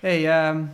Hey 0.00 0.28
ehm, 0.30 0.64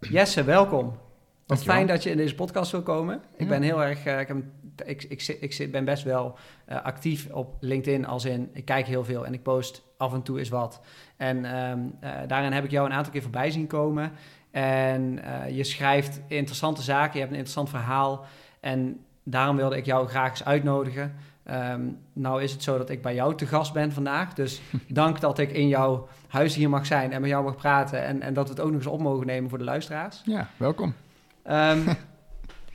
Jesse, 0.00 0.44
welkom. 0.44 0.84
Wat 0.86 0.98
Dankjewel. 1.46 1.74
fijn 1.74 1.86
dat 1.86 2.02
je 2.02 2.10
in 2.10 2.16
deze 2.16 2.34
podcast 2.34 2.70
wil 2.70 2.82
komen. 2.82 3.14
Ik 3.36 3.40
Ja. 3.40 3.46
ben 3.46 3.62
heel 3.62 3.82
erg, 3.84 4.04
eh, 4.04 4.20
ik, 4.20 4.28
heb, 4.28 4.36
ik, 4.84 5.02
ik, 5.02 5.20
zit, 5.20 5.42
ik 5.60 5.72
ben 5.72 5.84
best 5.84 6.02
wel 6.02 6.38
eh, 6.64 6.82
actief 6.82 7.28
op 7.30 7.56
LinkedIn, 7.60 8.06
als 8.06 8.24
in 8.24 8.50
ik 8.52 8.64
kijk 8.64 8.86
heel 8.86 9.04
veel 9.04 9.26
en 9.26 9.32
ik 9.34 9.42
post 9.42 9.82
af 9.96 10.12
en 10.12 10.22
toe 10.22 10.38
eens 10.38 10.48
wat. 10.48 10.80
En 11.16 11.44
ehm, 11.44 11.78
eh, 12.00 12.10
daarin 12.26 12.52
heb 12.52 12.64
ik 12.64 12.70
jou 12.70 12.86
een 12.86 12.92
aantal 12.92 13.12
keer 13.12 13.22
voorbij 13.22 13.50
zien 13.50 13.66
komen. 13.66 14.12
En 14.50 15.20
je 15.50 15.64
schrijft 15.64 16.20
interessante 16.28 16.82
zaken, 16.82 17.12
je 17.12 17.18
hebt 17.18 17.30
een 17.30 17.38
interessant 17.38 17.68
verhaal. 17.68 18.24
En 18.60 19.04
daarom 19.24 19.56
wilde 19.56 19.76
ik 19.76 19.84
jou 19.86 20.08
graag 20.08 20.30
eens 20.30 20.44
uitnodigen. 20.44 21.14
Ehm, 21.50 21.80
nou 22.12 22.42
is 22.42 22.52
het 22.52 22.62
zo 22.62 22.78
dat 22.78 22.90
ik 22.90 23.02
bij 23.02 23.14
jou 23.14 23.34
te 23.34 23.46
gast 23.46 23.72
ben 23.72 23.92
vandaag. 23.92 24.34
Dus 24.34 24.60
dank 24.88 25.20
dat 25.20 25.38
ik 25.38 25.52
in 25.52 25.68
jouw 25.68 26.08
huis 26.28 26.54
hier 26.54 26.68
mag 26.68 26.86
zijn 26.86 27.12
en 27.12 27.20
met 27.20 27.30
jou 27.30 27.44
mag 27.44 27.56
praten. 27.56 28.04
En, 28.04 28.22
en 28.22 28.34
dat 28.34 28.44
we 28.44 28.50
het 28.50 28.60
ook 28.60 28.70
nog 28.70 28.76
eens 28.76 28.86
op 28.86 29.00
mogen 29.00 29.26
nemen 29.26 29.48
voor 29.48 29.58
de 29.58 29.64
luisteraars. 29.64 30.22
Ja, 30.24 30.48
welkom. 30.56 30.94
Ehm, 31.42 31.78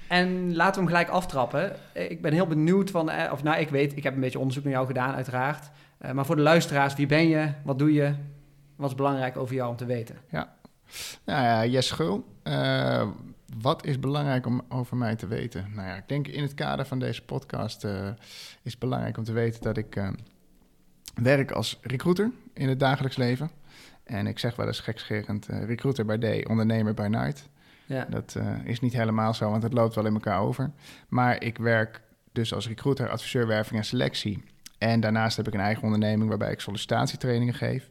en 0.08 0.56
laten 0.56 0.74
we 0.74 0.80
hem 0.80 0.88
gelijk 0.88 1.10
aftrappen. 1.10 1.76
Ik 1.94 2.22
ben 2.22 2.34
heel 2.34 2.48
benieuwd 2.48 2.92
van, 2.92 3.10
eh, 3.10 3.32
of 3.32 3.44
nou, 3.44 3.60
ik 3.60 3.70
weet, 3.70 3.98
ik 3.98 4.04
heb 4.04 4.14
een 4.14 4.22
beetje 4.22 4.40
onderzoek 4.40 4.64
naar 4.64 4.74
jou 4.74 4.88
gedaan, 4.88 5.16
uiteraard. 5.16 5.70
Eh, 5.98 6.12
maar 6.12 6.26
voor 6.26 6.36
de 6.36 6.42
luisteraars, 6.42 6.96
wie 6.96 7.08
ben 7.08 7.28
je? 7.28 7.52
Wat 7.64 7.80
doe 7.80 7.94
je? 7.94 8.14
Wat 8.76 8.90
is 8.90 8.96
belangrijk 8.96 9.38
over 9.38 9.56
jou 9.56 9.70
om 9.70 9.76
te 9.76 9.86
weten? 9.86 10.16
Nou 11.26 11.44
ja, 11.44 11.66
Jes 11.66 11.88
Schul. 11.88 12.26
Wat 13.60 13.86
is 13.86 14.00
belangrijk 14.00 14.46
om 14.46 14.62
over 14.70 14.98
mij 14.98 15.16
te 15.16 15.28
weten? 15.28 15.72
Nou 15.74 15.88
ja, 15.88 15.96
ik 15.96 16.08
denk 16.08 16.28
in 16.28 16.42
het 16.42 16.54
kader 16.54 16.86
van 16.86 17.00
deze 17.00 17.22
podcast 17.22 17.84
eh, 17.84 18.08
is 18.62 18.72
het 18.72 18.80
belangrijk 18.80 19.18
om 19.18 19.24
te 19.24 19.34
weten 19.34 19.62
dat 19.62 19.78
ik 19.78 19.96
eh, 19.96 20.10
werk 21.16 21.52
als 21.52 21.80
recruiter 21.82 22.32
in 22.54 22.70
het 22.70 22.80
dagelijks 22.80 23.18
leven. 23.18 23.50
En 24.04 24.28
ik 24.28 24.40
zeg 24.40 24.56
wel 24.56 24.68
eens 24.68 24.80
gekscherend, 24.80 25.50
eh, 25.50 25.64
recruiter 25.64 26.06
by 26.06 26.18
day, 26.18 26.46
ondernemer 26.46 26.94
by 26.94 27.08
night. 27.10 27.50
Ja, 27.86 28.06
Dat 28.10 28.38
is 28.64 28.80
niet 28.80 28.94
helemaal 28.94 29.34
zo, 29.34 29.50
want 29.50 29.64
het 29.64 29.74
loopt 29.74 29.96
wel 29.96 30.06
in 30.06 30.14
elkaar 30.14 30.40
over. 30.40 30.72
Maar 31.08 31.44
ik 31.44 31.58
werk 31.58 32.02
dus 32.32 32.54
als 32.54 32.68
recruiter, 32.68 33.10
adviseur, 33.10 33.48
werving 33.48 33.80
en 33.80 33.86
selectie. 33.86 34.44
En 34.78 35.00
daarnaast 35.00 35.38
heb 35.38 35.48
ik 35.48 35.54
een 35.54 35.60
eigen 35.60 35.84
onderneming 35.84 36.30
waarbij 36.30 36.52
ik 36.52 36.60
sollicitatietrainingen 36.60 37.54
geef. 37.54 37.90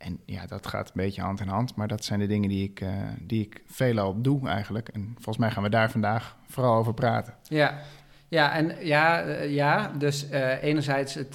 En 0.00 0.20
ja, 0.24 0.46
dat 0.46 0.66
gaat 0.66 0.86
een 0.86 0.92
beetje 0.94 1.22
hand 1.22 1.40
in 1.40 1.48
hand. 1.48 1.74
Maar 1.74 1.88
dat 1.88 2.04
zijn 2.04 2.20
de 2.20 2.26
dingen 2.26 2.48
die 2.48 2.64
ik, 2.64 2.80
eh, 2.80 2.92
die 3.18 3.44
ik 3.44 3.62
veelal 3.66 4.20
doe 4.22 4.48
eigenlijk. 4.48 4.88
En 4.88 5.10
volgens 5.14 5.36
mij 5.36 5.50
gaan 5.50 5.62
we 5.62 5.68
daar 5.68 5.90
vandaag 5.90 6.36
vooral 6.48 6.74
over 6.74 6.94
praten. 6.94 7.34
ja. 7.42 7.78
Ja, 8.28 8.52
en 8.52 8.86
ja, 8.86 9.22
eh, 9.22 9.54
ja 9.54 9.92
dus 9.98 10.28
eh, 10.28 10.62
enerzijds 10.62 11.14
het, 11.14 11.32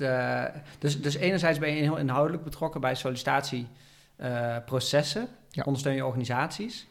dus, 0.80 1.02
dus 1.02 1.16
enerzijds 1.16 1.60
ben 1.60 1.76
je 1.76 1.82
heel 1.82 1.98
inhoudelijk 1.98 2.44
betrokken 2.44 2.82
bij 2.82 2.96
sollicitatieprocessen. 2.96 5.28
Ja. 5.50 5.64
Ondersteun 5.64 5.96
je 5.96 6.06
organisaties. 6.06 6.88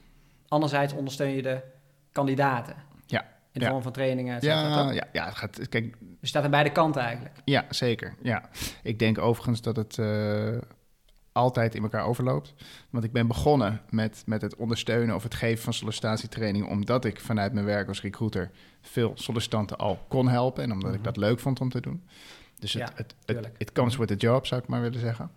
Anderzijds 0.49 0.93
ondersteun 0.93 1.31
je 1.31 1.43
de 1.43 1.61
kandidaten. 2.13 2.75
Ja, 3.07 3.21
In 3.21 3.27
de 3.53 3.61
ja. 3.61 3.69
vorm 3.71 3.83
van 3.83 3.93
trainingen, 3.93 4.39
Ja, 4.41 4.91
ja, 4.93 5.05
ja, 5.13 5.25
het 5.25 5.35
gaat, 5.35 5.69
kijk, 5.69 5.97
Dus 5.99 6.09
je 6.21 6.27
staat 6.27 6.45
aan 6.45 6.51
beide 6.51 6.73
kanten 6.73 7.03
eigenlijk. 7.03 7.35
Ja, 7.45 7.65
zeker. 7.69 8.15
Ja. 8.23 8.43
Ik 8.83 8.99
denk 8.99 9.19
overigens 9.19 9.61
dat 9.61 9.77
het 9.77 9.99
altijd 11.35 11.75
in 11.75 11.83
elkaar 11.83 12.05
overloopt. 12.05 12.55
Want 12.91 13.05
ik 13.05 13.13
ben 13.13 13.27
begonnen 13.27 13.81
met, 13.91 14.23
met 14.27 14.43
het 14.43 14.57
ondersteunen 14.57 15.15
of 15.15 15.23
het 15.23 15.35
geven 15.35 15.65
van 15.65 15.73
sollicitatietraining... 15.73 16.69
omdat 16.69 17.05
ik 17.05 17.21
vanuit 17.21 17.53
mijn 17.53 17.67
werk 17.67 17.89
als 17.89 18.03
recruiter 18.03 18.51
veel 18.81 19.13
sollicitanten 19.15 19.77
al 19.77 20.05
kon 20.09 20.29
helpen... 20.29 20.63
en 20.63 20.73
omdat 20.73 20.89
Mhm. 20.91 20.99
ik 20.99 21.05
dat 21.05 21.17
leuk 21.17 21.41
vond 21.41 21.61
om 21.61 21.69
te 21.69 21.81
doen. 21.81 22.03
Dus 22.59 22.73
het, 22.73 22.83
Ja, 22.89 22.91
het, 22.95 23.15
het, 23.25 23.51
it 23.57 23.73
comes 23.73 23.97
with 23.97 24.09
the 24.09 24.17
job, 24.17 24.47
zou 24.47 24.61
ik 24.61 24.69
maar 24.69 24.81
willen 24.81 25.01
zeggen. 25.01 25.31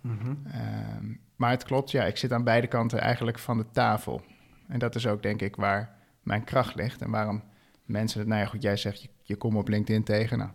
Ehm, 0.51 1.05
maar 1.35 1.49
het 1.51 1.63
klopt, 1.63 1.91
ja, 1.91 2.03
ik 2.03 2.17
zit 2.17 2.31
aan 2.33 2.43
beide 2.43 2.67
kanten 2.67 2.99
eigenlijk 2.99 3.39
van 3.39 3.57
de 3.57 3.65
tafel. 3.71 4.21
En 4.67 4.79
dat 4.79 4.95
is 4.95 5.07
ook 5.07 5.21
denk 5.21 5.41
ik 5.41 5.55
waar 5.55 5.95
mijn 6.23 6.43
kracht 6.43 6.75
ligt 6.75 7.01
en 7.01 7.09
waarom 7.09 7.43
mensen 7.85 8.19
het, 8.19 8.27
nou 8.27 8.41
ja 8.41 8.47
goed, 8.47 8.61
jij 8.61 8.77
zegt 8.77 9.01
je, 9.01 9.09
je 9.21 9.35
komt 9.35 9.55
op 9.55 9.67
LinkedIn 9.67 10.03
tegen. 10.03 10.37
Nou, 10.37 10.49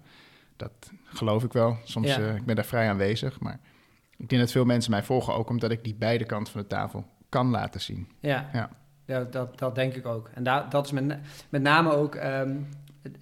dat 0.57 0.73
geloof 1.05 1.45
ik 1.45 1.53
wel. 1.53 1.77
Soms, 1.85 2.09
Ja. 2.15 2.19
eh, 2.19 2.35
ik 2.37 2.45
ben 2.45 2.55
daar 2.57 2.65
vrij 2.65 2.89
aanwezig, 2.91 3.41
maar 3.41 3.61
ik 4.23 4.29
denk 4.29 4.41
dat 4.41 4.51
veel 4.51 4.65
mensen 4.65 4.91
mij 4.91 5.03
volgen 5.03 5.35
ook 5.35 5.49
omdat 5.49 5.71
ik 5.71 5.85
die 5.85 5.95
beide 5.95 6.25
kanten 6.25 6.53
van 6.53 6.63
de 6.63 6.67
tafel 6.67 7.05
kan 7.29 7.51
laten 7.51 7.81
zien. 7.81 8.09
Ja, 8.21 8.49
Ja. 8.53 8.71
ja. 9.05 9.25
dat, 9.25 9.59
dat 9.59 9.75
denk 9.75 9.95
ik 9.95 10.07
ook. 10.07 10.31
En 10.35 10.43
daar, 10.43 10.71
dat 10.71 10.85
is 10.85 10.93
met, 10.93 11.19
met 11.49 11.63
name 11.63 11.93
ook, 11.93 12.15
ehm, 12.15 12.57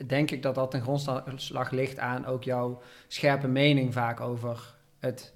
denk 0.06 0.30
ik 0.30 0.42
dat 0.42 0.54
dat 0.54 0.70
ten 0.70 0.82
grondslag 0.82 1.70
ligt 1.70 1.98
aan 1.98 2.26
ook 2.26 2.44
jouw 2.44 2.82
scherpe 3.08 3.48
mening 3.48 3.92
vaak 3.92 4.20
over 4.20 4.74
het 4.98 5.34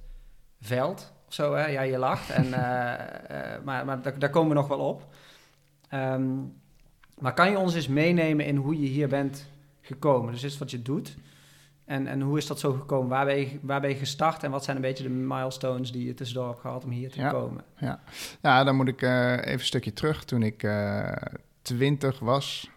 veld. 0.61 1.13
Of 1.27 1.35
zo, 1.35 1.55
hè? 1.55 1.67
Ja, 1.67 1.83
je 1.83 1.99
lacht. 1.99 2.31
En, 2.31 2.53
eh, 2.65 3.55
eh, 3.55 3.63
maar 3.63 3.85
maar 3.85 4.03
daar, 4.03 4.19
daar 4.19 4.31
komen 4.31 4.49
we 4.49 4.55
nog 4.55 4.69
wel 4.69 4.89
op. 4.89 5.15
Ehm, 5.89 6.33
maar 7.19 7.35
kan 7.35 7.51
je 7.51 7.59
ons 7.59 7.75
eens 7.75 7.89
meenemen 7.89 8.47
in 8.47 8.57
hoe 8.57 8.81
je 8.81 8.87
hier 8.87 9.09
bent 9.09 9.49
gekomen? 9.81 10.33
Dus 10.33 10.43
is 10.43 10.59
wat 10.59 10.71
je 10.71 10.83
doet. 10.83 11.17
En, 11.85 12.07
en 12.07 12.21
hoe 12.21 12.39
is 12.39 12.47
dat 12.47 12.61
zo 12.61 12.73
gekomen? 12.73 13.09
Waar 13.09 13.25
ben, 13.25 13.37
je, 13.39 13.59
waar 13.63 13.81
ben 13.81 13.91
je 13.91 13.97
gestart? 13.97 14.43
En 14.43 14.51
wat 14.51 14.65
zijn 14.65 14.77
een 14.77 14.83
beetje 14.83 15.03
de 15.05 15.11
milestones 15.11 15.93
die 15.93 16.07
je 16.07 16.15
tussendoor 16.15 16.49
hebt 16.49 16.61
gehad 16.61 16.85
om 16.85 16.91
hier 16.91 17.11
te 17.11 17.21
Ja. 17.21 17.31
komen? 17.31 17.65
Ja, 18.43 18.65
dan 18.65 18.77
moet 18.77 18.89
ik 18.89 19.03
eh, 19.03 19.33
even 19.33 19.53
een 19.53 19.61
stukje 19.61 19.93
terug. 19.93 20.25
Toen 20.25 20.43
ik 20.43 20.69
twintig 21.63 22.19
was, 22.19 22.71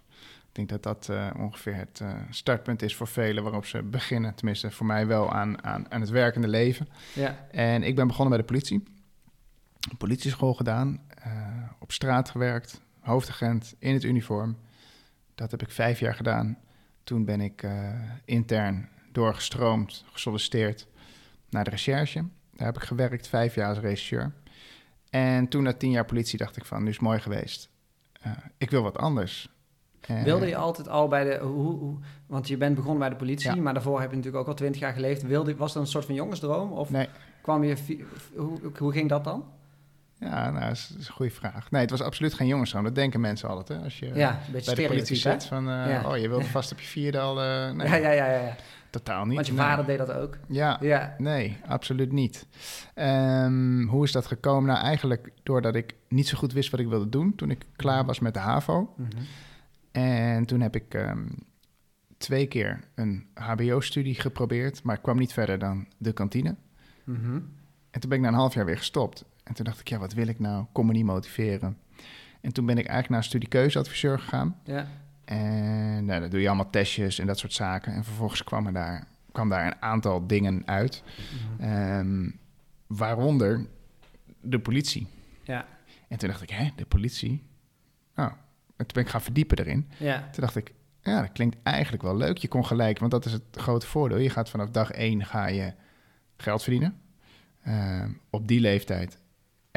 ik 0.49 0.55
denk 0.67 0.69
dat 0.69 0.83
dat 0.83 1.09
eh, 1.09 1.29
ongeveer 1.39 1.75
het 1.75 1.99
eh, 2.01 2.13
startpunt 2.29 2.81
is 2.81 2.95
voor 2.95 3.07
velen 3.07 3.43
waarop 3.43 3.65
ze 3.65 3.83
beginnen. 3.83 4.35
Tenminste, 4.35 4.71
voor 4.71 4.85
mij 4.85 5.07
wel 5.07 5.31
aan, 5.33 5.63
aan, 5.63 5.91
aan 5.91 6.01
het 6.01 6.09
werkende 6.09 6.47
leven. 6.47 6.87
Ja, 7.15 7.35
En 7.51 7.83
ik 7.83 7.95
ben 7.95 8.07
begonnen 8.07 8.29
bij 8.29 8.41
de 8.45 8.51
politie. 8.53 8.83
Politieschool 9.97 10.53
gedaan, 10.53 11.01
eh, 11.23 11.31
op 11.79 11.91
straat 11.91 12.29
gewerkt, 12.29 12.81
hoofdagent 12.99 13.75
in 13.79 13.93
het 13.93 14.03
uniform. 14.03 14.57
Dat 15.35 15.51
heb 15.51 15.61
ik 15.61 15.71
vijf 15.71 15.99
jaar 15.99 16.15
gedaan. 16.15 16.57
Toen 17.03 17.25
ben 17.25 17.41
ik 17.41 17.63
eh, 17.63 17.89
intern 18.25 18.89
doorgestroomd, 19.17 20.03
gesolliciteerd 20.11 20.87
naar 21.49 21.63
de 21.63 21.69
recherche. 21.69 22.25
Daar 22.53 22.67
heb 22.67 22.75
ik 22.75 22.83
gewerkt, 22.83 23.27
vijf 23.27 23.55
jaar 23.55 23.69
als 23.69 23.77
rechercheur. 23.79 24.33
En 25.09 25.47
toen 25.47 25.63
na 25.63 25.73
tien 25.73 25.91
jaar 25.91 26.05
politie 26.05 26.37
dacht 26.37 26.57
ik 26.57 26.65
van, 26.65 26.83
nu 26.83 26.89
is 26.89 26.93
het 26.95 27.03
mooi 27.03 27.19
geweest. 27.19 27.69
Eh, 28.21 28.31
ik 28.57 28.69
wil 28.69 28.83
wat 28.83 28.97
anders. 28.97 29.49
Wilde 30.23 30.47
je 30.47 30.55
altijd 30.55 30.87
al 30.89 31.07
bij 31.07 31.23
de... 31.23 31.37
Hoe, 31.45 31.77
hoe, 31.79 31.97
want 32.25 32.47
je 32.47 32.57
bent 32.57 32.75
begonnen 32.75 32.99
bij 32.99 33.09
de 33.09 33.15
politie, 33.15 33.55
Ja. 33.55 33.61
maar 33.61 33.73
daarvoor 33.73 33.99
heb 34.01 34.09
je 34.09 34.15
natuurlijk 34.15 34.43
ook 34.43 34.49
al 34.49 34.55
twintig 34.57 34.81
jaar 34.81 34.93
geleefd. 34.93 35.21
Wilde, 35.21 35.55
was 35.55 35.73
dat 35.73 35.81
een 35.83 35.87
soort 35.89 36.05
van 36.05 36.15
jongensdroom? 36.15 36.71
Of 36.71 36.89
Nee, 36.89 37.07
kwam 37.41 37.63
je... 37.63 37.75
Hoe, 38.35 38.59
hoe 38.77 38.91
ging 38.91 39.09
dat 39.09 39.23
dan? 39.23 39.45
ja, 40.19 40.49
nou, 40.51 40.63
dat 40.67 40.71
is, 40.71 40.93
een 40.97 41.13
goede 41.13 41.31
vraag. 41.31 41.71
Nee, 41.71 41.81
het 41.81 41.89
was 41.89 42.01
absoluut 42.01 42.33
geen 42.33 42.47
jongensdroom. 42.47 42.83
Dat 42.83 42.95
denken 42.95 43.19
mensen 43.19 43.49
altijd, 43.49 43.67
hè. 43.79 43.83
Als 43.83 43.99
je 43.99 44.11
ja, 44.13 44.31
een 44.45 44.51
beetje 44.51 44.75
bij 44.75 44.83
de 44.83 44.89
politie 44.89 45.15
zit 45.15 45.45
van, 45.45 45.69
eh, 45.69 45.89
Ja. 45.89 46.09
oh, 46.09 46.17
je 46.17 46.29
wilde 46.29 46.45
vast 46.45 46.71
op 46.71 46.79
je 46.79 46.87
vierde 46.87 47.19
al... 47.19 47.41
eh, 47.41 47.71
nee, 47.71 47.87
Ja, 47.87 47.95
ja, 47.95 48.11
ja, 48.11 48.31
ja, 48.31 48.39
ja. 48.41 48.55
Totaal 48.89 49.25
niet. 49.25 49.35
Want 49.35 49.47
je 49.47 49.53
Nee. 49.53 49.61
vader 49.65 49.85
deed 49.85 49.97
dat 49.97 50.11
ook. 50.11 50.37
Ja, 50.47 50.77
Ja. 50.81 51.15
nee, 51.17 51.57
absoluut 51.67 52.11
niet. 52.11 52.45
Ehm, 52.93 53.81
hoe 53.87 54.03
is 54.03 54.11
dat 54.11 54.25
gekomen? 54.25 54.69
Nou, 54.69 54.83
eigenlijk 54.83 55.31
doordat 55.43 55.75
ik 55.75 55.95
niet 56.09 56.27
zo 56.27 56.37
goed 56.37 56.53
wist 56.53 56.69
wat 56.69 56.79
ik 56.79 56.87
wilde 56.87 57.09
doen 57.09 57.35
toen 57.35 57.49
ik 57.51 57.65
klaar 57.75 58.05
was 58.05 58.19
met 58.19 58.33
de 58.33 58.39
HAVO. 58.39 58.93
Mhm. 58.97 59.07
En 59.91 60.45
toen 60.45 60.61
heb 60.61 60.75
ik 60.75 60.93
ehm, 60.93 61.25
twee 62.17 62.47
keer 62.47 62.79
een 62.95 63.25
HBO-studie 63.33 64.15
geprobeerd, 64.15 64.83
maar 64.83 64.95
ik 64.95 65.01
kwam 65.01 65.17
niet 65.17 65.33
verder 65.33 65.59
dan 65.59 65.87
de 65.97 66.11
kantine. 66.13 66.55
Mhm. 67.03 67.39
En 67.91 67.99
toen 67.99 68.09
ben 68.09 68.17
ik 68.17 68.23
na 68.23 68.29
een 68.29 68.37
half 68.39 68.53
jaar 68.53 68.65
weer 68.65 68.77
gestopt. 68.77 69.25
En 69.43 69.53
toen 69.53 69.65
dacht 69.65 69.79
ik, 69.79 69.87
ja, 69.87 69.97
wat 69.97 70.13
wil 70.13 70.27
ik 70.27 70.39
nou? 70.39 70.65
Kon 70.71 70.85
me 70.85 70.91
niet 70.91 71.05
motiveren. 71.05 71.77
En 72.41 72.53
toen 72.53 72.65
ben 72.65 72.75
ik 72.77 72.85
eigenlijk 72.85 73.09
naar 73.09 73.17
een 73.19 73.23
studiekeuzeadviseur 73.25 74.19
gegaan. 74.19 74.55
Ja. 74.63 74.87
En 75.27 76.05
nou, 76.05 76.19
dan 76.21 76.29
doe 76.29 76.41
je 76.41 76.47
allemaal 76.47 76.69
testjes 76.69 77.19
en 77.19 77.27
dat 77.27 77.39
soort 77.39 77.53
zaken. 77.53 77.93
En 77.93 78.03
vervolgens 78.03 78.43
kwam, 78.43 78.65
er 78.65 78.73
daar, 78.73 79.07
kwam 79.31 79.49
daar 79.49 79.65
een 79.65 79.81
aantal 79.81 80.27
dingen 80.27 80.61
uit. 80.65 81.03
Mhm. 81.59 81.69
Ehm, 81.69 82.29
waaronder 82.87 83.67
de 84.41 84.59
politie. 84.59 85.07
Ja. 85.43 85.65
En 86.07 86.17
toen 86.17 86.29
dacht 86.29 86.41
ik, 86.41 86.49
hè, 86.49 86.69
de 86.75 86.85
politie? 86.85 87.43
Oh. 88.15 88.25
En 88.25 88.85
toen 88.85 88.93
ben 88.93 89.03
ik 89.03 89.09
gaan 89.09 89.21
verdiepen 89.21 89.57
erin. 89.57 89.89
Ja. 89.97 90.29
Toen 90.31 90.41
dacht 90.43 90.55
ik, 90.55 90.73
ja, 91.01 91.21
dat 91.21 91.31
klinkt 91.31 91.57
eigenlijk 91.63 92.03
wel 92.03 92.17
leuk. 92.17 92.37
Je 92.37 92.47
kon 92.47 92.65
gelijk, 92.65 92.99
want 92.99 93.11
dat 93.11 93.25
is 93.25 93.31
het 93.31 93.43
grote 93.51 93.87
voordeel. 93.87 94.17
Je 94.17 94.29
gaat 94.29 94.49
vanaf 94.49 94.69
dag 94.69 94.91
één 94.91 95.25
ga 95.25 95.47
je 95.47 95.73
geld 96.37 96.63
verdienen. 96.63 97.01
Ehm, 97.63 98.11
op 98.29 98.47
die 98.47 98.59
leeftijd 98.59 99.19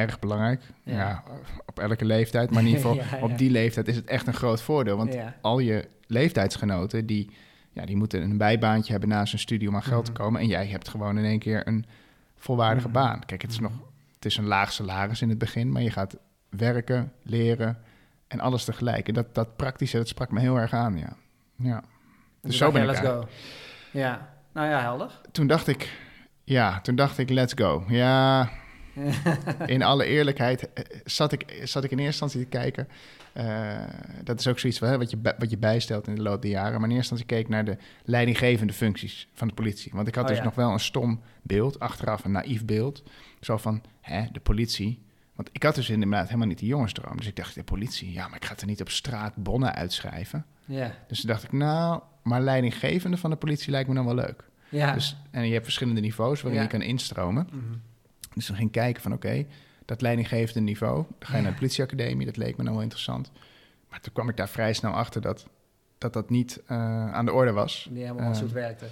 erg 0.00 0.18
belangrijk. 0.18 0.62
Ja. 0.82 0.94
Ja. 0.96 1.22
op 1.66 1.78
elke 1.78 2.04
leeftijd. 2.04 2.50
Maar 2.50 2.60
in 2.60 2.66
ieder 2.68 2.80
geval, 2.80 2.96
Ja, 3.18 3.24
op 3.24 3.38
die 3.38 3.50
leeftijd 3.50 3.88
is 3.88 3.96
het 3.96 4.06
echt 4.06 4.26
een 4.26 4.34
groot 4.34 4.62
voordeel. 4.62 4.96
Want 4.96 5.12
ja. 5.14 5.34
al 5.40 5.58
je 5.58 5.88
leeftijdsgenoten, 6.06 7.06
die, 7.06 7.30
ja, 7.72 7.84
die 7.86 7.96
moeten 7.96 8.22
een 8.22 8.36
bijbaantje 8.38 8.90
hebben 8.92 9.08
naast 9.10 9.30
hun 9.30 9.40
studie 9.40 9.68
om 9.68 9.74
aan 9.74 9.82
geld 9.82 10.04
te 10.04 10.10
Mhm. 10.10 10.20
komen. 10.20 10.40
En 10.40 10.46
jij 10.46 10.66
hebt 10.66 10.88
gewoon 10.88 11.18
in 11.18 11.24
één 11.24 11.38
keer 11.38 11.66
een 11.68 11.84
volwaardige 12.36 12.88
Mhm. 12.88 12.96
baan. 12.96 13.24
Kijk, 13.26 13.42
het 13.42 13.50
is 13.50 13.58
nog 13.60 13.72
het 14.14 14.24
is 14.24 14.36
een 14.36 14.46
laag 14.46 14.72
salaris 14.72 15.22
in 15.22 15.28
het 15.28 15.38
begin, 15.38 15.72
maar 15.72 15.82
je 15.82 15.90
gaat 15.90 16.16
werken, 16.48 17.12
leren 17.22 17.78
en 18.28 18.40
alles 18.40 18.64
tegelijk. 18.64 19.08
En 19.08 19.14
dat, 19.14 19.34
dat 19.34 19.56
praktische, 19.56 19.96
dat 19.96 20.08
sprak 20.08 20.30
me 20.30 20.40
heel 20.40 20.56
erg 20.56 20.72
aan, 20.72 20.98
ja. 20.98 21.12
ja. 21.56 21.82
Dus 22.42 22.56
zo 22.56 22.70
ben 22.72 22.82
je, 22.82 22.86
ik 22.88 22.92
let's 22.92 23.04
eigenlijk- 23.06 23.30
go. 23.92 23.98
Ja. 23.98 24.28
Nou 24.52 24.68
ja, 24.68 24.80
helder. 24.80 25.20
Toen 25.32 25.46
dacht 25.46 25.66
ik, 25.66 25.98
ja, 26.44 26.80
toen 26.80 26.94
dacht 26.94 27.18
ik, 27.18 27.30
let's 27.30 27.52
go. 27.56 27.84
Ja, 27.88 28.48
in 29.66 29.82
alle 29.82 30.04
eerlijkheid 30.04 30.72
eh, 30.72 30.84
zat 31.04 31.32
ik, 31.32 31.60
zat 31.64 31.84
ik 31.84 31.90
in 31.90 31.98
eerste 31.98 32.22
instantie 32.24 32.40
te 32.50 32.58
kijken. 32.58 32.88
eh, 33.32 33.78
dat 34.24 34.38
is 34.40 34.46
ook 34.48 34.58
zoiets 34.58 34.78
hè, 34.80 34.98
wat, 34.98 35.10
je, 35.10 35.18
wat 35.38 35.50
je 35.50 35.58
bijstelt 35.58 36.06
in 36.06 36.14
de 36.14 36.22
loop 36.22 36.42
der 36.42 36.50
jaren. 36.50 36.80
Maar 36.80 36.88
in 36.90 36.96
eerste 36.96 37.14
instantie 37.14 37.26
keek 37.26 37.40
ik 37.44 37.48
naar 37.48 37.64
de 37.64 37.76
leidinggevende 38.04 38.72
functies 38.72 39.28
van 39.34 39.48
de 39.48 39.54
politie. 39.54 39.92
Want 39.94 40.08
ik 40.08 40.14
had 40.14 40.24
Oh, 40.24 40.28
dus 40.30 40.38
ja. 40.38 40.44
nog 40.44 40.54
wel 40.54 40.72
een 40.72 40.80
stom 40.80 41.20
beeld, 41.42 41.78
achteraf 41.78 42.24
een 42.24 42.32
naïef 42.32 42.64
beeld. 42.64 43.02
Zo 43.40 43.56
van, 43.56 43.82
hè, 44.00 44.22
de 44.32 44.40
politie. 44.40 45.02
Want 45.34 45.48
ik 45.52 45.62
had 45.62 45.74
dus 45.74 45.90
inderdaad 45.90 46.26
helemaal 46.26 46.46
niet 46.46 46.58
die 46.58 46.68
jongensdroom. 46.68 47.16
Dus 47.16 47.26
ik 47.26 47.36
dacht, 47.36 47.54
de 47.54 47.62
politie, 47.64 48.12
ja, 48.12 48.26
maar 48.28 48.36
ik 48.36 48.44
ga 48.44 48.54
er 48.56 48.66
niet 48.66 48.80
op 48.80 48.90
straat 48.90 49.36
bonnen 49.36 49.74
uitschrijven. 49.74 50.44
Ja, 50.64 50.94
Dus 51.08 51.20
toen 51.20 51.30
dacht 51.30 51.42
ik, 51.44 51.52
nou, 51.52 52.00
maar 52.22 52.40
leidinggevende 52.40 53.16
van 53.16 53.30
de 53.30 53.36
politie 53.36 53.70
lijkt 53.70 53.88
me 53.88 53.94
dan 53.94 54.04
wel 54.04 54.14
leuk. 54.14 54.44
ja. 54.68 54.92
Dus, 54.92 55.16
en 55.30 55.46
je 55.46 55.52
hebt 55.52 55.64
verschillende 55.64 56.00
niveaus 56.00 56.40
waarin 56.42 56.60
Ja. 56.60 56.66
je 56.66 56.72
kan 56.72 56.82
instromen. 56.82 57.48
Mhm. 57.52 57.64
Dus 58.34 58.46
dan 58.46 58.56
ging 58.56 58.68
ik 58.68 58.74
kijken 58.74 59.02
van 59.02 59.12
oké, 59.12 59.46
dat 59.84 60.00
leidinggevende 60.00 60.60
niveau, 60.60 61.04
dan 61.18 61.28
ga 61.28 61.36
je 61.36 61.42
naar 61.42 61.52
de 61.52 61.58
politieacademie, 61.58 62.26
dat 62.26 62.36
leek 62.36 62.56
me 62.56 62.62
nou 62.62 62.74
wel 62.74 62.82
interessant. 62.82 63.30
Maar 63.90 64.00
toen 64.00 64.12
kwam 64.12 64.28
ik 64.28 64.36
daar 64.36 64.48
vrij 64.48 64.72
snel 64.72 64.92
achter 64.92 65.20
dat 65.20 65.46
dat, 65.98 66.12
dat 66.12 66.30
niet 66.30 66.62
eh, 66.66 67.12
aan 67.12 67.24
de 67.24 67.32
orde 67.32 67.52
was. 67.52 67.88
Die 67.90 68.02
helemaal 68.02 68.28
als 68.28 68.36
Eh, 68.38 68.42
het 68.42 68.52
werkte. 68.52 68.84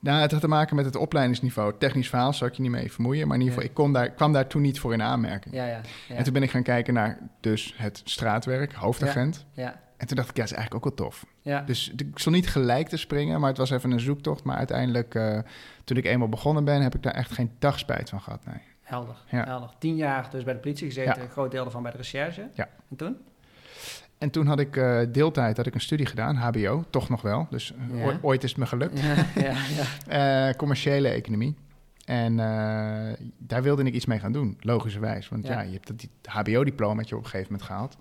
Nou, 0.00 0.20
het 0.20 0.30
had 0.32 0.40
te 0.40 0.48
maken 0.48 0.76
met 0.76 0.84
het 0.84 0.96
opleidingsniveau. 0.96 1.74
Technisch 1.78 2.08
verhaal 2.08 2.32
zou 2.32 2.50
ik 2.50 2.56
je 2.56 2.62
niet 2.62 2.70
mee 2.70 2.92
vermoeien, 2.92 3.26
maar 3.28 3.36
in 3.36 3.42
ieder 3.42 3.54
geval, 3.54 3.62
Ja. 3.62 3.68
ik 3.78 3.84
kon 3.84 3.92
daar, 3.92 4.10
kwam 4.10 4.32
daar 4.32 4.46
toen 4.46 4.62
niet 4.62 4.80
voor 4.80 4.92
in 4.92 5.02
aanmerking. 5.02 5.54
Ja, 5.54 5.66
ja. 5.66 5.80
En 6.08 6.24
toen 6.24 6.32
ben 6.32 6.42
ik 6.42 6.50
gaan 6.50 6.62
kijken 6.62 6.94
naar 6.94 7.18
dus 7.40 7.74
het 7.76 8.00
straatwerk, 8.04 8.72
hoofdagent. 8.72 9.46
ja, 9.52 9.80
En 9.96 10.06
toen 10.06 10.16
dacht 10.16 10.28
ik, 10.30 10.36
ja, 10.36 10.42
dat 10.42 10.50
is 10.50 10.56
eigenlijk 10.56 10.86
ook 10.86 10.96
wel 10.96 11.06
tof. 11.08 11.26
Dus 11.66 11.92
ik 11.96 12.06
stond 12.18 12.34
niet 12.36 12.48
gelijk 12.48 12.88
te 12.88 12.96
springen, 12.96 13.40
maar 13.40 13.48
het 13.48 13.58
was 13.58 13.70
even 13.70 13.90
een 13.90 14.00
zoektocht. 14.00 14.44
Maar 14.44 14.56
uiteindelijk, 14.56 15.14
eh, 15.14 15.38
toen 15.84 15.96
ik 15.96 16.04
eenmaal 16.04 16.28
begonnen 16.28 16.64
ben, 16.64 16.82
heb 16.82 16.94
ik 16.94 17.02
daar 17.02 17.14
echt 17.14 17.30
geen 17.32 17.50
dag 17.58 17.78
spijt 17.78 18.08
van 18.08 18.20
gehad. 18.20 18.44
Nee. 18.44 18.60
Helder, 18.88 19.16
Ja. 19.30 19.44
helder. 19.44 19.70
Tien 19.78 19.96
jaar 19.96 20.30
dus 20.30 20.44
bij 20.44 20.54
de 20.54 20.60
politie 20.60 20.86
gezeten, 20.86 21.14
Ja. 21.16 21.22
een 21.22 21.28
groot 21.30 21.50
deel 21.50 21.64
ervan 21.64 21.82
bij 21.82 21.90
de 21.90 21.96
recherche. 21.96 22.48
Ja. 22.54 22.68
En 22.90 22.96
toen? 22.96 23.16
En 24.18 24.30
toen 24.30 24.46
had 24.46 24.58
ik 24.60 24.76
eh, 24.76 25.00
deeltijd 25.12 25.56
had 25.56 25.66
ik 25.66 25.74
een 25.74 25.80
studie 25.80 26.06
gedaan, 26.06 26.36
HBO, 26.36 26.84
toch 26.90 27.08
nog 27.08 27.22
wel. 27.22 27.46
Dus 27.50 27.72
eh, 27.92 27.98
Ja. 28.04 28.18
ooit- 28.22 28.44
is 28.44 28.50
het 28.50 28.58
me 28.58 28.66
gelukt. 28.66 29.00
Ja, 29.00 29.14
ja, 29.34 29.52
ja. 29.52 29.84
Eh, 30.48 30.54
commerciële 30.56 31.08
economie. 31.08 31.56
En 32.04 32.36
daar 33.38 33.62
wilde 33.62 33.82
ik 33.84 33.94
iets 33.94 34.06
mee 34.06 34.18
gaan 34.18 34.32
doen, 34.32 34.56
logischerwijs. 34.60 35.28
Want 35.28 35.46
ja, 35.46 35.60
je 35.60 35.72
hebt 35.72 35.86
dat 35.86 35.98
die 36.00 36.10
HBO-diploma 36.24 37.02
op 37.02 37.10
een 37.12 37.24
gegeven 37.24 37.42
moment 37.52 37.62
gehaald. 37.62 37.96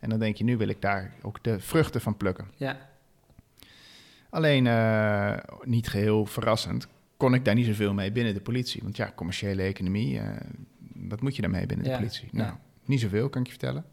En 0.00 0.08
dan 0.10 0.18
denk 0.18 0.36
je, 0.36 0.44
nu 0.44 0.56
wil 0.56 0.68
ik 0.68 0.82
daar 0.82 1.12
ook 1.22 1.42
de 1.44 1.60
vruchten 1.60 2.00
van 2.00 2.16
plukken. 2.16 2.50
ja. 2.56 2.76
Alleen, 4.30 4.62
niet 5.64 5.88
geheel 5.88 6.26
verrassend, 6.26 6.88
kon 7.18 7.34
ik 7.34 7.44
daar 7.44 7.54
niet 7.54 7.66
zoveel 7.66 7.94
mee 7.94 8.12
binnen 8.12 8.34
de 8.34 8.40
politie. 8.40 8.82
Want 8.82 8.96
ja, 8.96 9.12
commerciële 9.14 9.62
economie, 9.62 10.18
eh, 10.18 10.36
wat 10.94 11.20
moet 11.20 11.36
je 11.36 11.42
daarmee 11.42 11.66
binnen 11.66 11.86
Ja, 11.86 11.92
de 11.92 11.98
politie? 11.98 12.28
ja. 12.32 12.38
Nou, 12.44 12.54
niet 12.84 13.00
zoveel, 13.00 13.28
kan 13.28 13.40
ik 13.40 13.46
je 13.46 13.52
vertellen. 13.52 13.84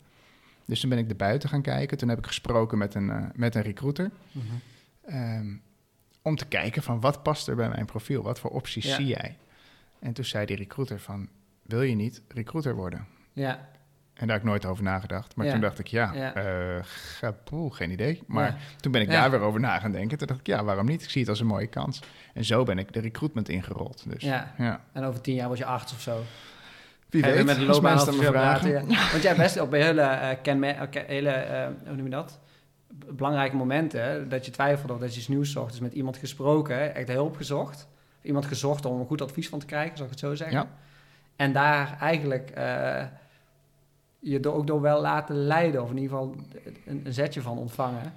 Dus 0.66 0.80
toen 0.80 0.90
ben 0.90 1.00
ik 1.00 1.10
er 1.10 1.16
buiten 1.16 1.50
gaan 1.50 1.62
kijken. 1.62 1.98
Toen 1.98 2.10
heb 2.10 2.18
ik 2.18 2.26
gesproken 2.26 2.78
met 2.78 2.94
een, 2.96 3.10
eh, 3.10 3.24
met 3.34 3.56
een 3.56 3.62
recruiter. 3.62 4.12
Mhm. 4.32 4.46
Ehm, 5.06 5.56
om 6.22 6.36
te 6.36 6.46
kijken 6.48 6.84
van 6.84 7.00
wat 7.00 7.24
past 7.24 7.48
er 7.48 7.56
bij 7.56 7.70
mijn 7.70 7.86
profiel? 7.86 8.24
Wat 8.24 8.40
voor 8.40 8.50
opties 8.50 8.86
Ja. 8.86 8.96
zie 8.96 9.06
jij? 9.06 9.38
En 10.00 10.14
toen 10.14 10.26
zei 10.26 10.46
die 10.46 10.56
recruiter 10.56 11.00
van, 11.00 11.30
wil 11.62 11.82
je 11.82 11.96
niet 11.96 12.22
recruiter 12.28 12.76
worden? 12.76 13.08
Ja, 13.34 13.70
En 14.16 14.28
daar 14.28 14.36
heb 14.36 14.46
ik 14.46 14.52
nooit 14.52 14.66
over 14.66 14.84
nagedacht. 14.84 15.36
Maar 15.36 15.46
Ja. 15.46 15.52
toen 15.52 15.62
dacht 15.62 15.80
ik, 15.80 15.88
ja, 15.88 16.14
Ja. 17.22 17.34
poeh, 17.44 17.74
geen 17.74 17.92
idee. 17.92 18.24
Maar 18.28 18.46
ja. 18.48 18.56
toen 18.80 18.92
ben 18.92 19.02
ik 19.02 19.10
daar 19.10 19.32
weer 19.32 19.40
over 19.40 19.60
na 19.60 19.80
gaan 19.80 19.92
denken. 19.92 20.18
Toen 20.18 20.28
dacht 20.28 20.40
ik, 20.40 20.48
ja, 20.48 20.64
waarom 20.64 20.86
niet? 20.86 21.04
Ik 21.04 21.10
zie 21.10 21.22
het 21.22 21.30
als 21.30 21.40
een 21.40 21.46
mooie 21.46 21.68
kans. 21.68 22.00
En 22.34 22.46
zo 22.46 22.64
ben 22.64 22.78
ik 22.80 22.94
de 22.94 23.00
recruitment 23.00 23.50
ingerold. 23.50 24.04
Dus 24.08 24.24
ja. 24.24 24.54
En 24.92 25.04
over 25.04 25.22
tien 25.22 25.36
jaar 25.36 25.50
was 25.50 25.58
je 25.58 25.66
arts 25.66 25.94
of 25.94 26.02
zo. 26.02 26.24
wie 27.10 27.22
Ga 27.24 27.30
je 27.30 27.36
weet, 27.36 27.46
met 27.46 27.56
de 27.60 27.66
als 27.68 27.80
mensen 27.80 27.98
loopbaan 28.14 28.16
dan 28.16 28.34
me 28.34 28.40
vragen. 28.40 28.70
praten. 28.72 28.88
Want 29.12 29.22
jij 29.24 29.32
hebt 29.32 29.38
best 29.38 29.60
op 29.60 29.72
hele, 29.72 30.38
ke- 30.90 31.04
hele 31.08 31.46
hoe 31.86 31.96
noem 31.96 32.06
je 32.06 32.12
dat? 32.12 32.40
Belangrijke 33.10 33.56
momenten 33.56 34.30
dat 34.30 34.46
je 34.46 34.52
twijfelde 34.52 34.94
of 34.94 35.00
dat 35.00 35.14
je 35.14 35.20
iets 35.20 35.28
nieuws 35.28 35.52
zocht. 35.52 35.72
Dus 35.72 35.80
met 35.80 35.94
iemand 35.94 36.18
gesproken, 36.18 36.96
echt 36.96 37.08
hulp 37.08 37.36
gezocht. 37.36 37.88
Iemand 38.22 38.46
gezocht 38.46 38.86
om 38.86 39.00
een 39.00 39.06
goed 39.06 39.22
advies 39.22 39.50
van 39.50 39.60
te 39.60 39.66
krijgen, 39.66 39.96
zal 39.98 40.06
ik 40.06 40.12
het 40.12 40.20
zo 40.20 40.36
zeggen. 40.36 40.58
Ja. 40.58 40.68
En 41.36 41.54
daar 41.54 41.98
eigenlijk 42.00 42.52
je 44.30 44.52
ook 44.52 44.68
door 44.68 44.82
wel 44.82 45.02
laten 45.02 45.36
leiden, 45.36 45.84
of 45.84 45.90
in 45.90 45.98
ieder 45.98 46.18
geval 46.18 46.36
een, 46.86 47.02
een 47.06 47.14
zetje 47.14 47.42
van 47.42 47.58
ontvangen. 47.58 48.14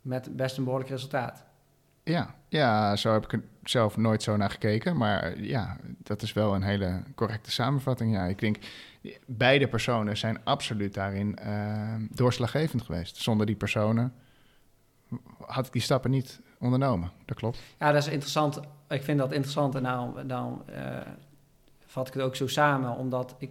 Met 0.00 0.36
best 0.36 0.56
een 0.56 0.64
behoorlijk 0.64 0.90
resultaat. 0.90 1.44
Ja, 2.02 2.34
ja, 2.48 2.96
zo 2.96 3.12
heb 3.12 3.24
ik 3.24 3.32
er 3.32 3.42
zelf 3.62 3.96
nooit 3.96 4.22
zo 4.22 4.36
naar 4.36 4.50
gekeken. 4.50 4.96
Maar 4.96 5.40
ja, 5.40 5.76
dat 5.98 6.22
is 6.22 6.32
wel 6.32 6.54
een 6.54 6.62
hele 6.62 7.02
correcte 7.14 7.50
samenvatting. 7.50 8.12
Ja, 8.12 8.24
ik 8.24 8.38
denk, 8.38 8.56
beide 9.26 9.68
personen 9.68 10.16
zijn 10.16 10.44
absoluut 10.44 10.94
daarin 10.94 11.38
eh, 11.38 11.94
doorslaggevend 12.10 12.82
geweest. 12.82 13.16
Zonder 13.16 13.46
die 13.46 13.56
personen 13.56 14.12
had 15.46 15.66
ik 15.66 15.72
die 15.72 15.82
stappen 15.82 16.10
niet 16.10 16.40
ondernomen. 16.58 17.10
Dat 17.24 17.36
klopt. 17.36 17.58
Ja, 17.78 17.92
dat 17.92 18.02
is 18.02 18.08
interessant. 18.08 18.60
Ik 18.88 19.02
vind 19.02 19.18
dat 19.18 19.32
interessant 19.32 19.74
en 19.74 19.82
daarom, 19.82 20.28
daarom 20.28 20.62
eh, 20.66 20.96
vat 21.86 22.08
ik 22.08 22.14
het 22.14 22.22
ook 22.22 22.36
zo 22.36 22.46
samen. 22.46 22.96
Omdat 22.96 23.34
ik, 23.38 23.50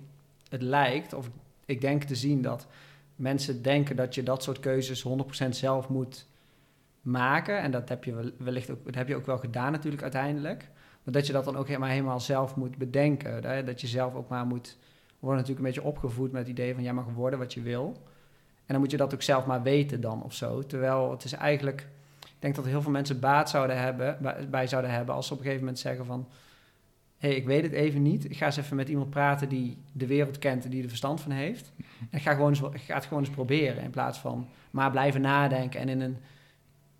het 0.50 0.62
lijkt, 0.62 1.14
of 1.14 1.30
ik 1.66 1.82
denk 1.82 2.04
te 2.04 2.16
zien 2.16 2.42
dat 2.42 2.68
mensen 3.16 3.62
denken 3.62 3.96
dat 3.96 4.16
je 4.16 4.24
dat 4.24 4.44
soort 4.44 4.60
keuzes 4.60 5.06
100% 5.08 5.50
zelf 5.50 5.90
moet 5.90 6.28
maken. 7.02 7.60
En 7.60 7.72
dat 7.72 7.90
heb 7.90 8.04
je 8.04 8.14
wel- 8.14 8.32
wellicht 8.38 8.70
ook, 8.70 8.86
dat 8.86 8.96
heb 8.96 9.08
je 9.08 9.16
ook 9.16 9.26
wel 9.26 9.38
gedaan 9.38 9.72
natuurlijk 9.72 10.04
uiteindelijk. 10.04 10.70
Maar 11.04 11.14
dat 11.14 11.28
je 11.28 11.34
dat 11.34 11.46
dan 11.46 11.58
ook 11.58 11.68
helemaal, 11.68 11.90
helemaal 11.90 12.20
zelf 12.20 12.56
moet 12.56 12.78
bedenken. 12.78 13.44
Hè? 13.44 13.64
Dat 13.64 13.82
je 13.82 13.88
zelf 13.88 14.16
ook 14.16 14.30
maar 14.30 14.46
moet... 14.46 14.78
Worden 15.20 15.42
natuurlijk 15.42 15.68
een 15.68 15.74
beetje 15.74 15.90
opgevoed 15.90 16.32
met 16.32 16.42
het 16.42 16.50
idee 16.50 16.74
van... 16.74 16.84
jij 16.84 16.94
mag 16.94 17.06
worden 17.14 17.40
wat 17.40 17.54
je 17.54 17.62
wil. 17.62 17.86
En 18.56 18.74
dan 18.74 18.80
moet 18.80 18.92
je 18.92 18.98
dat 18.98 19.14
ook 19.14 19.22
zelf 19.22 19.46
maar 19.46 19.62
weten 19.62 20.02
dan 20.02 20.24
of 20.24 20.34
zo. 20.34 20.62
Terwijl 20.62 21.12
het 21.12 21.24
is 21.24 21.34
eigenlijk... 21.34 21.88
Ik 22.22 22.42
denk 22.42 22.56
dat 22.56 22.66
heel 22.66 22.82
veel 22.82 22.92
mensen 22.92 23.20
baat 23.20 23.50
zouden 23.50 23.78
hebben, 23.78 24.18
bij 24.50 24.68
zouden 24.68 24.92
hebben... 24.92 25.16
als 25.16 25.28
ze 25.28 25.34
op 25.34 25.38
een 25.38 25.46
gegeven 25.46 25.66
moment 25.66 25.82
zeggen 25.82 26.06
van... 26.06 26.28
hey, 27.26 27.36
ik 27.36 27.46
weet 27.46 27.64
het 27.64 27.72
even 27.72 28.02
niet. 28.02 28.26
Ik 28.30 28.38
ga 28.38 28.46
eens 28.46 28.58
even 28.58 28.76
met 28.76 28.90
iemand 28.90 29.10
praten 29.10 29.50
die 29.50 29.78
de 29.92 30.08
wereld 30.08 30.40
kent... 30.40 30.64
en 30.64 30.70
die 30.70 30.82
er 30.84 30.88
verstand 30.90 31.22
van 31.22 31.32
heeft. 31.32 31.72
En 32.00 32.18
ik 32.18 32.22
ga, 32.22 32.34
gewoon 32.34 32.50
eens, 32.50 32.62
ik 32.62 32.82
ga 32.82 32.96
het 32.96 33.06
gewoon 33.06 33.24
eens 33.24 33.34
proberen... 33.34 33.84
in 33.84 33.90
plaats 33.90 34.18
van 34.20 34.48
maar 34.72 34.92
blijven 34.92 35.22
nadenken... 35.22 35.80
en, 35.80 35.90
in 35.90 36.02
een, 36.02 36.18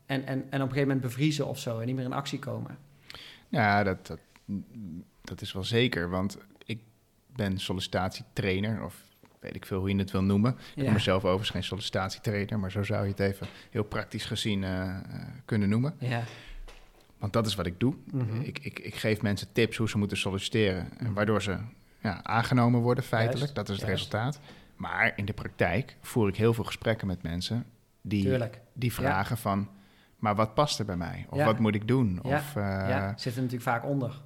en, 0.06 0.26
en, 0.26 0.28
en 0.28 0.44
op 0.44 0.52
een 0.52 0.60
gegeven 0.60 0.82
moment 0.82 1.02
bevriezen 1.02 1.48
of 1.48 1.60
zo... 1.60 1.80
en 1.80 1.86
niet 1.86 1.96
meer 1.96 2.06
in 2.06 2.14
actie 2.14 2.40
komen. 2.40 2.78
Ja, 3.50 3.84
dat, 3.84 4.08
dat, 4.08 4.20
dat 5.22 5.42
is 5.42 5.54
wel 5.54 5.64
zeker. 5.64 6.10
Want 6.10 6.38
ik 6.66 6.80
ben 7.36 7.58
sollicitatietrainer, 7.60 8.84
of 8.84 9.04
weet 9.40 9.56
ik 9.56 9.66
veel 9.66 9.80
hoe 9.80 9.90
je 9.90 9.96
het 9.96 10.12
wil 10.12 10.24
noemen. 10.24 10.52
Ik 10.52 10.60
Ja. 10.76 10.84
noem 10.84 10.94
mezelf 10.94 11.24
overigens 11.24 11.50
geen 11.50 11.64
sollicitatietrainer, 11.64 12.60
maar 12.60 12.72
zo 12.72 12.84
zou 12.84 13.04
je 13.04 13.10
het 13.10 13.20
even 13.20 13.48
heel 13.70 13.84
praktisch 13.84 14.26
gezien 14.26 14.64
eh, 14.64 14.82
eh, 14.82 14.98
kunnen 15.46 15.70
noemen. 15.70 15.96
Ja. 16.00 16.24
Want 17.18 17.34
dat 17.34 17.46
is 17.48 17.56
wat 17.56 17.66
ik 17.66 17.80
doe. 17.80 17.96
Mhm. 18.12 18.42
Ik, 18.42 18.60
ik, 18.60 18.80
ik 18.80 18.96
geef 18.96 19.22
mensen 19.22 19.48
tips 19.52 19.78
hoe 19.78 19.90
ze 19.90 19.98
moeten 19.98 20.18
solliciteren. 20.18 20.88
En 20.98 21.06
Mhm. 21.06 21.14
waardoor 21.14 21.42
ze 21.42 21.58
ja, 22.00 22.24
aangenomen 22.24 22.80
worden, 22.82 23.04
feitelijk. 23.04 23.40
Juist, 23.40 23.56
dat 23.56 23.70
is 23.70 23.76
het 23.76 23.86
juist. 23.88 24.04
resultaat. 24.04 24.40
Maar 24.76 25.14
in 25.16 25.26
de 25.26 25.34
praktijk 25.34 25.98
voer 26.02 26.28
ik 26.28 26.36
heel 26.36 26.54
veel 26.54 26.64
gesprekken 26.64 27.08
met 27.08 27.24
mensen 27.24 27.66
die, 28.02 28.24
Tuurlijk. 28.24 28.60
die 28.74 28.94
vragen 28.94 29.38
van... 29.38 29.70
maar 30.20 30.36
wat 30.36 30.54
past 30.54 30.80
er 30.80 30.86
bij 30.86 30.98
mij? 30.98 31.26
Of 31.30 31.38
Ja. 31.38 31.46
wat 31.46 31.60
moet 31.60 31.76
ik 31.76 31.88
doen? 31.88 32.20
Ja, 32.24 32.36
Of, 32.38 32.56
eh, 32.56 32.64
ja, 32.64 33.14
zit 33.18 33.36
er 33.36 33.42
natuurlijk 33.42 33.70
vaak 33.70 33.86
onder. 33.86 34.22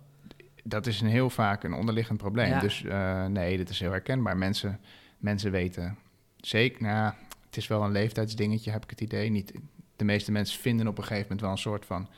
Dat 0.63 0.87
is 0.87 1.01
een 1.01 1.07
heel 1.07 1.29
vaak 1.29 1.63
een 1.63 1.73
onderliggend 1.73 2.17
probleem. 2.17 2.59
Dus 2.59 2.83
eh, 2.83 3.25
nee, 3.25 3.57
dat 3.57 3.69
is 3.69 3.79
heel 3.79 3.91
herkenbaar. 3.91 4.37
Mensen, 4.37 4.79
mensen 5.17 5.51
weten 5.51 5.97
zeker... 6.37 6.81
Nou, 6.81 7.13
het 7.45 7.57
is 7.57 7.67
wel 7.67 7.83
een 7.83 7.91
leeftijdsdingetje, 7.91 8.71
heb 8.71 8.83
ik 8.83 8.89
het 8.89 9.01
idee. 9.01 9.29
Niet, 9.29 9.53
de 9.95 10.03
meeste 10.05 10.31
mensen 10.31 10.59
vinden 10.59 10.87
op 10.87 10.97
een 10.97 11.03
gegeven 11.03 11.21
moment 11.23 11.41
wel 11.41 11.51
een 11.51 11.57
soort 11.57 11.85
van... 11.85 12.09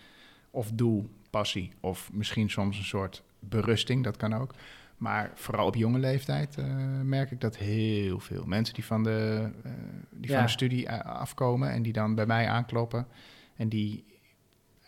of 0.52 0.72
doel, 0.74 1.10
passie, 1.30 1.72
of 1.80 2.10
misschien 2.14 2.50
soms 2.50 2.78
een 2.78 2.84
soort 2.84 3.24
berusting. 3.40 4.04
Dat 4.04 4.18
kan 4.18 4.34
ook. 4.34 4.54
Maar 4.98 5.32
vooral 5.36 5.68
op 5.68 5.76
jonge 5.76 6.00
leeftijd 6.00 6.58
eh, 6.58 6.66
merk 7.04 7.32
ik 7.32 7.42
dat 7.42 7.58
heel 7.58 8.20
veel 8.20 8.44
mensen 8.46 8.74
die 8.74 8.86
van 8.86 9.04
de, 9.04 9.50
eh, 9.64 9.72
die 10.10 10.30
Ja. 10.30 10.36
van 10.36 10.46
de 10.46 10.52
studie 10.52 10.88
eh, 10.88 11.00
afkomen... 11.20 11.72
en 11.72 11.82
die 11.82 11.94
dan 11.94 12.16
bij 12.16 12.26
mij 12.26 12.48
aankloppen... 12.48 13.08
en 13.56 13.70
die 13.70 14.04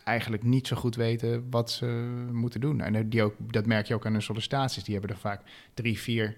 eigenlijk 0.03 0.43
niet 0.43 0.67
zo 0.67 0.75
goed 0.75 0.95
weten 0.95 1.47
wat 1.49 1.71
ze 1.71 1.85
moeten 2.31 2.61
doen. 2.61 2.81
En 2.81 3.09
die 3.09 3.23
ook, 3.23 3.35
dat 3.39 3.65
merk 3.65 3.85
je 3.87 3.93
ook 3.93 4.05
aan 4.05 4.11
hun 4.11 4.21
sollicitaties. 4.21 4.83
Die 4.83 4.93
hebben 4.93 5.11
er 5.11 5.21
vaak 5.21 5.41
drie, 5.73 5.99
vier 5.99 6.37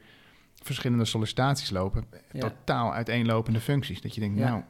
verschillende 0.63 1.05
sollicitaties 1.05 1.69
lopen. 1.69 2.05
Ja. 2.31 2.39
Totaal 2.39 2.93
uiteenlopende 2.93 3.59
functies. 3.59 4.01
Dat 4.01 4.13
je 4.15 4.21
denkt, 4.21 4.37
Ja. 4.37 4.49
nou, 4.49 4.63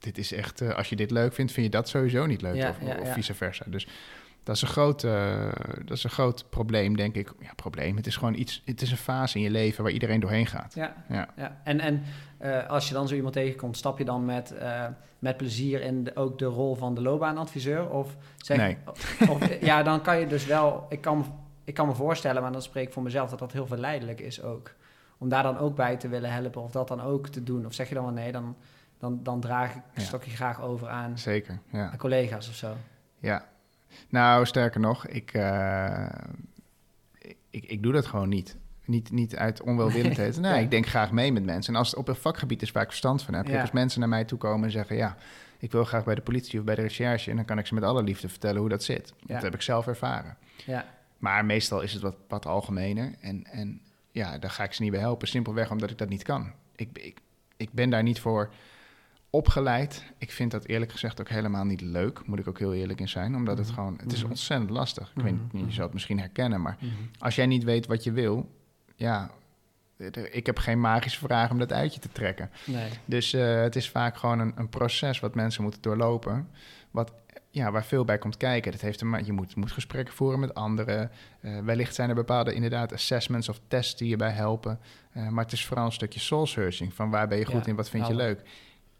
dit 0.00 0.18
is 0.18 0.32
echt... 0.32 0.60
eh, 0.60 0.74
als 0.76 0.88
je 0.88 0.96
dit 0.96 1.10
leuk 1.10 1.32
vindt, 1.32 1.52
vind 1.52 1.66
je 1.66 1.72
dat 1.72 1.88
sowieso 1.88 2.26
niet 2.26 2.42
leuk. 2.42 2.54
Ja, 2.54 2.68
of, 2.68 2.76
ja, 2.88 2.96
of 3.00 3.12
vice 3.12 3.34
versa. 3.34 3.64
Dus 3.68 3.86
dat 4.42 4.56
is, 4.56 4.62
een 4.62 4.68
groot, 4.68 5.04
eh, 5.04 5.48
dat 5.84 5.96
is 5.96 6.04
een 6.04 6.10
groot 6.10 6.44
probleem, 6.50 6.96
denk 6.96 7.14
ik. 7.14 7.32
Ja, 7.40 7.50
probleem. 7.56 7.96
Het 7.96 8.06
is 8.06 8.16
gewoon 8.16 8.34
iets... 8.34 8.62
Het 8.64 8.82
is 8.82 8.90
een 8.90 8.96
fase 8.96 9.36
in 9.36 9.42
je 9.44 9.50
leven 9.50 9.82
waar 9.84 9.92
iedereen 9.92 10.20
doorheen 10.20 10.46
gaat. 10.46 10.74
Ja, 10.74 10.94
Ja. 11.08 11.28
ja. 11.36 11.60
En, 11.64 11.80
en 11.80 12.02
eh, 12.38 12.66
als 12.68 12.88
je 12.88 12.94
dan 12.94 13.08
zo 13.08 13.14
iemand 13.14 13.32
tegenkomt, 13.34 13.76
stap 13.76 13.98
je 13.98 14.04
dan 14.04 14.24
met, 14.24 14.54
met 15.18 15.36
plezier 15.36 15.80
in 15.82 16.04
de- 16.04 16.16
ook 16.16 16.38
de 16.38 16.44
rol 16.44 16.74
van 16.74 16.94
de 16.94 17.02
loopbaanadviseur? 17.02 17.90
Of 17.90 18.16
zeg, 18.36 18.56
Nee. 18.56 18.76
Of, 19.28 19.60
ja, 19.60 19.82
dan 19.82 20.02
kan 20.02 20.20
je 20.20 20.26
dus 20.26 20.46
wel... 20.46 20.86
Ik 20.88 21.00
kan, 21.00 21.34
ik 21.64 21.74
kan 21.74 21.86
me 21.86 21.94
voorstellen, 21.94 22.42
maar 22.42 22.52
dan 22.52 22.62
spreek 22.62 22.86
ik 22.86 22.92
voor 22.92 23.02
mezelf... 23.02 23.30
dat 23.30 23.38
dat 23.38 23.52
heel 23.52 23.66
verleidelijk 23.66 24.20
is 24.20 24.42
ook. 24.42 24.74
om 25.18 25.28
daar 25.28 25.42
dan 25.42 25.58
ook 25.58 25.76
bij 25.76 25.96
te 25.96 26.08
willen 26.08 26.32
helpen 26.32 26.62
of 26.62 26.70
dat 26.70 26.88
dan 26.88 27.00
ook 27.02 27.28
te 27.28 27.42
doen? 27.42 27.66
Of 27.66 27.74
zeg 27.74 27.88
je 27.88 27.94
dan 27.94 28.04
wel 28.04 28.12
nee, 28.12 28.32
dan, 28.32 28.56
dan, 29.00 29.22
dan 29.22 29.40
draag 29.40 29.70
ik 29.70 29.76
een 29.76 29.82
Ja. 29.94 30.02
stokje 30.02 30.30
graag 30.30 30.60
over 30.62 30.88
aan, 30.88 31.18
Zeker, 31.18 31.58
ja. 31.72 31.90
aan 31.90 31.96
collega's 31.98 32.48
of 32.48 32.54
zo? 32.54 32.76
Ja, 33.18 33.46
nou 34.08 34.46
sterker 34.46 34.80
nog, 34.80 35.06
ik, 35.06 35.32
eh, 35.32 36.06
ik, 37.50 37.64
ik 37.64 37.82
doe 37.82 37.92
dat 37.92 38.06
gewoon 38.06 38.28
niet. 38.28 38.56
Niet, 38.84 39.10
niet 39.10 39.36
uit 39.36 39.62
onwelwillendheid. 39.62 40.38
Nee, 40.40 40.62
ik 40.62 40.70
denk 40.70 40.86
graag 40.86 41.12
mee 41.12 41.32
met 41.32 41.44
mensen. 41.44 41.72
En 41.72 41.78
als 41.78 41.90
het 41.90 41.98
op 41.98 42.08
een 42.08 42.14
vakgebied 42.14 42.62
is 42.62 42.72
waar 42.72 42.82
ik 42.82 42.88
verstand 42.88 43.22
van 43.22 43.34
heb. 43.34 43.46
Ja. 43.46 43.60
als 43.60 43.70
mensen 43.70 44.00
naar 44.00 44.08
mij 44.08 44.24
toe 44.24 44.38
komen 44.38 44.64
en 44.64 44.70
zeggen... 44.70 44.96
ja, 44.96 45.16
ik 45.58 45.72
wil 45.72 45.84
graag 45.84 46.04
bij 46.04 46.14
de 46.14 46.20
politie 46.20 46.58
of 46.58 46.64
bij 46.64 46.74
de 46.74 46.82
recherche... 46.82 47.30
en 47.30 47.36
dan 47.36 47.44
kan 47.44 47.58
ik 47.58 47.66
ze 47.66 47.74
met 47.74 47.82
alle 47.82 48.02
liefde 48.02 48.28
vertellen 48.28 48.60
hoe 48.60 48.68
dat 48.68 48.82
zit. 48.82 49.14
Ja. 49.18 49.34
Dat 49.34 49.42
heb 49.42 49.54
ik 49.54 49.62
zelf 49.62 49.86
ervaren. 49.86 50.36
Ja, 50.66 50.84
Maar 51.18 51.44
meestal 51.44 51.80
is 51.80 51.92
het 51.92 52.02
wat, 52.02 52.16
wat 52.28 52.46
algemener. 52.46 53.14
En, 53.20 53.44
en 53.46 53.80
ja, 54.10 54.38
daar 54.38 54.50
ga 54.50 54.64
ik 54.64 54.72
ze 54.72 54.82
niet 54.82 54.90
bij 54.90 55.00
helpen. 55.00 55.28
Simpelweg 55.28 55.70
omdat 55.70 55.90
ik 55.90 55.98
dat 55.98 56.08
niet 56.08 56.22
kan. 56.22 56.52
Ik, 56.76 56.98
ik, 56.98 57.18
ik 57.56 57.72
ben 57.72 57.90
daar 57.90 58.02
niet 58.02 58.20
voor 58.20 58.50
opgeleid. 59.30 60.04
Ik 60.18 60.30
vind 60.30 60.50
dat 60.50 60.64
eerlijk 60.66 60.90
gezegd 60.92 61.20
ook 61.20 61.28
helemaal 61.28 61.64
niet 61.64 61.80
leuk. 61.80 62.26
Moet 62.26 62.38
ik 62.38 62.48
ook 62.48 62.58
heel 62.58 62.74
eerlijk 62.74 63.00
in 63.00 63.08
zijn. 63.08 63.34
Omdat 63.34 63.58
het 63.58 63.66
Mhm. 63.66 63.74
gewoon... 63.76 63.98
Het 64.02 64.12
is 64.12 64.20
Mhm. 64.20 64.30
ontzettend 64.30 64.70
lastig. 64.70 65.12
Ik 65.16 65.22
weet 65.22 65.32
Mhm. 65.32 65.56
niet, 65.56 65.66
je 65.66 65.72
zal 65.72 65.84
het 65.84 65.92
misschien 65.92 66.18
herkennen. 66.18 66.60
Maar 66.60 66.76
Mhm. 66.80 66.92
als 67.18 67.34
jij 67.34 67.46
niet 67.46 67.64
weet 67.64 67.86
wat 67.86 68.04
je 68.04 68.12
wil... 68.12 68.50
Ja, 68.96 69.30
ik 70.30 70.46
heb 70.46 70.58
geen 70.58 70.80
magische 70.80 71.18
vraag 71.18 71.50
om 71.50 71.58
dat 71.58 71.72
uitje 71.72 72.00
te 72.00 72.08
trekken. 72.12 72.50
nee. 72.66 72.88
Dus 73.04 73.32
eh, 73.32 73.60
het 73.60 73.76
is 73.76 73.90
vaak 73.90 74.16
gewoon 74.16 74.38
een, 74.38 74.52
een 74.56 74.68
proces 74.68 75.20
wat 75.20 75.34
mensen 75.34 75.62
moeten 75.62 75.82
doorlopen. 75.82 76.48
Wat, 76.90 77.12
ja, 77.50 77.70
waar 77.70 77.84
veel 77.84 78.04
bij 78.04 78.18
komt 78.18 78.36
kijken. 78.36 78.72
Dat 78.72 78.80
heeft 78.80 79.02
ma- 79.02 79.20
je 79.24 79.32
moet, 79.32 79.56
moet 79.56 79.72
gesprekken 79.72 80.14
voeren 80.14 80.40
met 80.40 80.54
anderen. 80.54 81.10
Eh, 81.40 81.58
wellicht 81.58 81.94
zijn 81.94 82.08
er 82.08 82.14
bepaalde 82.14 82.54
inderdaad 82.54 82.92
assessments 82.92 83.48
of 83.48 83.60
tests 83.68 83.96
die 83.96 84.08
je 84.08 84.16
bij 84.16 84.30
helpen. 84.30 84.78
Eh, 85.12 85.28
maar 85.28 85.44
het 85.44 85.52
is 85.52 85.66
vooral 85.66 85.84
een 85.86 85.92
stukje 85.92 86.20
soul 86.20 86.46
searching. 86.46 86.94
Van 86.94 87.10
waar 87.10 87.28
ben 87.28 87.38
je 87.38 87.44
goed 87.44 87.64
Ja, 87.64 87.70
in, 87.70 87.76
wat 87.76 87.90
vind 87.90 88.06
je 88.06 88.14
leuk. 88.14 88.42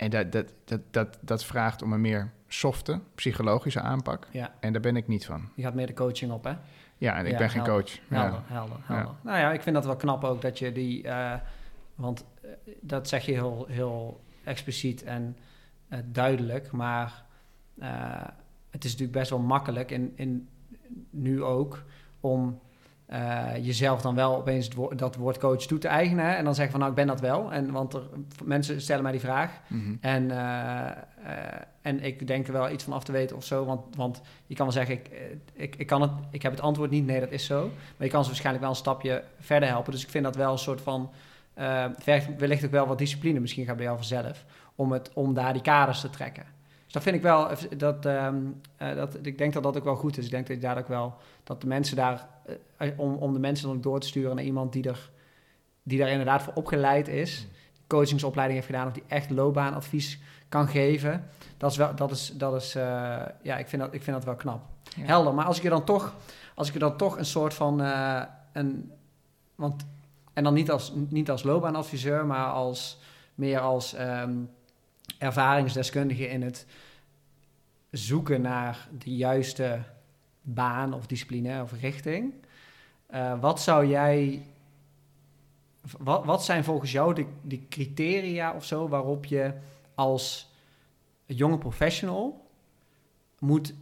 En 0.00 0.10
dat, 0.10 0.32
dat, 0.32 0.52
dat, 0.64 0.80
dat, 0.90 1.18
dat 1.20 1.44
vraagt 1.44 1.82
om 1.82 1.92
een 1.92 2.00
meer 2.00 2.30
softe, 2.48 3.00
psychologische 3.14 3.80
aanpak. 3.80 4.26
Ja, 4.30 4.54
En 4.60 4.72
daar 4.72 4.80
ben 4.82 4.96
ik 4.96 5.06
niet 5.08 5.26
van. 5.26 5.48
je 5.54 5.62
gaat 5.62 5.74
meer 5.74 5.86
de 5.86 5.92
coaching 5.92 6.32
op, 6.32 6.44
hè? 6.44 6.52
Ja, 6.98 7.14
en 7.16 7.24
ik 7.26 7.32
Ja, 7.32 7.38
ben 7.38 7.50
geen 7.50 7.62
helder. 7.62 7.82
coach. 7.84 7.98
Helder, 8.08 8.38
Ja. 8.48 8.54
helder, 8.54 8.76
helder. 8.82 9.14
Nou 9.20 9.38
ja, 9.38 9.52
ik 9.52 9.62
vind 9.62 9.74
dat 9.74 9.84
wel 9.84 9.96
knap 9.96 10.24
ook 10.24 10.42
dat 10.42 10.58
je 10.58 10.72
die... 10.72 11.02
eh, 11.08 11.34
want 11.94 12.24
eh, 12.42 12.50
dat 12.80 13.08
zeg 13.08 13.26
je 13.26 13.32
heel, 13.32 13.66
heel 13.68 14.20
expliciet 14.44 15.02
en 15.02 15.36
eh, 15.88 15.98
duidelijk. 16.04 16.70
Maar 16.70 17.24
het 18.70 18.84
is 18.84 18.90
natuurlijk 18.90 19.18
best 19.18 19.30
wel 19.30 19.38
makkelijk, 19.38 19.90
in, 19.90 20.12
in, 20.14 20.48
nu 21.10 21.42
ook, 21.42 21.82
om 22.20 22.60
eh, 23.10 23.46
jezelf 23.60 24.00
dan 24.00 24.14
wel 24.14 24.36
opeens 24.36 24.64
het 24.64 24.74
woord- 24.74 24.98
dat 24.98 25.16
woord 25.16 25.38
coach 25.38 25.62
toe 25.66 25.78
te 25.78 25.88
eigenen. 25.88 26.24
hè, 26.24 26.32
En 26.32 26.44
dan 26.44 26.54
zeggen 26.54 26.70
van, 26.72 26.80
nou, 26.80 26.92
ik 26.92 26.98
ben 26.98 27.06
dat 27.06 27.20
wel. 27.20 27.52
En, 27.52 27.70
want 27.70 27.94
er, 27.94 28.02
mensen 28.44 28.80
stellen 28.80 29.02
mij 29.02 29.12
die 29.12 29.20
vraag. 29.20 29.60
Mhm. 29.66 29.94
En, 30.00 30.30
eh, 30.30 30.86
eh, 30.86 30.94
en 31.82 32.02
ik 32.02 32.26
denk 32.26 32.46
er 32.46 32.52
wel 32.52 32.70
iets 32.70 32.84
van 32.84 32.92
af 32.92 33.04
te 33.04 33.12
weten 33.12 33.36
of 33.36 33.44
zo. 33.44 33.64
Want, 33.64 33.96
want 33.96 34.20
je 34.46 34.54
kan 34.54 34.64
wel 34.64 34.74
zeggen, 34.74 34.94
ik, 34.94 35.10
ik, 35.52 35.76
ik, 35.76 35.86
kan 35.86 36.02
het, 36.02 36.10
ik 36.30 36.42
heb 36.42 36.52
het 36.52 36.60
antwoord 36.60 36.90
niet. 36.90 37.06
Nee, 37.06 37.20
dat 37.20 37.30
is 37.30 37.44
zo. 37.44 37.60
Maar 37.96 38.06
je 38.06 38.12
kan 38.12 38.22
ze 38.22 38.28
waarschijnlijk 38.28 38.64
wel 38.64 38.74
een 38.74 38.80
stapje 38.80 39.22
verder 39.40 39.68
helpen. 39.68 39.92
Dus 39.92 40.02
ik 40.02 40.10
vind 40.10 40.24
dat 40.24 40.36
wel 40.36 40.52
een 40.52 40.58
soort 40.58 40.80
van... 40.80 41.10
vergt 41.98 42.28
wellicht 42.38 42.64
ook 42.64 42.70
wel 42.70 42.86
wat 42.86 42.98
discipline. 42.98 43.40
Misschien 43.40 43.64
gaat 43.64 43.76
bij 43.76 43.84
jou 43.84 43.96
vanzelf. 43.96 44.44
Om, 44.74 44.92
het, 44.92 45.10
om 45.14 45.34
daar 45.34 45.52
die 45.52 45.62
kaders 45.62 46.00
te 46.00 46.10
trekken. 46.10 46.44
Dus 46.90 47.02
dat 47.02 47.08
vind 47.12 47.16
ik 47.16 47.30
wel... 47.30 47.48
Dat, 47.76 48.06
ehm, 48.06 48.36
eh, 48.76 48.94
dat, 48.94 49.18
ik 49.22 49.38
denk 49.38 49.52
dat 49.52 49.62
dat 49.62 49.76
ook 49.76 49.84
wel 49.84 49.96
goed 49.96 50.18
is. 50.18 50.24
Ik 50.24 50.30
denk 50.30 50.46
dat 50.46 50.56
je 50.56 50.62
daar 50.62 50.78
ook 50.78 50.88
wel... 50.88 51.14
Dat 51.44 51.60
de 51.60 51.66
mensen 51.66 51.96
daar... 51.96 52.28
eh, 52.76 52.88
om, 52.96 53.14
om 53.14 53.32
de 53.32 53.38
mensen 53.38 53.66
dan 53.66 53.76
ook 53.76 53.82
door 53.82 54.00
te 54.00 54.06
sturen 54.06 54.36
naar 54.36 54.44
iemand 54.44 54.72
die 54.72 54.88
er... 54.88 55.10
Die 55.82 55.98
daar 55.98 56.08
inderdaad 56.08 56.42
voor 56.42 56.52
opgeleid 56.52 57.08
is. 57.08 57.46
Coachingsopleiding 57.86 58.58
heeft 58.60 58.72
gedaan. 58.72 58.86
Of 58.86 58.92
die 58.92 59.02
echt 59.08 59.30
loopbaanadvies 59.30 60.18
kan 60.48 60.68
geven. 60.68 61.24
Dat 61.56 61.70
is 61.70 61.76
wel, 61.76 61.94
dat 61.94 62.10
is, 62.10 62.32
dat 62.34 62.54
is, 62.62 62.74
eh, 62.74 62.82
ja, 63.42 63.56
ik 63.56 63.68
vind 63.68 63.82
dat, 63.82 63.94
ik 63.94 64.02
vind 64.02 64.16
dat 64.16 64.24
wel 64.24 64.34
knap. 64.34 64.62
Ja. 64.96 65.04
Helder, 65.04 65.34
maar 65.34 65.44
als 65.44 65.56
ik 65.56 65.62
je 65.62 65.68
dan 65.68 65.84
toch, 65.84 66.14
als 66.54 66.66
ik 66.66 66.72
je 66.72 66.78
dan 66.78 66.96
toch 66.96 67.18
een 67.18 67.24
soort 67.24 67.54
van, 67.54 67.82
eh, 67.82 68.22
een, 68.52 68.92
want, 69.54 69.86
en 70.32 70.44
dan 70.44 70.54
niet 70.54 70.70
als, 70.70 70.92
niet 71.08 71.30
als 71.30 71.42
loopbaanadviseur, 71.42 72.26
maar 72.26 72.46
als, 72.46 72.98
meer 73.34 73.60
als 73.60 73.94
ehm, 73.94 74.34
ervaringsdeskundige 75.18 76.28
in 76.28 76.42
het 76.42 76.66
zoeken 77.90 78.40
naar 78.40 78.88
de 78.98 79.16
juiste 79.16 79.78
baan 80.54 80.92
of 80.94 81.06
discipline 81.06 81.62
of 81.62 81.72
richting. 81.80 82.32
Eh, 83.06 83.40
wat 83.40 83.60
zou 83.60 83.86
jij, 83.86 84.42
wat, 85.98 86.24
wat 86.24 86.44
zijn 86.44 86.64
volgens 86.64 86.92
jou 86.92 87.14
de, 87.14 87.26
de 87.42 87.68
criteria 87.68 88.52
of 88.52 88.64
zo 88.64 88.88
waarop 88.88 89.24
je 89.24 89.52
als 89.94 90.50
jonge 91.26 91.58
professional 91.58 92.46
moet 93.38 93.74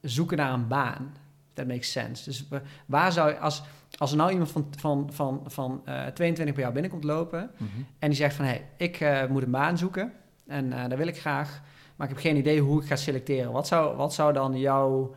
zoeken 0.00 0.36
naar 0.36 0.52
een 0.52 0.68
baan? 0.68 1.14
Dat 1.54 1.66
makes 1.66 1.92
sense. 1.92 2.24
Dus 2.24 2.48
wa- 2.48 2.62
waar 2.86 3.12
zou 3.12 3.28
je, 3.30 3.38
als, 3.38 3.62
als 3.98 4.10
er 4.10 4.16
nou 4.16 4.30
iemand 4.30 4.50
van, 4.50 4.66
van, 4.78 5.08
van, 5.12 5.40
van 5.46 5.82
eh 5.84 6.06
22 6.06 6.54
bij 6.54 6.62
jou 6.62 6.72
binnenkomt 6.74 7.04
lopen 7.04 7.50
Mhm. 7.56 7.70
en 7.98 8.08
die 8.08 8.18
zegt 8.18 8.34
van 8.36 8.44
hé, 8.44 8.50
hey, 8.50 8.66
ik 8.76 9.00
eh, 9.00 9.26
moet 9.26 9.42
een 9.42 9.50
baan 9.50 9.78
zoeken 9.78 10.12
en 10.46 10.72
eh 10.72 10.88
daar 10.88 10.98
wil 10.98 11.06
ik 11.06 11.20
graag, 11.20 11.62
maar 11.96 12.08
ik 12.08 12.14
heb 12.14 12.22
geen 12.22 12.36
idee 12.36 12.60
hoe 12.60 12.80
ik 12.82 12.86
ga 12.88 12.96
selecteren. 12.96 13.52
Wat 13.52 13.66
zou, 13.66 13.96
wat 13.96 14.14
zou 14.14 14.32
dan 14.32 14.58
jouw, 14.58 15.14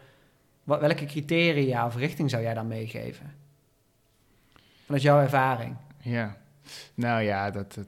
wat, 0.67 0.79
welke 0.79 1.05
criteria 1.05 1.85
of 1.85 1.95
richting 1.95 2.29
zou 2.29 2.43
jij 2.43 2.53
dan 2.53 2.67
meegeven? 2.67 3.33
Vanuit 4.85 5.03
jouw 5.03 5.19
ervaring. 5.19 5.75
Ja, 6.01 6.37
nou 6.93 7.21
ja, 7.21 7.51
dat, 7.51 7.73
dat, 7.73 7.87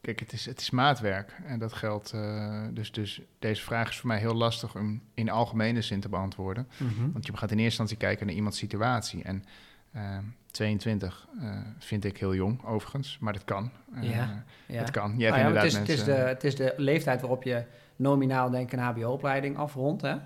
kijk, 0.00 0.20
het 0.20 0.32
is, 0.32 0.46
het 0.46 0.60
is 0.60 0.70
maatwerk. 0.70 1.36
En 1.46 1.58
dat 1.58 1.72
geldt, 1.72 2.12
eh, 2.12 2.62
dus, 2.70 2.92
dus 2.92 3.20
deze 3.38 3.62
vraag 3.62 3.88
is 3.88 3.98
voor 3.98 4.08
mij 4.08 4.18
heel 4.18 4.34
lastig 4.34 4.74
om 4.76 5.02
in 5.14 5.30
algemene 5.30 5.82
zin 5.82 6.00
te 6.00 6.08
beantwoorden. 6.08 6.68
Want 7.12 7.26
je 7.26 7.36
gaat 7.36 7.50
in 7.50 7.58
eerste 7.58 7.62
instantie 7.64 7.96
kijken 7.96 8.26
naar 8.26 8.34
iemands 8.34 8.58
situatie. 8.58 9.22
En 9.22 9.44
eh, 9.92 10.18
22 10.50 11.28
eh, 11.40 11.56
vind 11.78 12.04
ik 12.04 12.18
heel 12.18 12.34
jong, 12.34 12.64
overigens, 12.64 13.18
maar 13.20 13.32
dat 13.32 13.44
kan. 13.44 13.70
Eh, 13.94 14.10
Ja, 14.10 14.44
Ja. 14.66 14.78
Het 14.78 14.90
kan. 14.90 15.14
Je 15.16 15.16
Nou 15.16 15.22
hebt 15.22 15.22
ja, 15.22 15.30
maar 15.30 15.38
inderdaad 15.38 15.72
het, 15.72 15.88
is, 15.88 15.98
het, 15.98 15.98
is 15.98 16.04
de, 16.04 16.12
het 16.12 16.44
is 16.44 16.56
de 16.56 16.74
leeftijd 16.76 17.20
waarop 17.20 17.42
je 17.42 17.64
nominaal 17.96 18.50
denk 18.50 18.72
ik 18.72 18.78
een 18.78 18.84
hbo-opleiding 18.84 19.56
afrondt. 19.56 20.02
Hè? 20.02 20.16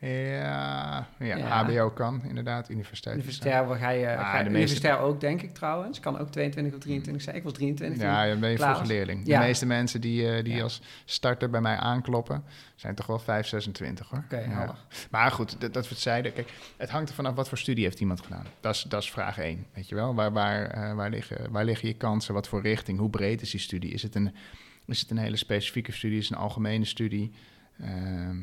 Ja, 0.00 1.08
ja, 1.18 1.36
Ja. 1.36 1.64
HBO 1.64 1.90
kan, 1.90 2.22
inderdaad. 2.28 2.68
Universiteit. 2.70 3.14
Universitair, 3.16 3.66
waar 3.66 3.78
ga 3.78 3.90
je, 3.90 4.06
Maar 4.06 4.16
ga 4.24 4.32
meeste- 4.32 4.48
universitair 4.50 4.98
ook 4.98 5.20
denk 5.20 5.42
ik 5.42 5.54
trouwens. 5.54 6.00
Kan 6.00 6.18
ook 6.18 6.30
22 6.30 6.74
of 6.74 6.80
23 6.80 7.22
zijn. 7.22 7.36
Ik 7.36 7.42
was 7.42 7.52
23. 7.52 8.02
Ja, 8.02 8.26
dan 8.26 8.40
ben 8.40 8.50
je 8.50 8.56
was. 8.56 8.86
leerling. 8.88 9.26
Ja. 9.26 9.40
De 9.40 9.46
meeste 9.46 9.66
mensen 9.66 10.00
die, 10.00 10.30
eh, 10.30 10.44
die 10.44 10.54
Ja. 10.56 10.62
als 10.62 10.82
starter 11.04 11.50
bij 11.50 11.60
mij 11.60 11.76
aankloppen, 11.76 12.44
zijn 12.74 12.94
toch 12.94 13.06
wel 13.06 13.18
5, 13.18 13.46
26 13.46 14.08
hoor. 14.08 14.18
Oké, 14.24 14.36
helder. 14.36 14.76
Maar 15.10 15.30
goed, 15.30 15.60
dat, 15.60 15.74
dat 15.74 15.82
we 15.82 15.90
het 15.94 15.98
zeiden. 16.02 16.32
Kijk, 16.32 16.48
het 16.76 16.90
hangt 16.90 17.08
er 17.08 17.14
vanaf 17.14 17.34
wat 17.34 17.48
voor 17.48 17.58
studie 17.58 17.84
heeft 17.84 18.00
iemand 18.00 18.20
gedaan. 18.20 18.44
Dat 18.60 18.74
is, 18.74 18.82
dat 18.82 19.02
is 19.02 19.10
vraag 19.10 19.38
één. 19.38 19.66
Weet 19.74 19.88
je 19.88 19.94
wel? 19.94 20.14
Waar, 20.14 20.32
waar, 20.32 20.66
eh, 20.66 20.94
waar, 20.94 21.10
liggen, 21.10 21.50
waar 21.50 21.64
liggen 21.64 21.88
je 21.88 21.94
kansen? 21.94 22.34
Wat 22.34 22.48
voor 22.48 22.60
richting? 22.62 22.98
Hoe 22.98 23.10
breed 23.10 23.40
is 23.42 23.50
die 23.50 23.60
studie? 23.60 23.90
Is 23.92 24.02
het 24.02 24.14
een, 24.14 24.34
is 24.86 25.00
het 25.00 25.10
een 25.10 25.18
hele 25.18 25.36
specifieke 25.36 25.92
studie? 25.92 26.18
Is 26.18 26.28
het 26.28 26.36
een 26.36 26.42
algemene 26.44 26.84
studie? 26.84 27.32
Ehm, 27.80 28.36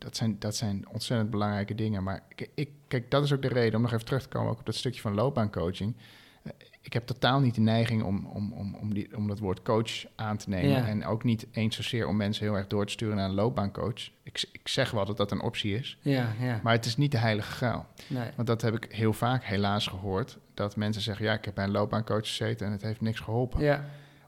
dat, 0.00 0.16
zijn, 0.16 0.36
dat 0.38 0.56
zijn 0.56 0.88
ontzettend 0.88 1.30
belangrijke 1.30 1.74
dingen. 1.74 2.02
Maar 2.02 2.22
ik, 2.28 2.50
ik, 2.54 2.70
kijk, 2.88 3.10
dat 3.10 3.24
is 3.24 3.32
ook 3.32 3.42
de 3.42 3.48
reden 3.48 3.74
om 3.74 3.82
nog 3.82 3.92
even 3.92 4.04
terug 4.04 4.22
te 4.22 4.28
komen 4.28 4.50
ook 4.50 4.58
op 4.58 4.66
dat 4.66 4.74
stukje 4.74 5.00
van 5.00 5.14
loopbaancoaching. 5.14 5.96
Eh, 6.42 6.52
ik 6.80 6.92
heb 6.92 7.06
totaal 7.06 7.40
niet 7.40 7.54
de 7.54 7.60
neiging 7.60 8.02
om, 8.02 8.26
om, 8.26 8.52
om, 8.52 8.74
om, 8.74 8.94
die, 8.94 9.16
om 9.16 9.28
dat 9.28 9.38
woord 9.38 9.62
coach 9.62 10.04
aan 10.16 10.36
te 10.36 10.48
nemen. 10.48 10.70
Ja. 10.70 10.86
En 10.86 11.06
ook 11.06 11.24
niet 11.24 11.46
eens 11.52 11.76
zozeer 11.76 12.06
om 12.06 12.16
mensen 12.16 12.44
heel 12.44 12.54
erg 12.54 12.66
door 12.66 12.86
te 12.86 12.92
sturen 12.92 13.16
naar 13.16 13.28
een 13.28 13.34
loopbaancoach. 13.34 14.10
Ik, 14.22 14.48
ik 14.52 14.68
zeg 14.68 14.90
wel 14.90 15.04
dat 15.04 15.16
dat 15.16 15.30
een 15.30 15.42
optie 15.42 15.76
is. 15.76 15.98
Ja, 16.00 16.32
ja. 16.40 16.60
Maar 16.62 16.72
het 16.72 16.84
is 16.84 16.96
niet 16.96 17.12
de 17.12 17.18
heilige 17.18 17.50
graal. 17.50 17.86
Nee. 18.06 18.30
Want 18.36 18.48
dat 18.48 18.62
heb 18.62 18.74
ik 18.74 18.92
heel 18.92 19.12
vaak 19.12 19.44
helaas 19.44 19.86
gehoord. 19.86 20.38
Dat 20.54 20.76
mensen 20.76 21.02
zeggen, 21.02 21.24
ja, 21.24 21.32
ik 21.32 21.44
heb 21.44 21.54
bij 21.54 21.64
een 21.64 21.70
loopbaancoach 21.70 22.26
gezeten 22.26 22.66
en 22.66 22.72
het 22.72 22.82
heeft 22.82 23.00
niks 23.00 23.20
geholpen. 23.20 23.60
Ja, 23.60 23.84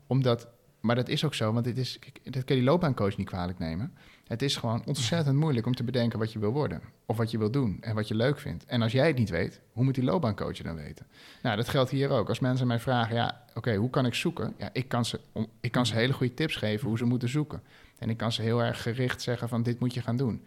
Omdat, 0.06 0.48
maar 0.80 0.96
dat 0.96 1.08
is 1.08 1.24
ook 1.24 1.34
zo, 1.34 1.52
want 1.52 1.64
dit 1.64 1.78
is, 1.78 1.98
dat 2.22 2.44
kan 2.44 2.56
die 2.56 2.64
loopbaancoach 2.64 3.16
niet 3.16 3.26
kwalijk 3.26 3.58
nemen. 3.58 3.94
Het 4.32 4.42
is 4.42 4.56
gewoon 4.56 4.82
ontzettend 4.86 5.36
moeilijk 5.36 5.66
om 5.66 5.74
te 5.74 5.84
bedenken 5.84 6.18
wat 6.18 6.32
je 6.32 6.38
wil 6.38 6.52
worden. 6.52 6.80
Of 7.06 7.16
wat 7.16 7.30
je 7.30 7.38
wil 7.38 7.50
doen 7.50 7.76
en 7.80 7.94
wat 7.94 8.08
je 8.08 8.14
leuk 8.14 8.38
vindt. 8.38 8.64
En 8.64 8.82
als 8.82 8.92
jij 8.92 9.06
het 9.06 9.18
niet 9.18 9.30
weet, 9.30 9.60
hoe 9.72 9.84
moet 9.84 9.94
die 9.94 10.04
loopbaancoach 10.04 10.56
dan 10.56 10.74
weten? 10.74 11.06
Nou, 11.42 11.56
dat 11.56 11.68
geldt 11.68 11.90
hier 11.90 12.10
ook. 12.10 12.28
Als 12.28 12.38
mensen 12.38 12.66
mij 12.66 12.80
vragen, 12.80 13.14
ja, 13.14 13.44
oké, 13.54 13.74
hoe 13.74 13.90
kan 13.90 14.06
ik 14.06 14.14
zoeken? 14.14 14.54
Ja, 14.58 14.68
ik 14.72 14.88
kan, 14.88 15.04
ze, 15.04 15.20
ik 15.60 15.72
kan 15.72 15.86
ze 15.86 15.94
hele 15.94 16.12
goede 16.12 16.34
tips 16.34 16.56
geven 16.56 16.88
hoe 16.88 16.98
ze 16.98 17.04
moeten 17.04 17.28
zoeken. 17.28 17.62
En 17.98 18.10
ik 18.10 18.16
kan 18.16 18.32
ze 18.32 18.42
heel 18.42 18.62
erg 18.62 18.82
gericht 18.82 19.22
zeggen 19.22 19.48
van, 19.48 19.62
dit 19.62 19.80
moet 19.80 19.94
je 19.94 20.02
gaan 20.02 20.16
doen. 20.16 20.44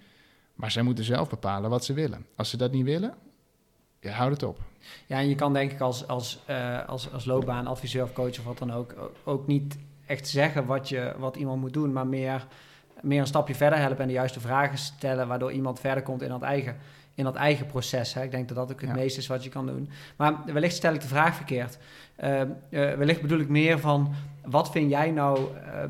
Maar 0.56 0.72
zij 0.72 0.84
moeten 0.84 1.04
zelf 1.04 1.30
bepalen 1.30 1.70
wat 1.70 1.86
ze 1.86 1.94
willen. 1.94 2.26
Als 2.36 2.50
ze 2.50 2.58
dat 2.58 2.72
niet 2.72 2.86
willen, 2.86 3.14
ja, 4.00 4.12
houd 4.12 4.32
het 4.32 4.44
op. 4.44 4.60
Ja, 5.06 5.18
en 5.20 5.30
je 5.30 5.36
kan 5.36 5.54
denk 5.54 5.72
ik 5.72 5.80
als, 5.80 6.08
als, 6.08 6.40
eh, 6.46 6.88
als, 6.88 7.12
als 7.12 7.26
loopbaanadviseur 7.26 8.04
of 8.04 8.14
coach 8.14 8.40
of 8.40 8.44
wat 8.44 8.58
dan 8.58 8.74
ook, 8.74 9.12
ook 9.24 9.48
niet 9.48 9.78
echt 10.06 10.28
zeggen 10.28 10.66
wat, 10.66 10.90
je, 10.90 11.14
wat 11.18 11.36
iemand 11.36 11.62
moet 11.62 11.74
doen, 11.74 11.94
maar 11.94 12.08
meer, 12.08 12.48
meer 13.06 13.20
een 13.20 13.28
stapje 13.28 13.56
verder 13.56 13.80
helpen 13.80 13.98
en 14.00 14.08
de 14.08 14.14
juiste 14.14 14.40
vragen 14.40 14.78
stellen, 14.78 15.28
waardoor 15.28 15.52
iemand 15.52 15.80
verder 15.80 16.04
komt 16.04 16.22
in 16.22 16.30
dat 16.30 16.42
eigen, 16.42 16.76
in 17.14 17.24
dat 17.24 17.36
eigen 17.36 17.66
proces. 17.66 18.14
Hè. 18.14 18.24
Ik 18.24 18.32
denk 18.32 18.48
dat 18.48 18.58
dat 18.58 18.72
ook 18.72 18.82
het 18.82 18.90
Ja. 18.90 18.96
meeste 18.96 19.20
is 19.20 19.28
wat 19.28 19.44
je 19.44 19.50
kan 19.50 19.66
doen. 19.66 19.90
Maar 20.16 20.34
wellicht 20.46 20.76
stel 20.76 20.94
ik 20.94 21.02
de 21.02 21.08
vraag 21.08 21.36
verkeerd. 21.36 21.78
Eh, 22.16 22.42
eh, 22.42 22.48
wellicht 22.70 23.22
bedoel 23.22 23.40
ik 23.40 23.50
meer 23.50 23.80
van, 23.80 24.14
wat 24.46 24.72
vind 24.72 24.90
jij 24.90 25.12
nou, 25.12 25.40
eh, 25.56 25.84
eh, 25.84 25.90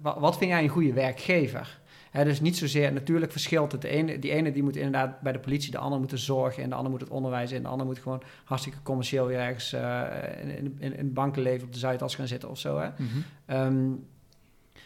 wat, 0.00 0.18
wat 0.18 0.38
vind 0.38 0.50
jij 0.50 0.62
een 0.62 0.68
goede 0.68 0.92
werkgever? 0.92 1.78
Hè, 2.10 2.24
dus 2.24 2.40
niet 2.40 2.56
zozeer, 2.56 2.92
natuurlijk 2.92 3.32
verschilt 3.32 3.72
het. 3.72 3.80
De 3.80 3.88
ene, 3.88 4.18
die 4.18 4.30
ene 4.32 4.52
die 4.52 4.62
moet 4.62 4.76
inderdaad 4.76 5.20
bij 5.20 5.32
de 5.32 5.38
politie, 5.38 5.70
de 5.70 5.78
ander 5.78 5.98
moet 5.98 6.10
de 6.10 6.16
zorg 6.16 6.58
in, 6.58 6.68
de 6.68 6.74
ander 6.74 6.90
moet 6.90 7.00
het 7.00 7.10
onderwijs 7.10 7.52
in, 7.52 7.62
de 7.62 7.68
ander 7.68 7.86
moet 7.86 7.98
gewoon 7.98 8.22
hartstikke 8.44 8.78
commercieel 8.82 9.26
weer 9.26 9.38
ergens 9.38 9.72
eh, 9.72 10.02
in, 10.42 10.50
in, 10.50 10.76
in 10.78 10.92
het 10.92 11.14
bankenleven 11.14 11.66
op 11.66 11.72
de 11.72 11.78
Zuidas 11.78 12.14
gaan 12.14 12.26
zitten 12.26 12.50
of 12.50 12.58
zo. 12.58 12.78
Hè? 12.78 12.88
Mhm. 12.88 13.06
Ehm, 13.46 13.84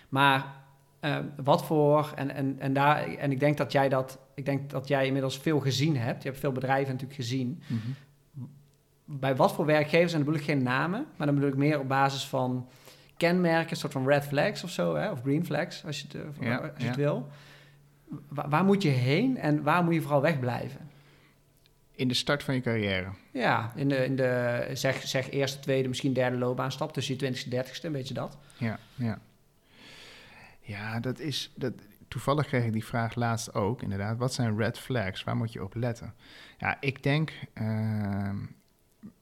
maar 0.08 0.44
ehm, 1.00 1.24
wat 1.42 1.64
voor, 1.64 2.12
en, 2.16 2.30
en, 2.34 2.56
en, 2.58 2.72
daar, 2.72 3.14
en 3.14 3.30
ik 3.30 3.40
denk 3.40 3.56
dat 3.56 3.72
jij 3.72 3.88
dat, 3.88 4.18
ik 4.34 4.44
denk 4.44 4.70
dat 4.70 4.88
jij 4.88 5.06
inmiddels 5.06 5.38
veel 5.38 5.60
gezien 5.60 5.96
hebt. 5.96 6.22
Je 6.22 6.28
hebt 6.28 6.40
veel 6.40 6.52
bedrijven 6.52 6.92
natuurlijk 6.92 7.20
gezien. 7.20 7.62
Mhm. 7.66 7.78
Bij 9.04 9.36
wat 9.36 9.52
voor 9.52 9.66
werkgevers, 9.66 10.12
en 10.12 10.16
dan 10.18 10.26
bedoel 10.26 10.40
ik 10.40 10.46
geen 10.46 10.62
namen, 10.62 11.06
maar 11.16 11.26
dan 11.26 11.34
bedoel 11.36 11.50
ik 11.50 11.56
meer 11.56 11.78
op 11.78 11.88
basis 11.88 12.24
van 12.26 12.68
kenmerken, 13.16 13.70
een 13.70 13.76
soort 13.76 13.92
van 13.92 14.06
red 14.08 14.24
flags 14.24 14.64
of 14.64 14.70
zo, 14.70 14.94
hè? 14.96 15.10
of 15.10 15.20
green 15.22 15.44
flags, 15.46 15.84
als 15.84 16.00
je 16.00 16.06
het, 16.06 16.14
eh, 16.14 16.46
Ja, 16.48 16.56
als 16.56 16.70
je 16.76 16.82
ja. 16.82 16.86
het 16.86 16.96
wil. 16.96 17.28
Wa- 18.28 18.48
waar 18.48 18.64
moet 18.64 18.82
je 18.82 18.88
heen 18.88 19.38
en 19.38 19.62
waar 19.62 19.84
moet 19.84 19.94
je 19.94 20.00
vooral 20.00 20.20
wegblijven? 20.22 20.88
In 21.94 22.08
de 22.08 22.14
start 22.14 22.42
van 22.42 22.54
je 22.54 22.60
carrière. 22.60 23.08
Ja, 23.32 23.72
in 23.74 23.88
de, 23.88 24.04
in 24.04 24.16
de 24.16 24.66
zeg, 24.72 25.02
zeg 25.02 25.30
eerste, 25.30 25.60
tweede, 25.60 25.88
misschien 25.88 26.12
derde 26.12 26.36
loopbaanstap, 26.38 26.92
tussen 26.92 27.12
je 27.14 27.18
twintigste 27.18 27.50
en 27.50 27.56
dertigste, 27.56 27.86
een 27.86 27.92
beetje 27.92 28.14
dat. 28.14 28.38
Ja, 28.56 28.78
ja. 28.94 29.18
Ja, 30.70 31.00
dat 31.00 31.18
is. 31.18 31.52
Dat, 31.54 31.72
toevallig 32.08 32.46
kreeg 32.46 32.64
ik 32.64 32.72
die 32.72 32.84
vraag 32.84 33.14
laatst 33.14 33.54
ook, 33.54 33.82
inderdaad. 33.82 34.16
Wat 34.18 34.32
zijn 34.34 34.56
red 34.56 34.78
flags? 34.78 35.24
Waar 35.24 35.36
moet 35.36 35.52
je 35.52 35.64
op 35.64 35.74
letten? 35.74 36.14
Ja, 36.58 36.76
ik 36.80 37.02
denk. 37.02 37.32
ehm, 37.52 38.36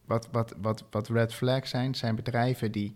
wat, 0.05 0.29
wat, 0.33 0.55
wat, 0.61 0.85
wat 0.91 1.09
red 1.09 1.35
flags 1.35 1.71
zijn, 1.71 1.95
zijn 1.95 2.15
bedrijven 2.15 2.73
die. 2.73 2.95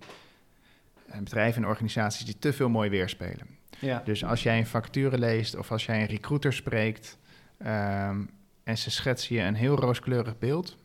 eh, 1.06 1.18
bedrijven 1.18 1.62
en 1.62 1.68
organisaties 1.68 2.24
die 2.24 2.38
te 2.38 2.52
veel 2.52 2.68
mooi 2.68 2.90
weerspelen. 2.90 3.46
Ja, 3.78 4.02
Dus 4.04 4.24
als 4.24 4.42
jij 4.42 4.58
een 4.58 4.66
vacature 4.66 5.18
leest 5.18 5.56
of 5.56 5.70
als 5.70 5.86
jij 5.86 6.00
een 6.00 6.06
recruiter 6.06 6.52
spreekt 6.52 7.18
ehm, 7.58 8.24
en 8.64 8.78
ze 8.78 8.90
schetsen 8.90 9.34
je 9.36 9.42
een 9.42 9.54
heel 9.54 9.76
rooskleurig 9.76 10.38
beeld, 10.38 10.76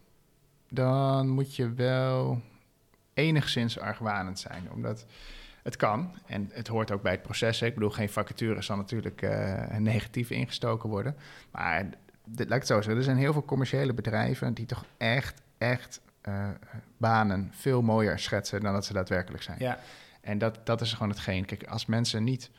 dan 0.69 1.29
moet 1.29 1.55
je 1.55 1.73
wel 1.73 2.41
enigszins 3.13 3.79
argwanend 3.79 4.39
zijn. 4.39 4.71
Omdat 4.71 5.05
het 5.67 5.75
kan 5.75 6.11
en 6.25 6.49
het 6.53 6.67
hoort 6.67 6.91
ook 6.91 7.01
bij 7.01 7.11
het 7.11 7.21
proces. 7.21 7.59
hè. 7.59 7.65
Ik 7.65 7.73
bedoel, 7.73 7.89
geen 7.89 8.09
vacature 8.09 8.61
zal 8.61 8.75
natuurlijk 8.77 9.21
eh, 9.21 9.77
negatief 9.77 10.29
ingestoken 10.29 10.89
worden. 10.89 11.15
Maar 11.51 11.83
dit, 12.25 12.47
laat 12.49 12.51
ik 12.51 12.51
het 12.51 12.67
zo 12.67 12.75
zeggen, 12.75 12.95
er 12.95 13.03
zijn 13.03 13.17
heel 13.17 13.33
veel 13.33 13.45
commerciële 13.45 13.93
bedrijven 13.93 14.53
die 14.53 14.65
toch 14.65 14.85
echt, 14.97 15.41
echt 15.57 16.01
eh, 16.21 16.49
banen 16.97 17.49
veel 17.53 17.81
mooier 17.81 18.19
schetsen 18.19 18.61
dan 18.61 18.73
dat 18.73 18.85
ze 18.85 18.93
daadwerkelijk 18.93 19.43
zijn. 19.43 19.57
ja, 19.59 19.79
En 20.21 20.37
dat, 20.37 20.59
dat 20.65 20.81
is 20.81 20.93
gewoon 20.93 21.09
hetgeen. 21.09 21.45
Kijk, 21.45 21.67
als 21.67 21.85
mensen 21.85 22.23
niet 22.23 22.49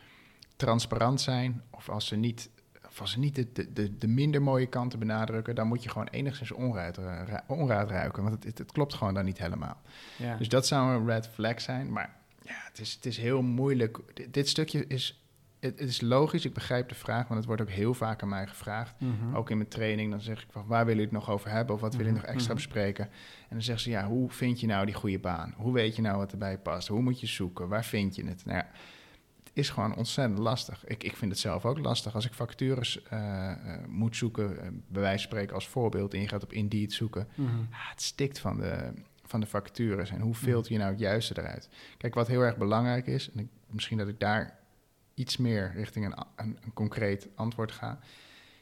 transparant 0.56 1.20
zijn 1.20 1.62
of 1.70 1.88
als 1.88 2.06
ze 2.06 2.16
niet, 2.16 2.50
of 2.88 3.00
als 3.00 3.10
ze 3.10 3.18
niet 3.18 3.34
de, 3.34 3.52
de, 3.52 3.72
de, 3.72 3.98
de 3.98 4.08
minder 4.08 4.42
mooie 4.42 4.66
kanten 4.66 4.98
benadrukken, 4.98 5.54
dan 5.54 5.66
moet 5.66 5.82
je 5.82 5.88
gewoon 5.88 6.08
enigszins 6.08 6.52
onraad, 6.52 6.98
eh, 6.98 7.34
onraad 7.46 7.90
ruiken. 7.90 8.22
Want 8.22 8.34
het, 8.34 8.44
het, 8.44 8.58
het 8.58 8.72
klopt 8.72 8.94
gewoon 8.94 9.14
dan 9.14 9.24
niet 9.24 9.38
helemaal. 9.38 9.80
ja. 10.16 10.36
Dus 10.36 10.48
dat 10.48 10.66
zou 10.66 10.90
een 10.94 11.06
red 11.06 11.28
flag 11.28 11.60
zijn. 11.60 11.92
Maar 11.92 12.16
ja, 12.48 12.62
het 12.68 12.78
is, 12.78 12.94
het 12.94 13.06
is 13.06 13.16
heel 13.16 13.42
moeilijk. 13.42 13.98
Dit, 14.14 14.34
dit 14.34 14.48
stukje 14.48 14.86
is, 14.86 15.22
het, 15.60 15.78
het 15.78 15.88
is 15.88 16.00
logisch. 16.00 16.44
Ik 16.44 16.54
begrijp 16.54 16.88
de 16.88 16.94
vraag, 16.94 17.22
want 17.22 17.34
het 17.34 17.46
wordt 17.46 17.62
ook 17.62 17.70
heel 17.70 17.94
vaak 17.94 18.22
aan 18.22 18.28
mij 18.28 18.46
gevraagd. 18.46 18.94
Mhm. 19.00 19.36
Ook 19.36 19.50
in 19.50 19.56
mijn 19.56 19.68
training, 19.68 20.10
dan 20.10 20.20
zeg 20.20 20.42
ik 20.42 20.48
van 20.50 20.66
waar 20.66 20.84
willen 20.86 21.00
jullie 21.00 21.16
het 21.16 21.26
nog 21.26 21.34
over 21.34 21.50
hebben 21.50 21.74
of 21.74 21.80
wat 21.80 21.94
willen 21.94 22.06
jullie 22.06 22.20
Mhm, 22.20 22.26
nog 22.30 22.36
extra 22.36 22.54
mhm. 22.54 22.64
bespreken? 22.64 23.04
En 23.04 23.48
dan 23.50 23.62
zeggen 23.62 23.82
ze 23.82 23.90
ja, 23.90 24.06
hoe 24.06 24.30
vind 24.30 24.60
je 24.60 24.66
nou 24.66 24.86
die 24.86 24.94
goede 24.94 25.18
baan? 25.18 25.54
Hoe 25.56 25.72
weet 25.72 25.96
je 25.96 26.02
nou 26.02 26.16
wat 26.16 26.32
erbij 26.32 26.58
past? 26.58 26.88
Hoe 26.88 27.02
moet 27.02 27.20
je 27.20 27.26
zoeken? 27.26 27.68
Waar 27.68 27.84
vind 27.84 28.16
je 28.16 28.24
het? 28.26 28.44
Nou 28.44 28.58
ja, 28.58 28.66
het 29.44 29.50
is 29.52 29.70
gewoon 29.70 29.96
ontzettend 29.96 30.38
lastig. 30.38 30.86
Ik, 30.86 31.04
ik 31.04 31.16
vind 31.16 31.30
het 31.30 31.40
zelf 31.40 31.64
ook 31.64 31.78
lastig 31.78 32.14
als 32.14 32.26
ik 32.26 32.32
vacatures 32.32 33.02
eh, 33.02 33.50
eh, 33.50 33.86
moet 33.86 34.16
zoeken, 34.16 34.60
eh, 34.62 34.68
bij 34.88 35.02
wijze 35.02 35.18
van 35.18 35.30
spreken 35.30 35.54
als 35.54 35.68
voorbeeld, 35.68 36.14
en 36.14 36.20
je 36.20 36.28
gaat 36.28 36.42
op 36.42 36.52
Indeed 36.52 36.92
zoeken. 36.92 37.28
Ja, 37.36 37.44
het 37.70 38.02
stikt 38.02 38.38
van 38.38 38.56
de, 38.56 38.92
van 39.28 39.40
de 39.40 39.46
vacatures 39.46 40.10
en 40.10 40.20
hoe 40.20 40.34
filter 40.34 40.72
je 40.72 40.78
nou 40.78 40.90
het 40.90 41.00
juiste 41.00 41.38
eruit? 41.38 41.68
Kijk, 41.96 42.14
wat 42.14 42.26
heel 42.26 42.40
erg 42.40 42.56
belangrijk 42.56 43.06
is, 43.06 43.30
en 43.32 43.38
ik, 43.38 43.48
misschien 43.70 43.98
dat 43.98 44.08
ik 44.08 44.20
daar 44.20 44.58
iets 45.14 45.36
meer 45.36 45.72
richting 45.74 46.04
een, 46.06 46.24
een, 46.36 46.58
een 46.64 46.72
concreet 46.72 47.28
antwoord 47.34 47.72
ga, 47.72 47.98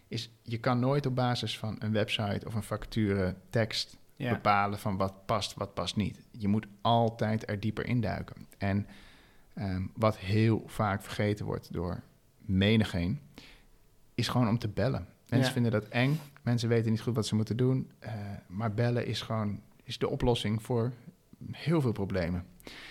is 0.08 0.30
je 0.42 0.58
kan 0.58 0.78
nooit 0.78 1.06
op 1.06 1.14
basis 1.14 1.58
van 1.58 1.76
een 1.78 1.92
website 1.92 2.46
of 2.46 2.54
een 2.54 2.62
vacature 2.62 3.34
tekst 3.50 3.96
Ja. 4.16 4.32
bepalen 4.32 4.78
van 4.78 4.96
wat 4.96 5.26
past, 5.26 5.54
wat 5.54 5.74
past 5.74 5.96
niet. 5.96 6.20
Je 6.30 6.48
moet 6.48 6.66
altijd 6.80 7.48
er 7.50 7.60
dieper 7.60 7.86
induiken. 7.86 8.46
En 8.58 8.86
ehm, 9.54 9.82
wat 9.94 10.16
heel 10.16 10.62
vaak 10.66 11.02
vergeten 11.02 11.46
wordt 11.46 11.72
door 11.72 12.02
menigeen, 12.38 13.20
is 14.14 14.28
gewoon 14.28 14.48
om 14.48 14.58
te 14.58 14.68
bellen. 14.68 15.06
Mensen 15.28 15.46
Ja. 15.48 15.52
vinden 15.52 15.72
dat 15.72 15.84
eng. 15.88 16.18
Mensen 16.42 16.68
weten 16.68 16.90
niet 16.90 17.00
goed 17.00 17.14
wat 17.14 17.26
ze 17.26 17.34
moeten 17.34 17.56
doen. 17.56 17.90
eh, 17.98 18.12
maar 18.46 18.74
bellen 18.74 19.06
is 19.06 19.20
gewoon 19.20 19.60
is 19.86 19.98
de 19.98 20.08
oplossing 20.08 20.62
voor 20.62 20.92
heel 21.52 21.80
veel 21.80 21.92
problemen. 21.92 22.44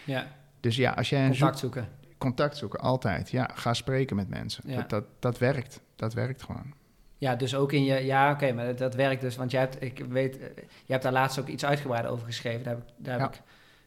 ja. 0.06 0.28
Dus 0.60 0.76
ja, 0.76 0.92
als 0.92 1.10
jij 1.10 1.20
een 1.24 1.30
Contact 1.30 1.60
zoek- 1.60 1.74
zoeken. 1.74 1.92
contact 2.18 2.58
zoeken, 2.58 2.80
altijd. 2.80 3.30
Ja, 3.32 3.50
ga 3.54 3.74
spreken 3.74 4.16
met 4.16 4.30
mensen. 4.30 4.64
Ja. 4.68 4.76
Dat, 4.76 4.90
dat, 4.90 5.04
dat 5.20 5.38
werkt. 5.38 5.82
Dat 5.96 6.14
werkt 6.14 6.44
gewoon. 6.44 6.74
Ja, 7.18 7.36
dus 7.36 7.56
ook 7.56 7.72
in 7.72 7.84
je... 7.84 8.06
Ja, 8.06 8.32
oké, 8.32 8.52
maar 8.52 8.76
dat, 8.76 8.96
werkt 8.96 9.22
dus. 9.22 9.36
Want 9.36 9.52
jij 9.52 9.62
hebt, 9.62 9.82
ik 9.82 10.06
weet, 10.10 10.38
eh, 10.40 10.46
je 10.86 10.92
hebt 10.92 11.04
daar 11.04 11.12
laatst 11.12 11.40
ook 11.40 11.48
iets 11.48 11.66
uitgebreider 11.66 12.12
over 12.12 12.26
geschreven. 12.26 12.64
Daar 12.64 12.74
heb 12.76 12.84
ik, 12.88 12.94
daar 12.98 13.20
heb 13.20 13.34
Ja. 13.34 13.38
ik 13.40 13.44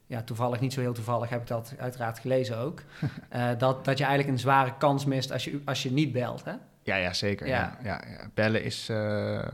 ja, 0.07 0.23
toevallig, 0.23 0.61
niet 0.61 0.73
zo 0.73 0.81
heel 0.81 0.93
toevallig, 0.93 1.29
heb 1.29 1.41
ik 1.41 1.47
dat 1.47 1.75
uiteraard 1.79 2.19
gelezen 2.19 2.59
ook. 2.59 2.83
Eh, 3.29 3.49
dat, 3.59 3.85
dat 3.85 3.99
je 3.99 4.05
eigenlijk 4.05 4.35
een 4.35 4.41
zware 4.43 4.77
kans 4.79 5.05
mist 5.05 5.33
als 5.33 5.45
je, 5.45 5.61
als 5.65 5.83
je 5.83 5.91
niet 5.93 6.13
belt, 6.13 6.45
hè? 6.45 6.53
Ja, 6.83 6.97
ja 6.97 7.13
zeker. 7.13 7.47
Ja. 7.47 7.79
Ja. 7.83 8.03
Ja, 8.05 8.11
ja, 8.11 8.31
Bellen 8.35 8.63
is 8.65 8.89
eh, 8.89 9.47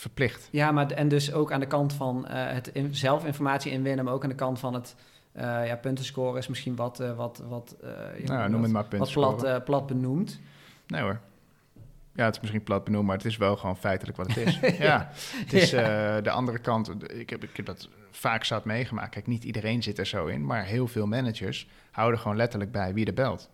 verplicht. 0.00 0.48
Ja, 0.50 0.72
maar 0.72 0.90
en 0.90 1.08
dus 1.08 1.32
ook 1.32 1.52
aan 1.52 1.60
de 1.60 1.66
kant 1.66 1.92
van 1.92 2.26
eh, 2.26 2.52
het 2.52 2.68
in, 2.68 2.94
zelf 2.94 3.24
informatie 3.24 3.72
inwinnen, 3.72 4.04
maar 4.04 4.14
ook 4.14 4.22
aan 4.22 4.28
de 4.28 4.34
kant 4.34 4.58
van 4.58 4.74
het 4.74 4.94
eh 5.32 5.66
ja, 5.66 5.76
puntenscoren 5.76 6.38
is 6.38 6.48
misschien 6.48 6.76
wat, 6.76 7.00
eh, 7.00 7.16
wat, 7.16 7.42
wat, 7.48 7.76
Nou, 8.24 8.50
noem 8.50 8.62
het 8.62 8.72
maar 8.72 8.84
punten. 8.84 9.12
plat, 9.12 9.64
plat 9.64 9.86
benoemd. 9.86 10.40
Nee 10.86 11.02
hoor. 11.02 11.20
Ja, 12.14 12.24
het 12.24 12.34
is 12.34 12.40
misschien 12.40 12.62
plat 12.62 12.84
benoemd, 12.84 13.06
maar 13.06 13.16
het 13.16 13.24
is 13.24 13.36
wel 13.36 13.56
gewoon 13.56 13.76
feitelijk 13.76 14.16
wat 14.16 14.26
het 14.26 14.36
is. 14.36 14.58
ja, 14.88 15.10
het 15.14 15.52
is 15.52 15.70
de 15.70 16.30
andere 16.30 16.58
kant. 16.58 17.12
Ik 17.12 17.30
heb, 17.30 17.42
ik 17.42 17.56
heb 17.56 17.66
dat 17.66 17.88
vaak 18.10 18.44
zat 18.44 18.64
meegemaakt. 18.64 19.10
Kijk, 19.10 19.26
niet 19.26 19.44
iedereen 19.44 19.82
zit 19.82 19.98
er 19.98 20.06
zo 20.06 20.26
in, 20.26 20.44
maar 20.44 20.64
heel 20.64 20.86
veel 20.86 21.06
managers 21.06 21.68
houden 21.90 22.20
gewoon 22.20 22.36
letterlijk 22.36 22.72
bij 22.72 22.94
wie 22.94 23.06
er 23.06 23.14
belt. 23.14 23.50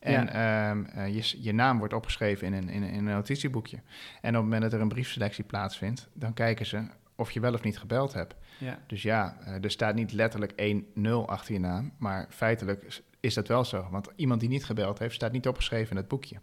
En 0.00 0.28
ehm, 0.28 0.84
eh, 0.84 1.14
je, 1.14 1.42
je 1.42 1.52
naam 1.52 1.78
wordt 1.78 1.94
opgeschreven 1.94 2.46
in 2.46 2.52
een, 2.52 2.68
in, 2.68 2.82
een, 2.82 2.88
in 2.88 3.06
een 3.06 3.14
notitieboekje. 3.14 3.76
En 4.20 4.28
op 4.30 4.34
het 4.34 4.42
moment 4.42 4.62
dat 4.62 4.72
er 4.72 4.80
een 4.80 4.88
briefselectie 4.88 5.44
plaatsvindt, 5.44 6.08
dan 6.12 6.34
kijken 6.34 6.66
ze 6.66 6.86
of 7.14 7.30
je 7.30 7.40
wel 7.40 7.52
of 7.54 7.62
niet 7.62 7.78
gebeld 7.78 8.12
hebt. 8.12 8.34
Ja. 8.58 8.78
Dus 8.86 9.02
ja, 9.02 9.36
eh, 9.44 9.64
er 9.64 9.70
staat 9.70 9.94
niet 9.94 10.12
letterlijk 10.12 10.52
1-0 10.56 11.26
achter 11.28 11.52
je 11.54 11.60
naam, 11.60 11.92
maar 11.98 12.26
feitelijk 12.30 12.82
is- 13.20 13.34
dat 13.34 13.48
wel 13.48 13.64
zo. 13.64 13.88
Want 13.90 14.08
iemand 14.16 14.40
die 14.40 14.48
niet 14.48 14.64
gebeld 14.64 14.98
heeft, 14.98 15.14
staat 15.14 15.32
niet 15.32 15.48
opgeschreven 15.48 15.90
in 15.90 15.96
het 15.96 16.08
boekje. 16.08 16.36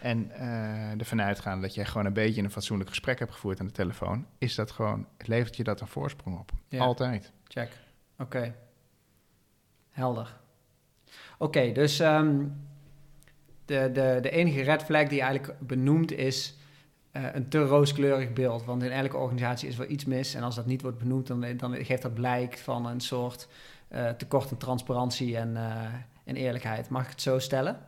En 0.00 0.30
eh 0.30 0.98
ervan 1.00 1.22
uitgaan 1.22 1.60
dat 1.60 1.74
jij 1.74 1.84
gewoon 1.84 2.06
een 2.06 2.12
beetje 2.12 2.42
een 2.42 2.50
fatsoenlijk 2.50 2.88
gesprek 2.88 3.18
hebt 3.18 3.32
gevoerd 3.32 3.60
aan 3.60 3.66
de 3.66 3.72
telefoon, 3.72 4.26
is 4.38 4.54
dat 4.54 4.70
gewoon, 4.70 5.06
het 5.18 5.26
levert 5.28 5.56
je 5.56 5.64
dat 5.64 5.80
een 5.80 5.86
voorsprong 5.86 6.38
op. 6.38 6.50
Ja. 6.68 6.80
Altijd. 6.80 7.32
Check. 7.48 7.70
Oké. 8.18 8.54
Helder. 9.90 10.40
Oké, 11.38 11.72
dus 11.72 12.00
ehm, 12.00 12.44
de, 13.70 13.90
de, 13.92 14.18
de 14.22 14.30
enige 14.30 14.62
red 14.62 14.82
flag 14.82 15.08
die 15.08 15.20
eigenlijk 15.20 15.58
benoemt 15.60 16.12
is 16.12 16.54
eh, 17.10 17.24
een 17.32 17.48
te 17.48 17.58
rooskleurig 17.58 18.32
beeld. 18.32 18.64
Want 18.64 18.82
in 18.82 18.90
elke 18.90 19.16
organisatie 19.16 19.68
is 19.68 19.76
wel 19.76 19.90
iets 19.90 20.04
mis. 20.04 20.34
En 20.34 20.42
als 20.42 20.54
dat 20.54 20.66
niet 20.66 20.82
wordt 20.82 20.98
benoemd, 20.98 21.26
dan, 21.26 21.56
dan 21.56 21.84
geeft 21.84 22.02
dat 22.02 22.14
blijk 22.14 22.58
van 22.58 22.86
een 22.86 23.00
soort 23.00 23.48
eh, 23.88 24.08
tekort 24.08 24.50
aan 24.50 24.58
transparantie 24.58 25.36
en, 25.36 25.56
eh, 25.56 25.84
en 26.24 26.36
eerlijkheid. 26.36 26.88
Mag 26.88 27.04
ik 27.04 27.10
het 27.10 27.22
zo 27.22 27.38
stellen? 27.38 27.78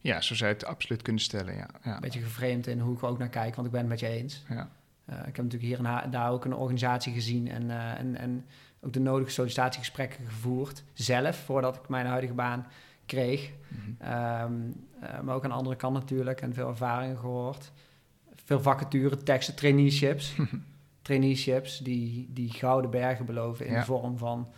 Ja, 0.00 0.20
zo 0.20 0.34
zou 0.34 0.50
je 0.50 0.56
het 0.56 0.64
absoluut 0.64 1.02
kunnen 1.02 1.22
stellen, 1.22 1.54
ja. 1.54 1.68
ja. 1.82 1.94
Een 1.94 2.00
beetje 2.00 2.20
gevreemd 2.20 2.66
in 2.66 2.80
hoe 2.80 2.94
ik 2.94 3.02
er 3.02 3.08
ook 3.08 3.18
naar 3.18 3.28
kijk, 3.28 3.54
want 3.54 3.66
ik 3.66 3.72
ben 3.72 3.80
het 3.80 3.90
met 3.90 4.00
je 4.00 4.06
eens. 4.06 4.42
ja. 4.48 4.70
Ik 5.06 5.36
heb 5.36 5.44
natuurlijk 5.44 5.62
hier 5.62 5.86
en 5.86 6.10
daar 6.10 6.30
ook 6.30 6.44
een 6.44 6.54
organisatie 6.54 7.12
gezien 7.12 7.48
en, 7.50 7.70
en, 7.96 8.16
en 8.16 8.44
ook 8.80 8.92
de 8.92 9.00
nodige 9.00 9.30
sollicitatiegesprekken 9.30 10.24
gevoerd. 10.24 10.84
Zelf, 10.92 11.36
voordat 11.36 11.76
ik 11.76 11.88
mijn 11.88 12.06
huidige 12.06 12.32
baan 12.32 12.66
kreeg. 13.06 13.50
Mhm. 13.68 14.10
Ehm, 14.10 14.52
eh, 15.00 15.20
maar 15.20 15.34
ook 15.34 15.44
aan 15.44 15.50
de 15.50 15.56
andere 15.56 15.76
kant 15.76 15.94
natuurlijk 15.94 16.40
en 16.40 16.54
veel 16.54 16.68
ervaringen 16.68 17.18
gehoord. 17.18 17.72
Veel 18.44 18.60
vacature, 18.60 19.16
teksten, 19.22 19.54
traineeships. 19.54 20.34
traineeships 21.02 21.78
die, 21.78 22.28
die 22.30 22.50
gouden 22.52 22.90
bergen 22.90 23.26
beloven 23.26 23.66
in 23.66 23.72
Ja. 23.72 23.78
de 23.78 23.84
vorm 23.84 24.18
van 24.18 24.48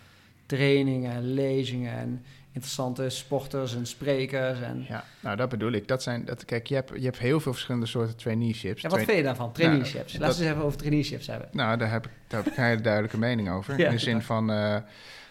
trainingen, 0.47 1.33
lezingen 1.35 1.93
en 1.93 2.25
interessante 2.53 3.09
sporters 3.09 3.75
en 3.77 3.87
sprekers. 3.87 4.61
En... 4.61 4.85
Ja, 4.89 5.05
nou 5.21 5.37
dat 5.37 5.49
bedoel 5.49 5.73
ik. 5.73 5.89
Dat 5.89 6.03
zijn, 6.03 6.25
dat, 6.25 6.45
kijk, 6.45 6.67
je 6.67 6.75
hebt, 6.75 6.91
je 6.95 7.05
hebt 7.05 7.19
heel 7.19 7.41
veel 7.41 7.53
verschillende 7.53 7.87
soorten 7.87 8.17
traineeships. 8.17 8.83
Ja, 8.83 8.89
wat 8.89 9.03
vind 9.03 9.17
je 9.17 9.23
daarvan, 9.23 9.53
traineeships? 9.53 9.93
Nou, 9.93 10.05
Laten 10.05 10.19
we 10.21 10.27
dat- 10.27 10.39
eens 10.39 10.49
even 10.55 10.65
over 10.65 10.79
traineeships 10.79 11.27
hebben. 11.27 11.49
Nou, 11.53 11.77
daar 11.79 11.91
heb 11.91 12.07
ik, 12.07 12.13
daar 12.27 12.43
heb 12.43 12.53
ik 12.53 12.59
een 12.59 12.65
hele 12.65 12.81
duidelijke 12.81 13.19
mening 13.19 13.51
over. 13.51 13.79
Ja, 13.79 13.85
in 13.87 13.91
de 13.93 13.99
zin 13.99 14.23
van, 14.23 14.51
eh 14.51 14.77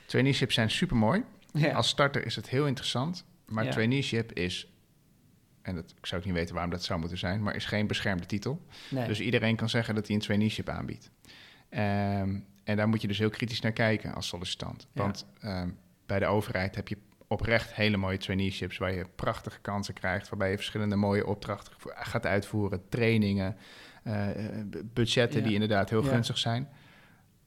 traineeships 0.06 0.54
zijn 0.54 0.70
super 0.72 0.96
mooi. 0.98 1.24
Ja. 1.56 1.74
Als 1.74 1.88
starter 1.88 2.26
is 2.26 2.36
het 2.36 2.50
heel 2.50 2.68
interessant. 2.68 3.26
Maar 3.46 3.64
Ja. 3.64 3.72
traineeship 3.72 4.32
is, 4.34 4.72
en 5.62 5.76
dat, 5.76 5.94
ik 5.98 6.06
zou 6.06 6.22
ook 6.22 6.28
niet 6.28 6.36
weten 6.36 6.54
waarom 6.54 6.72
dat 6.72 6.84
zou 6.84 7.00
moeten 7.00 7.18
zijn, 7.18 7.44
maar 7.44 7.56
is 7.56 7.66
geen 7.66 7.88
beschermde 7.88 8.26
titel. 8.26 8.66
nee. 8.90 9.08
Dus 9.08 9.20
iedereen 9.20 9.56
kan 9.56 9.70
zeggen 9.70 9.96
dat 9.96 10.06
hij 10.08 10.16
een 10.16 10.22
traineeship 10.22 10.70
aanbiedt. 10.70 11.12
Ehm, 11.70 12.40
en 12.64 12.76
daar 12.78 12.88
moet 12.88 13.02
je 13.02 13.08
dus 13.08 13.18
heel 13.18 13.30
kritisch 13.30 13.62
naar 13.62 13.72
kijken 13.72 14.14
als 14.14 14.28
sollicitant. 14.28 14.88
Want 14.94 15.26
ehm, 15.40 15.70
bij 16.06 16.20
de 16.20 16.26
overheid 16.26 16.76
heb 16.76 16.88
je 16.88 16.98
oprecht 17.28 17.74
hele 17.74 17.98
mooie 17.98 18.18
traineeships... 18.18 18.78
waar 18.78 18.94
je 18.94 19.06
prachtige 19.16 19.60
kansen 19.60 19.94
krijgt... 19.94 20.30
waarbij 20.30 20.50
je 20.50 20.56
verschillende 20.56 20.96
mooie 20.96 21.26
opdrachten 21.28 21.74
gaat 21.96 22.26
uitvoeren... 22.26 22.90
trainingen, 22.90 23.56
eh, 24.04 24.30
eh, 24.60 24.66
budgetten 24.94 25.40
Ja. 25.40 25.46
die 25.46 25.54
inderdaad 25.54 25.90
heel 25.90 26.04
Ja. 26.04 26.10
gunstig 26.10 26.38
zijn. 26.38 26.68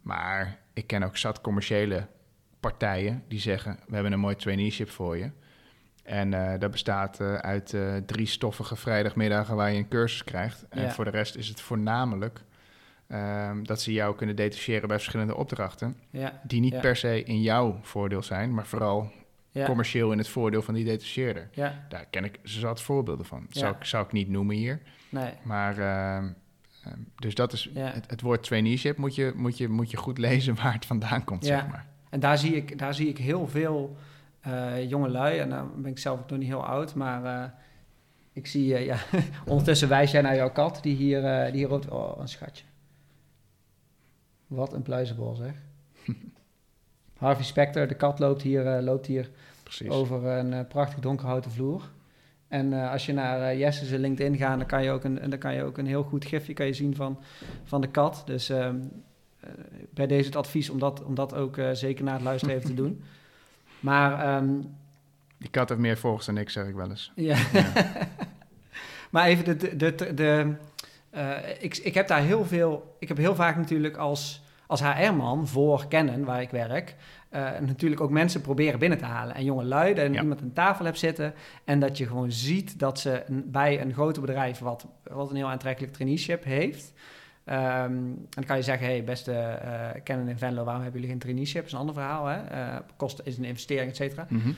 Maar 0.03 0.59
ik 0.73 0.87
ken 0.87 1.03
ook 1.03 1.17
zat 1.17 1.41
commerciële 1.41 2.07
partijen 2.61 3.25
die 3.29 3.41
zeggen... 3.41 3.79
we 3.87 3.95
hebben 3.95 4.13
een 4.13 4.21
mooi 4.21 4.37
traineeship 4.37 4.91
voor 4.91 5.17
je... 5.17 5.31
En 6.03 6.35
eh, 6.35 6.59
dat 6.59 6.71
bestaat 6.71 7.21
eh, 7.21 7.35
uit 7.35 7.75
eh, 7.75 7.97
drie 8.07 8.27
stoffige 8.27 8.77
vrijdagmiddagen 8.77 9.57
waar 9.57 9.71
je 9.71 9.79
een 9.79 9.89
cursus 9.89 10.25
krijgt. 10.25 10.67
En 10.69 10.83
Ja. 10.83 10.91
voor 10.91 11.05
de 11.05 11.11
rest 11.11 11.37
is 11.37 11.49
het 11.49 11.61
voornamelijk 11.61 12.41
ehm, 13.07 13.63
dat 13.63 13.81
ze 13.81 13.93
jou 13.93 14.17
kunnen 14.17 14.37
detacheren 14.37 14.89
bij 14.89 14.97
verschillende 14.97 15.37
opdrachten. 15.37 15.97
ja. 16.11 16.41
Die 16.43 16.61
niet 16.61 16.73
Ja. 16.73 16.81
per 16.81 16.97
se 16.97 17.23
in 17.25 17.43
jouw 17.43 17.79
voordeel 17.83 18.23
zijn, 18.23 18.55
maar 18.55 18.67
vooral 18.67 19.13
commercieel 19.65 20.13
in 20.13 20.19
het 20.19 20.29
voordeel 20.29 20.63
van 20.63 20.75
die 20.75 20.85
detacheerder. 20.85 21.49
Daar 21.89 22.07
ken 22.11 22.25
ik 22.25 22.39
zat 22.43 22.83
voorbeelden 22.83 23.27
van. 23.27 23.47
Zou, 23.51 23.75
ik, 23.75 23.85
zou 23.85 24.05
ik 24.05 24.13
niet 24.13 24.29
noemen 24.29 24.57
hier. 24.57 24.81
nee. 25.09 25.33
Maar 25.43 25.79
ehm, 25.79 26.29
ehm, 26.85 26.99
dus 27.17 27.35
dat 27.35 27.53
is 27.53 27.71
het, 27.75 28.11
het 28.11 28.21
woord 28.21 28.43
traineeship 28.43 28.97
moet 28.97 29.15
je, 29.15 29.33
moet, 29.37 29.57
je, 29.59 29.69
moet 29.69 29.91
je 29.91 29.97
goed 29.97 30.19
lezen 30.19 30.55
waar 30.55 30.73
het 30.73 30.87
vandaan 30.87 31.25
komt, 31.25 31.45
zeg 31.45 31.69
maar. 31.69 31.87
En 32.11 32.21
daar 32.21 32.39
zie 32.39 32.57
ik, 32.57 32.79
daar 32.79 32.95
zie 32.95 33.09
ik 33.09 33.19
heel 33.19 33.49
veel 33.49 33.97
eh 34.41 34.91
jonge 34.91 35.09
lui. 35.09 35.39
En 35.39 35.51
dan 35.51 35.71
ben 35.83 35.91
ik 35.91 35.99
zelf 35.99 36.21
ook 36.21 36.31
nog 36.31 36.39
niet 36.39 36.49
heel 36.49 36.67
oud, 36.67 36.95
maar 36.95 37.25
eh, 37.25 37.51
ik 38.33 38.47
zie, 38.47 38.75
eh, 38.75 38.85
ja, 38.85 38.99
ondertussen 39.47 39.89
wijs 39.89 40.11
jij 40.11 40.21
naar 40.21 40.37
jouw 40.37 40.53
kat, 40.53 40.79
die 40.83 40.97
hier, 40.97 41.23
die 41.53 41.61
hier 41.61 41.69
roopt. 41.69 41.89
Oh, 41.89 42.21
een 42.21 42.29
schatje. 42.29 42.65
Wat 44.47 44.73
een 44.73 44.83
pluizenbol, 44.83 45.35
zeg. 45.35 45.53
Harvey 47.19 47.45
Specter, 47.45 47.89
de 47.89 47.95
kat, 47.95 48.19
loopt 48.19 48.43
hier, 48.43 48.83
loopt 48.83 49.07
hier 49.07 49.31
Precies. 49.63 49.89
over 49.89 50.25
een 50.25 50.67
prachtig 50.67 50.99
donkerhouten 50.99 51.51
vloer. 51.51 51.91
En 52.49 52.73
als 52.73 53.07
je 53.07 53.13
naar 53.13 53.41
eh 53.41 53.59
Jesse's 53.59 53.91
LinkedIn 53.91 54.37
gaat, 54.37 54.59
dan 54.59 54.67
kan 54.67 54.83
je 54.83 54.91
ook 54.91 55.05
een, 55.05 55.31
dan 55.31 55.39
kan 55.39 55.55
je 55.55 55.63
ook 55.63 55.79
een 55.79 55.87
heel 55.87 56.03
goed 56.03 56.25
gifje 56.25 56.53
kan 56.53 56.67
je 56.67 56.73
zien 56.73 56.95
van, 56.95 57.19
van 57.65 57.81
de 57.81 57.89
kat. 57.89 58.23
Dus 58.27 58.49
ehm, 58.49 58.77
eh, 58.77 58.99
bij 59.91 60.07
deze 60.07 60.27
het 60.27 60.37
advies 60.37 60.71
om 60.71 60.79
dat, 60.79 61.03
om 61.05 61.15
dat 61.15 61.35
ook 61.35 61.57
eh, 61.57 61.69
zeker 61.73 62.05
na 62.05 62.13
het 62.13 62.23
luisteren 62.23 62.57
even 62.57 62.69
te 62.69 62.75
doen. 62.75 63.03
Maar 63.81 64.21
ehm, 64.37 64.49
Die 65.39 65.51
kat 65.51 65.69
heeft 65.69 65.81
meer 65.81 65.99
volgers 65.99 66.27
dan 66.27 66.39
ik, 66.39 66.51
zeg 66.51 66.67
ik 66.67 66.75
wel 66.75 66.91
eens. 66.91 67.13
ja. 67.15 67.37
maar 69.11 69.27
even 69.27 69.45
de. 69.45 69.77
de, 69.77 69.95
de, 69.95 70.15
de 70.15 70.55
eh, 71.11 71.37
ik, 71.61 71.77
ik 71.77 71.95
heb 71.95 72.09
daar 72.09 72.21
heel 72.23 72.45
veel. 72.45 72.97
Ik 72.99 73.09
heb 73.09 73.17
heel 73.17 73.35
vaak 73.35 73.57
natuurlijk 73.57 73.97
als, 73.97 74.43
als 74.67 74.83
HR-man 74.83 75.49
voor 75.49 75.87
kennen 75.89 76.25
waar 76.25 76.41
ik 76.41 76.51
werk. 76.51 76.95
eh, 77.29 77.51
natuurlijk 77.61 78.01
ook 78.01 78.11
mensen 78.11 78.41
proberen 78.41 78.79
binnen 78.79 78.99
te 78.99 79.05
halen. 79.05 79.35
En 79.35 79.45
jonge 79.45 79.65
lui, 79.65 79.95
dat 79.95 80.07
je 80.07 80.13
Ja. 80.13 80.21
iemand 80.23 80.41
aan 80.41 80.53
tafel 80.53 80.85
hebt 80.85 80.99
zitten. 80.99 81.35
En 81.65 81.81
dat 81.81 81.99
je 81.99 82.07
gewoon 82.07 82.33
ziet 82.33 82.79
dat 82.79 83.01
ze 83.01 83.23
bij 83.29 83.81
een 83.81 83.93
groter 83.93 84.21
bedrijf. 84.23 84.59
wat, 84.59 84.87
wat 85.03 85.31
een 85.31 85.37
heel 85.37 85.51
aantrekkelijk 85.51 85.93
traineeship 85.93 86.45
heeft. 86.45 86.93
Ehm, 87.49 87.93
en 87.93 88.27
dan 88.31 88.45
kan 88.45 88.57
je 88.57 88.63
zeggen: 88.63 88.87
hey, 88.87 89.05
beste 89.05 89.33
eh 89.33 90.01
kennen 90.03 90.29
in 90.29 90.39
Venlo, 90.39 90.65
waarom 90.65 90.83
hebben 90.83 91.01
jullie 91.01 91.15
geen 91.17 91.25
traineeship? 91.25 91.57
Dat 91.57 91.67
is 91.67 91.73
een 91.73 91.79
ander 91.79 91.95
verhaal. 91.95 92.27
Hè? 92.27 92.37
Eh, 92.37 92.77
kosten 92.97 93.25
is 93.25 93.39
een 93.39 93.45
investering, 93.45 93.91
et 93.91 93.97
cetera. 93.97 94.27
Mhm. 94.29 94.51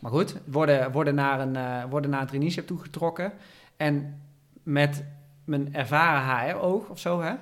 Maar 0.00 0.10
goed, 0.10 0.36
worden, 0.44 0.92
worden, 0.92 1.14
naar 1.14 1.40
een, 1.40 1.56
eh, 1.56 1.84
worden 1.90 2.10
naar 2.10 2.20
een 2.20 2.26
traineeship 2.26 2.66
toegetrokken. 2.66 3.32
En 3.76 4.20
met 4.62 5.04
mijn 5.44 5.74
ervaren 5.74 6.50
HR-oog 6.50 6.88
of 6.88 6.98
zo, 6.98 7.20
hè, 7.22 7.34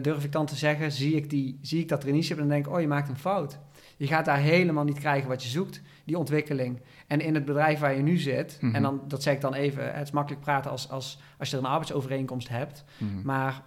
durf 0.00 0.24
ik 0.24 0.32
dan 0.32 0.46
te 0.46 0.56
zeggen, 0.56 0.92
zie 0.92 1.14
ik, 1.16 1.30
die, 1.30 1.58
zie 1.62 1.80
ik 1.80 1.88
dat 1.88 2.00
traineeship 2.00 2.36
en 2.36 2.42
dan 2.42 2.52
denk 2.52 2.66
ik, 2.66 2.72
oh, 2.72 2.80
je 2.80 2.86
maakt 2.86 3.08
een 3.08 3.16
fout. 3.18 3.58
Je 3.96 4.06
gaat 4.06 4.24
daar 4.24 4.38
helemaal 4.38 4.84
niet 4.84 4.98
krijgen 4.98 5.28
wat 5.28 5.42
je 5.42 5.48
zoekt, 5.48 5.80
die 6.04 6.18
ontwikkeling. 6.18 6.80
En 7.06 7.20
in 7.20 7.34
het 7.34 7.44
bedrijf 7.44 7.78
waar 7.78 7.94
je 7.96 8.02
nu 8.02 8.16
zit, 8.18 8.58
Mhm. 8.60 8.74
en 8.74 8.82
dan, 8.82 9.00
dat 9.08 9.22
zeg 9.22 9.34
ik 9.34 9.40
dan 9.40 9.54
even, 9.54 9.94
het 9.94 10.02
is 10.02 10.10
makkelijk 10.10 10.42
praten 10.42 10.70
als, 10.70 10.90
als, 10.90 11.20
als 11.38 11.50
je 11.50 11.56
er 11.56 11.62
een 11.62 11.68
arbeidsovereenkomst 11.68 12.48
hebt. 12.48 12.84
Mhm. 12.98 13.22
Maar, 13.22 13.62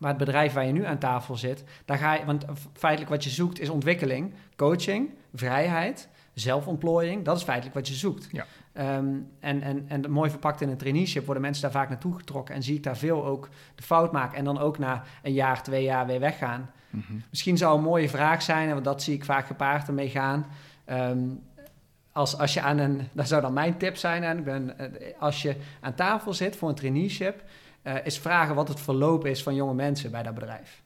maar 0.00 0.10
het 0.10 0.18
bedrijf 0.18 0.52
waar 0.52 0.66
je 0.66 0.72
nu 0.72 0.84
aan 0.84 0.98
tafel 0.98 1.36
zit, 1.36 1.64
daar 1.84 1.98
ga 1.98 2.14
je, 2.14 2.24
want 2.24 2.44
feitelijk 2.72 3.10
wat 3.10 3.24
je 3.24 3.30
zoekt 3.30 3.60
is 3.60 3.68
ontwikkeling, 3.68 4.34
coaching, 4.56 5.10
vrijheid, 5.34 6.08
zelfontplooiing. 6.34 7.24
Dat 7.24 7.36
is 7.36 7.42
feitelijk 7.42 7.74
wat 7.74 7.88
je 7.88 7.94
zoekt. 7.94 8.28
Ja. 8.32 8.46
Ehm, 8.72 9.14
en, 9.40 9.62
en, 9.62 9.84
en 9.88 10.10
mooi 10.10 10.30
verpakt 10.30 10.60
in 10.60 10.68
een 10.68 10.76
traineeship 10.76 11.24
worden 11.24 11.42
mensen 11.42 11.62
daar 11.62 11.72
vaak 11.72 11.88
naartoe 11.88 12.16
getrokken 12.16 12.54
en 12.54 12.62
zie 12.62 12.76
ik 12.76 12.82
daar 12.82 12.96
veel 12.96 13.24
ook 13.24 13.48
de 13.74 13.82
fout 13.82 14.12
maken 14.12 14.38
en 14.38 14.44
dan 14.44 14.58
ook 14.58 14.78
na 14.78 15.02
een 15.22 15.32
jaar, 15.32 15.62
twee 15.62 15.82
jaar 15.82 16.06
weer 16.06 16.20
weggaan. 16.20 16.70
Mhm. 16.90 17.12
Misschien 17.30 17.56
zou 17.56 17.76
een 17.76 17.84
mooie 17.84 18.08
vraag 18.08 18.42
zijn, 18.42 18.72
want 18.72 18.84
dat 18.84 19.02
zie 19.02 19.14
ik 19.14 19.24
vaak 19.24 19.46
gepaard 19.46 19.88
ermee 19.88 20.08
gaan. 20.08 20.46
Ehm, 20.84 21.18
als, 22.12 22.38
als 22.38 22.54
je 22.54 22.60
aan 22.60 22.78
een, 22.78 23.08
dat 23.12 23.28
zou 23.28 23.42
dan 23.42 23.52
mijn 23.52 23.76
tip 23.76 23.96
zijn, 23.96 24.22
en 24.22 24.38
ik 24.38 24.44
ben, 24.44 24.78
eh, 24.78 24.86
als 25.18 25.42
je 25.42 25.56
aan 25.80 25.94
tafel 25.94 26.34
zit 26.34 26.56
voor 26.56 26.68
een 26.68 26.74
traineeship, 26.74 27.42
eh, 27.82 27.94
is 28.04 28.18
vragen 28.18 28.54
wat 28.54 28.68
het 28.68 28.80
verloop 28.80 29.26
is 29.26 29.42
van 29.42 29.54
jonge 29.54 29.74
mensen 29.74 30.10
bij 30.10 30.22
dat 30.22 30.34
bedrijf. 30.34 30.82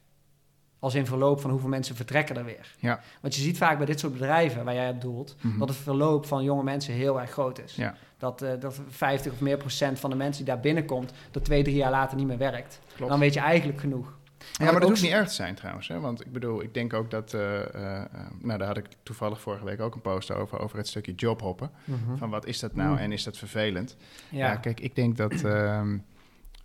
Als 0.79 0.95
in 0.95 1.05
verloop 1.05 1.41
van 1.41 1.49
hoeveel 1.51 1.69
mensen 1.69 1.95
vertrekken 1.95 2.37
er 2.37 2.45
weer. 2.45 2.75
Ja. 2.79 2.99
Want 3.21 3.35
je 3.35 3.41
ziet 3.41 3.57
vaak 3.57 3.77
bij 3.77 3.85
dit 3.85 3.99
soort 3.99 4.13
bedrijven 4.13 4.65
waar 4.65 4.73
jij 4.73 4.89
op 4.89 5.01
doelt, 5.01 5.35
Mhm. 5.41 5.59
dat 5.59 5.67
het 5.69 5.77
verloop 5.77 6.25
van 6.25 6.43
jonge 6.43 6.63
mensen 6.63 6.93
heel 6.93 7.19
erg 7.21 7.31
groot 7.31 7.59
is. 7.59 7.75
Ja. 7.75 7.95
Dat, 8.17 8.41
eh, 8.41 8.51
dat 8.59 8.79
50 8.87 9.31
of 9.31 9.39
meer 9.41 9.57
procent 9.57 9.99
van 9.99 10.09
de 10.09 10.15
mensen 10.15 10.45
die 10.45 10.53
daar 10.53 10.61
binnenkomt, 10.63 11.11
dat 11.31 11.43
twee, 11.45 11.63
drie 11.63 11.75
jaar 11.75 11.91
later 11.91 12.17
niet 12.17 12.27
meer 12.27 12.37
werkt. 12.37 12.79
Klopt. 12.95 13.11
Dan 13.11 13.19
weet 13.19 13.33
je 13.33 13.39
eigenlijk 13.39 13.79
genoeg. 13.79 14.17
Ja, 14.51 14.71
maar 14.71 14.79
dat 14.79 14.89
hoeft 14.89 15.01
niet 15.01 15.11
erg 15.11 15.27
te 15.27 15.33
zijn 15.33 15.55
trouwens. 15.55 15.87
Hè? 15.87 15.99
Want 15.99 16.21
ik 16.25 16.31
bedoel, 16.31 16.61
ik 16.63 16.73
denk 16.73 16.93
ook 16.93 17.11
dat... 17.11 17.33
eh, 17.33 17.41
nou, 18.41 18.57
daar 18.57 18.67
had 18.67 18.77
ik 18.77 18.85
toevallig 19.03 19.41
vorige 19.41 19.65
week 19.65 19.79
ook 19.81 19.95
een 19.95 20.01
post 20.01 20.31
over... 20.31 20.59
over 20.59 20.77
het 20.77 20.87
stukje 20.87 21.13
jobhoppen. 21.15 21.71
Van 22.15 22.29
wat 22.29 22.45
is 22.45 22.59
dat 22.59 22.75
nou 22.75 22.89
Mm. 22.91 22.97
en 22.97 23.11
is 23.11 23.23
dat 23.23 23.37
vervelend? 23.37 23.95
Ja, 24.29 24.37
Ja, 24.47 24.55
kijk, 24.55 24.79
ik 24.79 24.95
denk 24.95 25.17
dat... 25.17 25.31
ehm, 25.43 25.97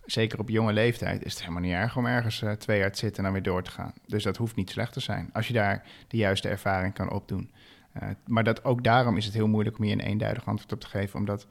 zeker 0.05 0.39
op 0.39 0.49
jonge 0.49 0.73
leeftijd 0.73 1.25
is 1.25 1.31
het 1.31 1.41
helemaal 1.41 1.61
niet 1.61 1.71
erg... 1.73 1.97
om 1.97 2.05
ergens 2.05 2.41
eh, 2.41 2.51
twee 2.51 2.79
jaar 2.79 2.91
te 2.91 2.97
zitten 2.97 3.17
en 3.17 3.23
dan 3.23 3.33
weer 3.33 3.51
door 3.51 3.63
te 3.63 3.71
gaan. 3.71 3.93
Dus 4.05 4.23
dat 4.23 4.37
hoeft 4.37 4.55
niet 4.55 4.69
slecht 4.69 4.93
te 4.93 4.99
zijn. 4.99 5.29
Als 5.33 5.47
je 5.47 5.53
daar 5.53 5.83
de 6.07 6.17
juiste 6.17 6.49
ervaring 6.49 6.93
kan 6.93 7.11
opdoen. 7.11 7.51
Eh, 7.93 8.09
maar 8.27 8.43
dat, 8.43 8.63
ook 8.63 8.83
daarom 8.83 9.17
is 9.17 9.25
het 9.25 9.33
heel 9.33 9.47
moeilijk 9.47 9.77
om 9.77 9.83
hier 9.83 9.93
een 9.93 9.99
eenduidig 9.99 10.45
antwoord 10.45 10.71
op 10.73 10.79
te 10.79 10.87
geven... 10.87 11.19
omdat 11.19 11.47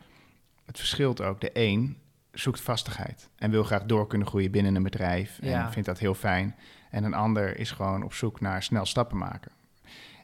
het 0.65 0.79
verschilt 0.79 1.21
ook. 1.23 1.41
De 1.41 1.51
een 1.53 1.97
zoekt 2.33 2.61
vastigheid 2.61 3.29
en 3.37 3.51
wil 3.51 3.63
graag 3.65 3.85
door 3.85 4.07
kunnen 4.07 4.27
groeien 4.27 4.51
binnen 4.51 4.75
een 4.75 4.83
bedrijf 4.83 5.39
en 5.41 5.49
Ja. 5.49 5.73
vindt 5.73 5.89
dat 5.89 5.99
heel 5.99 6.15
fijn. 6.15 6.57
En 6.91 7.05
een 7.05 7.15
ander 7.15 7.59
is 7.59 7.71
gewoon 7.71 8.03
op 8.03 8.13
zoek 8.15 8.41
naar 8.41 8.63
snel 8.63 8.87
stappen 8.87 9.19
maken. 9.19 9.51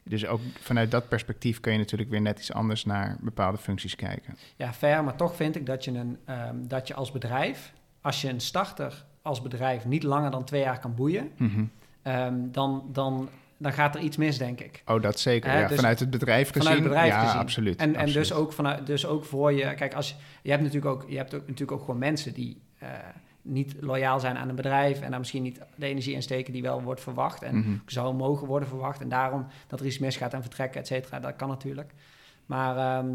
Dus 0.03 0.25
ook 0.25 0.41
vanuit 0.59 0.91
dat 0.91 1.07
perspectief 1.07 1.59
kun 1.59 1.71
je 1.71 1.77
natuurlijk 1.77 2.09
weer 2.09 2.21
net 2.21 2.39
iets 2.39 2.53
anders 2.53 2.85
naar 2.85 3.17
bepaalde 3.19 3.57
functies 3.57 3.95
kijken. 3.95 4.37
ja, 4.55 4.73
fair, 4.73 5.03
maar 5.03 5.15
toch 5.15 5.35
vind 5.35 5.55
ik 5.55 5.65
dat 5.65 5.83
je, 5.83 5.91
een, 5.91 6.17
ehm, 6.25 6.55
dat 6.67 6.87
je 6.87 6.93
als 6.93 7.11
bedrijf, 7.11 7.73
als 8.07 8.21
je 8.21 8.29
een 8.29 8.41
starter 8.41 9.05
als 9.21 9.41
bedrijf 9.41 9.85
niet 9.85 10.03
langer 10.03 10.31
dan 10.31 10.43
twee 10.43 10.61
jaar 10.61 10.79
kan 10.79 10.95
boeien, 10.95 11.31
Mhm. 11.37 11.63
ehm, 12.01 12.33
dan, 12.51 12.83
dan, 12.91 13.29
dan 13.57 13.73
gaat 13.73 13.95
er 13.95 14.01
iets 14.01 14.17
mis, 14.17 14.37
denk 14.37 14.59
ik. 14.59 14.83
Oh, 14.85 15.01
dat 15.01 15.19
zeker. 15.19 15.51
Hè, 15.51 15.59
ja, 15.59 15.67
dus 15.67 15.75
vanuit 15.75 15.99
het 15.99 16.09
bedrijf 16.09 16.47
gezien. 16.47 16.61
vanuit 16.61 16.79
het 16.79 16.87
bedrijf 16.87 17.11
ja, 17.13 17.23
gezien. 17.23 17.39
absoluut. 17.39 17.79
En, 17.79 17.95
en 17.95 18.11
dus, 18.11 18.33
ook 18.33 18.53
vanuit, 18.53 18.85
dus 18.85 19.05
ook 19.05 19.25
voor 19.25 19.53
je, 19.53 19.73
kijk, 19.73 19.93
als 19.93 20.09
je, 20.09 20.15
je 20.41 20.49
hebt 20.49 20.63
natuurlijk 20.63 20.91
ook, 20.93 21.05
je 21.09 21.17
hebt 21.17 21.33
ook, 21.33 21.41
natuurlijk 21.41 21.71
ook 21.71 21.79
gewoon 21.85 21.97
mensen 21.99 22.33
die 22.33 22.61
eh, 22.77 22.89
niet 23.41 23.75
loyaal 23.79 24.19
zijn 24.19 24.37
aan 24.37 24.49
een 24.49 24.55
bedrijf 24.55 25.01
en 25.01 25.09
daar 25.09 25.19
misschien 25.19 25.43
niet 25.43 25.59
de 25.75 25.85
energie 25.85 26.13
in 26.13 26.21
steken 26.21 26.53
die 26.53 26.61
wel 26.61 26.81
wordt 26.81 27.01
verwacht 27.01 27.41
en 27.43 27.57
Mhm. 27.57 27.69
zou 27.85 28.15
mogen 28.15 28.47
worden 28.47 28.67
verwacht 28.69 29.01
en 29.01 29.09
daarom 29.09 29.45
dat 29.67 29.79
er 29.79 29.85
iets 29.85 29.99
misgaat 29.99 30.33
en 30.33 30.41
vertrekken, 30.41 30.79
et 30.81 30.87
cetera, 30.87 31.19
dat 31.19 31.35
kan 31.35 31.47
natuurlijk. 31.49 31.91
Maar 32.45 32.77
ehm, 32.77 33.09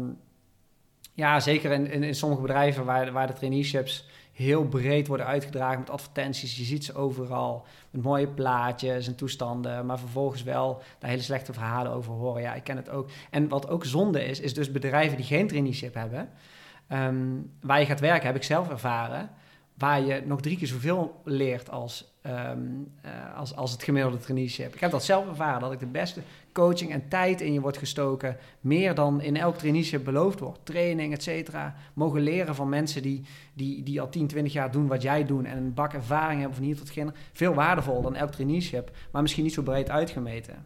ja, 1.13 1.39
zeker 1.39 1.71
in, 1.71 1.91
in, 1.91 2.03
in 2.03 2.15
sommige 2.15 2.41
bedrijven 2.41 2.85
waar, 2.85 3.11
waar 3.11 3.27
de 3.27 3.33
traineeships 3.33 4.05
heel 4.33 4.63
breed 4.67 5.07
worden 5.07 5.25
uitgedragen 5.25 5.79
met 5.79 5.89
advertenties. 5.89 6.57
Je 6.57 6.63
ziet 6.63 6.85
ze 6.85 6.95
overal 6.95 7.65
met 7.91 8.01
mooie 8.01 8.27
plaatjes 8.27 9.07
en 9.07 9.15
toestanden, 9.15 9.85
maar 9.85 9.99
vervolgens 9.99 10.43
wel 10.43 10.81
daar 10.99 11.09
hele 11.09 11.21
slechte 11.21 11.53
verhalen 11.53 11.91
over 11.91 12.13
horen. 12.13 12.41
Ja, 12.41 12.53
ik 12.53 12.63
ken 12.63 12.77
het 12.77 12.89
ook. 12.89 13.09
En 13.29 13.47
wat 13.47 13.69
ook 13.69 13.85
zonde 13.85 14.25
is, 14.25 14.39
is 14.39 14.53
dus 14.53 14.71
bedrijven 14.71 15.17
die 15.17 15.25
geen 15.25 15.47
traineeship 15.47 15.93
hebben, 15.93 16.29
ehm, 16.87 17.15
waar 17.61 17.79
je 17.79 17.85
gaat 17.85 17.99
werken, 17.99 18.25
heb 18.27 18.35
ik 18.35 18.43
zelf 18.43 18.69
ervaren. 18.69 19.29
Waar 19.83 20.01
je 20.01 20.21
nog 20.25 20.41
drie 20.41 20.57
keer 20.57 20.67
zoveel 20.67 21.21
leert 21.23 21.69
als, 21.69 22.13
ehm, 22.21 22.59
eh, 23.01 23.37
als, 23.37 23.55
als 23.55 23.71
het 23.71 23.83
gemiddelde 23.83 24.17
traineeship. 24.17 24.73
Ik 24.73 24.79
heb 24.79 24.91
dat 24.91 25.03
zelf 25.03 25.27
ervaren, 25.27 25.61
dat 25.61 25.71
ik 25.71 25.79
de 25.79 25.85
beste 25.85 26.21
coaching 26.51 26.91
en 26.91 27.07
tijd 27.07 27.41
in 27.41 27.53
je 27.53 27.59
wordt 27.59 27.77
gestoken, 27.77 28.37
meer 28.59 28.95
dan 28.95 29.21
in 29.21 29.37
elk 29.37 29.57
traineeship 29.57 30.03
beloofd 30.03 30.39
wordt. 30.39 30.59
Training, 30.63 31.13
et 31.13 31.23
cetera. 31.23 31.75
Mogen 31.93 32.21
leren 32.21 32.55
van 32.55 32.69
mensen 32.69 33.01
die, 33.01 33.21
die, 33.53 33.83
die 33.83 34.01
al 34.01 34.09
10, 34.09 34.27
20 34.27 34.53
jaar 34.53 34.71
doen 34.71 34.87
wat 34.87 35.01
jij 35.01 35.25
doet 35.25 35.45
en 35.45 35.57
een 35.57 35.73
bak 35.73 35.93
ervaring 35.93 36.39
hebben 36.39 36.57
van 36.57 36.65
hier 36.65 36.77
tot 36.77 36.89
ginder. 36.89 37.15
Veel 37.31 37.53
waardevol 37.53 38.01
dan 38.01 38.15
elk 38.15 38.31
traineeship, 38.31 38.91
maar 39.11 39.21
misschien 39.21 39.43
niet 39.43 39.53
zo 39.53 39.61
breed 39.61 39.89
uitgemeten. 39.89 40.65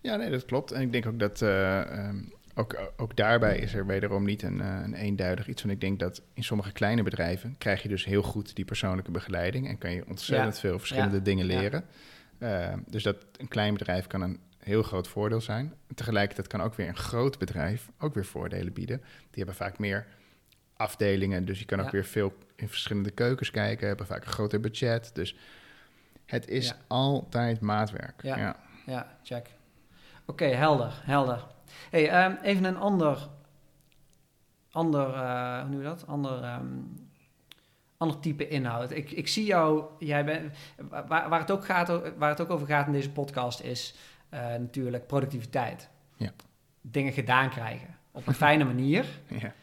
Ja, 0.00 0.16
nee, 0.16 0.30
dat 0.30 0.44
klopt. 0.44 0.72
En 0.72 0.80
ik 0.80 0.92
denk 0.92 1.06
ook 1.06 1.18
dat 1.18 1.42
eh, 1.42 1.80
ehm, 1.80 2.18
ook, 2.58 2.92
ook 2.96 3.16
daarbij 3.16 3.58
is 3.58 3.74
er 3.74 3.86
wederom 3.86 4.24
niet 4.24 4.42
een, 4.42 4.58
uh, 4.58 4.80
een 4.82 4.94
eenduidig 4.94 5.48
iets. 5.48 5.62
Want 5.62 5.74
ik 5.74 5.80
denk 5.80 5.98
dat 5.98 6.22
in 6.34 6.44
sommige 6.44 6.72
kleine 6.72 7.02
bedrijven 7.02 7.54
krijg 7.58 7.82
je 7.82 7.88
dus 7.88 8.04
heel 8.04 8.22
goed 8.22 8.56
die 8.56 8.64
persoonlijke 8.64 9.10
begeleiding 9.10 9.68
en 9.68 9.78
kan 9.78 9.92
je 9.92 10.06
ontzettend 10.08 10.58
veel 10.58 10.78
verschillende 10.78 11.22
dingen 11.22 11.46
leren. 11.46 11.84
Uh, 12.38 12.72
dus 12.86 13.02
dat 13.02 13.16
een 13.36 13.48
klein 13.48 13.72
bedrijf 13.72 14.06
kan 14.06 14.20
een 14.20 14.40
heel 14.58 14.82
groot 14.82 15.08
voordeel 15.08 15.40
zijn. 15.40 15.74
Tegelijkertijd 15.94 16.46
kan 16.46 16.60
ook 16.60 16.74
weer 16.74 16.88
een 16.88 16.96
groot 16.96 17.38
bedrijf 17.38 17.90
ook 17.98 18.14
weer 18.14 18.24
voordelen 18.24 18.72
bieden. 18.72 18.98
Die 19.06 19.44
hebben 19.44 19.54
vaak 19.54 19.78
meer 19.78 20.06
afdelingen, 20.76 21.44
dus 21.44 21.58
je 21.58 21.64
kan 21.64 21.80
ook 21.80 21.90
weer 21.90 22.04
veel 22.04 22.32
in 22.56 22.68
verschillende 22.68 23.10
keukens 23.10 23.50
kijken, 23.50 23.86
hebben 23.86 24.06
vaak 24.06 24.24
een 24.24 24.32
groter 24.32 24.60
budget. 24.60 25.10
Dus 25.14 25.36
het 26.26 26.48
is 26.48 26.74
altijd 26.86 27.60
maatwerk. 27.60 28.22
Ja, 28.22 28.56
ja. 28.86 29.16
check. 29.22 29.46
Oké, 30.24 30.44
helder, 30.44 31.00
helder. 31.04 31.44
Hey, 31.90 32.24
um, 32.24 32.38
even 32.42 32.64
een 32.64 32.76
ander, 32.76 33.28
ander 34.70 35.08
uh, 35.08 35.60
hoe 35.60 35.68
noem 35.68 35.80
je 35.80 35.86
dat? 35.86 36.06
Ander, 36.06 36.44
um, 36.54 36.94
ander 37.96 38.20
type 38.20 38.48
inhoud. 38.48 38.90
Ik, 38.90 39.10
ik 39.10 39.28
zie 39.28 39.44
jou, 39.44 39.84
jij 39.98 40.24
bent, 40.24 40.52
waar, 40.88 41.28
waar, 41.28 41.40
het 41.40 41.50
ook 41.50 41.64
gaat, 41.64 42.16
waar 42.16 42.30
het 42.30 42.40
ook 42.40 42.50
over 42.50 42.66
gaat 42.66 42.86
in 42.86 42.92
deze 42.92 43.10
podcast 43.10 43.60
is 43.60 43.94
uh, 44.34 44.40
natuurlijk 44.40 45.06
productiviteit. 45.06 45.88
Ja. 46.16 46.32
Dingen 46.80 47.12
gedaan 47.12 47.50
krijgen 47.50 47.96
op 48.10 48.26
een 48.26 48.34
fijne 48.34 48.64
manier. 48.64 49.04
Ja. 49.40 49.54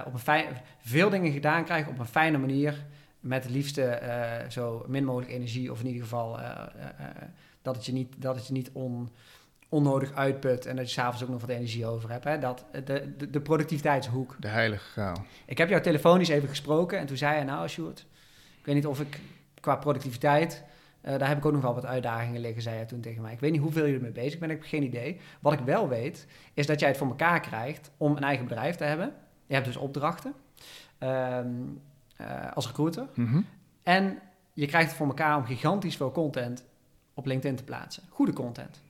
Uh, 0.00 0.06
op 0.06 0.12
een 0.12 0.18
fijn, 0.18 0.46
veel 0.78 1.10
dingen 1.10 1.32
gedaan 1.32 1.64
krijgen 1.64 1.92
op 1.92 1.98
een 1.98 2.06
fijne 2.06 2.38
manier. 2.38 2.86
Met 3.20 3.42
het 3.42 3.52
liefste 3.52 4.02
zo 4.48 4.84
min 4.88 5.04
mogelijk 5.04 5.32
energie, 5.32 5.72
of 5.72 5.80
in 5.80 5.86
ieder 5.86 6.02
geval 6.02 6.38
dat 7.62 7.76
het 7.76 7.86
je 7.86 7.92
niet, 7.92 8.14
dat 8.18 8.34
het 8.34 8.46
je 8.46 8.52
niet 8.52 8.70
on, 8.72 9.10
onnodig 9.68 10.12
uitput 10.14 10.66
en 10.66 10.76
dat 10.76 10.86
je 10.86 10.92
s'avonds 10.92 11.22
ook 11.22 11.28
nog 11.28 11.40
wat 11.40 11.50
energie 11.50 11.86
over 11.86 12.10
hebt. 12.10 12.24
Hè? 12.24 12.38
Dat, 12.38 12.64
de, 12.72 13.14
de, 13.16 13.30
de 13.30 13.40
productiviteitshoek. 13.40 14.36
De 14.38 14.48
heilige 14.48 14.84
graal. 14.84 15.24
Ik 15.46 15.58
heb 15.58 15.68
jou 15.68 15.82
telefonisch 15.82 16.28
even 16.28 16.48
gesproken 16.48 16.98
en 16.98 17.06
toen 17.06 17.16
zei 17.16 17.34
hij, 17.34 17.44
nou 17.44 17.68
Sjoerd, 17.68 18.06
ik 18.58 18.64
weet 18.64 18.74
niet 18.74 18.86
of 18.86 19.00
ik 19.00 19.20
qua 19.60 19.76
productiviteit, 19.76 20.64
uh, 21.02 21.18
daar 21.18 21.28
heb 21.28 21.38
ik 21.38 21.46
ook 21.46 21.52
nog 21.52 21.62
wel 21.62 21.74
wat 21.74 21.86
uitdagingen 21.86 22.40
liggen, 22.40 22.62
zei 22.62 22.76
hij 22.76 22.84
toen 22.84 23.00
tegen 23.00 23.22
mij. 23.22 23.32
Ik 23.32 23.40
weet 23.40 23.52
niet 23.52 23.60
hoeveel 23.60 23.84
je 23.84 23.94
ermee 23.94 24.10
bezig 24.10 24.38
bent, 24.38 24.52
ik 24.52 24.58
heb 24.58 24.68
geen 24.68 24.82
idee. 24.82 25.20
Wat 25.40 25.52
ik 25.52 25.60
wel 25.60 25.88
weet, 25.88 26.26
is 26.54 26.66
dat 26.66 26.80
jij 26.80 26.88
het 26.88 26.98
voor 26.98 27.08
elkaar 27.08 27.40
krijgt 27.40 27.90
om 27.96 28.16
een 28.16 28.22
eigen 28.22 28.46
bedrijf 28.46 28.76
te 28.76 28.84
hebben. 28.84 29.12
Je 29.46 29.54
hebt 29.54 29.66
dus 29.66 29.76
opdrachten 29.76 30.34
um, 30.98 31.80
uh, 32.20 32.52
als 32.52 32.66
recruiter. 32.66 33.06
Mm 33.14 33.26
-hmm. 33.26 33.46
En 33.82 34.18
je 34.52 34.66
krijgt 34.66 34.88
het 34.88 34.96
voor 34.96 35.06
elkaar 35.06 35.36
om 35.36 35.44
gigantisch 35.44 35.96
veel 35.96 36.12
content 36.12 36.64
op 37.14 37.26
LinkedIn 37.26 37.56
te 37.56 37.64
plaatsen. 37.64 38.02
Goede 38.08 38.32
content. 38.32 38.80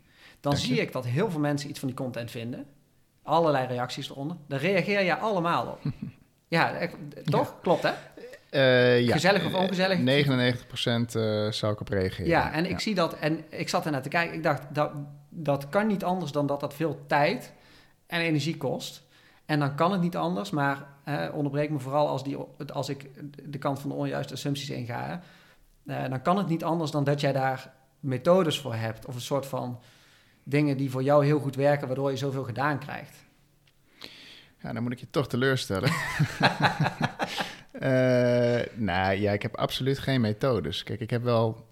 Dan 0.40 0.52
Dank 0.52 0.64
je. 0.64 0.74
zie 0.74 0.80
ik 0.80 0.92
dat 0.92 1.04
heel 1.04 1.30
veel 1.30 1.40
mensen 1.40 1.70
iets 1.70 1.78
van 1.78 1.88
die 1.88 1.96
content 1.96 2.30
vinden. 2.30 2.66
Allerlei 3.22 3.66
reacties 3.66 4.10
eronder. 4.10 4.36
Daar 4.48 4.60
reageer 4.60 5.02
je 5.02 5.16
allemaal 5.16 5.66
op. 5.66 5.80
ja, 6.48 6.74
echt, 6.74 6.94
toch? 7.24 7.54
Klopt, 7.62 7.82
hè? 7.82 7.92
Uh, 8.50 9.00
ja. 9.06 9.12
Gezellig 9.12 9.44
of 9.44 9.54
ongezellig? 9.54 9.98
99% 9.98 10.02
uh, 11.16 11.50
zou 11.50 11.72
ik 11.72 11.80
op 11.80 11.88
reageren. 11.88 12.26
Ja, 12.26 12.52
en 12.52 12.70
ik 12.70 12.80
zie 12.80 12.94
dat 12.94 13.18
en 13.18 13.44
ik 13.48 13.68
zat 13.68 13.84
ernaar 13.84 14.02
te 14.02 14.08
kijken. 14.08 14.36
Ik 14.36 14.42
dacht, 14.42 14.62
dat, 14.74 14.90
dat 15.28 15.68
kan 15.68 15.86
niet 15.86 16.04
anders 16.04 16.32
dan 16.32 16.46
dat 16.46 16.60
dat 16.60 16.74
veel 16.74 17.04
tijd 17.06 17.52
en 18.06 18.20
energie 18.20 18.56
kost. 18.56 19.02
En 19.46 19.58
dan 19.58 19.74
kan 19.74 19.92
het 19.92 20.00
niet 20.00 20.16
anders, 20.16 20.50
maar 20.50 20.86
onderbreek 21.32 21.70
me 21.70 21.78
vooral 21.78 22.08
als, 22.08 22.24
die, 22.24 22.36
als 22.72 22.88
ik 22.88 23.10
de 23.44 23.58
kant 23.58 23.80
van 23.80 23.90
de 23.90 23.96
onjuiste 23.96 24.32
assumpties 24.32 24.70
inga. 24.70 25.20
Uh, 25.84 26.08
dan 26.08 26.22
kan 26.22 26.36
het 26.36 26.48
niet 26.48 26.64
anders 26.64 26.90
dan 26.90 27.04
dat 27.04 27.20
jij 27.20 27.32
daar 27.32 27.72
methodes 28.00 28.60
voor 28.60 28.74
hebt. 28.74 29.06
Of 29.06 29.14
een 29.14 29.20
soort 29.20 29.46
van 29.46 29.80
dingen 30.48 30.76
die 30.76 30.90
voor 30.90 31.02
jou 31.02 31.24
heel 31.24 31.40
goed 31.40 31.56
werken, 31.56 31.86
waardoor 31.86 32.10
je 32.10 32.16
zoveel 32.16 32.44
gedaan 32.44 32.78
krijgt. 32.78 33.26
Ja, 34.62 34.72
dan 34.72 34.82
moet 34.82 34.92
ik 34.92 35.00
je 35.00 35.10
toch 35.10 35.28
teleurstellen. 35.28 35.90
uh, 37.72 38.60
nou 38.90 39.14
ja, 39.14 39.32
ik 39.32 39.42
heb 39.42 39.56
absoluut 39.56 39.98
geen 39.98 40.20
methodes. 40.20 40.82
Kijk, 40.82 41.00
ik 41.00 41.10
heb 41.10 41.22
wel, 41.22 41.66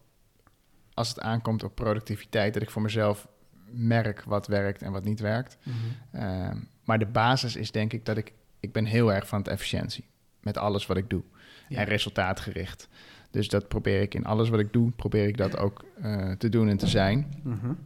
als 0.95 1.09
het 1.09 1.21
aankomt 1.21 1.65
op 1.65 1.75
productiviteit, 1.75 2.55
dat 2.55 2.63
ik 2.63 2.71
voor 2.71 2.83
mezelf 2.83 3.29
merk 3.71 4.23
wat 4.25 4.47
werkt 4.47 4.83
en 4.83 4.93
wat 4.93 5.05
niet 5.05 5.21
werkt. 5.21 5.57
Mhm. 5.63 5.77
Uh, 6.23 6.51
maar 6.85 6.99
de 6.99 7.07
basis 7.07 7.57
is 7.57 7.71
denk 7.71 7.93
ik 7.93 8.05
dat 8.05 8.17
ik, 8.17 8.33
ik 8.61 8.73
ben 8.73 8.85
heel 8.85 9.13
erg 9.13 9.29
van 9.29 9.39
het 9.39 9.49
efficiëntie. 9.49 10.09
Met 10.41 10.57
alles 10.57 10.87
wat 10.87 10.97
ik 10.97 11.11
doe. 11.11 11.23
Ja. 11.69 11.79
En 11.79 11.85
resultaatgericht. 11.85 12.89
Dus 13.31 13.49
dat 13.49 13.69
probeer 13.69 14.01
ik 14.01 14.15
in 14.15 14.25
alles 14.25 14.49
wat 14.49 14.61
ik 14.61 14.73
doe, 14.73 14.91
probeer 14.91 15.27
ik 15.27 15.37
dat 15.37 15.57
ook 15.57 15.85
uh, 16.03 16.33
te 16.33 16.49
doen 16.49 16.69
en 16.69 16.77
te 16.77 16.87
zijn. 16.87 17.41
Mm-hmm. 17.43 17.79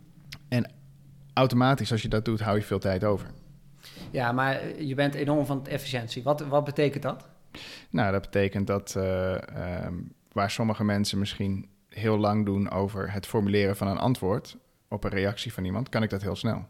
En 0.49 0.71
automatisch, 1.41 1.93
als 1.93 2.03
je 2.03 2.09
dat 2.09 2.25
doet, 2.25 2.41
hou 2.41 2.57
je 2.57 2.63
veel 2.63 2.79
tijd 2.79 3.05
over. 3.05 3.31
Ja, 4.11 4.33
maar 4.33 4.83
je 4.83 4.95
bent 4.95 5.15
enorm 5.15 5.47
van 5.47 5.67
efficiëntie. 5.67 6.23
Wat, 6.23 6.41
wat 6.41 6.65
betekent 6.65 7.03
dat? 7.03 7.29
Nou, 7.91 8.13
dat 8.13 8.21
betekent 8.21 8.67
dat 8.67 8.95
uh, 8.97 9.35
um, 9.85 10.13
waar 10.33 10.51
sommige 10.51 10.85
mensen 10.85 11.19
misschien 11.19 11.69
heel 11.89 12.19
lang 12.19 12.45
doen 12.45 12.71
over 12.71 13.13
het 13.13 13.27
formuleren 13.27 13.77
van 13.77 13.89
een 13.89 13.99
antwoord 13.99 14.57
op 14.89 15.05
een 15.05 15.11
reactie 15.11 15.53
van 15.53 15.65
iemand, 15.65 15.89
kan 15.89 16.03
ik 16.03 16.11
dat 16.11 16.23
heel 16.23 16.37
snel. 16.37 16.69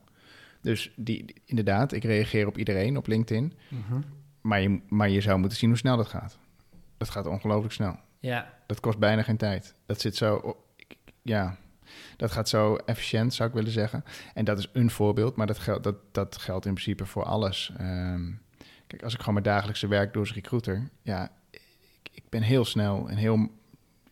Dus 0.60 0.92
die, 0.96 1.34
inderdaad, 1.44 1.92
ik 1.92 2.04
reageer 2.04 2.46
op 2.46 2.58
iedereen 2.58 2.96
op 2.96 3.06
LinkedIn, 3.06 3.52
mm-hmm. 3.68 4.04
maar, 4.40 4.60
je, 4.60 4.80
maar 4.88 5.08
je 5.08 5.20
zou 5.20 5.38
moeten 5.38 5.58
zien 5.58 5.68
hoe 5.68 5.78
snel 5.78 5.96
dat 5.96 6.08
gaat. 6.08 6.38
Dat 6.96 7.10
gaat 7.10 7.26
ongelooflijk 7.26 7.72
snel. 7.72 7.96
Ja. 8.18 8.54
Dat 8.66 8.80
kost 8.80 8.98
bijna 8.98 9.22
geen 9.22 9.36
tijd. 9.36 9.74
Dat 9.86 10.00
zit 10.00 10.16
zo, 10.16 10.56
ja, 11.22 11.56
dat 12.16 12.30
gaat 12.30 12.48
zo 12.48 12.76
efficiënt, 12.76 13.34
zou 13.34 13.48
ik 13.48 13.54
willen 13.54 13.70
zeggen. 13.72 14.04
En 14.34 14.44
dat 14.44 14.58
is 14.58 14.68
een 14.72 14.90
voorbeeld, 14.90 15.36
maar 15.36 15.46
dat, 15.46 15.58
geldt, 15.58 15.84
dat, 15.84 15.96
dat 16.12 16.36
geldt 16.36 16.66
in 16.66 16.72
principe 16.72 17.06
voor 17.06 17.24
alles. 17.24 17.72
Um, 17.80 18.40
kijk, 18.86 19.02
als 19.02 19.12
ik 19.12 19.18
gewoon 19.18 19.34
mijn 19.34 19.46
dagelijkse 19.46 19.88
werk 19.88 20.12
doe 20.12 20.22
als 20.22 20.34
recruiter, 20.34 20.88
ja, 21.02 21.30
ik, 21.50 21.60
ik, 22.12 22.22
ben 22.28 22.42
heel 22.42 22.64
snel 22.64 23.08
en 23.08 23.16
heel 23.16 23.50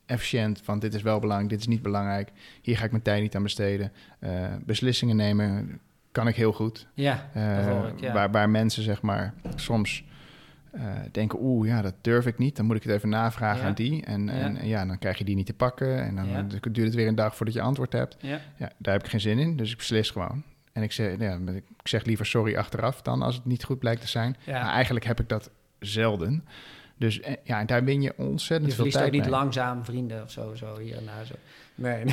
efficiënt 0.07 0.61
van 0.64 0.79
dit 0.79 0.95
is 0.95 1.03
wel 1.03 1.19
belangrijk, 1.19 1.51
dit 1.51 1.61
is 1.61 1.67
niet 1.67 1.83
belangrijk. 1.83 2.31
Hier 2.62 2.77
ga 2.77 2.85
ik 2.85 2.91
mijn 2.91 3.03
tijd 3.03 3.23
niet 3.23 3.37
aan 3.37 3.43
besteden. 3.43 3.93
Uh, 4.21 4.47
beslissingen 4.64 5.17
nemen 5.17 5.81
kan 6.12 6.29
ik 6.29 6.37
heel 6.37 6.53
goed. 6.53 6.87
Ja, 6.95 7.31
uh, 7.37 7.88
ik, 7.88 8.01
ja. 8.01 8.12
Waar, 8.12 8.31
waar 8.31 8.51
mensen 8.51 8.83
zeg 8.83 9.03
maar 9.03 9.35
soms 9.55 10.05
uh, 10.75 10.83
denken, 11.13 11.39
oeh, 11.43 11.69
ja, 11.69 11.83
dat 11.83 11.95
durf 12.01 12.27
ik 12.27 12.39
niet. 12.39 12.57
Dan 12.57 12.67
moet 12.67 12.77
ik 12.77 12.83
het 12.83 12.93
even 12.93 13.09
navragen 13.09 13.63
Ja. 13.63 13.69
aan 13.69 13.75
die. 13.75 14.05
En. 14.05 14.27
Ja. 14.27 14.33
en 14.33 14.67
ja, 14.67 14.87
dan 14.87 14.99
krijg 14.99 15.19
je 15.19 15.25
die 15.25 15.35
niet 15.35 15.47
te 15.47 15.55
pakken. 15.55 16.03
En 16.05 16.17
dan 16.17 16.29
Ja. 16.29 16.43
duurt 16.43 16.77
het 16.87 16.95
weer 16.95 17.07
een 17.09 17.15
dag 17.15 17.37
voordat 17.37 17.55
je 17.55 17.61
antwoord 17.61 17.93
hebt. 17.93 18.17
Ja. 18.21 18.41
Daar 18.77 18.93
heb 18.95 19.05
ik 19.05 19.11
geen 19.11 19.21
zin 19.21 19.39
in, 19.39 19.57
dus 19.57 19.71
ik 19.71 19.77
beslis 19.77 20.11
gewoon. 20.11 20.43
En 20.73 20.83
ik 20.83 20.93
zeg, 20.93 21.19
ja, 21.19 21.39
ik 21.47 21.89
zeg 21.89 22.05
liever 22.05 22.27
sorry 22.27 22.57
achteraf 22.57 23.03
dan 23.03 23.23
als 23.23 23.35
het 23.35 23.45
niet 23.45 23.65
goed 23.65 23.79
blijkt 23.79 24.01
te 24.01 24.09
zijn. 24.09 24.37
Maar 24.47 24.69
eigenlijk 24.73 25.05
heb 25.05 25.21
ik 25.21 25.29
dat 25.29 25.51
zelden. 25.79 26.45
Dus 26.97 27.21
eh, 27.21 27.35
ja, 27.45 27.61
en 27.61 27.67
daar 27.67 27.85
win 27.85 28.03
je 28.03 28.13
ontzettend 28.17 28.49
Je 28.61 28.67
veel 28.67 28.75
verliest 28.75 28.97
tijd 28.97 29.07
ook 29.07 29.13
niet 29.13 29.23
mee. 29.23 29.31
langzaam 29.31 29.85
vrienden 29.85 30.23
of 30.23 30.31
zo, 30.31 30.55
zo 30.55 30.79
hier 30.79 30.97
en 30.97 31.05
daar. 31.05 31.27
Zo. 31.27 31.35
Nee, 31.75 32.05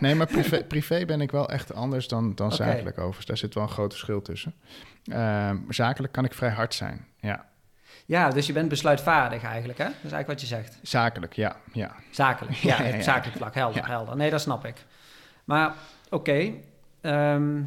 Nee, 0.00 0.14
maar 0.18 0.26
privé, 0.26 0.64
privé 0.64 1.04
ben 1.04 1.20
ik 1.20 1.30
wel 1.30 1.48
echt 1.50 1.74
anders 1.74 2.08
dan, 2.08 2.34
dan 2.34 2.52
zakelijk 2.52 2.98
overigens. 2.98 3.26
Daar 3.26 3.36
zit 3.36 3.54
wel 3.54 3.62
een 3.62 3.68
groot 3.68 3.90
verschil 3.92 4.22
tussen. 4.22 4.54
Ehm, 5.04 5.56
zakelijk 5.68 6.12
kan 6.12 6.24
ik 6.24 6.34
vrij 6.34 6.50
hard 6.50 6.74
zijn, 6.74 7.04
ja. 7.20 7.48
Ja, 8.10 8.30
dus 8.30 8.46
je 8.46 8.52
bent 8.52 8.68
besluitvaardig 8.68 9.42
eigenlijk, 9.42 9.78
hè? 9.78 9.84
Dat 9.84 9.92
is 9.94 10.12
eigenlijk 10.12 10.26
wat 10.26 10.40
je 10.40 10.46
zegt. 10.46 10.78
Zakelijk, 10.82 11.32
ja, 11.32 11.56
ja. 11.72 11.94
Zakelijk, 12.10 12.56
ja, 12.56 12.76
zakelijk 13.02 13.36
vlak, 13.36 13.54
helder, 13.54 13.86
helder. 13.86 14.16
Nee, 14.16 14.30
dat 14.30 14.40
snap 14.40 14.64
ik. 14.66 14.84
Maar, 15.44 15.74
oké. 16.08 16.52
ehm, 17.00 17.62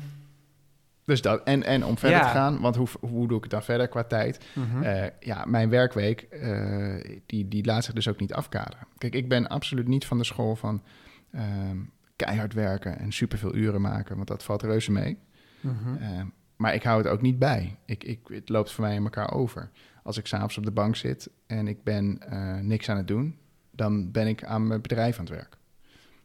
Dus 1.06 1.22
dat, 1.22 1.44
en, 1.44 1.64
en 1.64 1.86
om 1.86 1.98
verder 1.98 2.20
te 2.22 2.28
gaan, 2.28 2.60
want 2.62 2.76
hoe, 2.76 2.88
hoe 3.00 3.28
doe 3.28 3.38
ik 3.38 3.44
het 3.44 3.52
dan 3.52 3.64
verder 3.64 3.88
qua 3.88 4.04
tijd? 4.04 4.46
mhm. 4.54 4.84
Eh, 4.84 5.10
ja, 5.20 5.46
mijn 5.46 5.70
werkweek, 5.70 6.22
eh, 6.22 7.20
die, 7.26 7.48
die 7.48 7.66
laat 7.66 7.84
zich 7.84 7.94
dus 7.94 8.08
ook 8.08 8.20
niet 8.20 8.34
afkaderen. 8.34 8.88
Kijk, 8.98 9.14
ik 9.14 9.30
ben 9.30 9.48
absoluut 9.48 9.88
niet 9.88 10.06
van 10.06 10.18
de 10.18 10.24
school 10.24 10.56
van 10.56 10.84
ehm, 11.32 11.78
keihard 12.16 12.54
werken 12.54 13.00
en 13.00 13.12
superveel 13.12 13.56
uren 13.56 13.82
maken, 13.82 14.16
want 14.16 14.28
dat 14.28 14.44
valt 14.44 14.62
reuze 14.64 14.92
mee. 14.92 15.18
Mhm. 15.62 15.96
Ehm, 15.96 16.26
maar 16.56 16.74
ik 16.74 16.84
hou 16.84 16.98
het 16.98 17.08
ook 17.12 17.22
niet 17.22 17.40
bij. 17.40 17.78
Ik, 17.86 18.04
ik, 18.04 18.20
het 18.28 18.50
loopt 18.50 18.72
voor 18.72 18.84
mij 18.84 18.96
in 18.96 19.04
elkaar 19.04 19.32
over. 19.32 19.70
Als 20.04 20.18
ik 20.18 20.26
s'avonds 20.28 20.58
op 20.58 20.64
de 20.66 20.72
bank 20.72 20.96
zit 20.96 21.30
en 21.48 21.68
ik 21.68 21.84
ben 21.84 22.18
eh, 22.30 22.60
niks 22.60 22.90
aan 22.90 22.98
het 22.98 23.08
doen, 23.08 23.38
dan 23.72 24.12
ben 24.12 24.28
ik 24.28 24.44
aan 24.44 24.68
mijn 24.68 24.82
bedrijf 24.82 25.20
aan 25.20 25.26
het 25.26 25.34
werk. 25.34 25.58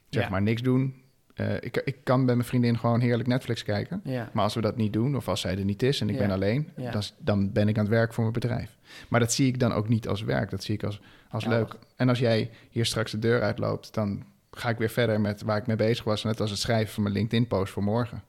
Zeg 0.08 0.22
Ja. 0.24 0.28
maar 0.30 0.42
niks 0.42 0.62
doen, 0.62 0.94
Eh, 1.38 1.54
ik, 1.54 1.76
ik 1.76 1.96
kan 2.04 2.26
bij 2.26 2.34
mijn 2.34 2.48
vriendin 2.48 2.78
gewoon 2.78 3.00
heerlijk 3.00 3.28
Netflix 3.28 3.62
kijken. 3.62 4.00
Ja. 4.04 4.30
Maar 4.32 4.42
als 4.44 4.54
we 4.54 4.60
dat 4.60 4.76
niet 4.76 4.92
doen, 4.92 5.16
of 5.16 5.28
als 5.28 5.40
zij 5.40 5.58
er 5.58 5.64
niet 5.64 5.82
is 5.82 6.00
en 6.00 6.08
ik 6.08 6.14
Ja. 6.14 6.20
ben 6.20 6.30
alleen, 6.30 6.68
dan, 6.76 7.02
dan 7.18 7.52
ben 7.52 7.68
ik 7.68 7.76
aan 7.78 7.84
het 7.84 7.92
werk 7.92 8.12
voor 8.14 8.22
mijn 8.22 8.34
bedrijf. 8.34 8.76
Maar 9.08 9.20
dat 9.20 9.32
zie 9.32 9.46
ik 9.46 9.58
dan 9.60 9.72
ook 9.72 9.88
niet 9.88 10.08
als 10.08 10.22
werk. 10.22 10.50
Dat 10.50 10.62
zie 10.64 10.74
ik 10.74 10.82
als, 10.82 11.00
als 11.28 11.44
leuk. 11.44 11.74
En 11.96 12.08
als 12.08 12.18
jij 12.18 12.50
hier 12.70 12.84
straks 12.86 13.10
de 13.10 13.18
deur 13.18 13.42
uitloopt, 13.42 13.94
dan 13.94 14.24
ga 14.50 14.68
ik 14.68 14.78
weer 14.78 14.88
verder 14.90 15.20
met 15.20 15.42
waar 15.42 15.56
ik 15.56 15.66
mee 15.66 15.76
bezig 15.76 16.04
was. 16.04 16.24
Net 16.24 16.40
als 16.40 16.50
het 16.50 16.58
schrijven 16.58 16.94
van 16.94 17.02
mijn 17.02 17.14
LinkedIn-post 17.14 17.72
voor 17.72 17.82
morgen. 17.82 18.22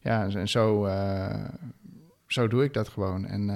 Ja, 0.00 0.28
en 0.28 0.48
zo, 0.48 0.84
eh, 0.86 1.44
zo 2.26 2.48
doe 2.48 2.64
ik 2.64 2.72
dat 2.72 2.88
gewoon. 2.88 3.26
En 3.26 3.50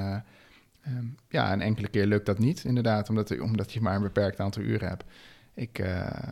eh, 0.89 0.97
ehm, 0.97 1.07
ja, 1.29 1.53
een 1.53 1.61
enkele 1.61 1.89
keer 1.89 2.07
lukt 2.07 2.27
dat 2.27 2.39
niet, 2.39 2.65
inderdaad, 2.65 3.09
omdat, 3.09 3.41
omdat 3.41 3.73
je 3.73 3.81
maar 3.81 3.95
een 3.97 4.03
beperkt 4.03 4.41
aantal 4.41 4.63
uren 4.63 4.89
hebt. 4.89 5.05
Ik, 5.55 5.79
eh, 5.79 6.29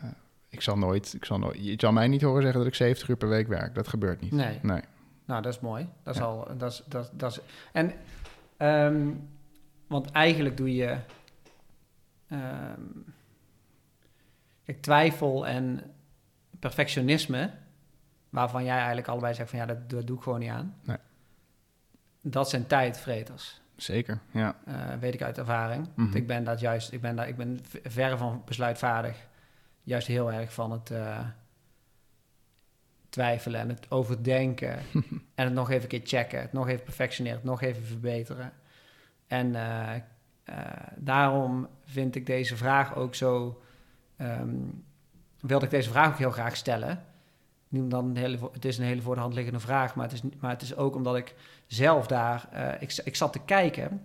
ik 0.49 0.61
zal 0.61 0.77
nooit, 0.77 1.13
ik 1.13 1.25
zal 1.25 1.39
nooit, 1.39 1.65
je 1.65 1.73
zal 1.77 1.91
mij 1.91 2.07
niet 2.07 2.21
horen 2.21 2.41
zeggen 2.41 2.59
dat 2.59 2.67
ik 2.69 2.75
70 2.75 3.07
uur 3.09 3.15
per 3.17 3.29
week 3.29 3.47
werk. 3.47 3.75
Dat 3.75 3.87
gebeurt 3.87 4.21
niet. 4.21 4.31
Nee. 4.31 4.59
Nee. 4.61 4.81
Nou, 5.25 5.41
dat 5.41 5.53
is 5.53 5.59
mooi. 5.59 5.87
Dat 6.03 6.13
is 6.13 6.19
Ja. 6.19 6.25
al, 6.27 6.57
dat 6.57 6.71
is, 6.71 6.83
dat, 6.87 7.11
dat 7.13 7.31
is, 7.31 7.39
en, 7.71 7.91
ehm, 8.57 9.07
want 9.87 10.11
eigenlijk 10.11 10.57
doe 10.57 10.75
je, 10.75 10.97
ehm, 12.27 12.81
kijk, 14.65 14.81
twijfel 14.81 15.47
en 15.47 15.81
perfectionisme, 16.59 17.51
waarvan 18.29 18.63
jij 18.63 18.75
eigenlijk 18.77 19.07
allebei 19.07 19.33
zegt 19.33 19.49
van 19.49 19.59
ja, 19.59 19.65
dat, 19.65 19.89
dat 19.89 20.07
doe 20.07 20.17
ik 20.17 20.23
gewoon 20.23 20.39
niet 20.39 20.49
aan. 20.49 20.75
Nee. 20.83 20.97
Dat 22.21 22.49
zijn 22.49 22.67
tijdvreters, 22.67 23.61
Zeker, 23.77 24.19
ja. 24.31 24.55
eh, 24.65 24.93
weet 24.99 25.13
ik 25.13 25.21
uit 25.21 25.37
ervaring. 25.37 25.89
Mhm. 25.95 26.15
Ik 26.15 26.27
ben 26.27 26.43
dat 26.43 26.59
juist, 26.59 26.91
ik 26.91 27.01
ben, 27.01 27.15
daar, 27.15 27.27
ik 27.27 27.37
ben 27.37 27.59
verre 27.83 28.17
van 28.17 28.41
besluitvaardig, 28.45 29.27
juist 29.83 30.07
heel 30.07 30.31
erg 30.31 30.53
van 30.53 30.71
het 30.71 30.91
eh, 30.91 31.19
twijfelen 33.09 33.59
en 33.59 33.69
het 33.69 33.91
overdenken. 33.91 34.79
en 35.35 35.45
het 35.45 35.53
nog 35.53 35.69
even 35.69 35.81
een 35.81 35.87
keer 35.87 36.01
checken, 36.03 36.41
het 36.41 36.53
nog 36.53 36.67
even 36.67 36.83
perfectioneren, 36.83 37.37
het 37.37 37.47
nog 37.47 37.61
even 37.61 37.83
verbeteren. 37.83 38.51
En 39.27 39.55
eh, 39.55 39.93
daarom 40.95 41.67
vind 41.83 42.15
ik 42.15 42.25
deze 42.25 42.57
vraag 42.57 42.95
ook 42.95 43.15
zo. 43.15 43.61
ehm, 44.17 44.55
wilde 45.39 45.65
ik 45.65 45.71
deze 45.71 45.89
vraag 45.89 46.07
ook 46.11 46.17
heel 46.17 46.31
graag 46.31 46.55
stellen. 46.55 47.03
Niet 47.67 47.81
omdat 47.81 48.03
een 48.03 48.17
hele, 48.17 48.39
het 48.51 48.65
is 48.65 48.77
een 48.77 48.85
hele 48.85 49.01
voor 49.01 49.15
de 49.15 49.21
hand 49.21 49.33
liggende 49.33 49.59
vraag, 49.59 49.95
maar 49.95 50.05
het 50.05 50.13
is, 50.13 50.21
maar 50.39 50.51
het 50.51 50.61
is 50.61 50.75
ook 50.75 50.95
omdat 50.95 51.15
ik 51.15 51.35
zelf 51.67 52.07
daar. 52.07 52.47
eh, 52.51 52.67
ik, 52.81 53.01
ik 53.03 53.15
zat 53.15 53.33
te 53.33 53.39
kijken. 53.45 54.01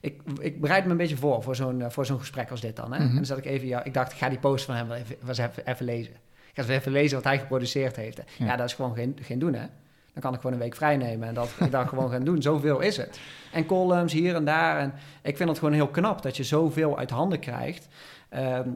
Ik, 0.00 0.20
ik 0.40 0.60
bereid 0.60 0.84
me 0.84 0.90
een 0.90 0.96
beetje 0.96 1.16
voor 1.16 1.42
voor 1.42 1.56
zo'n, 1.56 1.82
eh, 1.82 1.90
voor 1.90 2.06
zo'n 2.06 2.18
gesprek 2.18 2.50
als 2.50 2.60
dit 2.60 2.76
dan. 2.76 2.92
Hè? 2.92 2.98
Mhm. 2.98 3.08
En 3.08 3.14
dan 3.14 3.24
zat 3.24 3.38
ik 3.38 3.44
even, 3.44 3.68
ja, 3.68 3.84
ik 3.84 3.94
dacht, 3.94 4.12
ik 4.12 4.18
ga 4.18 4.28
die 4.28 4.38
post 4.38 4.64
van 4.64 4.74
hem 4.74 4.88
wel 4.88 4.96
even, 4.96 5.16
was 5.20 5.38
even, 5.38 5.66
even 5.66 5.84
lezen. 5.84 6.12
Ik 6.12 6.56
ga 6.56 6.62
eens 6.62 6.70
even 6.70 6.92
lezen 6.92 7.16
wat 7.16 7.24
hij 7.24 7.38
geproduceerd 7.38 7.96
heeft. 7.96 8.16
Ja, 8.38 8.46
Ja. 8.46 8.56
dat 8.56 8.66
is 8.66 8.74
gewoon 8.74 8.94
geen, 8.94 9.18
geen 9.22 9.38
doen, 9.38 9.52
hè? 9.54 9.66
Dan 10.12 10.22
kan 10.22 10.34
ik 10.34 10.40
gewoon 10.40 10.52
een 10.52 10.62
week 10.62 10.74
vrij 10.76 10.96
nemen 10.96 11.28
en 11.28 11.34
dat 11.34 11.50
ik 11.60 11.70
dat 11.70 11.88
gewoon 11.88 12.10
gaan 12.10 12.24
doen. 12.24 12.42
Zoveel 12.42 12.80
is 12.80 12.96
het. 12.96 13.20
En 13.52 13.66
columns 13.66 14.12
hier 14.12 14.34
en 14.34 14.44
daar. 14.44 14.78
En 14.78 14.92
ik 15.22 15.36
vind 15.36 15.48
het 15.48 15.58
gewoon 15.58 15.74
heel 15.74 15.88
knap 15.88 16.22
dat 16.22 16.36
je 16.36 16.44
zoveel 16.44 16.98
uit 16.98 17.10
handen 17.10 17.38
krijgt. 17.38 17.88
Ehm, 18.28 18.68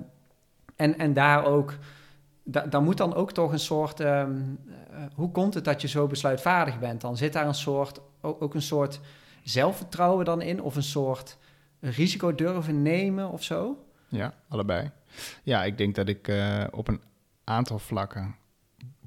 en, 0.76 0.98
en 0.98 1.12
daar 1.12 1.44
ook... 1.44 1.74
Da, 2.42 2.60
daar 2.66 2.82
moet 2.82 2.96
dan 2.96 3.14
ook 3.14 3.32
toch 3.32 3.52
een 3.52 3.58
soort... 3.58 4.00
ehm, 4.00 4.30
eh, 4.90 4.96
hoe 5.14 5.30
komt 5.30 5.54
het 5.54 5.64
dat 5.64 5.80
je 5.82 5.88
zo 5.88 6.06
besluitvaardig 6.06 6.78
bent? 6.78 7.00
Dan 7.00 7.16
zit 7.16 7.32
daar 7.32 7.46
een 7.46 7.54
soort... 7.54 8.00
Ook, 8.24 8.42
ook 8.42 8.54
een 8.54 8.62
soort 8.62 9.00
zelfvertrouwen 9.42 10.24
dan 10.24 10.42
in? 10.42 10.62
Of 10.62 10.76
een 10.76 10.82
soort 10.82 11.36
risico 11.80 12.34
durven 12.34 12.82
nemen 12.82 13.28
of 13.30 13.42
zo? 13.42 13.84
Ja, 14.08 14.34
allebei. 14.48 14.90
Ja, 15.42 15.64
ik 15.64 15.78
denk 15.78 15.94
dat 15.94 16.08
ik 16.08 16.28
eh, 16.28 16.64
op 16.70 16.88
een 16.88 17.00
aantal 17.44 17.78
vlakken 17.78 18.36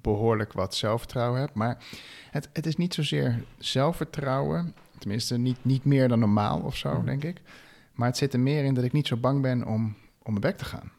behoorlijk 0.01 0.53
wat 0.53 0.75
zelfvertrouwen 0.75 1.39
heb. 1.39 1.53
Maar 1.53 1.83
het, 2.31 2.49
het 2.53 2.65
is 2.65 2.75
niet 2.75 2.93
zozeer 2.93 3.43
zelfvertrouwen. 3.57 4.75
Tenminste, 4.99 5.37
niet, 5.37 5.57
niet 5.65 5.85
meer 5.85 6.07
dan 6.07 6.19
normaal 6.19 6.59
of 6.61 6.75
zo, 6.75 6.93
Mhm. 6.93 7.05
denk 7.05 7.23
ik. 7.23 7.41
Maar 7.93 8.07
het 8.07 8.17
zit 8.17 8.33
er 8.33 8.39
meer 8.39 8.63
in 8.63 8.73
dat 8.73 8.83
ik 8.83 8.91
niet 8.91 9.07
zo 9.07 9.17
bang 9.17 9.41
ben 9.41 9.65
om, 9.65 9.83
om 10.23 10.31
mijn 10.33 10.39
bek 10.41 10.57
te 10.57 10.65
gaan. 10.65 10.91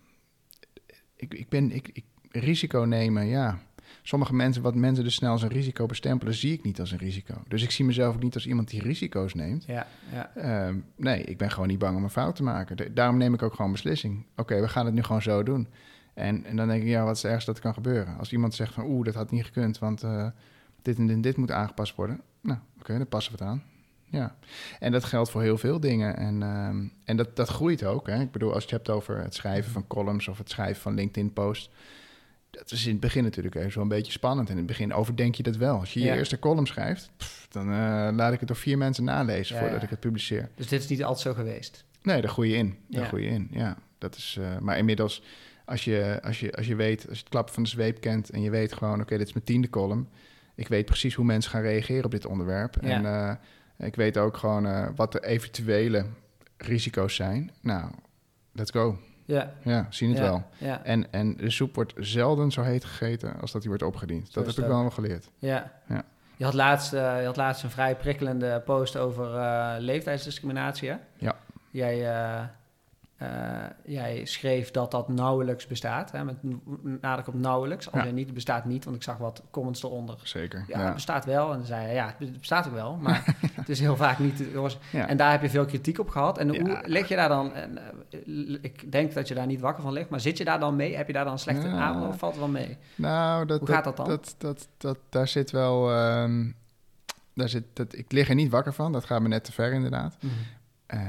Ik, 1.17 1.35
ik 1.35 1.49
ben, 1.49 1.73
ik, 1.73 1.89
ik, 1.93 2.05
risico 2.31 2.79
nemen, 2.81 3.27
ja. 3.27 3.59
Sommige 4.03 4.35
mensen, 4.35 4.63
wat 4.63 4.75
mensen 4.75 5.05
dus 5.05 5.15
snel 5.15 5.31
als 5.31 5.43
een 5.43 5.49
risico 5.49 5.87
bestempelen, 5.87 6.35
zie 6.35 6.53
ik 6.53 6.63
niet 6.63 6.81
als 6.81 6.91
een 6.91 6.99
risico. 6.99 7.35
Dus 7.49 7.63
ik 7.63 7.71
zie 7.71 7.85
mezelf 7.85 8.15
ook 8.15 8.23
niet 8.23 8.35
als 8.35 8.47
iemand 8.47 8.69
die 8.71 8.83
risico's 8.83 9.35
neemt. 9.35 9.65
Ja, 9.65 9.87
ja. 10.13 10.31
Ehm, 10.35 10.77
nee, 10.97 11.23
ik 11.23 11.37
ben 11.39 11.51
gewoon 11.51 11.69
niet 11.69 11.79
bang 11.79 11.97
om 11.97 12.03
een 12.03 12.11
fout 12.11 12.37
te 12.37 12.43
maken. 12.43 12.77
De- 12.77 12.93
daarom 12.93 13.17
neem 13.17 13.35
ik 13.35 13.43
ook 13.43 13.55
gewoon 13.55 13.73
beslissing. 13.73 14.25
Oké, 14.37 14.61
we 14.61 14.69
gaan 14.69 14.87
het 14.87 14.95
nu 14.95 15.03
gewoon 15.03 15.23
zo 15.23 15.43
doen. 15.43 15.69
En, 16.15 16.45
en 16.45 16.57
dan 16.57 16.69
denk 16.69 16.83
ik, 16.83 16.89
ja, 16.89 17.05
wat 17.05 17.17
is 17.17 17.23
het 17.23 17.33
ergste 17.33 17.53
dat 17.53 17.61
kan 17.61 17.75
gebeuren? 17.75 18.17
Als 18.19 18.33
iemand 18.33 18.55
zegt 18.55 18.75
van, 18.75 18.85
oeh, 18.87 19.05
dat 19.05 19.15
had 19.15 19.31
niet 19.31 19.45
gekund, 19.45 19.79
want 19.79 20.03
eh, 20.03 20.27
dit 20.83 20.99
en 20.99 21.07
dit, 21.07 21.17
en 21.17 21.21
dit 21.23 21.37
moet 21.37 21.51
aangepast 21.51 21.95
worden. 21.95 22.21
Nou, 22.41 22.59
oké, 22.81 22.97
dan 22.97 23.09
passen 23.09 23.33
we 23.33 23.39
het 23.39 23.49
aan. 23.49 23.63
Ja, 24.11 24.37
en 24.79 24.93
dat 24.93 25.05
geldt 25.05 25.31
voor 25.31 25.43
heel 25.43 25.59
veel 25.59 25.81
dingen. 25.81 26.17
En, 26.17 26.43
ehm, 26.43 26.85
en 27.05 27.17
dat, 27.17 27.37
dat 27.37 27.49
groeit 27.49 27.85
ook. 27.85 28.07
Hè? 28.07 28.21
Ik 28.21 28.31
bedoel, 28.31 28.53
als 28.55 28.65
je 28.65 28.69
het 28.75 28.87
hebt 28.87 28.91
over 28.97 29.23
het 29.23 29.35
schrijven 29.35 29.73
van 29.73 29.87
columns 29.87 30.29
of 30.29 30.39
het 30.39 30.51
schrijven 30.51 30.83
van 30.83 30.95
LinkedIn-posts. 30.95 31.71
Dat 32.51 32.71
is 32.71 32.85
in 32.85 32.93
het 32.93 33.01
begin 33.01 33.23
natuurlijk 33.23 33.55
even 33.55 33.73
zo'n 33.73 33.89
beetje 33.89 34.13
spannend. 34.13 34.47
En 34.47 34.53
in 34.53 34.59
het 34.59 34.67
begin 34.67 34.93
overdenk 34.93 35.35
je 35.35 35.43
dat 35.43 35.57
wel. 35.57 35.79
Als 35.79 35.93
je 35.93 36.01
je 36.01 36.13
eerste 36.13 36.39
column 36.39 36.67
schrijft, 36.67 37.11
pff, 37.17 37.47
dan 37.51 37.73
eh, 37.73 38.09
laat 38.13 38.33
ik 38.33 38.39
het 38.39 38.49
door 38.49 38.57
vier 38.57 38.79
mensen 38.79 39.05
nalezen 39.05 39.57
Ja, 39.57 39.63
voordat 39.63 39.83
ik 39.83 39.91
het 39.91 40.01
publiceer. 40.01 40.49
Dus 40.55 40.69
dit 40.69 40.81
is 40.81 40.89
niet 40.89 41.05
altijd 41.05 41.21
zo 41.21 41.35
geweest. 41.35 41.85
Nee, 42.03 42.21
daar 42.21 42.31
groei 42.31 42.51
je 42.51 42.57
in. 42.57 42.77
Daar 42.89 43.07
groei 43.07 43.25
je 43.25 43.31
in, 43.31 43.49
ja. 43.51 43.77
Dat 43.99 44.17
is, 44.17 44.37
eh, 44.41 44.59
maar 44.59 44.79
inmiddels, 44.79 45.23
als 45.65 45.85
je, 45.85 46.19
als, 46.23 46.41
je, 46.41 46.53
als 46.53 46.67
je 46.67 46.77
weet, 46.77 47.09
als 47.09 47.17
je 47.17 47.23
het 47.23 47.33
klappen 47.33 47.55
van 47.55 47.63
de 47.63 47.69
zweep 47.69 48.01
kent... 48.01 48.31
en 48.31 48.43
je 48.43 48.51
weet 48.51 48.73
gewoon, 48.73 49.01
oké, 49.01 49.19
dit 49.19 49.27
is 49.27 49.33
mijn 49.33 49.45
tiende 49.45 49.71
column... 49.71 50.09
ik 50.55 50.69
weet 50.69 50.85
precies 50.85 51.15
hoe 51.15 51.25
mensen 51.25 51.51
gaan 51.51 51.63
reageren 51.63 52.05
op 52.05 52.11
dit 52.11 52.27
onderwerp. 52.27 52.77
En 52.77 53.07
eh, 53.07 53.35
ik 53.87 53.95
weet 53.95 54.19
ook 54.19 54.37
gewoon 54.37 54.95
wat 54.95 55.13
de 55.13 55.27
eventuele 55.27 56.07
risico's 56.57 57.15
zijn. 57.15 57.51
Nou, 57.61 57.91
let's 58.53 58.71
go. 58.71 58.99
Ja, 59.29 59.51
Ja, 59.63 59.87
zien 59.91 60.09
het 60.09 60.19
ja, 60.19 60.25
wel. 60.25 60.43
Ja, 60.59 60.85
En, 60.85 61.13
en 61.13 61.37
de 61.37 61.51
soep 61.51 61.75
wordt 61.75 61.93
zelden 61.97 62.51
zo 62.51 62.63
heet 62.63 62.85
gegeten 62.85 63.41
als 63.41 63.53
dat 63.53 63.61
die 63.61 63.71
wordt 63.71 63.85
opgediend. 63.85 64.27
Zo 64.27 64.33
Dat 64.43 64.55
heb 64.55 64.65
ik 64.65 64.71
wel 64.71 64.81
wel 64.81 64.91
geleerd. 64.91 65.31
ja. 65.39 65.73
Ja. 65.89 66.05
Je, 66.37 66.45
had 66.45 66.55
laatst, 66.55 66.93
eh, 66.93 67.21
je 67.21 67.27
had 67.27 67.37
laatst 67.37 67.63
een 67.63 67.71
vrij 67.71 67.97
prikkelende 67.97 68.63
post 68.65 68.97
over 68.97 69.35
eh, 69.37 69.75
leeftijdsdiscriminatie, 69.79 70.89
hè? 70.89 70.97
Ja. 71.17 71.37
Jij, 71.71 72.11
eh, 72.15 72.45
eh, 73.19 73.29
jij 73.85 74.25
schreef 74.25 74.71
dat 74.71 74.91
dat 74.91 75.09
nauwelijks 75.09 75.67
bestaat, 75.67 76.13
hè? 76.13 76.25
met 76.25 76.37
nadruk 77.01 77.29
op 77.29 77.35
nauwelijks. 77.35 77.91
Als 77.93 78.01
Ja. 78.03 78.07
je 78.07 78.13
niet, 78.15 78.25
het 78.25 78.35
bestaat 78.35 78.65
niet, 78.65 78.85
want 78.85 78.97
ik 78.97 79.03
zag 79.03 79.17
wat 79.17 79.43
comments 79.51 79.83
eronder. 79.83 80.19
Zeker. 80.23 80.65
Ja, 80.69 80.79
Ja, 80.79 80.85
het 80.85 80.95
bestaat 80.95 81.25
wel. 81.25 81.51
En 81.53 81.57
dan 81.57 81.67
zei 81.67 81.85
hij, 81.85 81.95
ja, 81.95 82.15
het 82.19 82.39
bestaat 82.39 82.67
ook 82.67 82.73
wel, 82.73 82.97
maar 82.97 83.35
het 83.53 83.69
is 83.69 83.81
heel 83.81 83.97
vaak 83.97 84.19
niet... 84.19 84.53
was- 84.53 84.79
Ja. 84.93 85.09
En 85.09 85.17
daar 85.17 85.31
heb 85.31 85.43
je 85.43 85.51
veel 85.51 85.65
kritiek 85.65 85.99
op 85.99 86.09
gehad. 86.09 86.39
En 86.39 86.49
hoe 86.49 86.81
lig 86.85 87.09
je 87.09 87.17
daar 87.17 87.29
dan... 87.29 87.55
En, 87.55 87.79
eh, 88.11 88.59
ik 88.61 88.93
denk 88.93 89.15
dat 89.15 89.29
je 89.29 89.35
daar 89.35 89.47
niet 89.47 89.61
wakker 89.61 89.83
van 89.83 89.93
ligt, 89.93 90.09
maar 90.11 90.21
zit 90.21 90.39
je 90.39 90.45
daar 90.45 90.61
dan 90.61 90.77
mee? 90.77 90.97
Heb 90.97 91.07
je 91.07 91.13
daar 91.13 91.25
dan 91.25 91.33
een 91.33 91.39
slechte 91.39 91.69
avond 91.69 92.07
of 92.09 92.19
valt 92.19 92.33
het 92.33 92.41
wel 92.43 92.51
mee? 92.53 92.77
Nou, 92.95 93.47
dat, 93.47 93.59
Hoe 93.59 93.69
gaat 93.69 93.85
dat 93.85 93.97
dan? 93.97 94.07
Dat, 94.09 94.35
dat, 94.39 94.69
dat, 94.77 94.99
daar 95.09 95.29
zit 95.29 95.51
wel. 95.51 95.91
ehm, 95.93 96.51
daar 97.35 97.49
zit, 97.49 97.65
dat, 97.73 97.95
ik 97.95 98.13
lig 98.13 98.29
er 98.29 98.35
niet 98.35 98.51
wakker 98.51 98.73
van. 98.73 98.93
Dat 98.93 99.05
gaat 99.05 99.21
me 99.21 99.29
net 99.29 99.45
te 99.45 99.53
ver, 99.53 99.73
inderdaad. 99.73 100.17
Eh, 100.87 101.01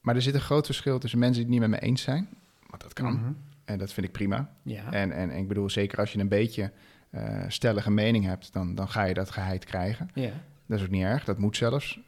maar 0.00 0.14
er 0.14 0.22
zit 0.22 0.34
een 0.34 0.40
groot 0.40 0.66
verschil 0.66 0.98
tussen 0.98 1.18
mensen 1.18 1.42
die 1.42 1.50
het 1.52 1.60
niet 1.60 1.70
met 1.70 1.80
me 1.80 1.86
eens 1.86 2.02
zijn. 2.02 2.28
Want 2.66 2.82
dat 2.82 2.92
kan. 2.92 3.12
Mhm. 3.12 3.32
En 3.64 3.78
dat 3.78 3.92
vind 3.92 4.06
ik 4.06 4.12
prima. 4.12 4.50
Ja. 4.62 4.92
En, 4.92 5.12
en, 5.12 5.30
en 5.30 5.38
ik 5.38 5.48
bedoel, 5.48 5.70
zeker 5.70 5.98
als 5.98 6.12
je 6.12 6.18
een 6.18 6.28
beetje 6.28 6.72
eh, 7.10 7.44
stellige 7.48 7.90
mening 7.90 8.24
hebt, 8.24 8.52
dan, 8.52 8.74
dan 8.74 8.88
ga 8.88 9.02
je 9.04 9.14
dat 9.14 9.30
geheid 9.30 9.64
krijgen. 9.64 10.10
ja. 10.14 10.30
Dat 10.66 10.78
is 10.78 10.84
ook 10.84 10.90
niet 10.90 11.02
erg. 11.02 11.24
Dat 11.24 11.38
moet 11.38 11.56
zelfs. 11.56 12.00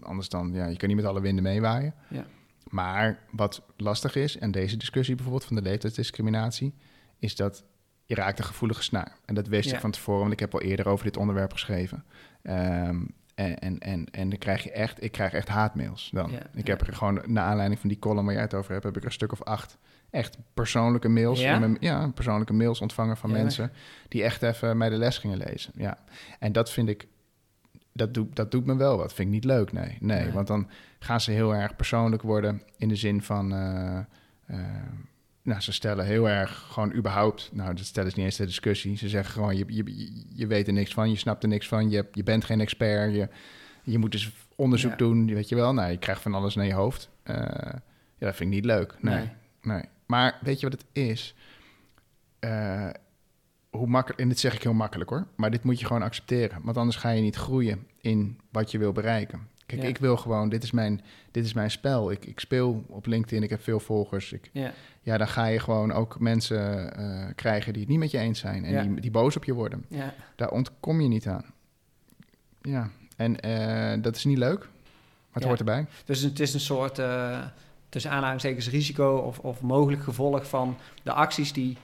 Anders 0.00 0.28
dan, 0.28 0.52
ja, 0.52 0.66
je 0.66 0.76
kan 0.76 0.88
niet 0.88 0.96
met 0.96 1.06
alle 1.06 1.20
winden 1.20 1.42
meewaaien. 1.44 1.94
Ja. 2.08 2.24
Maar 2.68 3.18
wat 3.30 3.62
lastig 3.76 4.14
is, 4.16 4.38
en 4.38 4.50
deze 4.50 4.76
discussie 4.76 5.14
bijvoorbeeld 5.14 5.44
van 5.44 5.56
de 5.56 5.62
leeftijdsdiscriminatie, 5.62 6.74
is 7.18 7.36
dat 7.36 7.64
je 8.04 8.14
raakt 8.14 8.38
een 8.38 8.44
gevoelige 8.44 8.82
snaar. 8.82 9.16
En 9.24 9.34
dat 9.34 9.46
wist 9.46 9.68
Ja. 9.68 9.74
ik 9.74 9.80
van 9.80 9.90
tevoren, 9.90 10.20
want 10.20 10.32
ik 10.32 10.40
heb 10.40 10.54
al 10.54 10.60
eerder 10.62 10.88
over 10.88 11.04
dit 11.04 11.16
onderwerp 11.16 11.52
geschreven. 11.52 12.04
Ehm, 12.42 13.04
en, 13.34 13.58
en, 13.58 13.78
en, 13.78 14.06
en 14.10 14.28
dan 14.28 14.38
krijg 14.38 14.62
je 14.62 14.70
echt, 14.72 15.02
ik 15.02 15.12
krijg 15.12 15.32
echt 15.32 15.48
haatmails 15.48 16.10
dan. 16.12 16.30
Ja, 16.30 16.38
ik 16.54 16.66
ja. 16.66 16.72
heb 16.76 16.86
er 16.86 16.94
gewoon, 16.94 17.22
naar 17.26 17.44
aanleiding 17.44 17.80
van 17.80 17.88
die 17.88 17.98
column 17.98 18.24
waar 18.24 18.34
jij 18.34 18.42
het 18.42 18.54
over 18.54 18.72
hebt, 18.72 18.84
heb 18.84 18.94
ik 18.96 19.00
er 19.00 19.06
een 19.08 19.12
stuk 19.14 19.32
of 19.32 19.42
acht 19.42 19.78
echt 20.10 20.38
persoonlijke 20.54 21.08
mails, 21.08 21.40
Ja? 21.40 21.58
mijn- 21.58 21.76
ja 21.80 22.08
persoonlijke 22.08 22.52
mails 22.52 22.80
ontvangen 22.80 23.16
van 23.16 23.30
mensen 23.30 23.72
die 24.08 24.22
echt 24.22 24.42
even 24.42 24.76
mij 24.76 24.88
de 24.88 24.96
les 24.96 25.18
gingen 25.18 25.38
lezen. 25.38 25.72
Ja, 25.76 25.98
en 26.38 26.52
dat 26.52 26.70
vind 26.70 26.88
ik, 26.88 27.06
dat, 27.92 28.14
doet 28.14 28.36
dat 28.36 28.50
doet 28.50 28.66
me 28.66 28.76
wel 28.76 28.96
wat. 28.96 29.12
Vind 29.12 29.28
ik 29.28 29.34
niet 29.34 29.44
leuk, 29.44 29.72
nee. 29.72 29.96
nee. 30.00 30.30
Want 30.32 30.46
dan 30.46 30.68
gaan 30.98 31.20
ze 31.20 31.30
heel 31.30 31.54
erg 31.54 31.76
persoonlijk 31.76 32.22
worden 32.22 32.62
in 32.76 32.88
de 32.88 32.96
zin 32.96 33.22
van... 33.22 33.52
eh, 33.54 33.98
nou, 35.42 35.60
ze 35.60 35.72
stellen 35.72 36.04
heel 36.04 36.28
erg 36.28 36.66
gewoon 36.70 36.92
überhaupt... 36.94 37.50
Nou, 37.52 37.74
dat 37.74 37.84
stellen 37.84 38.10
ze 38.10 38.16
niet 38.16 38.26
eens 38.26 38.36
de 38.36 38.46
discussie. 38.46 38.96
Ze 38.96 39.08
zeggen 39.08 39.32
gewoon, 39.32 39.56
je, 39.56 39.64
je, 39.68 40.24
je 40.34 40.46
weet 40.46 40.66
er 40.66 40.72
niks 40.72 40.92
van, 40.94 41.10
je 41.10 41.16
snapt 41.16 41.42
er 41.42 41.48
niks 41.48 41.68
van... 41.68 41.90
je, 41.90 42.06
je 42.12 42.22
bent 42.22 42.44
geen 42.44 42.60
expert, 42.60 43.14
je, 43.14 43.28
je 43.82 43.98
moet 43.98 44.12
dus 44.12 44.32
onderzoek 44.56 44.90
Ja. 44.90 44.96
doen, 44.96 45.34
weet 45.34 45.48
je 45.48 45.54
wel. 45.54 45.72
Nou, 45.74 45.90
je 45.90 45.98
krijgt 45.98 46.22
van 46.22 46.34
alles 46.34 46.54
naar 46.54 46.66
je 46.66 46.72
hoofd. 46.74 47.10
Eh, 47.22 47.34
ja, 48.18 48.26
dat 48.28 48.36
vind 48.36 48.40
ik 48.50 48.56
niet 48.56 48.64
leuk, 48.64 48.96
nee. 49.00 49.14
Nee. 49.14 49.30
nee. 49.62 49.82
Maar 50.06 50.38
weet 50.42 50.60
je 50.60 50.68
wat 50.68 50.78
het 50.80 51.04
is? 51.04 51.34
Eh, 52.38 52.88
hoe 53.70 53.86
makkelijk, 53.86 54.20
en 54.20 54.28
dit 54.28 54.38
zeg 54.38 54.54
ik 54.54 54.62
heel 54.62 54.72
makkelijk 54.72 55.10
hoor, 55.10 55.26
maar 55.36 55.50
dit 55.50 55.64
moet 55.64 55.80
je 55.80 55.86
gewoon 55.86 56.02
accepteren. 56.02 56.58
Want 56.62 56.76
anders 56.76 56.96
ga 56.96 57.10
je 57.10 57.22
niet 57.22 57.36
groeien 57.36 57.86
in 58.00 58.38
wat 58.50 58.70
je 58.70 58.78
wil 58.78 58.92
bereiken. 58.92 59.48
Kijk, 59.76 59.82
Ja. 59.82 59.88
ik 59.88 59.98
wil 59.98 60.16
gewoon, 60.16 60.48
dit 60.48 60.62
is 60.62 60.70
mijn, 60.70 61.00
dit 61.30 61.44
is 61.44 61.52
mijn 61.52 61.70
spel. 61.70 62.10
Ik, 62.10 62.24
ik 62.24 62.40
speel 62.40 62.84
op 62.88 63.06
LinkedIn, 63.06 63.42
ik 63.42 63.50
heb 63.50 63.62
veel 63.62 63.80
volgers. 63.80 64.32
Ik, 64.32 64.50
Ja, 64.52 64.72
ja, 65.02 65.18
dan 65.18 65.28
ga 65.28 65.46
je 65.46 65.58
gewoon 65.58 65.92
ook 65.92 66.20
mensen 66.20 66.94
eh, 66.96 67.26
krijgen 67.34 67.72
die 67.72 67.82
het 67.82 67.90
niet 67.90 67.98
met 67.98 68.10
je 68.10 68.18
eens 68.18 68.38
zijn 68.38 68.64
en 68.64 68.72
Ja. 68.72 68.82
die, 68.82 69.00
die 69.00 69.10
boos 69.10 69.36
op 69.36 69.44
je 69.44 69.52
worden. 69.54 69.84
ja, 69.88 70.14
Daar 70.36 70.50
ontkom 70.50 71.00
je 71.00 71.08
niet 71.08 71.26
aan. 71.26 71.44
Ja, 72.62 72.90
en 73.16 73.40
eh, 73.40 74.02
dat 74.02 74.16
is 74.16 74.24
niet 74.24 74.38
leuk, 74.38 74.58
maar 74.58 74.68
het 75.32 75.44
hoort 75.44 75.58
erbij. 75.58 75.86
Dus 76.04 76.20
het 76.20 76.40
is 76.40 76.54
een 76.54 76.60
soort, 76.60 76.98
eh 76.98 77.38
tussen 77.88 78.10
aanhalingstekens, 78.10 78.68
risico 78.70 79.16
of, 79.16 79.38
of 79.38 79.60
mogelijk 79.60 80.02
gevolg 80.02 80.48
van 80.48 80.76
de 81.02 81.12
acties 81.12 81.52
die... 81.52 81.76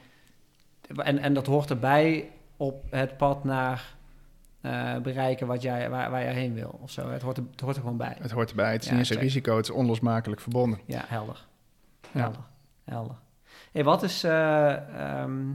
En, 0.97 1.19
en 1.19 1.35
dat 1.35 1.47
hoort 1.47 1.71
erbij 1.71 2.31
op 2.57 2.85
het 2.91 3.17
pad 3.17 3.45
naar 3.45 3.97
eh, 4.61 4.97
bereiken 4.97 5.47
wat 5.47 5.63
jij, 5.63 5.91
waar, 5.91 6.11
waar 6.11 6.21
je 6.23 6.29
heen 6.31 6.55
wil 6.55 6.79
of 6.83 6.91
zo. 6.91 7.11
Het 7.11 7.23
hoort 7.23 7.37
er, 7.37 7.43
het 7.51 7.61
hoort 7.61 7.77
er 7.77 7.83
gewoon 7.83 7.97
bij. 7.97 8.17
Het 8.21 8.31
hoort 8.31 8.51
erbij. 8.51 8.73
Het 8.73 8.83
is 8.83 8.87
Ja, 8.89 8.93
niet 8.95 9.01
eens 9.01 9.11
een 9.17 9.23
risico, 9.23 9.57
het 9.57 9.65
is 9.65 9.71
onlosmakelijk 9.75 10.41
verbonden. 10.41 10.79
Ja, 10.87 11.05
helder. 11.07 11.47
Ja. 12.13 12.21
Helder. 12.21 12.43
Helder. 12.85 13.17
Hey, 13.73 13.85
wat 13.85 14.03
is... 14.03 14.25
eh, 14.25 15.21
ehm, 15.21 15.51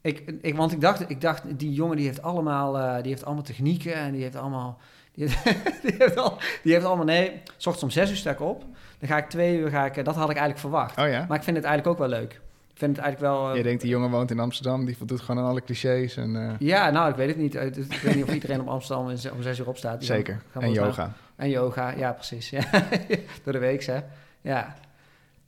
ik, 0.00 0.18
ik, 0.40 0.56
want 0.56 0.72
ik 0.72 0.80
dacht, 0.80 1.10
ik 1.10 1.20
dacht, 1.20 1.58
die 1.58 1.72
jongen 1.72 1.96
die 1.96 2.06
heeft 2.06 2.22
allemaal, 2.22 2.78
eh, 2.78 3.02
die 3.02 3.10
heeft 3.12 3.24
allemaal 3.24 3.42
technieken 3.44 3.94
en 3.94 4.12
die 4.12 4.22
heeft 4.22 4.36
allemaal... 4.36 4.78
Die 5.12 5.28
heeft, 5.28 5.44
die 5.82 5.94
heeft, 5.98 6.16
al, 6.16 6.38
die 6.62 6.72
heeft 6.72 6.84
allemaal... 6.84 7.04
Nee, 7.04 7.42
s 7.56 7.66
ochtends 7.66 7.82
om 7.82 7.90
zes 7.90 8.10
uur 8.10 8.16
sta 8.16 8.30
ik 8.30 8.40
op. 8.40 8.64
Dan 8.98 9.08
ga 9.08 9.16
ik 9.16 9.28
twee 9.28 9.58
uur... 9.58 9.70
Ga 9.70 9.84
ik, 9.84 9.94
dat 9.94 10.14
had 10.14 10.30
ik 10.30 10.36
eigenlijk 10.36 10.58
verwacht. 10.58 10.98
Oh 10.98 11.08
ja? 11.08 11.24
Maar 11.28 11.36
ik 11.36 11.42
vind 11.44 11.56
het 11.56 11.66
eigenlijk 11.66 11.86
ook 11.86 12.08
wel 12.08 12.18
leuk. 12.18 12.40
Ik 12.72 12.78
vind 12.78 12.96
het 12.96 13.04
eigenlijk 13.04 13.34
wel... 13.34 13.50
eh, 13.50 13.56
Je 13.56 13.62
denkt, 13.62 13.80
die 13.82 13.90
jongen 13.90 14.10
woont 14.10 14.30
in 14.30 14.38
Amsterdam, 14.38 14.84
die 14.84 14.96
voldoet 14.96 15.20
gewoon 15.20 15.42
aan 15.44 15.50
alle 15.50 15.62
clichés. 15.62 16.16
En, 16.16 16.36
eh, 16.36 16.50
ja, 16.58 16.90
nou, 16.90 17.10
ik 17.10 17.16
weet 17.16 17.28
het 17.28 17.36
niet. 17.36 17.54
Ik 17.54 18.00
weet 18.02 18.14
niet 18.14 18.24
of 18.24 18.32
iedereen 18.34 18.60
op 18.60 18.68
Amsterdam 18.68 19.06
om 19.08 19.42
zes 19.42 19.58
uur 19.58 19.68
opstaat. 19.68 19.98
Die 19.98 20.06
zeker. 20.08 20.34
gaan- 20.34 20.42
gaan 20.52 20.62
en 20.62 20.72
yoga. 20.72 21.12
En 21.36 21.48
yoga, 21.50 21.90
ja, 21.90 22.12
precies. 22.12 22.50
Ja. 22.50 22.60
Door 23.44 23.52
de 23.52 23.58
week, 23.58 23.84
hè. 23.84 24.00
Ja. 24.40 24.74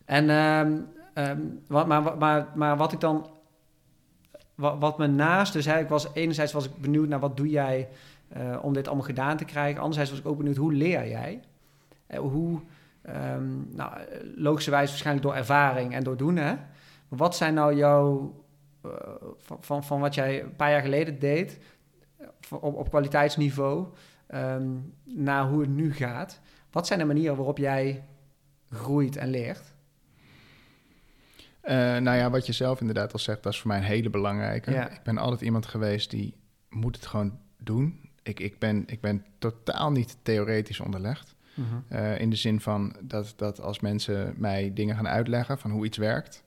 En, 0.05 0.31
ehm, 0.31 0.73
ehm, 1.15 1.41
wat, 1.69 1.87
maar, 1.87 2.17
maar, 2.19 2.47
maar 2.55 2.77
wat 2.77 2.93
ik 2.93 3.01
dan... 3.01 3.27
Wat, 4.55 4.77
wat 4.79 4.99
me 4.99 5.07
naast... 5.07 5.53
Dus 5.53 5.65
hè, 5.67 5.79
ik 5.79 5.89
was, 5.89 6.07
enerzijds 6.15 6.53
was 6.53 6.65
ik 6.65 6.77
benieuwd 6.77 7.09
naar 7.09 7.21
wat 7.21 7.37
doe 7.37 7.49
jij 7.49 7.89
eh, 8.29 8.59
om 8.63 8.73
dit 8.73 8.87
allemaal 8.87 9.05
gedaan 9.07 9.37
te 9.37 9.45
krijgen. 9.45 9.81
Anderzijds 9.81 10.11
was 10.11 10.19
ik 10.19 10.27
ook 10.27 10.37
benieuwd, 10.37 10.57
hoe 10.57 10.73
leer 10.73 11.09
jij? 11.09 11.41
Hoe... 12.17 12.61
ehm, 13.03 13.45
nou, 13.77 13.93
logischerwijs 14.37 14.89
waarschijnlijk 14.89 15.27
door 15.27 15.35
ervaring 15.37 15.95
en 15.95 16.03
door 16.05 16.17
doen, 16.17 16.37
hè. 16.37 16.55
Wat 17.17 17.37
zijn 17.37 17.55
nou 17.55 17.75
jouw... 17.75 18.35
eh, 18.83 18.91
van, 19.37 19.59
van, 19.61 19.85
van 19.85 20.01
wat 20.01 20.15
jij 20.15 20.43
een 20.43 20.57
paar 20.57 20.71
jaar 20.71 20.83
geleden 20.83 21.19
deed... 21.19 21.59
eh, 22.17 22.27
op, 22.51 22.75
op 22.75 22.89
kwaliteitsniveau... 22.89 23.87
ehm, 24.27 24.69
naar 25.05 25.49
hoe 25.49 25.61
het 25.61 25.71
nu 25.71 25.95
gaat. 25.95 26.41
Wat 26.71 26.87
zijn 26.87 26.99
de 26.99 27.05
manieren 27.05 27.37
waarop 27.37 27.59
jij 27.59 28.05
groeit 28.71 29.17
en 29.17 29.29
leert? 29.29 29.73
Eh, 31.61 31.77
nou 31.77 32.17
ja, 32.17 32.31
wat 32.31 32.47
je 32.47 32.53
zelf 32.53 32.81
inderdaad 32.81 33.13
al 33.13 33.19
zegt, 33.19 33.43
dat 33.43 33.53
is 33.53 33.61
voor 33.61 33.69
mij 33.69 33.79
een 33.79 33.85
hele 33.85 34.11
belangrijke. 34.11 34.71
Ja. 34.71 34.91
Ik 34.91 35.03
ben 35.03 35.19
altijd 35.19 35.41
iemand 35.41 35.67
geweest 35.67 36.11
die 36.11 36.35
moet 36.69 36.97
het 36.97 37.07
gewoon 37.07 37.39
doen. 37.59 38.11
Ik, 38.23 38.41
ik, 38.41 38.59
ben, 38.59 38.83
ik 38.87 39.01
ben 39.01 39.25
totaal 39.39 39.91
niet 39.91 40.17
theoretisch 40.23 40.81
onderlegd. 40.81 41.35
Eh, 41.89 42.21
in 42.21 42.31
de 42.31 42.37
zin 42.37 42.61
van 42.61 42.97
dat, 43.01 43.35
dat 43.37 43.61
als 43.61 43.81
mensen 43.81 44.35
mij 44.37 44.73
dingen 44.73 44.97
gaan 44.97 45.09
uitleggen 45.09 45.59
van 45.59 45.71
hoe 45.71 45.85
iets 45.85 45.99
werkt. 45.99 46.44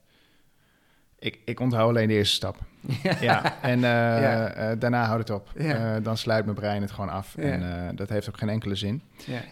Ik, 1.20 1.40
ik 1.46 1.60
onthoud 1.60 1.90
alleen 1.90 2.08
de 2.08 2.14
eerste 2.14 2.36
stap. 2.36 2.58
ja, 3.20 3.62
en 3.62 3.74
eh, 3.84 3.90
Ja. 4.22 4.48
eh, 4.50 4.80
daarna 4.80 5.06
houdt 5.06 5.28
het 5.28 5.38
op. 5.38 5.52
Ja. 5.58 5.96
Eh, 5.96 6.04
dan 6.04 6.18
sluit 6.18 6.44
mijn 6.46 6.58
brein 6.58 6.82
het 6.82 6.92
gewoon 6.92 7.10
af. 7.10 7.34
Ja. 7.38 7.44
En 7.44 7.96
dat 7.96 8.10
heeft 8.10 8.30
ook 8.30 8.38
geen 8.38 8.50
enkele 8.50 8.76
zin. 8.76 9.02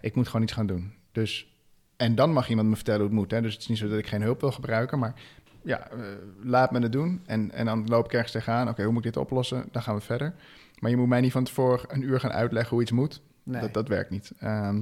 Ik 0.01 0.16
moet 0.16 0.28
gewoon 0.28 0.41
iets 0.41 0.53
gaan 0.53 0.68
doen. 0.68 0.93
Dus, 1.11 1.53
en 1.97 2.16
dan 2.16 2.34
mag 2.34 2.49
iemand 2.49 2.68
me 2.70 2.76
vertellen 2.76 2.99
hoe 2.99 3.09
het 3.09 3.20
moet. 3.20 3.32
Hè? 3.32 3.41
Dus 3.41 3.53
het 3.53 3.61
is 3.61 3.68
niet 3.68 3.78
zo 3.78 3.88
dat 3.89 3.97
ik 3.97 4.07
geen 4.07 4.22
hulp 4.22 4.41
wil 4.41 4.51
gebruiken, 4.51 4.99
maar 4.99 5.13
ja, 5.63 5.88
laat 6.43 6.72
me 6.72 6.80
het 6.80 6.91
doen. 6.91 7.22
En, 7.26 7.51
en 7.51 7.66
dan 7.66 7.88
loop 7.88 8.05
ik 8.05 8.13
ergens 8.13 8.32
tegenaan. 8.32 8.70
Oké, 8.70 8.84
hoe 8.84 8.93
moet 8.93 9.05
ik 9.05 9.13
dit 9.13 9.22
oplossen? 9.24 9.66
Dan 9.72 9.82
gaan 9.82 9.95
we 9.95 10.01
verder. 10.01 10.34
Maar 10.80 10.91
je 10.91 10.97
moet 10.97 11.07
mij 11.07 11.22
niet 11.22 11.32
van 11.32 11.43
tevoren 11.43 11.86
een 11.88 12.01
uur 12.01 12.20
gaan 12.20 12.32
uitleggen 12.32 12.72
hoe 12.74 12.82
iets 12.82 12.91
moet. 12.91 13.22
Nee. 13.43 13.61
Dat, 13.61 13.74
dat 13.74 13.88
werkt 13.88 14.09
niet. 14.09 14.32
Ehm, 14.39 14.82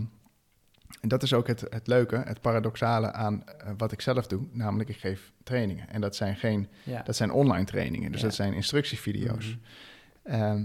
en 1.01 1.09
dat 1.09 1.23
is 1.23 1.33
ook 1.33 1.47
het, 1.47 1.61
het 1.69 1.87
leuke, 1.87 2.15
het 2.25 2.41
paradoxale 2.41 3.11
aan 3.11 3.43
eh, 3.47 3.71
wat 3.77 3.91
ik 3.91 4.01
zelf 4.01 4.27
doe. 4.27 4.41
Namelijk, 4.51 4.89
ik 4.89 4.97
geef 4.97 5.31
trainingen. 5.43 5.89
En 5.89 6.01
dat 6.01 6.15
zijn, 6.15 6.35
geen, 6.35 6.67
ja. 6.83 7.01
dat 7.01 7.15
zijn 7.15 7.31
online 7.31 7.65
trainingen. 7.65 8.11
Dus 8.11 8.21
Ja. 8.21 8.27
dat 8.27 8.35
zijn 8.35 8.53
instructievideo's. 8.53 9.45
Mhm. 10.23 10.35
Ehm, 10.35 10.63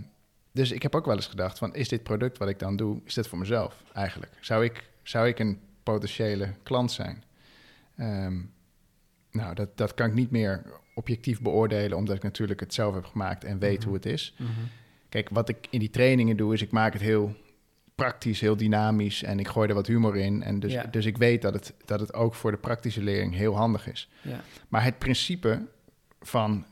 dus 0.53 0.70
ik 0.70 0.83
heb 0.83 0.95
ook 0.95 1.07
wel 1.07 1.14
eens 1.16 1.26
gedacht 1.26 1.59
van, 1.59 1.74
is 1.74 1.89
dit 1.89 2.03
product 2.03 2.39
wat 2.39 2.49
ik 2.49 2.59
dan 2.59 2.76
doe, 2.76 3.01
is 3.05 3.14
dit 3.14 3.26
voor 3.29 3.39
mezelf 3.39 3.83
eigenlijk? 3.95 4.33
Zou 4.41 4.64
ik, 4.64 4.91
zou 5.03 5.29
ik 5.29 5.39
een 5.39 5.61
potentiële 5.83 6.49
klant 6.62 6.93
zijn? 6.93 7.22
Ehm, 7.97 8.41
nou, 9.31 9.55
dat, 9.55 9.76
dat 9.76 9.95
kan 9.95 10.07
ik 10.07 10.14
niet 10.14 10.31
meer 10.31 10.62
objectief 10.95 11.41
beoordelen, 11.41 11.97
omdat 11.97 12.16
ik 12.16 12.22
natuurlijk 12.22 12.61
het 12.61 12.74
zelf 12.74 12.95
heb 12.95 13.05
gemaakt 13.05 13.45
en 13.45 13.59
weet 13.59 13.79
Mhm. 13.79 13.87
hoe 13.87 13.95
het 13.97 14.07
is. 14.07 14.35
Mhm. 14.39 14.51
Kijk, 15.09 15.29
wat 15.29 15.49
ik 15.49 15.66
in 15.70 15.79
die 15.79 15.91
trainingen 15.91 16.37
doe, 16.37 16.55
is 16.55 16.62
ik 16.62 16.70
maak 16.70 16.93
het 16.93 17.03
heel 17.03 17.35
praktisch, 17.99 18.40
heel 18.40 18.57
dynamisch 18.57 19.22
en 19.22 19.38
ik 19.38 19.49
gooi 19.49 19.68
er 19.68 19.74
wat 19.74 19.86
humor 19.86 20.16
in. 20.16 20.42
En 20.42 20.61
dus, 20.61 20.72
Ja. 20.72 20.82
dus 20.90 21.05
ik 21.07 21.16
weet 21.16 21.42
dat 21.42 21.55
het, 21.55 21.74
dat 21.84 22.01
het 22.01 22.14
ook 22.14 22.34
voor 22.34 22.51
de 22.51 22.57
praktische 22.57 23.03
leerling 23.03 23.34
heel 23.34 23.57
handig 23.57 23.88
is. 23.88 24.09
Ja. 24.22 24.40
Maar 24.68 24.84
het 24.84 24.99
principe 24.99 25.66
van 26.20 26.64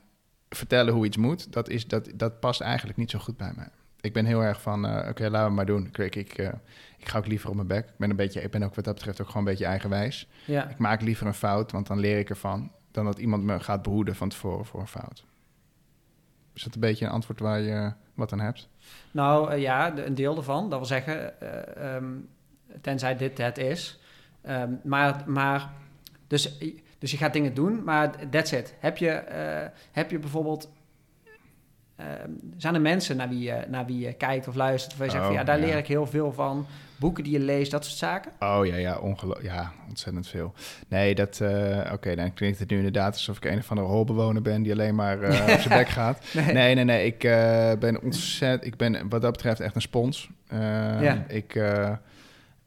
vertellen 0.48 0.94
hoe 0.94 1.06
iets 1.06 1.16
moet, 1.16 1.52
dat, 1.52 1.68
is, 1.68 1.86
dat, 1.86 2.10
dat 2.14 2.40
past 2.40 2.60
eigenlijk 2.60 2.98
niet 2.98 3.10
zo 3.10 3.18
goed 3.18 3.36
bij 3.36 3.52
mij. 3.56 3.68
Ik 4.00 4.12
ben 4.12 4.24
heel 4.24 4.42
erg 4.42 4.60
van, 4.62 4.86
eh, 4.86 5.08
oké, 5.08 5.28
laten 5.28 5.48
we 5.48 5.54
maar 5.54 5.66
doen. 5.66 5.86
Ik, 5.86 5.98
ik, 5.98 6.14
ik, 6.16 6.32
eh, 6.38 6.52
ik 6.98 7.08
ga 7.08 7.18
ook 7.18 7.26
liever 7.26 7.48
op 7.48 7.54
mijn 7.54 7.66
bek. 7.66 7.84
Ik 7.88 7.96
ben, 7.96 8.10
een 8.10 8.16
beetje, 8.16 8.42
ik 8.42 8.50
ben 8.50 8.62
ook 8.62 8.74
wat 8.74 8.84
dat 8.84 8.94
betreft 8.94 9.20
ook 9.20 9.26
gewoon 9.26 9.42
een 9.42 9.48
beetje 9.50 9.66
eigenwijs. 9.66 10.28
ja. 10.44 10.68
Ik 10.68 10.78
maak 10.78 11.00
liever 11.00 11.26
een 11.26 11.34
fout, 11.34 11.72
want 11.72 11.86
dan 11.86 11.98
leer 11.98 12.18
ik 12.18 12.30
ervan... 12.30 12.70
dan 12.90 13.04
dat 13.04 13.18
iemand 13.18 13.42
me 13.42 13.60
gaat 13.60 13.82
behoeden 13.82 14.14
van 14.16 14.28
tevoren 14.28 14.64
voor 14.66 14.80
een 14.80 14.86
fout. 14.88 15.24
Is 16.54 16.62
dat 16.62 16.74
een 16.74 16.80
beetje 16.80 17.04
een 17.04 17.10
antwoord 17.10 17.40
waar 17.40 17.60
je 17.60 17.92
wat 18.14 18.32
aan 18.32 18.40
hebt? 18.40 18.68
Nou 19.10 19.50
eh, 19.50 19.60
ja, 19.60 19.90
de- 19.90 20.04
een 20.04 20.14
deel 20.14 20.36
ervan. 20.36 20.70
Dat 20.70 20.78
wil 20.78 20.88
zeggen, 20.88 21.40
eh, 21.40 21.94
ehm, 21.94 22.04
tenzij 22.80 23.16
dit 23.16 23.38
het 23.38 23.58
is. 23.58 23.98
Ehm, 24.42 24.70
maar, 24.82 25.22
maar 25.26 25.70
dus, 26.26 26.58
dus 26.98 27.10
je 27.10 27.16
gaat 27.16 27.32
dingen 27.32 27.54
doen, 27.54 27.84
maar 27.84 28.28
that's 28.30 28.52
it. 28.52 28.74
Heb 28.78 28.96
je, 28.96 29.10
eh, 29.10 29.68
heb 29.92 30.10
je 30.10 30.18
bijvoorbeeld... 30.18 30.70
ehm, 31.96 32.30
zijn 32.56 32.74
er 32.74 32.80
mensen 32.80 33.16
naar 33.16 33.28
wie, 33.28 33.40
je, 33.42 33.64
naar 33.68 33.86
wie 33.86 33.98
je 33.98 34.12
kijkt 34.12 34.48
of 34.48 34.54
luistert... 34.54 34.96
waar 34.96 35.06
je 35.06 35.12
zegt, 35.12 35.24
van, 35.24 35.32
Oh, 35.32 35.38
ja, 35.38 35.44
daar 35.44 35.58
ja. 35.60 35.66
leer 35.66 35.76
ik 35.76 35.86
heel 35.86 36.06
veel 36.06 36.32
van. 36.32 36.66
Boeken 36.96 37.24
die 37.24 37.32
je 37.32 37.40
leest, 37.40 37.70
dat 37.70 37.84
soort 37.84 37.96
zaken? 37.96 38.32
Oh 38.40 38.66
ja, 38.66 38.74
ja, 38.76 38.98
ongelo- 38.98 39.38
ja 39.42 39.72
ontzettend 39.88 40.28
veel. 40.28 40.52
Nee, 40.88 41.14
dat, 41.14 41.40
eh, 41.40 41.90
oké, 41.92 42.14
dan 42.14 42.34
klinkt 42.34 42.58
het 42.58 42.70
nu 42.70 42.76
inderdaad 42.76 43.12
alsof 43.12 43.36
ik 43.36 43.44
een 43.44 43.58
of 43.58 43.70
andere 43.70 43.88
holbewoner 43.88 44.42
ben 44.42 44.62
die 44.62 44.72
alleen 44.72 44.94
maar 44.94 45.22
eh, 45.22 45.54
op 45.54 45.60
zijn 45.60 45.78
bek 45.78 45.88
gaat. 45.98 46.24
Nee. 46.34 46.52
Nee, 46.52 46.74
nee, 46.74 46.84
nee, 46.84 47.06
ik 47.06 47.24
eh, 47.24 47.72
ben 47.78 48.02
ontzettend, 48.02 48.64
ik 48.64 48.76
ben 48.76 49.08
wat 49.08 49.22
dat 49.22 49.32
betreft 49.32 49.60
echt 49.60 49.74
een 49.74 49.80
spons. 49.80 50.30
Ja. 50.50 51.24
Ik, 51.28 51.54
eh, 51.54 51.92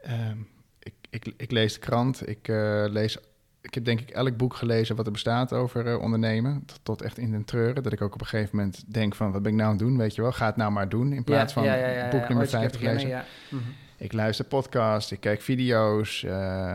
ehm, 0.01 0.37
ik, 0.79 0.93
ik, 1.09 1.33
ik 1.37 1.51
lees 1.51 1.73
de 1.73 1.79
krant, 1.79 2.27
ik 2.27 2.47
lees, 2.91 3.17
ik 3.61 3.73
heb 3.73 3.85
denk 3.85 3.99
ik 4.01 4.09
elk 4.09 4.37
boek 4.37 4.53
gelezen 4.55 4.95
wat 4.95 5.05
er 5.05 5.11
bestaat 5.11 5.53
over 5.53 5.99
ondernemen, 5.99 6.63
tot, 6.65 6.79
tot 6.83 7.01
echt 7.01 7.17
in 7.17 7.31
den 7.31 7.43
treuren, 7.45 7.83
dat 7.83 7.93
ik 7.93 8.01
ook 8.01 8.13
op 8.13 8.21
een 8.21 8.27
gegeven 8.27 8.55
moment 8.57 8.83
denk 8.87 9.15
van, 9.15 9.31
wat 9.31 9.41
ben 9.41 9.51
ik 9.51 9.57
nou 9.57 9.69
aan 9.71 9.77
het 9.77 9.85
doen, 9.87 9.97
weet 9.97 10.15
je 10.15 10.21
wel, 10.21 10.31
ga 10.31 10.45
het 10.45 10.55
nou 10.55 10.71
maar 10.71 10.89
doen, 10.89 11.13
in 11.13 11.23
plaats 11.23 11.53
van 11.53 11.63
boek 12.09 12.27
nummer 12.27 12.37
Ooit 12.37 12.53
een 12.53 12.59
keer 12.59 12.69
50 12.69 12.79
beginnen, 12.81 12.93
lezen. 13.03 13.09
Ja. 13.09 13.25
Mhm. 13.49 13.63
Ik 13.99 14.13
luister 14.13 14.45
podcasts, 14.45 15.11
ik 15.11 15.19
kijk 15.19 15.41
video's. 15.41 16.23
ehm, 16.23 16.31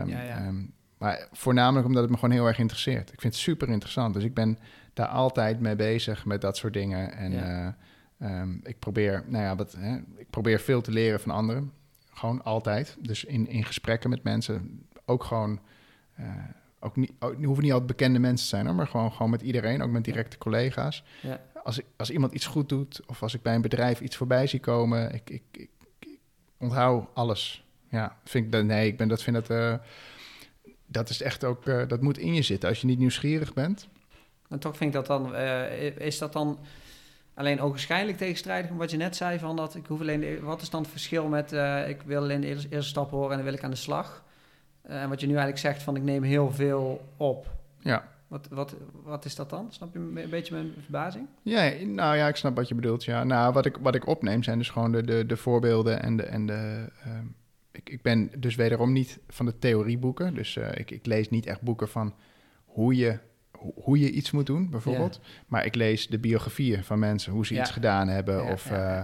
Ja, 0.07 0.21
ja. 0.21 0.37
ehm, 0.37 0.55
maar 0.97 1.27
voornamelijk 1.31 1.85
omdat 1.87 2.01
het 2.01 2.11
me 2.11 2.17
gewoon 2.17 2.35
heel 2.35 2.47
erg 2.47 2.59
interesseert. 2.59 3.13
Ik 3.13 3.21
vind 3.21 3.33
het 3.33 3.41
super 3.43 3.69
interessant. 3.69 4.13
Dus 4.13 4.23
ik 4.23 4.33
ben 4.33 4.57
daar 4.93 5.07
altijd 5.07 5.59
mee 5.59 5.75
bezig 5.75 6.25
met 6.25 6.41
dat 6.41 6.57
soort 6.57 6.73
dingen. 6.73 7.11
En 7.13 7.31
Ja. 7.31 7.75
eh, 8.17 8.29
ehm, 8.39 8.53
ik 8.63 8.79
probeer, 8.79 9.23
nou 9.27 9.43
ja, 9.43 9.55
wat, 9.55 9.75
hè, 9.77 9.95
ik 10.17 10.29
probeer 10.29 10.59
veel 10.59 10.81
te 10.81 10.91
leren 10.91 11.19
van 11.19 11.31
anderen. 11.31 11.71
Gewoon 12.13 12.43
altijd. 12.43 12.97
Dus 12.99 13.23
in, 13.23 13.47
in 13.47 13.63
gesprekken 13.65 14.09
met 14.09 14.23
mensen. 14.23 14.85
Ook 15.05 15.23
gewoon. 15.23 15.59
eh, 16.15 16.25
ook 16.79 16.95
niet, 16.95 17.11
ook, 17.19 17.43
hoeven 17.43 17.63
niet 17.63 17.71
altijd 17.71 17.91
bekende 17.91 18.19
mensen 18.19 18.49
te 18.49 18.55
zijn, 18.55 18.65
hoor, 18.65 18.75
maar 18.75 18.87
gewoon, 18.87 19.11
gewoon 19.11 19.29
met 19.31 19.41
iedereen, 19.41 19.81
ook 19.81 19.89
met 19.91 20.03
directe 20.03 20.37
collega's. 20.37 21.03
Ja. 21.21 21.41
Als, 21.63 21.77
ik, 21.79 21.85
als 21.97 22.09
iemand 22.11 22.33
iets 22.33 22.45
goed 22.45 22.69
doet, 22.69 23.01
of 23.05 23.21
als 23.21 23.33
ik 23.33 23.41
bij 23.41 23.55
een 23.55 23.61
bedrijf 23.61 23.99
iets 24.01 24.15
voorbij 24.15 24.47
zie 24.47 24.59
komen, 24.59 25.13
ik, 25.13 25.29
ik 25.29 25.69
onthoud 26.57 27.07
alles. 27.13 27.65
Ja, 27.89 28.17
vind 28.23 28.45
ik 28.45 28.51
dat, 28.51 28.63
nee, 28.63 28.87
ik 28.87 28.97
ben, 28.97 29.07
dat 29.07 29.23
vind 29.23 29.35
dat, 29.35 29.49
eh, 29.49 29.73
dat 30.85 31.09
is 31.09 31.21
echt 31.21 31.43
ook, 31.43 31.67
eh, 31.67 31.87
dat 31.87 32.01
moet 32.01 32.17
in 32.17 32.33
je 32.33 32.41
zitten. 32.41 32.69
Als 32.69 32.81
je 32.81 32.87
niet 32.87 32.99
nieuwsgierig 32.99 33.53
bent, 33.53 33.87
En 34.49 34.59
toch 34.59 34.77
vind 34.77 34.89
ik 34.89 34.95
dat 34.95 35.07
dan, 35.07 35.35
eh, 35.35 35.97
is 35.97 36.17
dat 36.17 36.33
dan 36.33 36.59
alleen 37.33 37.61
ogenschijnlijk 37.61 38.17
tegenstrijdig 38.17 38.69
met 38.69 38.79
wat 38.79 38.91
je 38.91 38.97
net 38.97 39.15
zei 39.15 39.39
van 39.39 39.55
dat 39.55 39.75
ik 39.75 39.85
hoef 39.85 39.99
alleen, 39.99 40.19
de, 40.19 40.39
wat 40.41 40.61
is 40.61 40.69
dan 40.69 40.81
het 40.81 40.91
verschil 40.91 41.27
met 41.27 41.51
ik 41.87 42.01
wil 42.01 42.21
alleen 42.21 42.41
de 42.41 42.47
eerste, 42.47 42.69
eerste 42.69 42.89
stap 42.89 43.09
horen 43.09 43.29
en 43.29 43.35
dan 43.35 43.45
wil 43.45 43.53
ik 43.53 43.63
aan 43.63 43.69
de 43.69 43.75
slag. 43.75 44.23
En 44.81 45.09
wat 45.09 45.19
je 45.19 45.25
nu 45.27 45.31
eigenlijk 45.31 45.61
zegt 45.61 45.83
van 45.83 45.95
ik 45.95 46.03
neem 46.03 46.23
heel 46.23 46.51
veel 46.51 47.13
op. 47.17 47.47
ja. 47.79 48.13
Wat, 48.27 48.47
wat, 48.49 48.75
wat 49.03 49.25
is 49.25 49.35
dat 49.35 49.49
dan? 49.49 49.67
Snap 49.69 49.93
je 49.93 49.99
een 49.99 50.29
beetje 50.29 50.53
mijn 50.53 50.73
verbazing? 50.83 51.27
Ja, 51.41 51.71
nou 51.85 52.15
ja, 52.15 52.27
ik 52.27 52.35
snap 52.35 52.55
wat 52.55 52.67
je 52.67 52.75
bedoelt. 52.75 53.03
Ja. 53.03 53.23
Nou, 53.23 53.53
wat 53.53 53.65
ik, 53.65 53.77
wat 53.77 53.95
ik 53.95 54.07
opneem 54.07 54.43
zijn 54.43 54.57
dus 54.57 54.69
gewoon 54.69 54.91
de, 54.91 55.03
de, 55.03 55.25
de 55.25 55.37
voorbeelden 55.37 56.01
en 56.01 56.17
de... 56.17 56.23
En 56.23 56.45
de 56.45 56.89
ehm, 57.03 57.25
ik, 57.71 57.89
ik 57.89 58.01
ben 58.01 58.31
dus 58.37 58.55
wederom 58.55 58.91
niet 58.91 59.19
van 59.27 59.45
de 59.45 59.59
theorieboeken. 59.59 60.33
Dus 60.33 60.57
eh, 60.57 60.69
ik, 60.73 60.91
ik 60.91 61.05
lees 61.05 61.29
niet 61.29 61.45
echt 61.45 61.61
boeken 61.61 61.87
van 61.89 62.13
hoe 62.65 62.95
je, 62.95 63.19
hoe, 63.51 63.73
hoe 63.75 63.99
je 63.99 64.11
iets 64.11 64.31
moet 64.31 64.45
doen, 64.45 64.69
bijvoorbeeld. 64.69 65.19
Maar 65.47 65.65
ik 65.65 65.75
lees 65.75 66.07
de 66.07 66.19
biografieën 66.19 66.83
van 66.83 66.99
mensen, 66.99 67.31
hoe 67.31 67.45
ze 67.45 67.53
Ja. 67.53 67.61
iets 67.61 67.71
gedaan 67.71 68.07
hebben 68.07 68.43
Ja, 68.43 68.51
of 68.51 68.71
eh, 68.71 68.99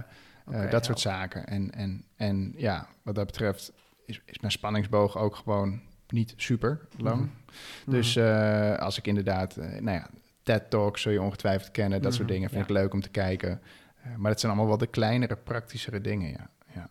eh, 0.46 0.70
dat 0.70 0.84
soort 0.84 1.00
zaken. 1.00 1.46
En, 1.46 1.70
en, 1.70 2.04
en 2.16 2.54
ja, 2.56 2.88
wat 3.02 3.14
dat 3.14 3.26
betreft 3.26 3.72
is, 4.06 4.20
is 4.24 4.38
mijn 4.38 4.52
spanningsboog 4.52 5.18
ook 5.18 5.36
gewoon 5.36 5.80
niet 6.12 6.34
super 6.36 6.80
lang. 6.96 7.20
Mhm. 7.20 7.90
Dus 7.90 8.14
Mhm. 8.16 8.26
eh, 8.26 8.78
als 8.78 8.98
ik 8.98 9.06
inderdaad, 9.06 9.56
eh, 9.56 9.68
nou 9.80 9.96
ja, 9.98 10.08
TED 10.42 10.70
Talks 10.70 11.02
zul 11.02 11.12
je 11.12 11.22
ongetwijfeld 11.22 11.70
kennen, 11.70 12.02
dat 12.02 12.12
soort 12.14 12.24
Mhm, 12.24 12.32
dingen 12.34 12.50
vind 12.50 12.60
ja. 12.68 12.74
ik 12.74 12.80
leuk 12.80 12.92
om 12.92 13.00
te 13.00 13.08
kijken. 13.10 13.60
Eh, 14.02 14.14
maar 14.16 14.30
dat 14.30 14.40
zijn 14.40 14.52
allemaal 14.52 14.70
wel 14.70 14.78
de 14.78 14.86
kleinere, 14.86 15.36
praktischere 15.36 16.00
dingen, 16.00 16.28
ja. 16.30 16.50
ja. 16.74 16.90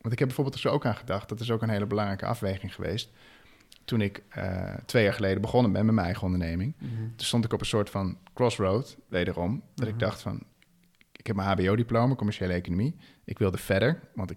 Want 0.00 0.12
ik 0.12 0.18
heb 0.18 0.28
bijvoorbeeld 0.28 0.54
er 0.56 0.60
zo 0.62 0.68
ook 0.70 0.86
aan 0.86 0.96
gedacht, 0.96 1.28
dat 1.28 1.40
is 1.40 1.50
ook 1.50 1.62
een 1.62 1.68
hele 1.70 1.86
belangrijke 1.86 2.26
afweging 2.26 2.74
geweest. 2.74 3.10
Toen 3.84 4.00
ik 4.00 4.22
twee 4.84 5.04
jaar 5.04 5.12
geleden 5.12 5.40
begonnen 5.40 5.72
ben 5.72 5.84
met 5.84 5.94
mijn 5.94 6.06
eigen 6.06 6.24
onderneming, 6.24 6.74
toen 7.16 7.26
stond 7.26 7.44
ik 7.44 7.52
op 7.52 7.60
een 7.60 7.66
soort 7.66 7.90
van 7.90 8.18
crossroad, 8.34 8.96
wederom, 9.08 9.62
dat 9.74 9.88
ik 9.88 9.98
dacht 9.98 10.20
van, 10.22 10.42
ik 11.12 11.26
heb 11.26 11.36
mijn 11.36 11.48
HBO-diploma, 11.48 12.14
commerciële 12.14 12.52
economie. 12.52 12.96
Ik 13.24 13.38
wilde 13.38 13.58
verder, 13.58 14.00
want 14.14 14.30
ik, 14.30 14.36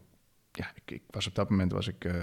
ja, 0.51 0.71
ik, 0.75 0.91
ik 0.91 1.01
was 1.09 1.27
op 1.27 1.35
dat 1.35 1.49
moment 1.49 1.71
was 1.71 1.87
ik, 1.87 2.05
eh, 2.05 2.13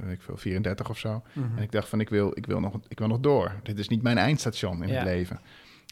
weet 0.00 0.12
ik 0.14 0.22
veel, 0.22 0.36
34 0.36 0.90
of 0.90 0.98
zo. 0.98 1.22
Mhm. 1.32 1.56
En 1.56 1.62
ik 1.62 1.72
dacht 1.72 1.88
van, 1.88 2.00
ik 2.00 2.08
wil, 2.08 2.30
ik, 2.34 2.46
wil 2.46 2.60
nog, 2.60 2.78
ik 2.88 2.98
wil 2.98 3.08
nog 3.08 3.20
door. 3.20 3.60
Dit 3.62 3.78
is 3.78 3.88
niet 3.88 4.02
mijn 4.02 4.18
eindstation 4.18 4.82
in 4.82 4.88
Ja. 4.88 4.94
het 4.94 5.04
leven. 5.04 5.40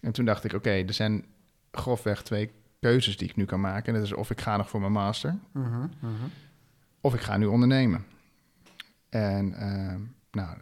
En 0.03 0.13
toen 0.13 0.25
dacht 0.25 0.45
ik, 0.45 0.53
oké, 0.53 0.71
er 0.71 0.93
zijn 0.95 1.25
grofweg 1.71 2.23
twee 2.23 2.51
keuzes 2.81 3.17
die 3.17 3.29
ik 3.29 3.37
nu 3.37 3.45
kan 3.45 3.61
maken. 3.61 3.87
En 3.87 3.95
dat 4.01 4.03
is 4.09 4.13
of 4.15 4.31
ik 4.31 4.41
ga 4.41 4.57
nog 4.57 4.69
voor 4.69 4.81
mijn 4.81 4.93
master, 4.93 5.35
Mhm. 5.53 5.79
Mhm. 6.01 6.13
of 7.01 7.15
ik 7.15 7.21
ga 7.21 7.37
nu 7.37 7.47
ondernemen. 7.47 8.05
En 9.09 9.55
ehm, 9.55 10.01
nou, 10.31 10.57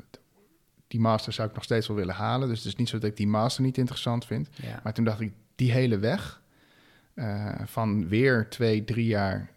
die 0.87 1.01
master 1.01 1.33
zou 1.33 1.49
ik 1.49 1.55
nog 1.55 1.65
steeds 1.65 1.87
wel 1.87 1.97
willen 1.97 2.15
halen. 2.15 2.49
Dus 2.49 2.59
het 2.59 2.67
is 2.67 2.77
niet 2.77 2.89
zo 2.89 2.99
dat 2.99 3.11
ik 3.11 3.17
die 3.17 3.27
master 3.27 3.63
niet 3.63 3.79
interessant 3.79 4.27
vind. 4.27 4.49
Ja. 4.63 4.81
Maar 4.83 4.93
toen 4.95 5.05
dacht 5.05 5.21
ik, 5.21 5.33
die 5.55 5.73
hele 5.73 5.99
weg 5.99 6.43
eh, 7.15 7.55
van 7.65 8.09
weer 8.09 8.49
twee, 8.49 8.85
drie 8.85 9.07
jaar 9.07 9.51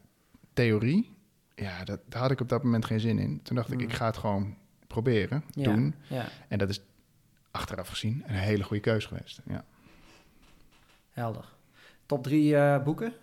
theorie... 0.53 1.15
Ja, 1.59 1.83
dat, 1.83 1.99
daar 2.09 2.21
had 2.21 2.31
ik 2.31 2.39
op 2.41 2.49
dat 2.49 2.63
moment 2.63 2.85
geen 2.85 2.99
zin 2.99 3.19
in. 3.19 3.41
Toen 3.43 3.55
dacht 3.55 3.71
ik, 3.71 3.77
Mm. 3.77 3.83
ik 3.83 3.93
ga 3.93 4.05
het 4.05 4.17
gewoon 4.17 4.55
proberen, 4.87 5.43
Ja. 5.51 5.63
doen. 5.63 5.95
ja, 6.07 6.25
En 6.47 6.57
dat 6.57 6.69
is 6.69 6.81
achteraf 7.51 7.87
gezien 7.87 8.23
een 8.27 8.33
hele 8.35 8.63
goede 8.63 8.81
keuze 8.81 9.07
geweest. 9.07 9.41
Ja. 9.45 9.65
helder. 11.11 11.45
Top 12.05 12.23
drie 12.23 12.55
eh, 12.57 12.83
boeken? 12.83 13.13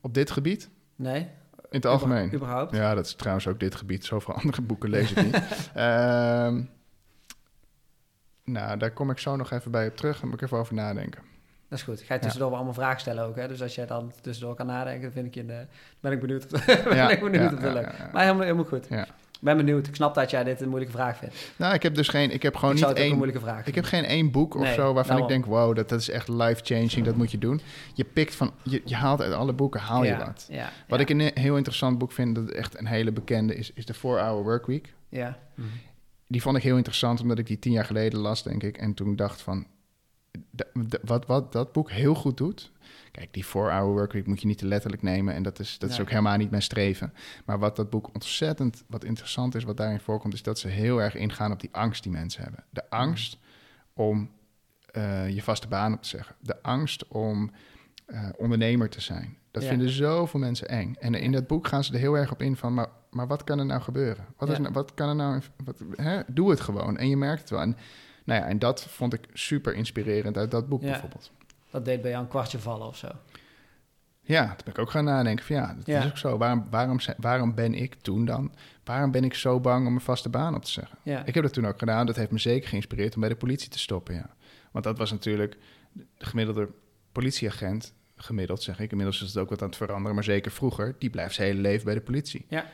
Op 0.00 0.14
dit 0.14 0.30
gebied, 0.30 0.68
Nee? 0.96 1.20
in 1.20 1.28
het 1.82 1.86
algemeen. 1.86 2.34
Überhaupt? 2.34 2.74
Ja, 2.76 2.94
dat 2.94 3.06
is 3.06 3.14
trouwens 3.14 3.46
ook 3.46 3.60
dit 3.60 3.74
gebied. 3.74 4.04
Zoveel 4.04 4.34
andere 4.42 4.62
boeken 4.62 4.90
lees 4.90 5.10
ik 5.12 5.22
niet. 5.24 5.70
Ehm, 5.74 6.62
nou, 8.44 8.78
daar 8.78 8.90
kom 8.92 9.10
ik 9.10 9.18
zo 9.18 9.36
nog 9.36 9.50
even 9.50 9.70
bij 9.70 9.88
op 9.88 9.96
terug. 9.96 10.20
Daar 10.20 10.26
moet 10.30 10.40
ik 10.40 10.46
even 10.46 10.58
over 10.58 10.74
nadenken. 10.74 11.22
Dat 11.68 11.78
is 11.78 11.84
goed. 11.84 12.00
Ga 12.00 12.14
je 12.14 12.20
tussendoor 12.20 12.48
wel 12.48 12.58
allemaal 12.58 12.74
vragen 12.74 13.00
stellen 13.00 13.24
ook. 13.24 13.36
Hè? 13.36 13.48
Dus 13.48 13.62
als 13.62 13.74
jij 13.74 13.86
dan 13.86 14.12
tussendoor 14.20 14.54
kan 14.54 14.66
nadenken, 14.66 15.02
dan 15.02 15.12
vind 15.12 15.26
ik 15.26 15.34
je 15.34 15.46
de, 15.46 15.66
ben 16.00 16.12
ik 16.12 16.20
benieuwd. 16.20 16.46
ben 16.84 17.10
ik 17.10 17.20
benieuwd 17.20 17.52
of. 17.52 17.60
Maar 17.60 18.22
helemaal, 18.22 18.40
helemaal 18.40 18.64
goed. 18.64 18.86
Ja. 18.88 19.06
Ik 19.36 19.42
ben 19.42 19.56
benieuwd. 19.56 19.86
Ik 19.86 19.94
snap 19.94 20.14
dat 20.14 20.30
jij 20.30 20.44
dit 20.44 20.60
een 20.60 20.68
moeilijke 20.68 20.96
vraag 20.96 21.16
vindt. 21.16 21.34
Nou, 21.56 21.74
ik 21.74 21.82
heb 21.82 21.94
dus 21.94 22.08
geen... 22.08 22.30
Ik 22.30 22.42
heb 22.42 22.56
gewoon 22.56 22.76
ik 22.76 22.80
niet 22.80 22.90
een 22.90 22.96
één... 22.96 23.14
moeilijke 23.14 23.40
vraag 23.40 23.66
Ik 23.66 23.74
heb 23.74 23.84
geen 23.84 24.04
één 24.04 24.30
boek 24.30 24.54
of 24.54 24.62
Nee, 24.62 24.74
zo 24.74 24.92
waarvan 24.92 25.18
ik 25.18 25.28
denk... 25.28 25.44
wow, 25.44 25.76
dat, 25.76 25.88
dat 25.88 26.00
is 26.00 26.10
echt 26.10 26.28
life-changing, 26.28 27.04
dat 27.04 27.16
moet 27.16 27.30
je 27.30 27.38
doen. 27.38 27.60
Je 27.94 28.04
pikt 28.04 28.34
van... 28.34 28.52
Je, 28.62 28.82
je 28.84 28.94
haalt 28.94 29.22
uit 29.22 29.32
alle 29.32 29.52
boeken, 29.52 29.80
haal 29.80 30.04
je 30.04 30.16
wat. 30.16 30.46
Ja, 30.50 30.70
Wat 30.88 30.98
ja, 30.98 31.04
ik 31.04 31.10
een 31.10 31.30
heel 31.42 31.56
interessant 31.56 31.98
boek 31.98 32.12
vind, 32.12 32.34
dat 32.34 32.50
echt 32.50 32.78
een 32.78 32.86
hele 32.86 33.12
bekende 33.12 33.54
is... 33.54 33.72
is 33.72 33.86
de 33.86 33.94
4-Hour 33.94 34.42
Workweek. 34.42 34.94
Ja. 35.08 35.38
Die 36.26 36.42
vond 36.42 36.56
ik 36.56 36.62
heel 36.62 36.76
interessant, 36.76 37.20
omdat 37.20 37.38
ik 37.38 37.46
die 37.46 37.58
tien 37.58 37.72
jaar 37.72 37.84
geleden 37.84 38.18
las, 38.18 38.42
denk 38.42 38.62
ik. 38.62 38.76
En 38.76 38.94
toen 38.94 39.16
dacht 39.16 39.40
van, 39.40 39.66
wat, 41.02 41.26
wat 41.26 41.52
dat 41.52 41.72
boek 41.72 41.90
heel 41.90 42.14
goed 42.14 42.36
doet... 42.36 42.72
Kijk, 43.10 43.32
die 43.32 43.44
4-hour 43.46 43.92
workweek 43.92 44.26
moet 44.26 44.40
je 44.40 44.46
niet 44.46 44.58
te 44.58 44.66
letterlijk 44.66 45.02
nemen... 45.02 45.34
en 45.34 45.42
dat 45.42 45.58
is, 45.58 45.78
dat 45.78 45.90
is 45.90 46.00
ook 46.00 46.10
helemaal 46.10 46.36
niet 46.36 46.50
mijn 46.50 46.62
streven. 46.62 47.12
Maar 47.44 47.58
wat 47.58 47.76
dat 47.76 47.90
boek 47.90 48.14
ontzettend, 48.14 48.84
wat 48.86 49.04
interessant 49.04 49.54
is, 49.54 49.64
wat 49.64 49.76
daarin 49.76 50.00
voorkomt... 50.00 50.34
is 50.34 50.42
dat 50.42 50.58
ze 50.58 50.68
heel 50.68 51.02
erg 51.02 51.14
ingaan 51.14 51.52
op 51.52 51.60
die 51.60 51.68
angst 51.72 52.02
die 52.02 52.12
mensen 52.12 52.42
hebben. 52.42 52.64
De 52.70 52.90
angst 52.90 53.38
om 53.92 54.30
eh, 54.92 55.28
je 55.28 55.42
vaste 55.42 55.68
baan 55.68 55.92
op 55.92 56.02
te 56.02 56.08
zeggen. 56.08 56.34
De 56.40 56.62
angst 56.62 57.08
om 57.08 57.50
eh, 58.06 58.28
ondernemer 58.36 58.88
te 58.88 59.00
zijn. 59.00 59.36
Dat 59.50 59.62
Ja. 59.62 59.68
vinden 59.68 59.88
zoveel 59.88 60.40
mensen 60.40 60.68
eng. 60.68 60.94
En 61.00 61.14
in 61.14 61.32
dat 61.32 61.46
boek 61.46 61.66
gaan 61.68 61.84
ze 61.84 61.92
er 61.92 61.98
heel 61.98 62.16
erg 62.16 62.32
op 62.32 62.42
in 62.42 62.56
van... 62.56 62.74
maar, 62.74 62.88
maar 63.10 63.26
wat 63.26 63.44
kan 63.44 63.58
er 63.58 63.66
nou 63.66 63.80
gebeuren? 63.80 64.24
Wat, 64.36 64.48
is 64.48 64.58
nou, 64.58 64.72
wat 64.72 64.94
kan 64.94 65.08
er 65.08 65.16
nou... 65.16 65.40
Wat, 65.64 65.82
hè? 65.94 66.20
Doe 66.26 66.50
het 66.50 66.60
gewoon. 66.60 66.96
En 66.96 67.08
je 67.08 67.16
merkt 67.16 67.40
het 67.40 67.50
wel. 67.50 67.60
En, 67.60 67.76
nou 68.26 68.40
ja, 68.40 68.46
en 68.46 68.58
dat 68.58 68.84
vond 68.84 69.12
ik 69.12 69.26
super 69.32 69.74
inspirerend 69.74 70.36
uit 70.36 70.50
dat 70.50 70.68
boek 70.68 70.82
Ja. 70.82 70.90
bijvoorbeeld. 70.90 71.30
Dat 71.70 71.84
deed 71.84 72.00
bij 72.02 72.10
jou 72.10 72.22
een 72.22 72.28
kwartje 72.28 72.58
vallen 72.58 72.86
of 72.86 72.96
zo. 72.96 73.08
Ja, 74.20 74.46
toen 74.46 74.56
ben 74.64 74.72
ik 74.72 74.78
ook 74.78 74.90
gaan 74.90 75.04
nadenken 75.04 75.44
van 75.44 75.56
ja, 75.56 75.74
dat 75.74 75.86
Ja. 75.86 75.98
is 75.98 76.06
ook 76.06 76.16
zo. 76.18 76.38
Waarom, 76.38 76.66
waarom, 76.70 76.98
waarom 77.16 77.54
ben 77.54 77.74
ik 77.74 77.94
toen 77.94 78.24
dan... 78.24 78.52
waarom 78.84 79.10
ben 79.10 79.24
ik 79.24 79.34
zo 79.34 79.60
bang 79.60 79.86
om 79.86 79.94
een 79.94 80.00
vaste 80.00 80.28
baan 80.28 80.54
op 80.54 80.64
te 80.64 80.70
zeggen? 80.70 80.98
Ja. 81.02 81.24
Ik 81.24 81.34
heb 81.34 81.42
dat 81.42 81.52
toen 81.52 81.66
ook 81.66 81.78
gedaan. 81.78 82.06
Dat 82.06 82.16
heeft 82.16 82.30
me 82.30 82.38
zeker 82.38 82.68
geïnspireerd 82.68 83.14
om 83.14 83.20
bij 83.20 83.28
de 83.28 83.36
politie 83.36 83.68
te 83.70 83.78
stoppen, 83.78 84.14
ja. 84.14 84.30
Want 84.70 84.84
dat 84.84 84.98
was 84.98 85.10
natuurlijk 85.10 85.56
de 85.92 86.24
gemiddelde 86.26 86.68
politieagent... 87.12 87.92
gemiddeld 88.16 88.62
zeg 88.62 88.78
ik, 88.80 88.90
inmiddels 88.90 89.22
is 89.22 89.28
het 89.28 89.36
ook 89.38 89.48
wat 89.48 89.62
aan 89.62 89.68
het 89.68 89.76
veranderen... 89.76 90.14
maar 90.14 90.24
zeker 90.24 90.50
vroeger, 90.52 90.94
die 90.98 91.10
blijft 91.10 91.34
zijn 91.34 91.48
hele 91.48 91.60
leven 91.60 91.84
bij 91.84 91.94
de 91.94 92.00
politie. 92.00 92.46
Ja. 92.48 92.64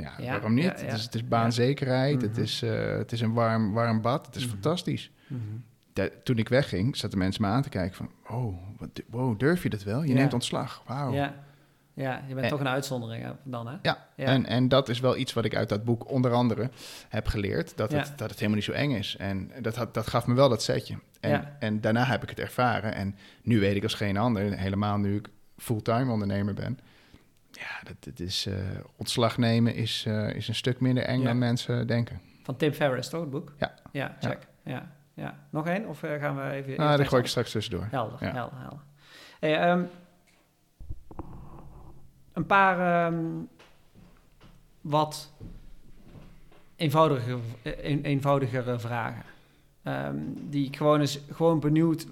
Ja, 0.00 0.12
Ja, 0.18 0.30
waarom 0.30 0.54
niet? 0.54 0.64
ja, 0.64 0.74
ja. 0.78 0.84
Het, 0.84 0.92
is, 0.92 1.02
het 1.04 1.14
is 1.14 1.28
baanzekerheid, 1.28 2.22
het, 2.22 2.30
Mhm. 2.32 2.40
is, 2.40 2.62
eh, 2.62 2.96
het 2.96 3.12
is 3.12 3.20
een 3.20 3.32
warm, 3.32 3.72
warm 3.72 4.00
bad, 4.00 4.26
het 4.26 4.36
is 4.36 4.42
Mhm. 4.42 4.50
fantastisch. 4.52 5.10
Mhm. 5.26 5.40
Toen 6.24 6.38
ik 6.38 6.48
wegging, 6.48 6.96
zaten 6.96 7.18
mensen 7.18 7.42
me 7.42 7.48
aan 7.48 7.62
te 7.62 7.68
kijken 7.68 7.96
van... 7.96 8.10
Oh, 8.28 8.56
wat, 8.78 8.88
wow, 9.10 9.38
durf 9.38 9.62
je 9.62 9.68
dat 9.70 9.82
wel? 9.82 10.02
Je 10.02 10.14
neemt 10.14 10.32
ontslag, 10.34 10.82
wauw. 10.86 11.12
Ja. 11.12 11.34
ja, 11.94 12.22
je 12.28 12.34
bent 12.34 12.44
En- 12.44 12.50
toch 12.50 12.60
een 12.60 12.68
uitzondering 12.68 13.26
dan, 13.42 13.66
hè? 13.66 13.72
Ja, 13.82 14.06
Ja. 14.16 14.26
En, 14.26 14.46
en 14.46 14.68
dat 14.68 14.88
is 14.88 15.00
wel 15.00 15.16
iets 15.16 15.32
wat 15.32 15.44
ik 15.44 15.56
uit 15.56 15.68
dat 15.68 15.84
boek 15.84 16.10
onder 16.10 16.32
andere 16.32 16.70
heb 17.08 17.26
geleerd. 17.26 17.76
Dat, 17.76 17.92
het, 17.92 18.12
dat 18.16 18.28
het 18.30 18.38
helemaal 18.38 18.54
niet 18.56 18.64
zo 18.64 18.72
eng 18.72 18.90
is. 18.90 19.16
En 19.16 19.50
dat, 19.60 19.76
had, 19.76 19.94
dat 19.94 20.06
gaf 20.06 20.26
me 20.26 20.34
wel 20.34 20.48
dat 20.48 20.62
setje. 20.62 20.94
En, 21.20 21.56
en 21.58 21.80
daarna 21.80 22.04
heb 22.04 22.22
ik 22.22 22.28
het 22.28 22.38
ervaren. 22.38 22.94
En 22.94 23.14
nu 23.42 23.60
weet 23.60 23.76
ik 23.76 23.82
als 23.82 23.94
geen 23.94 24.16
ander, 24.16 24.58
helemaal 24.58 24.98
nu 24.98 25.16
ik 25.16 25.28
fulltime 25.56 26.12
ondernemer 26.12 26.54
ben. 26.54 26.78
Ja, 27.60 27.80
dat, 27.84 27.96
dat 28.04 28.18
is, 28.20 28.46
eh, 28.46 28.54
ontslag 28.96 29.38
nemen 29.38 29.74
is, 29.74 30.04
eh, 30.06 30.34
is 30.34 30.48
een 30.48 30.54
stuk 30.54 30.80
minder 30.80 31.04
eng 31.04 31.18
Ja. 31.20 31.24
dan 31.26 31.38
mensen 31.38 31.86
denken. 31.86 32.20
Van 32.42 32.56
Tim 32.56 32.72
Ferriss, 32.72 33.08
toch, 33.08 33.20
het 33.20 33.30
boek? 33.30 33.52
Ja. 33.58 33.74
Ja, 33.92 34.16
check. 34.20 34.46
Ja. 34.64 34.92
Ja. 35.14 35.38
Nog 35.50 35.66
één? 35.66 35.86
Of 35.88 36.02
eh, 36.02 36.20
gaan 36.20 36.36
we 36.36 36.50
even... 36.50 36.68
Nou, 36.68 36.78
daar 36.78 36.92
even 36.92 37.06
gooi 37.06 37.22
ik 37.22 37.28
straks 37.28 37.50
tussendoor. 37.50 37.86
Helder, 37.90 38.18
Ja. 38.24 38.32
helder, 38.32 38.58
helder. 38.58 38.80
Hey, 39.40 39.58
ehm, 39.60 39.82
een 42.32 42.46
paar 42.46 43.06
ehm, 43.06 43.24
wat 44.80 45.32
eenvoudiger, 46.76 47.38
een, 47.62 48.04
eenvoudigere 48.04 48.78
vragen. 48.78 49.22
Ehm, 49.82 50.16
die 50.34 50.66
ik 50.66 50.76
gewoon 50.76 51.00
eens 51.00 51.20
gewoon 51.30 51.60
benieuwd. 51.60 52.06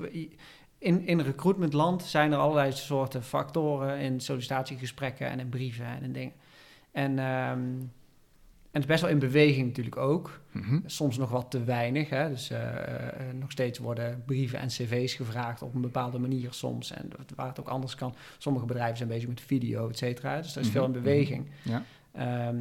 In, 0.88 1.06
in 1.06 1.20
recruitmentland 1.20 2.02
zijn 2.02 2.32
er 2.32 2.38
allerlei 2.38 2.72
soorten 2.72 3.22
factoren 3.22 3.98
in 3.98 4.20
sollicitatiegesprekken 4.20 5.28
en 5.30 5.40
in 5.40 5.48
brieven 5.48 5.86
en 5.86 6.02
in 6.02 6.12
dingen. 6.12 6.32
En, 6.92 7.18
ehm, 7.18 7.58
en 7.58 7.90
het 8.72 8.82
is 8.82 8.86
best 8.86 9.00
wel 9.00 9.10
in 9.10 9.18
beweging 9.18 9.66
natuurlijk 9.66 9.96
ook 9.96 10.40
Mhm. 10.52 10.78
soms 10.86 11.16
nog 11.18 11.30
wat 11.30 11.50
te 11.50 11.64
weinig. 11.64 12.08
Hè? 12.10 12.28
Dus 12.28 12.50
eh, 12.50 12.58
eh, 13.08 13.34
nog 13.34 13.50
steeds 13.50 13.78
worden 13.78 14.22
brieven 14.26 14.58
en 14.58 14.68
cv's 14.68 15.14
gevraagd 15.14 15.62
op 15.62 15.74
een 15.74 15.80
bepaalde 15.80 16.18
manier 16.18 16.52
soms. 16.52 16.90
En 16.92 17.08
waar 17.36 17.48
het 17.48 17.60
ook 17.60 17.68
anders 17.68 17.94
kan. 17.94 18.14
Sommige 18.38 18.66
bedrijven 18.66 18.96
zijn 18.96 19.08
bezig 19.08 19.28
met 19.28 19.40
video, 19.40 19.88
et 19.88 19.98
cetera. 19.98 20.36
Dus 20.40 20.54
er 20.56 20.60
is 20.62 20.68
veel 20.68 20.84
in 20.84 20.90
Mhm, 20.90 21.02
beweging. 21.02 21.46
Ja. 21.62 21.82
Ehm, 22.12 22.56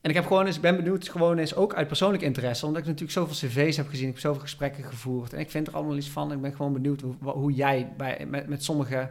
en 0.00 0.10
ik 0.10 0.14
heb 0.16 0.26
gewoon 0.26 0.46
eens, 0.46 0.60
ben 0.60 0.76
benieuwd, 0.76 1.08
gewoon 1.08 1.38
eens 1.38 1.54
ook 1.54 1.74
uit 1.74 1.86
persoonlijk 1.86 2.22
interesse, 2.22 2.66
omdat 2.66 2.80
ik 2.80 2.86
natuurlijk 2.86 3.12
zoveel 3.18 3.48
cv's 3.48 3.76
heb 3.76 3.88
gezien, 3.88 4.06
ik 4.06 4.12
heb 4.12 4.20
zoveel 4.22 4.40
gesprekken 4.40 4.84
gevoerd. 4.84 5.32
En 5.32 5.38
ik 5.40 5.50
vind 5.50 5.66
er 5.66 5.74
allemaal 5.74 5.96
iets 5.96 6.08
van. 6.10 6.32
Ik 6.32 6.40
ben 6.40 6.54
gewoon 6.54 6.72
benieuwd 6.72 7.00
hoe, 7.00 7.14
hoe 7.22 7.52
jij 7.52 7.92
bij, 7.96 8.26
met, 8.28 8.48
met, 8.48 8.64
sommige, 8.64 9.10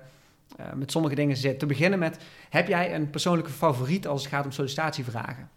eh, 0.58 0.74
met 0.74 0.92
sommige 0.92 1.16
dingen 1.16 1.38
zit. 1.38 1.60
Te 1.60 1.66
beginnen 1.66 2.00
met, 2.00 2.18
heb 2.50 2.68
jij 2.68 2.96
een 2.96 3.10
persoonlijke 3.10 3.52
favoriet 3.52 4.08
als 4.08 4.22
het 4.24 4.32
gaat 4.34 4.46
om 4.46 4.52
sollicitatievragen? 4.52 5.50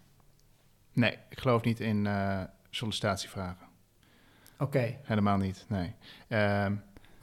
Nee, 0.93 1.17
ik 1.29 1.39
geloof 1.39 1.63
niet 1.63 1.79
in 1.79 2.07
eh, 2.07 2.41
sollicitatievragen. 2.69 3.65
Oké, 4.59 4.95
Helemaal 5.03 5.37
niet, 5.37 5.65
nee. 5.67 5.93
Ehm, 6.27 6.73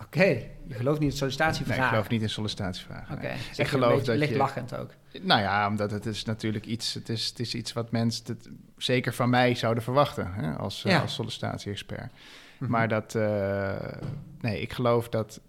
oké. 0.02 0.24
Je 0.66 0.74
gelooft 0.74 0.84
niet 1.00 1.00
in 1.00 1.06
nee, 1.08 1.16
sollicitatievragen? 1.16 1.82
ik 1.84 1.88
geloof 1.88 2.08
niet 2.08 2.22
in 2.22 2.30
sollicitatievragen. 2.30 3.14
Oké, 3.16 3.26
nee. 3.26 3.36
zeg 3.36 3.58
Ik 3.58 3.66
geloof 3.66 4.02
dat 4.02 4.16
licht 4.16 4.30
je- 4.30 4.36
lachend 4.36 4.74
ook. 4.76 4.90
Nou 5.20 5.40
ja, 5.40 5.68
omdat 5.68 5.90
het 5.90 6.06
is 6.06 6.24
natuurlijk 6.24 6.66
iets, 6.66 6.94
het 6.94 7.08
is, 7.08 7.26
het 7.28 7.40
is 7.40 7.54
iets 7.54 7.72
wat 7.72 7.90
mensen 7.90 8.24
het, 8.26 8.48
zeker 8.76 9.14
van 9.14 9.30
mij 9.30 9.54
zouden 9.54 9.82
verwachten 9.82 10.32
hè, 10.34 10.52
als, 10.52 10.84
eh, 10.84 10.92
Ja. 10.92 11.00
als 11.00 11.14
sollicitatie-expert. 11.14 12.12
Mhm. 12.58 12.70
Maar 12.70 12.88
dat, 12.88 13.14
eh, 13.14 13.96
nee, 14.40 14.61
ik 14.61 14.72
geloof 14.72 15.08
dat, 15.08 15.40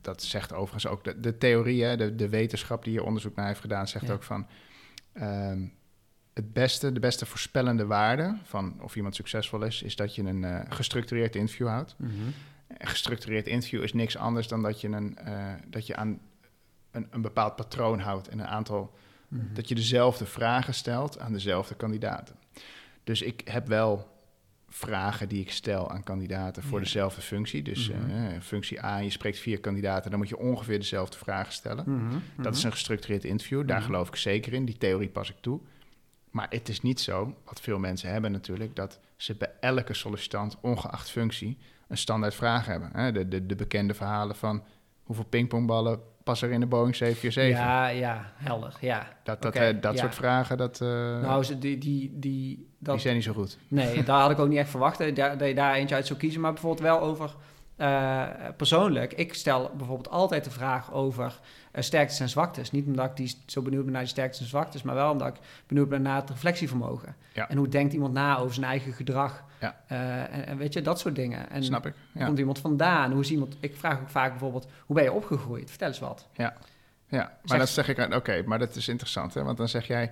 dat 0.00 0.22
zegt 0.22 0.52
overigens 0.52 0.86
ook 0.86 1.04
de, 1.04 1.20
de 1.20 1.38
theorie, 1.38 1.84
hè, 1.84 1.96
de, 1.96 2.14
de 2.14 2.28
wetenschap 2.28 2.84
die 2.84 2.92
hier 2.92 3.04
onderzoek 3.04 3.34
naar 3.34 3.46
heeft 3.46 3.60
gedaan, 3.60 3.88
zegt 3.88 4.06
Ja. 4.06 4.12
ook 4.12 4.22
van 4.22 4.46
ehm, 5.12 5.62
het 6.34 6.52
beste, 6.52 6.92
de 6.92 7.00
beste 7.00 7.26
voorspellende 7.26 7.86
waarde 7.86 8.36
van 8.44 8.76
of 8.82 8.96
iemand 8.96 9.14
succesvol 9.14 9.62
is, 9.62 9.82
is 9.82 9.96
dat 9.96 10.14
je 10.14 10.22
een 10.22 10.44
eh, 10.44 10.60
gestructureerd 10.68 11.36
interview 11.36 11.68
houdt. 11.68 11.94
Mhm. 11.98 12.12
Een 12.78 12.86
gestructureerd 12.88 13.46
interview 13.46 13.82
is 13.82 13.92
niks 13.92 14.16
anders 14.16 14.48
dan 14.48 14.62
dat 14.62 14.80
je, 14.80 14.88
een, 14.88 15.18
dat 15.66 15.86
je 15.86 15.96
aan 15.96 16.20
een, 16.90 17.06
een 17.10 17.22
bepaald 17.22 17.56
patroon 17.56 18.00
houdt 18.00 18.28
en 18.28 18.38
een 18.38 18.46
aantal 18.46 18.94
Mhm. 19.30 19.54
dat 19.54 19.68
je 19.68 19.74
dezelfde 19.74 20.26
vragen 20.26 20.74
stelt 20.74 21.18
aan 21.18 21.32
dezelfde 21.32 21.74
kandidaten. 21.74 22.34
Dus 23.04 23.22
ik 23.22 23.40
heb 23.44 23.66
wel 23.68 24.08
vragen 24.68 25.28
die 25.28 25.40
ik 25.40 25.50
stel 25.50 25.90
aan 25.90 26.02
kandidaten 26.02 26.62
voor 26.62 26.78
Ja. 26.78 26.84
dezelfde 26.84 27.20
functie. 27.20 27.62
Dus 27.62 27.90
Mhm. 27.90 28.10
eh, 28.10 28.40
functie 28.40 28.84
A, 28.84 28.98
je 28.98 29.10
spreekt 29.10 29.38
vier 29.38 29.60
kandidaten, 29.60 30.10
dan 30.10 30.18
moet 30.18 30.28
je 30.28 30.38
ongeveer 30.38 30.78
dezelfde 30.78 31.18
vragen 31.18 31.52
stellen. 31.52 31.84
Mhm. 31.96 32.18
Dat 32.42 32.56
is 32.56 32.62
een 32.62 32.70
gestructureerd 32.72 33.24
interview, 33.24 33.66
daar 33.68 33.82
geloof 33.82 34.08
ik 34.08 34.16
zeker 34.16 34.52
in. 34.52 34.64
Die 34.64 34.76
theorie 34.78 35.08
pas 35.08 35.30
ik 35.30 35.36
toe. 35.40 35.60
Maar 36.30 36.46
het 36.50 36.68
is 36.68 36.80
niet 36.80 37.00
zo, 37.00 37.36
wat 37.44 37.60
veel 37.60 37.78
mensen 37.78 38.10
hebben 38.10 38.32
natuurlijk, 38.32 38.76
dat 38.76 39.00
ze 39.16 39.34
bij 39.34 39.50
elke 39.60 39.94
sollicitant, 39.94 40.56
ongeacht 40.60 41.10
functie, 41.10 41.58
een 41.88 41.96
standaard 41.98 42.34
vraag 42.34 42.66
hebben. 42.66 43.14
De, 43.14 43.28
de, 43.28 43.46
de 43.46 43.54
bekende 43.56 43.94
verhalen 43.94 44.36
van 44.36 44.62
hoeveel 45.02 45.24
pingpongballen 45.24 46.00
er 46.42 46.50
in 46.50 46.60
de 46.60 46.66
Boeing 46.66 46.96
747? 46.96 47.58
Ja, 47.64 47.86
ja, 47.88 48.32
helder. 48.36 48.74
Ja. 48.80 49.06
Dat, 49.22 49.42
dat, 49.42 49.54
eh, 49.54 49.76
dat 49.80 49.94
ja. 49.94 50.00
soort 50.00 50.14
vragen, 50.14 50.56
dat, 50.56 50.80
eh, 50.80 50.88
Nou, 51.20 51.44
ze- 51.44 51.58
die, 51.58 51.78
die, 51.78 52.12
die, 52.14 52.68
dat, 52.78 52.92
die 52.94 53.02
zijn 53.02 53.14
niet 53.14 53.24
zo 53.24 53.32
goed. 53.32 53.58
Nee, 53.68 54.02
daar 54.04 54.20
had 54.20 54.30
ik 54.30 54.38
ook 54.38 54.48
niet 54.48 54.58
echt 54.58 54.70
verwacht 54.70 54.98
dat 54.98 55.06
je- 55.06 55.36
dat 55.36 55.48
je 55.48 55.54
daar 55.54 55.74
eentje 55.74 55.94
uit 55.94 56.06
zou 56.06 56.18
kiezen. 56.18 56.40
Maar 56.40 56.52
bijvoorbeeld 56.52 56.82
wel 56.82 57.00
over 57.00 57.34
eh, 57.76 58.22
persoonlijk. 58.56 59.12
Ik 59.12 59.34
stel 59.34 59.70
bijvoorbeeld 59.76 60.10
altijd 60.10 60.44
de 60.44 60.50
vraag 60.50 60.92
over 60.92 61.38
eh, 61.70 61.82
sterktes 61.82 62.20
en 62.20 62.28
zwaktes. 62.28 62.70
Niet 62.70 62.86
omdat 62.86 63.10
ik 63.10 63.16
die, 63.16 63.34
zo 63.46 63.62
benieuwd 63.62 63.82
ben 63.84 63.92
naar 63.92 64.02
die 64.02 64.10
sterktes 64.10 64.40
en 64.40 64.46
zwaktes, 64.46 64.82
maar 64.82 64.94
wel 64.94 65.10
omdat 65.10 65.28
ik 65.28 65.34
benieuwd 65.66 65.88
ben 65.88 66.02
naar 66.02 66.20
het 66.20 66.30
reflectievermogen. 66.30 67.16
Ja. 67.32 67.48
En 67.48 67.56
hoe 67.56 67.68
denkt 67.68 67.92
iemand 67.92 68.12
na 68.12 68.38
over 68.38 68.54
zijn 68.54 68.66
eigen 68.66 68.92
gedrag. 68.92 69.44
Ja. 69.60 69.80
Eh, 69.86 70.20
en, 70.34 70.46
en 70.46 70.56
weet 70.56 70.72
je, 70.72 70.82
dat 70.82 70.98
soort 70.98 71.14
dingen. 71.14 71.50
En 71.50 71.64
Snap 71.64 71.86
ik. 71.86 71.94
Ja. 72.12 72.26
komt 72.26 72.38
iemand 72.38 72.58
vandaan? 72.58 73.12
Hoe 73.12 73.20
is 73.20 73.30
iemand... 73.30 73.56
Ik 73.60 73.76
vraag 73.76 74.00
ook 74.00 74.08
vaak 74.08 74.30
bijvoorbeeld, 74.30 74.66
hoe 74.86 74.96
ben 74.96 75.04
je 75.04 75.12
opgegroeid? 75.12 75.68
Vertel 75.70 75.88
eens 75.88 75.98
wat. 75.98 76.28
ja, 76.34 76.54
maar 77.08 77.28
Zeg- 77.44 77.58
dat 77.58 77.68
zeg 77.68 77.88
ik... 77.88 78.14
Oké, 78.14 78.42
maar 78.46 78.58
dat 78.58 78.76
is 78.76 78.88
interessant, 78.88 79.34
hè? 79.34 79.42
Want 79.42 79.56
dan 79.56 79.68
zeg 79.68 79.86
jij, 79.86 80.10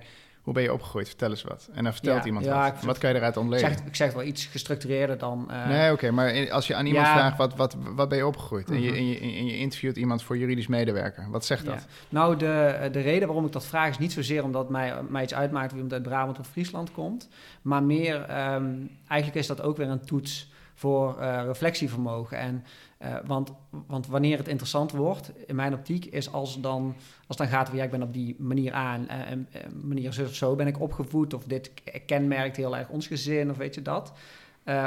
hoe 0.49 0.57
ben 0.57 0.67
je 0.67 0.73
opgegroeid? 0.73 1.07
Vertel 1.07 1.29
eens 1.29 1.43
wat. 1.43 1.69
En 1.73 1.83
dan 1.83 1.93
vertelt 1.93 2.19
Ja, 2.19 2.25
iemand 2.25 2.45
ja, 2.45 2.63
wat. 2.63 2.73
ik- 2.81 2.87
Wat 2.87 2.97
kan 2.97 3.09
je 3.09 3.15
eruit 3.15 3.35
Ik 3.35 3.41
ontleden? 3.41 3.69
zeg, 3.69 3.79
ik 3.85 3.95
zeg 3.95 4.13
wel 4.13 4.23
iets 4.23 4.45
gestructureerder 4.45 5.17
dan... 5.17 5.51
eh, 5.51 5.67
nee, 5.67 5.91
oké, 5.91 6.11
maar 6.11 6.51
als 6.51 6.67
je 6.67 6.75
aan 6.75 6.85
iemand 6.85 7.05
Ja. 7.07 7.13
vraagt, 7.13 7.37
wat, 7.37 7.55
wat, 7.55 7.75
wat 7.95 8.09
ben 8.09 8.17
je 8.17 8.25
opgegroeid? 8.27 8.69
en, 8.69 8.81
je, 8.81 8.89
Mhm. 8.89 8.97
en, 8.97 9.07
je, 9.07 9.19
en 9.19 9.45
je 9.45 9.57
interviewt 9.57 9.97
iemand 9.97 10.23
voor 10.23 10.37
juridisch 10.37 10.67
medewerker. 10.67 11.27
Wat 11.29 11.45
zegt 11.45 11.65
dat? 11.65 11.85
Nou, 12.09 12.35
de, 12.37 12.89
de 12.91 12.99
reden 13.01 13.27
waarom 13.27 13.45
ik 13.45 13.51
dat 13.51 13.65
vraag 13.65 13.89
is 13.89 13.97
niet 13.97 14.11
zozeer 14.11 14.43
omdat 14.43 14.69
mij, 14.69 14.93
mij 15.09 15.23
iets 15.23 15.33
uitmaakt 15.33 15.67
of 15.67 15.73
iemand 15.73 15.93
uit 15.93 16.03
Brabant 16.03 16.39
of 16.39 16.47
Friesland 16.47 16.91
komt. 16.91 17.27
Maar 17.61 17.83
meer, 17.83 18.21
ehm, 18.21 18.65
eigenlijk 19.07 19.39
is 19.39 19.47
dat 19.47 19.61
ook 19.61 19.77
weer 19.77 19.87
een 19.89 20.05
toets 20.05 20.51
voor 20.79 21.19
eh, 21.19 21.41
reflectievermogen. 21.45 22.37
En, 22.37 22.63
eh, 22.97 23.15
want, 23.25 23.51
want 23.69 24.07
wanneer 24.07 24.37
het 24.37 24.47
interessant 24.47 24.91
wordt, 24.91 25.31
in 25.45 25.55
mijn 25.55 25.73
optiek, 25.73 26.05
is 26.05 26.31
als, 26.31 26.61
dan, 26.61 26.95
als 27.27 27.37
dan 27.37 27.47
gaat 27.47 27.69
ja, 27.73 27.83
ik 27.83 27.91
ben 27.91 28.03
op 28.03 28.13
die 28.13 28.35
manier 28.39 28.73
aan, 28.73 29.07
en 29.07 29.47
eh, 29.51 29.61
manier 29.83 30.13
zo 30.13 30.23
of 30.23 30.33
zo 30.33 30.55
ben 30.55 30.67
ik 30.67 30.79
opgevoed, 30.79 31.33
of 31.33 31.43
dit 31.43 31.71
kenmerkt 32.05 32.57
heel 32.57 32.77
erg 32.77 32.89
ons 32.89 33.07
gezin, 33.07 33.49
of 33.49 33.57
weet 33.57 33.75
je 33.75 33.81
dat. 33.81 34.13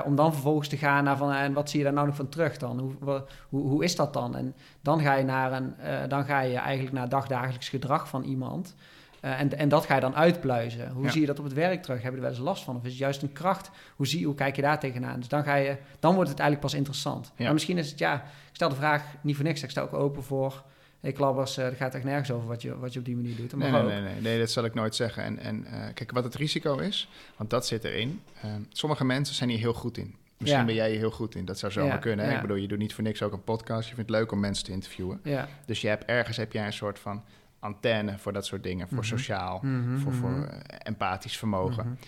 Om 0.05 0.17
dan 0.17 0.33
vervolgens 0.33 0.69
te 0.69 0.77
gaan 0.77 1.05
naar 1.05 1.17
van, 1.17 1.33
en 1.33 1.53
wat 1.53 1.71
zie 1.71 1.79
je 1.79 1.85
daar 1.85 1.95
nou 1.95 2.07
nog 2.07 2.17
van 2.17 2.29
terug 2.29 2.57
dan? 2.57 2.79
Hoe, 2.79 3.25
hoe, 3.49 3.69
hoe 3.69 3.85
is 3.85 3.97
dat 3.97 4.13
dan? 4.13 4.37
En 4.37 4.55
dan 4.81 5.01
ga 5.01 5.15
je, 5.15 5.25
naar 5.25 5.53
een, 5.53 5.75
dan 6.09 6.25
ga 6.25 6.41
je 6.41 6.57
eigenlijk 6.57 6.97
naar 6.97 7.09
dagdagelijks 7.09 7.69
gedrag 7.69 8.09
van 8.09 8.23
iemand. 8.23 8.75
Eh, 9.23 9.41
en, 9.41 9.59
en 9.59 9.69
dat 9.69 9.87
ga 9.87 9.95
je 9.95 10.01
dan 10.01 10.15
uitpluizen. 10.17 10.91
Hoe 10.91 11.05
Ja. 11.05 11.11
zie 11.11 11.21
je 11.21 11.27
dat 11.27 11.39
op 11.39 11.45
het 11.45 11.53
werk 11.55 11.83
terug? 11.83 12.03
Heb 12.03 12.11
je 12.11 12.17
er 12.17 12.23
wel 12.23 12.31
eens 12.31 12.41
last 12.41 12.65
van? 12.65 12.77
Of 12.77 12.83
is 12.85 12.89
het 12.91 12.99
juist 12.99 13.23
een 13.23 13.33
kracht? 13.33 13.71
Hoe, 13.97 14.07
zie, 14.07 14.27
hoe 14.27 14.35
kijk 14.35 14.57
je 14.57 14.63
daar 14.63 14.79
tegenaan? 14.81 15.19
Dus 15.19 15.29
dan, 15.29 15.45
ga 15.45 15.55
je, 15.55 15.77
dan 16.01 16.15
wordt 16.15 16.31
het 16.31 16.39
eigenlijk 16.39 16.69
pas 16.71 16.79
interessant. 16.79 17.33
Ja. 17.37 17.45
Maar 17.45 17.53
misschien 17.53 17.79
is 17.79 17.91
het, 17.91 17.99
ja, 17.99 18.15
ik 18.15 18.23
stel 18.53 18.69
de 18.69 18.75
vraag 18.75 19.05
niet 19.21 19.37
voor 19.37 19.45
niks. 19.45 19.63
Ik 19.63 19.71
sta 19.71 19.81
ook 19.81 19.93
open 19.93 20.23
voor, 20.23 20.63
hey 21.01 21.13
klabbers, 21.13 21.57
eh 21.57 21.65
het 21.65 21.77
gaat 21.77 21.95
echt 21.95 22.05
nergens 22.05 22.31
over 22.31 22.49
wat 22.49 22.63
je, 22.63 22.79
wat 22.79 22.93
je 22.93 22.99
op 22.99 23.05
die 23.05 23.17
manier 23.17 23.37
doet. 23.37 23.57
Nee, 23.57 23.71
nee, 23.71 23.83
nee, 23.83 24.01
nee, 24.01 24.21
nee, 24.21 24.39
dat 24.39 24.51
zal 24.51 24.65
ik 24.65 24.75
nooit 24.75 24.95
zeggen. 24.95 25.23
En, 25.23 25.39
en 25.39 25.65
eh, 25.65 25.95
kijk, 25.95 26.11
wat 26.13 26.25
het 26.25 26.35
risico 26.35 26.79
is, 26.79 27.09
want 27.37 27.51
dat 27.51 27.67
zit 27.67 27.85
erin. 27.85 28.23
Eh, 28.41 28.51
sommige 28.69 29.05
mensen 29.05 29.35
zijn 29.35 29.49
hier 29.49 29.59
heel 29.59 29.73
goed 29.75 29.97
in. 29.99 30.15
Misschien 30.39 30.61
Ja. 30.61 30.67
ben 30.67 30.77
jij 30.77 30.91
hier 30.91 30.99
heel 30.99 31.11
goed 31.11 31.35
in. 31.35 31.45
Dat 31.45 31.59
zou 31.59 31.73
zomaar 31.73 31.91
Ja, 31.93 31.97
kunnen. 31.97 32.25
Hè? 32.25 32.31
ja. 32.31 32.37
Ik 32.37 32.43
bedoel, 32.43 32.57
je 32.57 32.69
doet 32.69 32.79
niet 32.79 32.95
voor 32.95 33.05
niks 33.05 33.23
ook 33.23 33.33
een 33.33 33.45
podcast. 33.45 33.89
Je 33.89 33.95
vindt 33.95 34.11
het 34.11 34.19
leuk 34.19 34.33
om 34.33 34.41
mensen 34.41 34.65
te 34.65 34.73
interviewen. 34.73 35.21
Ja. 35.25 35.49
Dus 35.67 35.81
je 35.81 35.89
hebt 35.89 36.05
ergens 36.05 36.37
heb 36.37 36.53
jij 36.53 36.67
een 36.67 36.73
soort 36.73 36.99
van 36.99 37.23
antenne 37.63 38.19
voor 38.19 38.33
dat 38.33 38.47
soort 38.47 38.63
dingen. 38.63 38.89
Voor 38.89 38.97
Mhm. 38.97 39.07
sociaal, 39.07 39.59
Mhm, 39.63 39.99
voor, 39.99 40.13
voor 40.13 40.31
mhm. 40.31 40.43
eh, 40.49 40.77
empathisch 40.83 41.37
vermogen. 41.39 41.99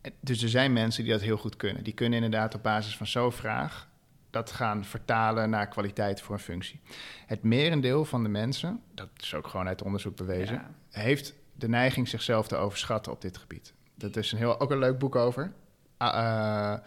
En 0.00 0.12
Dus 0.20 0.42
er 0.42 0.48
zijn 0.48 0.72
mensen 0.72 1.02
die 1.04 1.12
dat 1.12 1.20
heel 1.22 1.36
goed 1.36 1.56
kunnen. 1.56 1.84
Die 1.84 1.92
kunnen 1.94 2.22
inderdaad 2.22 2.54
op 2.54 2.62
basis 2.62 2.96
van 2.96 3.06
zo'n 3.06 3.32
vraag 3.32 3.88
dat 4.30 4.50
gaan 4.52 4.84
vertalen 4.84 5.50
naar 5.50 5.68
kwaliteit 5.68 6.20
voor 6.20 6.34
een 6.34 6.40
functie. 6.40 6.80
Het 7.26 7.42
merendeel 7.42 8.04
van 8.04 8.22
de 8.22 8.28
mensen, 8.28 8.80
dat 8.94 9.08
is 9.16 9.34
ook 9.34 9.46
gewoon 9.46 9.66
uit 9.68 9.82
onderzoek 9.82 10.16
bewezen, 10.16 10.54
Ja. 10.54 10.70
heeft 11.00 11.34
de 11.54 11.68
neiging 11.68 12.08
zichzelf 12.08 12.48
te 12.48 12.56
overschatten 12.56 13.12
op 13.12 13.20
dit 13.20 13.36
gebied. 13.38 13.74
Dat 13.94 14.16
is 14.16 14.32
een 14.32 14.38
heel, 14.38 14.60
ook 14.60 14.70
een 14.70 14.78
leuk 14.78 14.98
boek 14.98 15.16
over. 15.16 15.52
Ah, 15.96 16.72
eh, 16.72 16.78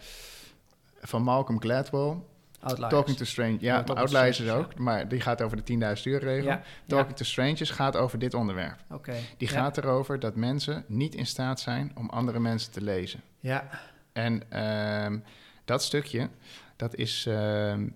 van 1.00 1.22
Malcolm 1.22 1.60
Gladwell. 1.60 2.16
Outliers. 2.64 2.92
Talking 2.92 3.16
to 3.16 3.24
Strangers. 3.24 3.60
Ja, 3.62 3.82
to 3.82 3.94
Outliers 3.94 4.40
is 4.40 4.50
ook. 4.50 4.78
Maar 4.78 5.08
die 5.08 5.20
gaat 5.20 5.42
over 5.42 5.64
de 5.64 5.96
10.000 5.96 6.02
uur 6.04 6.18
regel. 6.18 6.48
Ja, 6.50 6.62
Talking 6.86 7.08
ja. 7.10 7.14
to 7.16 7.24
Strangers 7.24 7.70
gaat 7.70 7.96
over 7.96 8.18
dit 8.18 8.34
onderwerp. 8.34 8.78
Oké. 8.90 9.14
Die 9.36 9.48
Ja. 9.48 9.54
gaat 9.54 9.76
erover 9.78 10.18
dat 10.20 10.36
mensen 10.36 10.84
niet 10.88 11.14
in 11.14 11.26
staat 11.26 11.60
zijn 11.60 11.92
om 11.94 12.08
andere 12.10 12.38
mensen 12.40 12.72
te 12.72 12.82
lezen. 12.82 13.20
Ja. 13.40 13.68
En 14.12 14.42
ehm, 14.50 15.18
dat 15.64 15.82
stukje, 15.82 16.28
dat 16.76 16.94
is... 16.94 17.26
ehm, 17.26 17.86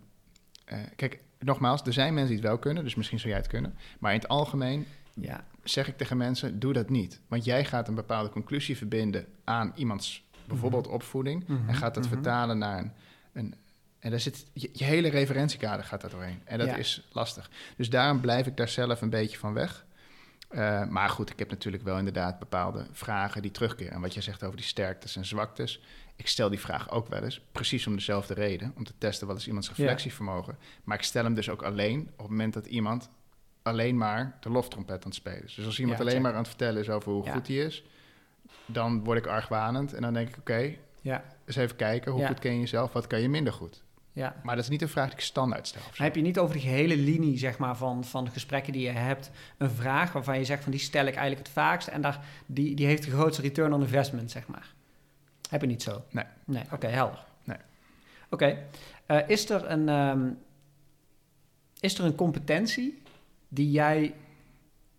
eh, 0.65 0.79
kijk, 0.97 1.21
nogmaals, 1.39 1.83
er 1.83 1.93
zijn 1.93 2.15
mensen 2.15 2.31
die 2.35 2.39
het 2.41 2.49
wel 2.49 2.59
kunnen, 2.59 2.85
dus 2.85 2.95
misschien 2.95 3.19
zou 3.19 3.31
jij 3.31 3.39
het 3.39 3.49
kunnen. 3.49 3.75
Maar 3.99 4.13
in 4.13 4.19
het 4.19 4.29
algemeen 4.29 4.87
Ja. 5.15 5.45
zeg 5.65 5.89
ik 5.89 5.97
tegen 5.97 6.17
mensen, 6.17 6.59
doe 6.59 6.73
dat 6.73 6.91
niet. 6.91 7.21
Want 7.29 7.45
jij 7.45 7.65
gaat 7.65 7.89
een 7.89 7.95
bepaalde 7.95 8.31
conclusie 8.31 8.77
verbinden 8.77 9.27
aan 9.45 9.73
iemands 9.75 10.27
bijvoorbeeld 10.47 10.87
opvoeding... 10.87 11.49
Mhm, 11.49 11.69
en 11.69 11.75
gaat 11.75 11.95
dat 11.95 12.05
mhm. 12.05 12.13
vertalen 12.13 12.59
naar 12.59 12.79
een... 12.79 12.93
een 13.33 13.55
en 13.99 14.11
daar 14.11 14.21
zit, 14.21 14.47
je, 14.53 14.71
je 14.73 14.85
hele 14.85 15.09
referentiekader 15.09 15.85
gaat 15.85 16.01
daar 16.01 16.11
doorheen. 16.11 16.41
En 16.45 16.59
dat 16.59 16.67
Ja. 16.69 16.77
is 16.77 17.09
lastig. 17.13 17.51
Dus 17.77 17.91
daarom 17.91 18.21
blijf 18.21 18.47
ik 18.47 18.57
daar 18.57 18.69
zelf 18.69 19.01
een 19.01 19.11
beetje 19.11 19.39
van 19.39 19.53
weg. 19.55 19.87
Eh, 20.49 20.85
maar 20.87 21.09
goed, 21.09 21.31
ik 21.31 21.39
heb 21.39 21.51
natuurlijk 21.51 21.83
wel 21.85 21.99
inderdaad 21.99 22.39
bepaalde 22.39 22.87
vragen 22.93 23.43
die 23.43 23.51
terugkeren. 23.51 23.93
En 23.93 24.01
wat 24.01 24.13
jij 24.15 24.23
zegt 24.23 24.45
over 24.45 24.57
die 24.57 24.67
sterktes 24.67 25.17
en 25.17 25.25
zwaktes. 25.27 25.83
Ik 26.17 26.29
stel 26.29 26.49
die 26.51 26.61
vraag 26.61 26.91
ook 26.91 27.09
wel 27.09 27.23
eens, 27.23 27.41
precies 27.53 27.87
om 27.87 27.95
dezelfde 27.95 28.35
reden. 28.35 28.73
Om 28.77 28.85
te 28.85 28.93
testen 28.99 29.27
wat 29.27 29.37
is 29.37 29.47
iemands 29.47 29.69
reflectievermogen. 29.69 30.59
Maar 30.85 30.97
ik 30.97 31.03
stel 31.03 31.25
hem 31.25 31.35
dus 31.35 31.49
ook 31.49 31.63
alleen 31.63 32.01
op 32.13 32.19
het 32.19 32.29
moment 32.29 32.55
dat 32.55 32.67
iemand 32.67 33.11
alleen 33.63 33.97
maar 33.97 34.37
de 34.41 34.51
loftrompet 34.51 34.97
aan 34.97 35.01
het 35.11 35.15
spelen 35.15 35.45
is. 35.45 35.55
Dus 35.55 35.67
als 35.67 35.79
iemand 35.81 35.99
Ja, 35.99 36.05
alleen 36.05 36.23
maar 36.23 36.33
aan 36.33 36.39
het 36.39 36.49
vertellen 36.49 36.81
is 36.83 36.89
over 36.91 37.13
hoe 37.13 37.31
goed 37.31 37.47
hij 37.47 37.57
is... 37.57 37.85
dan 38.67 39.05
word 39.05 39.19
ik 39.19 39.27
argwanend 39.27 39.93
en 39.93 40.03
dan 40.03 40.13
denk 40.15 40.29
ik, 40.29 40.37
oké, 40.37 40.75
Ja. 41.01 41.25
eens 41.47 41.57
even 41.57 41.77
kijken. 41.77 42.13
Hoe 42.13 42.27
goed 42.27 42.39
ken 42.39 42.53
je 42.53 42.61
jezelf? 42.61 42.93
Wat 42.93 43.07
kan 43.07 43.21
je 43.21 43.29
minder 43.29 43.53
goed? 43.53 43.83
Ja. 44.19 44.35
Maar 44.43 44.55
dat 44.55 44.65
is 44.65 44.71
niet 44.71 44.83
een 44.83 44.89
vraag 44.89 45.07
die 45.07 45.15
ik 45.15 45.21
standaard 45.21 45.67
stel. 45.67 45.83
heb 45.95 46.15
je 46.15 46.21
niet 46.21 46.39
over 46.39 46.55
de 46.55 46.61
gehele 46.61 46.97
linie 46.97 47.39
zeg 47.39 47.59
maar, 47.59 47.77
van, 47.77 48.05
van 48.05 48.25
de 48.25 48.31
gesprekken 48.31 48.73
die 48.73 48.83
je 48.83 48.91
hebt 48.91 49.31
een 49.59 49.71
vraag 49.71 50.13
waarvan 50.13 50.39
je 50.39 50.45
zegt 50.45 50.63
van 50.63 50.73
die 50.73 50.81
stel 50.81 51.07
ik 51.07 51.15
eigenlijk 51.15 51.47
het 51.47 51.57
vaakst 51.57 51.89
en 51.89 52.01
daar, 52.01 52.25
die, 52.47 52.75
die 52.75 52.87
heeft 52.87 53.03
de 53.03 53.11
grootste 53.11 53.43
return 53.43 53.73
on 53.73 53.81
investment, 53.81 54.31
zeg 54.31 54.47
maar. 54.47 54.75
Heb 55.51 55.61
je 55.61 55.67
niet 55.67 55.83
zo? 55.83 56.03
Nee. 56.11 56.25
Nee, 56.45 56.63
oké, 56.73 56.87
helder. 56.87 57.25
Nee. 57.45 57.57
Oké. 58.31 58.59
Eh, 59.07 59.29
is, 59.29 59.51
er 59.51 59.71
een, 59.71 59.89
ehm, 59.89 60.31
is 61.81 61.99
er 61.99 62.05
een 62.05 62.15
competentie 62.15 63.03
die 63.49 63.71
jij 63.71 64.15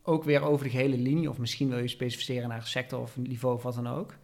ook 0.03 0.23
weer 0.23 0.41
over 0.41 0.65
de 0.65 0.71
gehele 0.71 0.97
linie, 0.97 1.29
of 1.29 1.37
misschien 1.37 1.69
wil 1.69 1.79
je 1.79 1.87
specificeren 1.87 2.49
naar 2.49 2.57
een 2.57 2.67
sector 2.67 2.99
of 2.99 3.15
een 3.15 3.27
niveau 3.27 3.55
of 3.55 3.63
wat 3.63 3.75
dan 3.75 3.87
ook, 3.87 4.15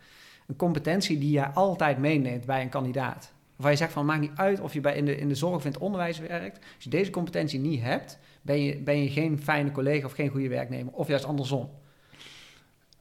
een 0.47 0.55
competentie 0.55 1.17
die 1.17 1.31
jij 1.31 1.47
altijd 1.47 1.97
meeneemt 1.97 2.45
bij 2.45 2.61
een 2.61 2.69
kandidaat? 2.69 3.33
Waar 3.55 3.71
je 3.71 3.77
zegt 3.77 3.91
van, 3.93 4.05
maakt 4.05 4.21
niet 4.21 4.31
uit 4.35 4.59
of 4.59 4.73
je 4.73 4.81
bij 4.81 4.95
in, 4.95 5.05
de, 5.05 5.17
in 5.17 5.27
de 5.27 5.35
zorg 5.35 5.55
of 5.55 5.65
in 5.65 5.71
het 5.71 5.81
onderwijs 5.81 6.19
werkt. 6.19 6.57
Als 6.75 6.83
je 6.83 6.89
deze 6.89 7.11
competentie 7.11 7.59
niet 7.59 7.81
hebt, 7.81 8.19
ben 8.41 8.61
je, 8.61 8.77
ben 8.77 9.03
je 9.03 9.09
geen 9.09 9.39
fijne 9.41 9.71
collega 9.71 10.05
of 10.05 10.11
geen 10.13 10.29
goede 10.29 10.47
werknemer. 10.47 10.93
Of 10.93 11.07
juist 11.07 11.25
andersom. 11.25 11.69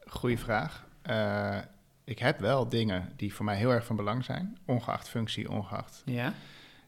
Goeie 0.06 0.38
vraag. 0.38 0.86
Eh, 1.02 1.58
ik 2.04 2.18
heb 2.18 2.38
wel 2.38 2.68
dingen 2.68 3.12
die 3.16 3.34
voor 3.34 3.44
mij 3.44 3.56
heel 3.56 3.70
erg 3.70 3.86
van 3.86 3.96
belang 3.96 4.24
zijn. 4.24 4.58
Ongeacht 4.64 5.08
functie, 5.08 5.50
ongeacht. 5.50 6.02
Ja. 6.04 6.32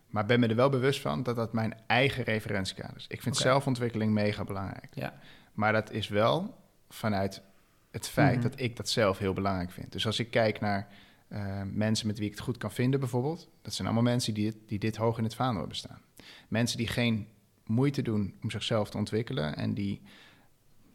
Maar 0.06 0.26
ben 0.26 0.40
me 0.40 0.46
er 0.46 0.56
wel 0.56 0.68
bewust 0.70 1.00
van 1.00 1.22
dat 1.22 1.36
dat 1.36 1.52
mijn 1.52 1.74
eigen 1.86 2.24
referentiekader 2.24 2.96
is. 2.96 3.04
Ik 3.08 3.22
vind 3.22 3.36
zelfontwikkeling 3.36 4.12
mega 4.12 4.44
belangrijk. 4.44 4.88
Ja. 4.94 5.14
Maar 5.52 5.72
dat 5.72 5.90
is 5.90 6.08
wel 6.08 6.54
vanuit 6.88 7.42
het 7.90 8.08
feit 8.08 8.34
Mhm. 8.34 8.42
dat 8.48 8.60
ik 8.60 8.76
dat 8.76 8.88
zelf 8.88 9.18
heel 9.18 9.32
belangrijk 9.32 9.70
vind. 9.70 9.92
Dus 9.92 10.06
als 10.06 10.18
ik 10.18 10.30
kijk 10.30 10.60
naar 10.60 10.86
Eh, 11.28 11.62
mensen 11.64 12.06
met 12.06 12.18
wie 12.18 12.26
ik 12.26 12.32
het 12.34 12.42
goed 12.42 12.56
kan 12.58 12.72
vinden 12.72 13.00
bijvoorbeeld. 13.00 13.48
Dat 13.62 13.74
zijn 13.74 13.86
allemaal 13.88 14.12
mensen 14.12 14.34
die 14.34 14.44
dit, 14.52 14.56
die 14.68 14.78
dit 14.78 14.96
hoog 14.96 15.18
in 15.18 15.24
het 15.24 15.34
vaandel 15.34 15.58
hebben 15.58 15.76
staan. 15.76 16.00
Mensen 16.48 16.78
die 16.78 16.86
geen 16.86 17.28
moeite 17.66 18.02
doen 18.02 18.34
om 18.42 18.50
zichzelf 18.50 18.90
te 18.90 18.96
ontwikkelen 18.96 19.56
en 19.56 19.74
die 19.74 20.02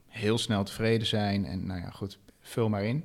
heel 0.07 0.37
snel 0.37 0.63
tevreden 0.63 1.07
zijn 1.07 1.45
en 1.45 1.65
nou 1.65 1.79
ja, 1.81 1.89
goed, 1.89 2.19
vul 2.39 2.69
maar 2.69 2.83
in. 2.83 3.03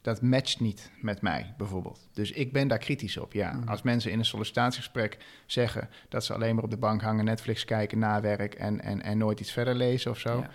Dat 0.00 0.22
matcht 0.22 0.60
niet 0.60 0.90
met 1.00 1.20
mij 1.22 1.54
bijvoorbeeld. 1.56 2.08
Dus 2.12 2.32
ik 2.32 2.52
ben 2.52 2.68
daar 2.68 2.78
kritisch 2.78 3.16
op. 3.16 3.32
Ja, 3.32 3.52
Mhm. 3.52 3.68
als 3.68 3.82
mensen 3.82 4.10
in 4.10 4.18
een 4.18 4.24
sollicitatiegesprek 4.24 5.18
zeggen 5.46 5.88
dat 6.08 6.24
ze 6.24 6.34
alleen 6.34 6.54
maar 6.54 6.64
op 6.64 6.70
de 6.70 6.76
bank 6.76 7.02
hangen, 7.02 7.24
Netflix 7.24 7.64
kijken, 7.64 7.98
na 7.98 8.20
werk 8.20 8.54
en, 8.54 8.80
en, 8.80 9.02
en 9.02 9.18
nooit 9.18 9.40
iets 9.40 9.52
verder 9.52 9.74
lezen 9.74 10.10
of 10.10 10.18
zo. 10.18 10.38
Ja. 10.38 10.50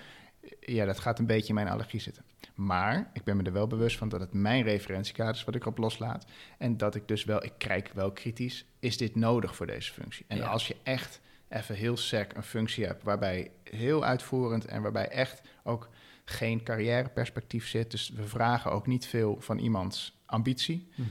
Ja, 0.59 0.85
dat 0.85 0.99
gaat 0.99 1.19
een 1.19 1.25
beetje 1.25 1.47
in 1.47 1.53
mijn 1.53 1.67
allergie 1.67 1.99
zitten. 1.99 2.23
Maar 2.53 3.09
ik 3.13 3.23
ben 3.23 3.37
me 3.37 3.43
er 3.43 3.51
wel 3.53 3.67
bewust 3.67 3.97
van 3.97 4.09
dat 4.09 4.19
het 4.19 4.33
mijn 4.33 4.63
referentiekader 4.63 5.35
is 5.35 5.43
wat 5.43 5.55
ik 5.55 5.61
erop 5.61 5.77
loslaat. 5.77 6.25
En 6.57 6.77
dat 6.77 6.95
ik 6.95 7.07
dus 7.07 7.23
wel, 7.23 7.43
ik 7.43 7.53
kijk 7.57 7.91
wel 7.93 8.11
kritisch, 8.11 8.65
is 8.79 8.97
dit 8.97 9.15
nodig 9.15 9.55
voor 9.55 9.65
deze 9.67 9.93
functie? 9.93 10.25
En 10.27 10.37
Ja. 10.37 10.47
als 10.47 10.67
je 10.67 10.75
echt 10.83 11.21
even 11.49 11.75
heel 11.75 11.97
sec 11.97 12.33
een 12.35 12.43
functie 12.43 12.85
hebt 12.85 13.03
waarbij 13.03 13.51
heel 13.63 14.03
uitvoerend 14.05 14.65
en 14.65 14.81
waarbij 14.81 15.07
echt 15.07 15.41
ook 15.63 15.89
geen 16.25 16.63
carrièreperspectief 16.63 17.67
zit, 17.67 17.91
dus 17.91 18.09
we 18.09 18.27
vragen 18.27 18.71
ook 18.71 18.87
niet 18.87 19.05
veel 19.05 19.37
van 19.39 19.57
iemands 19.57 20.21
ambitie, 20.25 20.87
Mhm. 20.95 21.07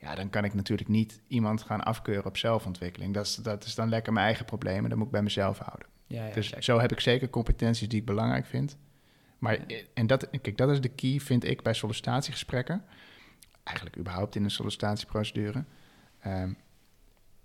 ja, 0.00 0.14
dan 0.14 0.30
kan 0.30 0.44
ik 0.44 0.54
natuurlijk 0.54 0.88
niet 0.88 1.20
iemand 1.28 1.62
gaan 1.62 1.82
afkeuren 1.82 2.24
op 2.26 2.36
zelfontwikkeling. 2.36 3.14
Dat 3.14 3.26
is, 3.26 3.34
dat 3.34 3.64
is 3.64 3.74
dan 3.74 3.88
lekker 3.88 4.12
mijn 4.12 4.26
eigen 4.26 4.44
probleem 4.44 4.82
en 4.82 4.88
dat 4.88 4.96
moet 4.98 5.06
ik 5.06 5.12
bij 5.12 5.22
mezelf 5.22 5.58
houden. 5.58 5.86
Ja, 6.06 6.26
ja, 6.26 6.34
dus 6.34 6.46
zeker. 6.46 6.62
zo 6.62 6.78
heb 6.80 6.92
ik 6.92 7.00
zeker 7.00 7.30
competenties 7.30 7.88
die 7.88 8.00
ik 8.00 8.06
belangrijk 8.06 8.46
vind. 8.46 8.76
Maar 9.38 9.58
en 9.94 10.06
dat, 10.06 10.28
kijk, 10.30 10.56
dat 10.56 10.70
is 10.70 10.80
de 10.80 10.88
key, 10.88 11.20
vind 11.20 11.44
ik, 11.44 11.62
bij 11.62 11.74
sollicitatiegesprekken. 11.74 12.84
Eigenlijk 13.62 13.98
überhaupt 13.98 14.34
in 14.34 14.44
een 14.44 14.50
sollicitatieprocedure. 14.50 15.64
Ehm, 16.20 16.52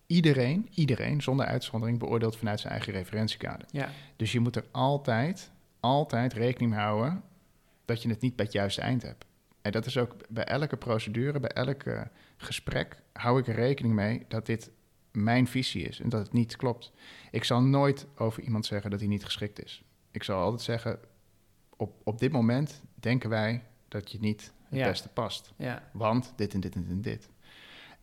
iedereen, 0.07 0.69
iedereen, 0.73 1.21
zonder 1.21 1.45
uitzondering, 1.45 1.99
beoordeelt 1.99 2.37
vanuit 2.37 2.59
zijn 2.59 2.73
eigen 2.73 2.93
referentiekader. 2.93 3.67
Ja, 3.71 3.89
Dus 4.15 4.31
je 4.31 4.39
moet 4.39 4.55
er 4.55 4.65
altijd, 4.71 5.51
altijd 5.79 6.33
rekening 6.33 6.71
mee 6.71 6.79
houden 6.79 7.23
dat 7.85 8.01
je 8.01 8.09
het 8.09 8.21
niet 8.21 8.35
bij 8.35 8.45
het 8.45 8.53
juiste 8.53 8.81
eind 8.81 9.01
hebt. 9.01 9.25
En 9.61 9.71
dat 9.71 9.85
is 9.85 9.97
ook 9.97 10.15
bij 10.29 10.43
elke 10.43 10.77
procedure, 10.77 11.39
bij 11.39 11.49
elk 11.49 11.83
gesprek, 12.37 13.01
hou 13.13 13.39
ik 13.39 13.47
er 13.47 13.55
rekening 13.55 13.93
mee 13.93 14.25
dat 14.27 14.45
dit 14.45 14.71
mijn 15.11 15.47
visie 15.47 15.83
is 15.83 15.99
en 15.99 16.09
dat 16.09 16.21
het 16.21 16.33
niet 16.33 16.55
klopt. 16.55 16.91
Ik 17.31 17.43
zal 17.43 17.61
nooit 17.61 18.07
over 18.15 18.43
iemand 18.43 18.65
zeggen 18.65 18.91
dat 18.91 18.99
hij 18.99 19.09
niet 19.09 19.23
geschikt 19.25 19.63
is. 19.63 19.83
Ik 20.11 20.23
zal 20.23 20.41
altijd 20.41 20.61
zeggen, 20.61 20.99
op, 21.81 22.01
op 22.03 22.19
dit 22.19 22.31
moment 22.31 22.81
denken 22.93 23.29
wij 23.29 23.63
dat 23.87 24.11
je 24.11 24.19
niet 24.19 24.51
het 24.69 24.79
Ja. 24.79 24.87
beste 24.87 25.09
past. 25.09 25.53
ja, 25.55 25.83
Want 25.93 26.33
dit 26.35 26.53
en 26.53 26.59
dit 26.59 26.75
en 26.75 26.81
dit 26.81 26.91
en 26.91 27.01
dit. 27.01 27.29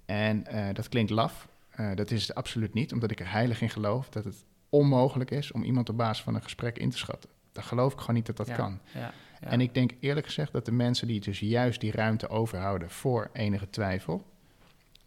En 0.04 0.46
eh, 0.46 0.74
dat 0.74 0.88
klinkt 0.88 1.10
laf. 1.10 1.48
Eh, 1.70 1.94
dat 1.94 2.10
is 2.10 2.26
het 2.26 2.36
absoluut 2.36 2.74
niet, 2.74 2.92
omdat 2.92 3.10
ik 3.10 3.20
er 3.20 3.30
heilig 3.30 3.60
in 3.60 3.70
geloof 3.70 4.08
dat 4.08 4.24
het 4.24 4.44
onmogelijk 4.68 5.30
is 5.30 5.52
om 5.52 5.62
iemand 5.62 5.88
op 5.88 5.96
basis 5.96 6.24
van 6.24 6.34
een 6.34 6.42
gesprek 6.42 6.78
in 6.78 6.90
te 6.90 6.98
schatten. 6.98 7.30
Daar 7.52 7.64
geloof 7.64 7.92
ik 7.92 7.98
gewoon 7.98 8.14
niet 8.14 8.26
dat 8.26 8.36
dat 8.36 8.46
ja, 8.46 8.54
kan. 8.54 8.80
Ja, 8.94 9.12
ja. 9.40 9.46
En 9.48 9.60
ik 9.60 9.74
denk 9.74 9.92
eerlijk 10.00 10.26
gezegd 10.26 10.52
dat 10.52 10.64
de 10.64 10.72
mensen 10.72 11.06
die 11.06 11.20
dus 11.20 11.40
juist 11.40 11.80
die 11.80 11.92
ruimte 11.92 12.28
overhouden 12.28 12.90
voor 12.90 13.30
enige 13.32 13.70
twijfel, 13.70 14.26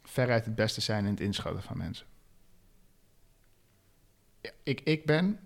veruit 0.02 0.44
het 0.44 0.54
beste 0.54 0.80
zijn 0.80 1.04
in 1.04 1.10
het 1.10 1.20
inschatten 1.20 1.62
van 1.62 1.76
mensen. 1.76 2.06
Ik, 4.62 4.80
ik 4.80 5.06
ben 5.06 5.38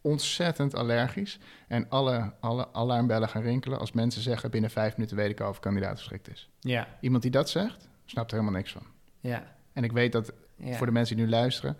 ontzettend 0.00 0.74
allergisch 0.74 1.38
en 1.68 1.88
alle, 1.88 2.32
alle 2.40 2.72
alarmbellen 2.72 3.28
gaan 3.28 3.42
rinkelen 3.42 3.78
als 3.78 3.92
mensen 3.92 4.22
zeggen 4.22 4.50
binnen 4.50 4.70
vijf 4.70 4.96
minuten 4.96 5.16
weet 5.16 5.30
ik 5.30 5.40
al 5.40 5.48
of 5.48 5.60
kandidaat 5.60 5.98
geschikt 5.98 6.30
is. 6.30 6.50
ja, 6.60 6.88
Iemand 7.00 7.22
die 7.22 7.30
dat 7.30 7.50
zegt, 7.50 7.88
snapt 8.04 8.30
er 8.30 8.36
helemaal 8.38 8.58
niks 8.58 8.72
van. 8.72 8.82
ja, 9.20 9.54
En 9.72 9.84
ik 9.84 9.92
weet 9.92 10.12
dat 10.12 10.32
ja. 10.56 10.76
voor 10.76 10.86
de 10.86 10.92
mensen 10.92 11.16
die 11.16 11.24
nu 11.24 11.30
luisteren, 11.30 11.76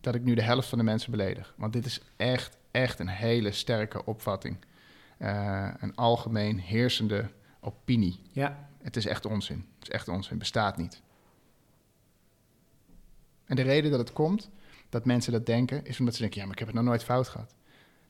dat 0.00 0.14
ik 0.14 0.22
nu 0.22 0.34
de 0.34 0.42
helft 0.42 0.68
van 0.68 0.78
de 0.78 0.84
mensen 0.84 1.10
beledig. 1.10 1.54
Want 1.56 1.72
dit 1.72 1.84
is 1.86 2.00
echt, 2.16 2.56
echt 2.70 2.98
een 2.98 3.08
hele 3.08 3.52
sterke 3.52 4.04
opvatting. 4.04 4.56
Eh, 5.18 5.70
een 5.78 5.94
algemeen 5.94 6.58
heersende 6.58 7.30
opinie. 7.60 8.20
Ja, 8.32 8.68
Het 8.82 8.96
is 8.96 9.06
echt 9.06 9.26
onzin. 9.26 9.66
Het 9.78 9.88
is 9.88 9.94
echt 9.94 10.08
onzin. 10.08 10.38
Bestaat 10.38 10.76
niet. 10.76 11.02
En 13.44 13.56
de 13.56 13.62
reden 13.62 13.90
dat 13.90 14.00
het 14.00 14.12
komt, 14.12 14.50
dat 14.88 15.04
mensen 15.04 15.32
dat 15.32 15.46
denken, 15.46 15.84
is 15.84 15.98
omdat 15.98 16.14
ze 16.14 16.20
denken: 16.20 16.38
ja, 16.38 16.44
maar 16.44 16.52
ik 16.54 16.58
heb 16.58 16.68
het 16.68 16.76
nog 16.76 16.86
nooit 16.86 17.04
fout 17.04 17.28
gehad. 17.28 17.54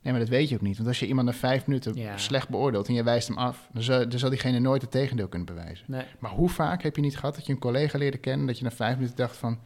Nee, 0.02 0.12
maar 0.12 0.22
dat 0.22 0.30
weet 0.32 0.48
je 0.48 0.54
ook 0.54 0.60
niet. 0.60 0.76
Want 0.76 0.88
als 0.88 1.00
je 1.00 1.06
iemand 1.06 1.26
na 1.26 1.32
vijf 1.34 1.66
minuten 1.66 1.94
Ja. 1.94 2.16
slecht 2.16 2.48
beoordeelt 2.48 2.88
en 2.88 2.94
je 2.94 3.02
wijst 3.02 3.28
hem 3.28 3.38
af, 3.38 3.68
dan 3.72 3.82
zal, 3.82 4.08
dan 4.08 4.18
zal 4.18 4.30
diegene 4.30 4.58
nooit 4.58 4.82
het 4.82 4.90
tegendeel 4.90 5.28
kunnen 5.28 5.46
bewijzen. 5.54 5.84
nee, 5.88 6.04
Maar 6.18 6.30
hoe 6.30 6.48
vaak 6.48 6.82
heb 6.82 6.96
je 6.96 7.02
niet 7.02 7.16
gehad 7.18 7.34
dat 7.34 7.46
je 7.46 7.52
een 7.52 7.58
collega 7.58 7.98
leerde 7.98 8.18
kennen... 8.18 8.46
dat 8.46 8.58
je 8.58 8.64
na 8.64 8.70
vijf 8.70 8.94
minuten 8.94 9.16
dacht 9.16 9.36
van... 9.36 9.58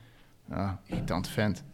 Ah, 0.50 0.72
irritant 0.86 1.28
vent. 1.28 1.64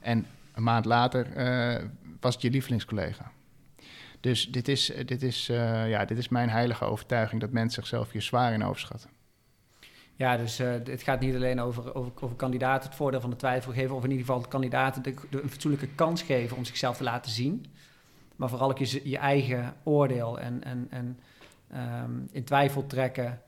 En 0.00 0.26
een 0.54 0.62
maand 0.62 0.84
later 0.84 1.32
eh, 1.32 1.84
was 2.20 2.34
het 2.34 2.42
je 2.42 2.50
lievelingscollega. 2.50 3.32
Dus 4.20 4.50
dit 4.50 4.68
is, 4.68 4.92
dit, 5.06 5.22
is, 5.22 5.48
eh, 5.48 5.88
ja, 5.88 6.04
dit 6.04 6.18
is 6.18 6.28
mijn 6.28 6.48
heilige 6.50 6.84
overtuiging... 6.84 7.40
dat 7.40 7.50
mensen 7.50 7.82
zichzelf 7.82 8.10
hier 8.10 8.22
zwaar 8.22 8.52
in 8.52 8.64
overschatten. 8.64 9.10
Ja, 10.16 10.36
dus 10.36 10.58
eh, 10.58 10.70
het 10.84 11.02
gaat 11.02 11.20
niet 11.20 11.34
alleen 11.34 11.60
over, 11.60 11.94
over, 11.94 12.12
over 12.20 12.36
kandidaten 12.36 12.88
het 12.88 12.96
voordeel 12.98 13.20
van 13.20 13.30
de 13.30 13.36
twijfel 13.36 13.72
geven, 13.72 13.96
of 13.96 14.04
in 14.04 14.10
ieder 14.10 14.26
geval 14.26 14.42
de 14.42 14.48
kandidaten 14.48 15.02
de, 15.02 15.14
de, 15.30 15.42
een 15.42 15.50
fatsoenlijke 15.50 15.88
kans 15.94 16.22
geven 16.22 16.56
om 16.56 16.64
zichzelf 16.64 16.96
te 16.96 17.02
laten 17.02 17.30
zien. 17.30 17.66
Maar 18.36 18.48
vooral 18.48 18.70
ook 18.70 18.78
je, 18.78 19.00
je 19.10 19.18
eigen 19.18 19.74
oordeel 19.82 20.40
en, 20.40 20.64
en, 20.64 20.86
en 20.90 21.18
ehm, 21.70 22.10
in 22.30 22.44
twijfel 22.44 22.86
trekken, 22.86 23.40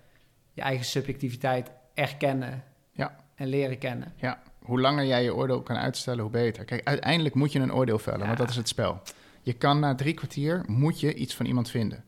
je 0.52 0.60
eigen 0.62 0.84
subjectiviteit 0.84 1.70
erkennen 1.94 2.64
Ja. 2.92 3.16
en 3.34 3.46
leren 3.46 3.78
kennen. 3.78 4.12
Ja, 4.16 4.42
hoe 4.62 4.80
langer 4.80 5.04
jij 5.04 5.22
je 5.22 5.34
oordeel 5.34 5.62
kan 5.62 5.76
uitstellen, 5.76 6.20
hoe 6.22 6.30
beter. 6.30 6.64
Kijk, 6.64 6.86
uiteindelijk 6.86 7.34
moet 7.34 7.52
je 7.52 7.58
een 7.58 7.72
oordeel 7.72 7.98
vellen, 7.98 8.20
Ja. 8.20 8.26
want 8.26 8.38
dat 8.38 8.50
is 8.50 8.56
het 8.56 8.68
spel. 8.68 9.00
Je 9.42 9.52
kan 9.52 9.80
na 9.80 9.94
drie 9.94 10.14
kwartier, 10.14 10.62
moet 10.66 11.00
je 11.00 11.14
iets 11.14 11.34
van 11.34 11.46
iemand 11.46 11.70
vinden. 11.70 12.04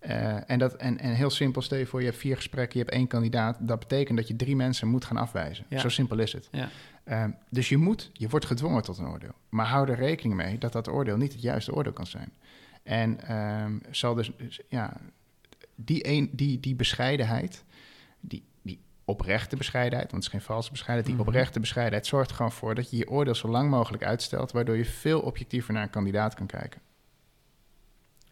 Eh, 0.00 0.50
en, 0.50 0.58
dat, 0.58 0.74
en, 0.74 0.98
en 0.98 1.14
heel 1.14 1.30
simpel, 1.30 1.62
stel 1.62 1.78
je 1.78 1.86
voor, 1.86 2.00
je 2.00 2.06
hebt 2.06 2.18
vier 2.18 2.36
gesprekken, 2.36 2.78
je 2.78 2.84
hebt 2.84 2.96
één 2.96 3.06
kandidaat. 3.06 3.56
Dat 3.60 3.78
betekent 3.78 4.18
dat 4.18 4.28
je 4.28 4.36
drie 4.36 4.56
mensen 4.56 4.88
moet 4.88 5.04
gaan 5.04 5.16
afwijzen. 5.16 5.64
Ja. 5.68 5.78
Zo 5.78 5.88
simpel 5.88 6.18
is 6.18 6.32
het. 6.32 6.48
Ja. 6.52 6.68
Eh, 7.04 7.24
dus 7.48 7.68
je 7.68 7.76
moet, 7.76 8.10
je 8.12 8.28
wordt 8.28 8.46
gedwongen 8.46 8.82
tot 8.82 8.98
een 8.98 9.06
oordeel. 9.06 9.34
Maar 9.48 9.66
hou 9.66 9.88
er 9.90 9.96
rekening 9.96 10.34
mee 10.34 10.58
dat 10.58 10.72
dat 10.72 10.88
oordeel 10.88 11.16
niet 11.16 11.32
het 11.32 11.42
juiste 11.42 11.74
oordeel 11.74 11.92
kan 11.92 12.06
zijn. 12.06 12.32
En 12.82 13.20
ehm, 13.26 13.78
zal 13.90 14.14
dus, 14.14 14.30
dus, 14.36 14.60
ja, 14.68 14.96
die, 15.74 16.06
een, 16.08 16.30
die, 16.32 16.60
die 16.60 16.74
bescheidenheid, 16.74 17.64
die, 18.20 18.44
die 18.62 18.80
oprechte 19.04 19.56
bescheidenheid, 19.56 20.10
want 20.10 20.24
het 20.24 20.32
is 20.32 20.38
geen 20.38 20.48
valse 20.54 20.70
bescheidenheid, 20.70 21.06
die 21.16 21.24
Mhm. 21.24 21.28
oprechte 21.28 21.60
bescheidenheid 21.60 22.06
zorgt 22.06 22.30
er 22.30 22.36
gewoon 22.36 22.52
voor 22.52 22.74
dat 22.74 22.90
je 22.90 22.96
je 22.96 23.08
oordeel 23.10 23.34
zo 23.34 23.48
lang 23.48 23.70
mogelijk 23.70 24.02
uitstelt, 24.02 24.52
waardoor 24.52 24.76
je 24.76 24.84
veel 24.84 25.20
objectiever 25.20 25.72
naar 25.72 25.82
een 25.82 25.90
kandidaat 25.90 26.34
kan 26.34 26.46
kijken. 26.46 26.80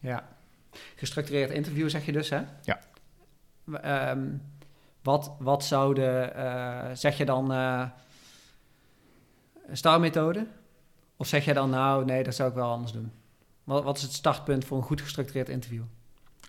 Ja. 0.00 0.36
Gestructureerd 0.96 1.50
interview 1.50 1.88
zeg 1.88 2.06
je 2.06 2.12
dus, 2.12 2.30
hè? 2.30 2.40
Ja. 2.62 2.80
Ehm, 3.82 4.26
wat, 5.02 5.34
wat 5.38 5.64
zouden, 5.64 6.34
eh, 6.34 6.90
zeg 6.92 7.16
je 7.16 7.24
dan 7.24 7.52
eh 7.52 7.84
een 9.68 9.76
starmethode? 9.76 10.46
Of 11.16 11.26
zeg 11.26 11.44
je 11.44 11.54
dan, 11.54 11.70
nou, 11.70 12.04
nee, 12.04 12.22
dat 12.22 12.34
zou 12.34 12.48
ik 12.48 12.54
wel 12.54 12.70
anders 12.70 12.92
doen? 12.92 13.12
Wat, 13.64 13.84
wat 13.84 13.96
is 13.96 14.02
het 14.02 14.12
startpunt 14.12 14.64
voor 14.64 14.76
een 14.76 14.82
goed 14.82 15.00
gestructureerd 15.00 15.48
interview? 15.48 15.82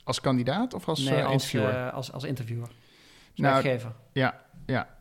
Als 0.04 0.22
kandidaat 0.22 0.74
of 0.74 0.88
als 0.88 1.00
nee, 1.00 1.20
eh, 1.20 1.26
als, 1.26 1.32
interviewer? 1.32 1.88
eh, 1.88 1.94
als, 1.94 2.12
als 2.12 2.24
interviewer. 2.24 2.68
Als 2.68 2.76
Nou, 3.36 3.54
werkgever. 3.54 3.92
Ja, 4.12 4.42
ja. 4.66 4.98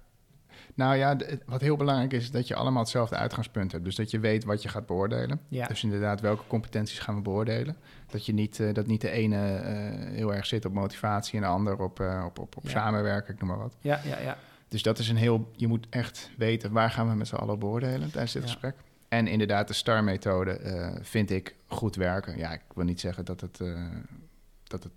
Nou 0.79 0.97
ja, 0.97 1.17
wat 1.47 1.61
heel 1.61 1.77
belangrijk 1.77 2.13
is, 2.13 2.23
is 2.23 2.31
dat 2.31 2.49
je 2.49 2.55
allemaal 2.55 2.83
hetzelfde 2.83 3.17
uitgangspunt 3.17 3.73
hebt. 3.73 3.85
Dus 3.85 3.95
dat 3.95 4.11
je 4.11 4.19
weet 4.19 4.45
wat 4.45 4.63
je 4.63 4.69
gaat 4.69 4.87
beoordelen. 4.87 5.41
Ja. 5.49 5.67
Dus 5.67 5.83
inderdaad, 5.83 6.21
welke 6.21 6.43
competenties 6.47 6.99
gaan 6.99 7.15
we 7.15 7.21
beoordelen. 7.21 7.77
Dat, 8.07 8.27
je 8.27 8.33
niet, 8.33 8.61
eh, 8.61 8.75
dat 8.75 8.87
niet 8.87 9.01
de 9.01 9.11
ene 9.11 9.57
eh, 9.57 9.73
heel 10.15 10.35
erg 10.35 10.47
zit 10.47 10.65
op 10.65 10.73
motivatie 10.73 11.35
en 11.35 11.41
de 11.41 11.47
ander 11.47 11.79
op, 11.79 12.01
eh, 12.01 12.23
op, 12.27 12.39
op, 12.39 12.57
op 12.57 12.63
Ja. 12.63 12.71
samenwerken, 12.71 13.35
ik 13.35 13.41
noem 13.41 13.49
maar 13.49 13.59
wat. 13.59 13.77
ja, 13.81 14.01
ja, 14.05 14.19
ja. 14.19 14.37
Dus 14.69 14.83
dat 14.83 14.99
is 14.99 15.09
een 15.09 15.17
heel, 15.17 15.51
je 15.57 15.67
moet 15.67 15.87
echt 15.91 16.31
weten 16.37 16.73
waar 16.73 16.91
gaan 16.91 17.09
we 17.09 17.15
met 17.15 17.29
z'n 17.29 17.35
allen 17.35 17.59
beoordelen 17.59 18.11
tijdens 18.11 18.33
dit 18.33 18.43
Ja. 18.43 18.49
gesprek. 18.49 18.75
En 19.09 19.27
inderdaad, 19.27 19.69
de 19.69 19.75
STAR-methode 19.75 20.61
vind 21.03 21.31
ik 21.31 21.55
goed 21.67 21.97
werken. 21.97 22.39
Ja, 22.39 22.53
ik 22.53 22.61
wil 22.75 22.85
niet 22.85 23.01
zeggen 23.01 23.25
dat 23.25 23.41
het, 23.41 23.59
dat 24.65 24.83
het, 24.83 24.93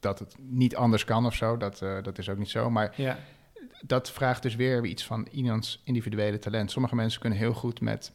dat 0.00 0.18
het 0.18 0.36
niet 0.38 0.76
anders 0.76 1.04
kan 1.04 1.26
of 1.26 1.34
zo. 1.34 1.56
Dat, 1.56 1.78
dat 1.78 2.18
is 2.18 2.28
ook 2.28 2.38
niet 2.38 2.50
zo. 2.50 2.70
Maar 2.70 2.92
ja. 2.96 3.16
Dat 3.80 4.10
vraagt 4.10 4.42
dus 4.42 4.54
weer 4.54 4.84
iets 4.84 5.04
van 5.04 5.26
iemands 5.30 5.80
individuele 5.84 6.38
talent. 6.38 6.70
Sommige 6.70 6.94
mensen 6.94 7.20
kunnen 7.20 7.38
heel 7.38 7.54
goed 7.54 7.80
met 7.80 8.12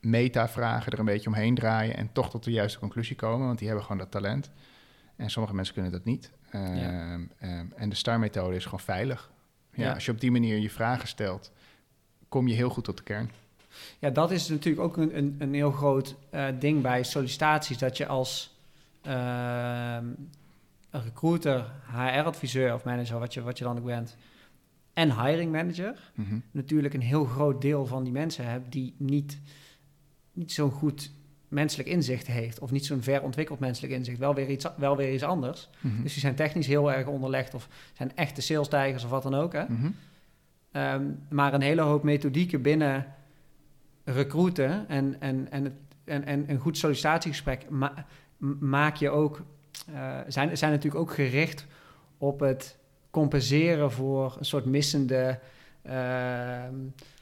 meta-vragen 0.00 0.92
er 0.92 0.98
een 0.98 1.04
beetje 1.04 1.28
omheen 1.28 1.54
draaien 1.54 1.96
en 1.96 2.12
toch 2.12 2.30
tot 2.30 2.44
de 2.44 2.50
juiste 2.50 2.78
conclusie 2.78 3.16
komen, 3.16 3.46
want 3.46 3.58
die 3.58 3.66
hebben 3.66 3.84
gewoon 3.84 4.00
dat 4.00 4.10
talent. 4.10 4.50
En 5.16 5.30
sommige 5.30 5.54
mensen 5.54 5.74
kunnen 5.74 5.92
dat 5.92 6.04
niet. 6.04 6.30
Ehm, 6.50 7.24
ehm, 7.38 7.66
en 7.76 7.88
de 7.88 7.94
STAR-methode 7.94 8.56
is 8.56 8.64
gewoon 8.64 8.80
veilig. 8.80 9.30
Ja, 9.72 9.84
Ja. 9.84 9.94
Als 9.94 10.04
je 10.04 10.12
op 10.12 10.20
die 10.20 10.30
manier 10.30 10.58
je 10.58 10.70
vragen 10.70 11.08
stelt, 11.08 11.52
kom 12.28 12.48
je 12.48 12.54
heel 12.54 12.68
goed 12.68 12.84
tot 12.84 12.96
de 12.96 13.02
kern. 13.02 13.30
Ja, 13.98 14.10
dat 14.10 14.30
is 14.30 14.48
natuurlijk 14.48 14.84
ook 14.84 14.96
een, 14.96 15.16
een, 15.16 15.36
een 15.38 15.54
heel 15.54 15.70
groot 15.70 16.14
eh, 16.30 16.46
ding 16.58 16.82
bij 16.82 17.02
sollicitaties. 17.02 17.78
Dat 17.78 17.96
je 17.96 18.06
als 18.06 18.54
een 19.02 20.28
recruiter, 20.90 21.70
HR-adviseur 21.90 22.74
of 22.74 22.84
manager, 22.84 23.18
wat 23.18 23.34
je, 23.34 23.42
wat 23.42 23.58
je 23.58 23.64
dan 23.64 23.78
ook 23.78 23.84
bent, 23.84 24.16
en 24.96 25.20
hiring 25.24 25.52
manager 25.52 26.12
Mhm. 26.14 26.38
natuurlijk 26.50 26.94
een 26.94 27.00
heel 27.00 27.24
groot 27.24 27.60
deel 27.60 27.86
van 27.86 28.04
die 28.04 28.12
mensen 28.12 28.46
hebt 28.50 28.72
die 28.72 28.94
niet, 28.98 29.40
niet 30.32 30.52
zo'n 30.52 30.70
goed 30.70 31.10
menselijk 31.48 31.88
inzicht 31.88 32.26
heeft. 32.26 32.58
Of 32.58 32.70
niet 32.70 32.86
zo'n 32.86 33.02
ver 33.02 33.22
ontwikkeld 33.22 33.58
menselijk 33.58 33.92
inzicht. 33.92 34.18
Wel 34.18 34.34
weer 34.34 34.48
iets, 34.50 34.66
wel 34.76 34.96
weer 34.96 35.12
iets 35.12 35.22
anders. 35.22 35.68
Mhm. 35.80 36.02
Dus 36.02 36.12
die 36.12 36.20
zijn 36.20 36.34
technisch 36.34 36.66
heel 36.66 36.92
erg 36.92 37.06
onderlegd 37.06 37.54
of 37.54 37.68
zijn 37.92 38.12
echte 38.16 38.40
salestijgers 38.40 39.04
of 39.04 39.10
wat 39.10 39.22
dan 39.22 39.34
ook. 39.34 39.52
Hè? 39.52 39.64
Mhm. 39.68 39.90
Ehm, 40.70 41.04
maar 41.30 41.54
een 41.54 41.60
hele 41.60 41.80
hoop 41.82 42.02
methodieken 42.02 42.62
binnen 42.62 43.06
recruiten 44.04 44.88
en, 44.88 45.20
en, 45.20 45.50
en, 45.50 45.64
het, 45.64 45.72
en, 46.04 46.24
en 46.24 46.50
een 46.50 46.58
goed 46.58 46.78
sollicitatiegesprek 46.78 47.70
ma- 47.70 48.06
maak 48.60 48.96
je 48.96 49.10
ook, 49.10 49.42
eh, 49.94 50.18
zijn, 50.28 50.56
zijn 50.58 50.70
natuurlijk 50.72 51.00
ook 51.02 51.14
gericht 51.14 51.66
op 52.18 52.40
het 52.40 52.76
compenseren 53.20 53.92
voor 53.92 54.36
een 54.38 54.44
soort 54.44 54.64
missende, 54.64 55.38
ehm, 55.82 56.74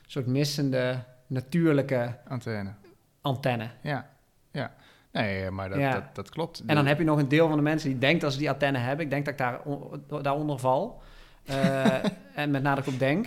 soort 0.07 0.27
missende 0.27 0.99
natuurlijke 1.27 2.17
Antenne. 2.29 2.73
antenne. 3.21 3.69
Ja, 3.81 4.11
ja. 4.51 4.75
Nee, 5.13 5.51
maar 5.51 5.69
dat, 5.69 5.79
Ja. 5.79 5.93
dat, 5.93 6.15
dat 6.15 6.29
klopt. 6.31 6.63
En 6.67 6.75
dan 6.75 6.87
heb 6.87 6.99
je 6.99 7.05
nog 7.05 7.19
een 7.19 7.29
deel 7.29 7.49
van 7.49 7.57
de 7.57 7.63
mensen 7.63 7.89
die 7.91 7.99
denkt 7.99 8.21
dat 8.21 8.33
ze 8.33 8.39
die 8.39 8.51
antenne 8.51 8.79
hebben. 8.79 9.05
Ik 9.05 9.11
denk 9.11 9.25
dat 9.25 9.35
ik 9.35 9.39
daar 9.41 9.61
on- 9.63 10.05
daaronder 10.23 10.59
val. 10.59 11.03
Eh, 11.45 11.95
en 12.43 12.51
met 12.51 12.63
nadruk 12.63 12.87
op 12.87 12.99
denk. 12.99 13.27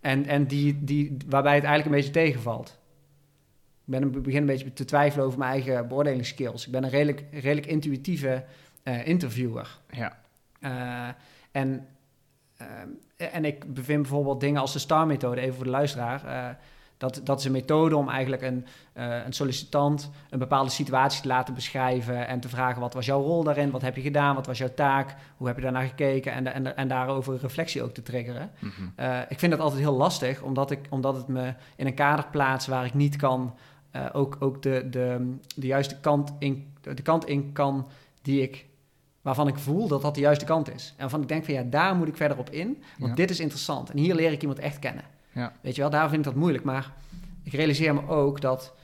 En, 0.00 0.26
en 0.26 0.46
die, 0.46 0.84
die, 0.84 1.16
waarbij 1.28 1.54
het 1.54 1.64
eigenlijk 1.64 1.94
een 1.96 2.02
beetje 2.02 2.20
tegenvalt. 2.24 2.78
Ik 3.84 3.94
ben 3.94 4.02
een, 4.02 4.22
begin 4.22 4.40
een 4.40 4.46
beetje 4.46 4.72
te 4.72 4.84
twijfelen 4.84 5.26
over 5.26 5.38
mijn 5.38 5.50
eigen 5.50 5.88
beoordelingsskills. 5.88 6.66
Ik 6.66 6.72
ben 6.72 6.84
een 6.84 6.90
redelijk, 6.90 7.24
redelijk 7.32 7.66
intuïtieve 7.66 8.44
eh, 8.82 9.06
interviewer. 9.06 9.78
Ja, 9.90 10.18
Eh, 10.60 11.08
en, 11.58 11.86
eh, 12.56 13.34
en 13.34 13.44
ik 13.44 13.74
bevind 13.74 14.02
bijvoorbeeld 14.02 14.40
dingen 14.40 14.60
als 14.60 14.72
de 14.72 14.78
STAR-methode, 14.78 15.40
even 15.40 15.54
voor 15.54 15.64
de 15.64 15.70
luisteraar. 15.70 16.24
eh, 16.24 16.54
dat, 16.96 17.20
dat 17.24 17.38
is 17.38 17.44
een 17.44 17.52
methode 17.52 17.96
om 17.96 18.08
eigenlijk 18.08 18.42
een, 18.42 18.66
eh, 18.92 19.24
een 19.24 19.32
sollicitant 19.32 20.10
een 20.30 20.38
bepaalde 20.38 20.70
situatie 20.70 21.22
te 21.22 21.28
laten 21.28 21.54
beschrijven 21.54 22.26
en 22.26 22.40
te 22.40 22.48
vragen 22.48 22.80
wat 22.80 22.94
was 22.94 23.06
jouw 23.06 23.22
rol 23.22 23.42
daarin, 23.42 23.70
wat 23.70 23.82
heb 23.82 23.96
je 23.96 24.02
gedaan, 24.02 24.34
wat 24.34 24.46
was 24.46 24.58
jouw 24.58 24.74
taak, 24.74 25.14
hoe 25.36 25.46
heb 25.46 25.56
je 25.56 25.62
daarnaar 25.62 25.86
gekeken 25.86 26.32
en, 26.32 26.54
en, 26.54 26.76
en 26.76 26.88
daarover 26.88 27.32
een 27.32 27.38
reflectie 27.38 27.82
ook 27.82 27.94
te 27.94 28.02
triggeren. 28.02 28.50
Mhm. 28.58 29.12
Ik 29.28 29.38
vind 29.38 29.52
dat 29.52 29.60
altijd 29.60 29.80
heel 29.80 29.96
lastig, 29.96 30.42
omdat, 30.42 30.70
ik, 30.70 30.86
omdat 30.90 31.14
het 31.14 31.28
me 31.28 31.54
in 31.76 31.86
een 31.86 31.94
kader 31.94 32.26
plaatst 32.30 32.68
waar 32.68 32.84
ik 32.84 32.94
niet 32.94 33.16
kan, 33.16 33.54
ook, 34.12 34.36
ook 34.40 34.62
de, 34.62 34.86
de, 34.90 35.36
de 35.56 35.66
juiste 35.66 36.00
kant 36.00 36.32
in, 36.38 36.74
de 36.80 37.02
kant 37.02 37.26
in 37.26 37.52
kan 37.52 37.88
die 38.22 38.42
ik, 38.42 38.66
waarvan 39.28 39.48
ik 39.48 39.58
voel 39.58 39.88
dat 39.88 40.02
dat 40.02 40.14
de 40.14 40.20
juiste 40.20 40.44
kant 40.44 40.74
is. 40.74 40.88
En 40.90 41.00
waarvan 41.00 41.22
ik 41.22 41.28
denk 41.28 41.44
van 41.44 41.54
ja, 41.54 41.62
daar 41.62 41.94
moet 41.96 42.08
ik 42.08 42.16
verder 42.16 42.38
op 42.38 42.50
in, 42.50 42.82
want 42.98 43.10
Ja. 43.10 43.16
dit 43.16 43.30
is 43.30 43.40
interessant. 43.40 43.90
En 43.90 43.98
hier 43.98 44.14
leer 44.14 44.32
ik 44.32 44.40
iemand 44.40 44.58
echt 44.58 44.78
kennen. 44.78 45.04
Ja. 45.32 45.52
Weet 45.60 45.74
je 45.74 45.80
wel, 45.80 45.90
daar 45.90 46.08
vind 46.08 46.18
ik 46.18 46.24
dat 46.24 46.34
moeilijk. 46.34 46.64
Maar 46.64 46.92
ik 47.42 47.52
realiseer 47.52 47.94
me 47.94 48.08
ook 48.08 48.40
dat, 48.40 48.74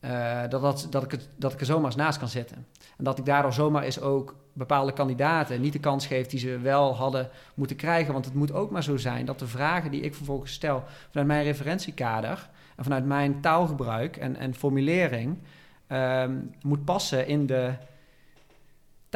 eh, 0.00 0.40
dat, 0.48 0.60
dat, 0.60 0.86
dat, 0.90 1.02
ik 1.04 1.10
het, 1.10 1.28
dat 1.36 1.52
ik 1.52 1.60
er 1.60 1.66
zomaar 1.66 1.84
eens 1.86 1.94
naast 1.96 2.18
kan 2.18 2.28
zitten. 2.28 2.66
En 2.96 3.04
dat 3.04 3.18
ik 3.18 3.24
daardoor 3.24 3.52
zomaar 3.52 3.82
eens 3.82 4.00
ook 4.00 4.34
bepaalde 4.52 4.92
kandidaten 4.92 5.60
niet 5.60 5.72
de 5.72 5.78
kans 5.78 6.06
geef 6.06 6.26
die 6.26 6.38
ze 6.38 6.58
wel 6.58 6.94
hadden 6.96 7.28
moeten 7.54 7.76
krijgen. 7.76 8.12
Want 8.12 8.24
het 8.24 8.34
moet 8.34 8.52
ook 8.52 8.70
maar 8.70 8.82
zo 8.82 8.96
zijn 8.96 9.26
dat 9.26 9.38
de 9.38 9.46
vragen 9.46 9.90
die 9.90 10.00
ik 10.00 10.14
vervolgens 10.14 10.52
stel 10.52 10.84
vanuit 11.10 11.26
mijn 11.28 11.42
referentiekader 11.44 12.48
en 12.76 12.84
vanuit 12.84 13.04
mijn 13.06 13.40
taalgebruik 13.40 14.16
en, 14.16 14.36
en 14.36 14.54
formulering 14.54 15.38
ehm, 15.86 16.34
moet 16.62 16.84
passen 16.84 17.26
in 17.26 17.46
de 17.46 17.72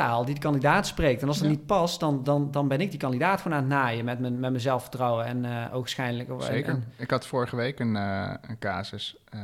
taal 0.01 0.25
die 0.25 0.35
de 0.35 0.41
kandidaat 0.41 0.87
spreekt. 0.87 1.23
En 1.23 1.29
als 1.29 1.39
dat 1.39 1.47
Ja. 1.47 1.53
niet 1.53 1.67
past, 1.67 2.01
dan, 2.01 2.25
dan, 2.25 2.51
dan 2.51 2.69
ben 2.69 2.81
ik 2.81 2.91
die 2.91 2.99
kandidaat 3.01 3.41
gewoon 3.41 3.57
aan 3.59 3.65
het 3.65 3.73
naaien 3.73 4.05
met 4.05 4.19
mijn, 4.21 4.33
met 4.33 4.51
mijn 4.51 4.61
zelfvertrouwen 4.61 5.25
en 5.25 5.45
eh 5.45 5.75
oogschijnlijk. 5.75 6.29
en- 6.29 6.43
Zeker. 6.43 6.69
en- 6.73 6.93
ik 6.97 7.11
had 7.11 7.27
vorige 7.27 7.57
week 7.57 7.79
een, 7.79 7.97
eh, 7.97 8.35
een 8.41 8.59
casus, 8.59 9.17
eh, 9.29 9.41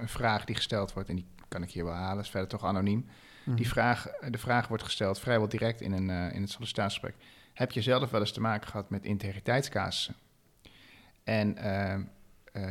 een 0.00 0.08
vraag 0.08 0.44
die 0.44 0.54
gesteld 0.56 0.92
wordt, 0.92 1.08
en 1.08 1.14
die 1.16 1.26
kan 1.48 1.62
ik 1.62 1.70
hier 1.70 1.84
wel 1.84 1.94
halen, 1.94 2.22
is 2.22 2.30
verder 2.30 2.48
toch 2.48 2.64
anoniem. 2.64 3.06
Mhm. 3.44 3.56
Die 3.56 3.68
vraag, 3.68 4.06
de 4.30 4.38
vraag 4.38 4.68
wordt 4.68 4.82
gesteld 4.82 5.20
vrijwel 5.20 5.48
direct 5.48 5.80
in, 5.80 5.92
een, 5.92 6.10
eh, 6.10 6.34
in 6.34 6.40
het 6.40 6.50
sollicitatiegesprek. 6.50 7.14
Heb 7.54 7.72
je 7.72 7.82
zelf 7.82 8.10
wel 8.10 8.20
eens 8.20 8.32
te 8.32 8.40
maken 8.40 8.68
gehad 8.68 8.90
met 8.90 9.04
integriteitscasussen? 9.04 10.14
En 11.24 11.56
eh, 11.56 11.92
eh, 11.94 12.00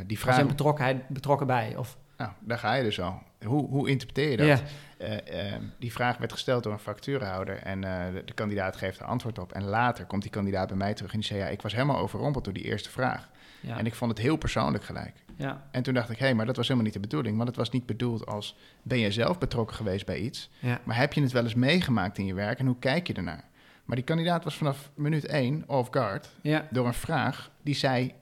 die 0.06 0.18
vraag, 0.18 0.38
in 0.38 0.46
betrokkenheid 0.46 1.08
betrokken 1.08 1.46
bij. 1.46 1.76
Of, 1.76 1.98
nou, 2.16 2.30
daar 2.40 2.58
ga 2.58 2.74
je 2.74 2.82
dus 2.82 3.00
al. 3.00 3.22
Hoe, 3.44 3.68
hoe 3.68 3.88
interpreteer 3.88 4.30
je 4.30 4.36
dat? 4.36 4.46
ja. 4.46 4.60
Eh, 4.98 5.52
eh, 5.54 5.62
die 5.78 5.92
vraag 5.92 6.16
werd 6.16 6.32
gesteld 6.32 6.62
door 6.62 6.72
een 6.72 6.78
factuurhouder 6.78 7.56
en 7.56 7.84
eh, 7.84 8.12
de, 8.12 8.22
de 8.24 8.32
kandidaat 8.32 8.76
geeft 8.76 9.00
er 9.00 9.06
antwoord 9.06 9.38
op. 9.38 9.52
En 9.52 9.64
later 9.64 10.04
komt 10.04 10.22
die 10.22 10.30
kandidaat 10.30 10.68
bij 10.68 10.76
mij 10.76 10.94
terug 10.94 11.12
en 11.12 11.18
die 11.18 11.26
zei, 11.26 11.40
ja, 11.40 11.46
ik 11.46 11.62
was 11.62 11.72
helemaal 11.72 11.98
overrompeld 11.98 12.44
door 12.44 12.52
die 12.52 12.64
eerste 12.64 12.90
vraag. 12.90 13.28
Ja. 13.60 13.78
En 13.78 13.86
ik 13.86 13.94
vond 13.94 14.10
het 14.10 14.20
heel 14.20 14.36
persoonlijk 14.36 14.84
gelijk. 14.84 15.14
ja. 15.36 15.68
En 15.70 15.82
toen 15.82 15.94
dacht 15.94 16.10
ik, 16.10 16.18
hé, 16.18 16.24
hey, 16.24 16.34
maar 16.34 16.46
dat 16.46 16.56
was 16.56 16.64
helemaal 16.64 16.86
niet 16.86 16.94
de 17.02 17.08
bedoeling. 17.08 17.36
Want 17.36 17.48
het 17.48 17.56
was 17.56 17.70
niet 17.70 17.86
bedoeld 17.86 18.26
als, 18.26 18.56
ben 18.82 18.98
je 18.98 19.10
zelf 19.10 19.38
betrokken 19.38 19.76
geweest 19.76 20.06
bij 20.06 20.18
iets? 20.18 20.50
Ja. 20.58 20.80
Maar 20.84 20.96
heb 20.96 21.12
je 21.12 21.22
het 21.22 21.32
wel 21.32 21.42
eens 21.42 21.54
meegemaakt 21.54 22.18
in 22.18 22.26
je 22.26 22.34
werk 22.34 22.58
en 22.58 22.66
hoe 22.66 22.78
kijk 22.78 23.06
je 23.06 23.14
ernaar? 23.14 23.44
Maar 23.84 23.96
die 23.96 24.04
kandidaat 24.04 24.44
was 24.44 24.56
vanaf 24.56 24.90
minuut 24.94 25.26
één 25.26 25.64
off 25.66 25.88
guard 25.90 26.28
door 26.70 26.86
een 26.86 26.94
vraag 26.94 27.50
die 27.62 27.74
zij 27.74 28.14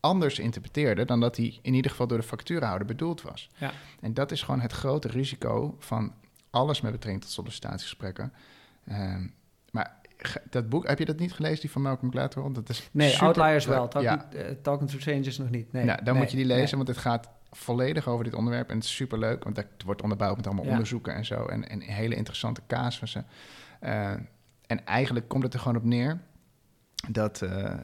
anders 0.00 0.38
interpreteerde 0.38 1.04
dan 1.04 1.20
dat 1.20 1.34
die 1.34 1.58
in 1.62 1.74
ieder 1.74 1.90
geval 1.90 2.06
door 2.06 2.18
de 2.18 2.24
factuurhouder 2.24 2.86
bedoeld 2.86 3.22
was. 3.22 3.48
Ja. 3.56 3.70
En 4.00 4.14
dat 4.14 4.30
is 4.32 4.42
gewoon 4.42 4.60
het 4.60 4.72
grote 4.72 5.08
risico 5.08 5.76
van 5.78 6.12
alles 6.50 6.80
met 6.80 6.92
betrekking 6.92 7.22
tot 7.24 7.32
sollicitatiegesprekken. 7.32 8.32
Ehm, 8.86 9.26
maar 9.70 9.96
dat 10.50 10.68
boek, 10.68 10.86
heb 10.86 10.98
je 10.98 11.04
dat 11.04 11.18
niet 11.18 11.32
gelezen, 11.32 11.60
die 11.60 11.70
van 11.70 11.82
Malcolm 11.82 12.10
Gladwell? 12.10 12.52
Dat 12.52 12.68
is 12.68 12.88
Nee, 12.92 13.10
super- 13.10 13.26
Outliers 13.26 13.66
wel. 13.66 13.88
Talk, 13.88 14.02
ja, 14.02 14.30
eh, 14.32 14.50
Talking 14.62 14.90
to 14.90 14.98
Strangers 14.98 15.38
nog 15.38 15.50
niet. 15.50 15.72
Nee. 15.72 15.84
nou, 15.84 16.04
dan 16.04 16.12
Nee. 16.14 16.22
moet 16.22 16.30
je 16.30 16.36
die 16.36 16.46
lezen, 16.46 16.64
Nee. 16.78 16.84
want 16.84 16.88
het 16.88 16.98
gaat 17.06 17.28
volledig 17.50 18.08
over 18.08 18.24
dit 18.24 18.34
onderwerp. 18.34 18.68
En 18.68 18.74
het 18.74 18.84
is 18.84 18.94
superleuk, 18.94 19.44
want 19.44 19.56
dat 19.56 19.66
wordt 19.84 20.02
onderbouwd 20.02 20.36
met 20.36 20.46
allemaal 20.46 20.64
Ja. 20.64 20.70
onderzoeken 20.70 21.14
en 21.14 21.24
zo. 21.24 21.44
En, 21.46 21.68
en 21.68 21.80
hele 21.80 22.14
interessante 22.14 22.60
casussen. 22.66 23.26
Eh, 23.80 24.10
en 24.66 24.84
eigenlijk 24.86 25.28
komt 25.28 25.42
het 25.42 25.54
er 25.54 25.60
gewoon 25.60 25.76
op 25.76 25.84
neer 25.84 26.20
dat, 27.08 27.42
eh, 27.42 27.74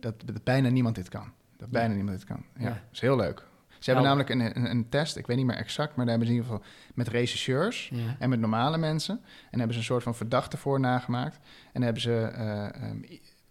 dat, 0.00 0.14
dat 0.24 0.44
bijna 0.44 0.68
niemand 0.68 0.94
dit 0.94 1.08
kan. 1.08 1.32
Dat 1.56 1.68
bijna 1.70 1.94
niemand 1.94 2.18
dit 2.18 2.26
kan. 2.26 2.44
Ja, 2.58 2.82
is 2.92 3.00
heel 3.00 3.16
leuk. 3.16 3.44
Ze 3.78 3.90
hebben 3.90 4.08
Helder. 4.08 4.26
namelijk 4.26 4.56
een, 4.56 4.64
een, 4.64 4.70
een 4.70 4.88
test, 4.88 5.16
ik 5.16 5.26
weet 5.26 5.36
niet 5.36 5.46
meer 5.46 5.56
exact, 5.56 5.96
maar 5.96 6.06
daar 6.06 6.18
hebben 6.18 6.26
ze 6.26 6.32
in 6.34 6.40
ieder 6.40 6.56
geval 6.58 6.72
met 6.94 7.08
rechercheurs 7.08 7.90
Ja. 7.92 8.16
en 8.18 8.28
met 8.28 8.40
normale 8.40 8.78
mensen. 8.78 9.20
En 9.50 9.58
hebben 9.58 9.72
ze 9.72 9.78
een 9.78 9.86
soort 9.86 10.02
van 10.02 10.14
verdachte 10.14 10.56
voor 10.56 10.80
nagemaakt. 10.80 11.38
En 11.72 11.82
hebben 11.82 12.02
ze 12.02 12.20
eh, 12.20 12.64
ehm, 12.74 12.96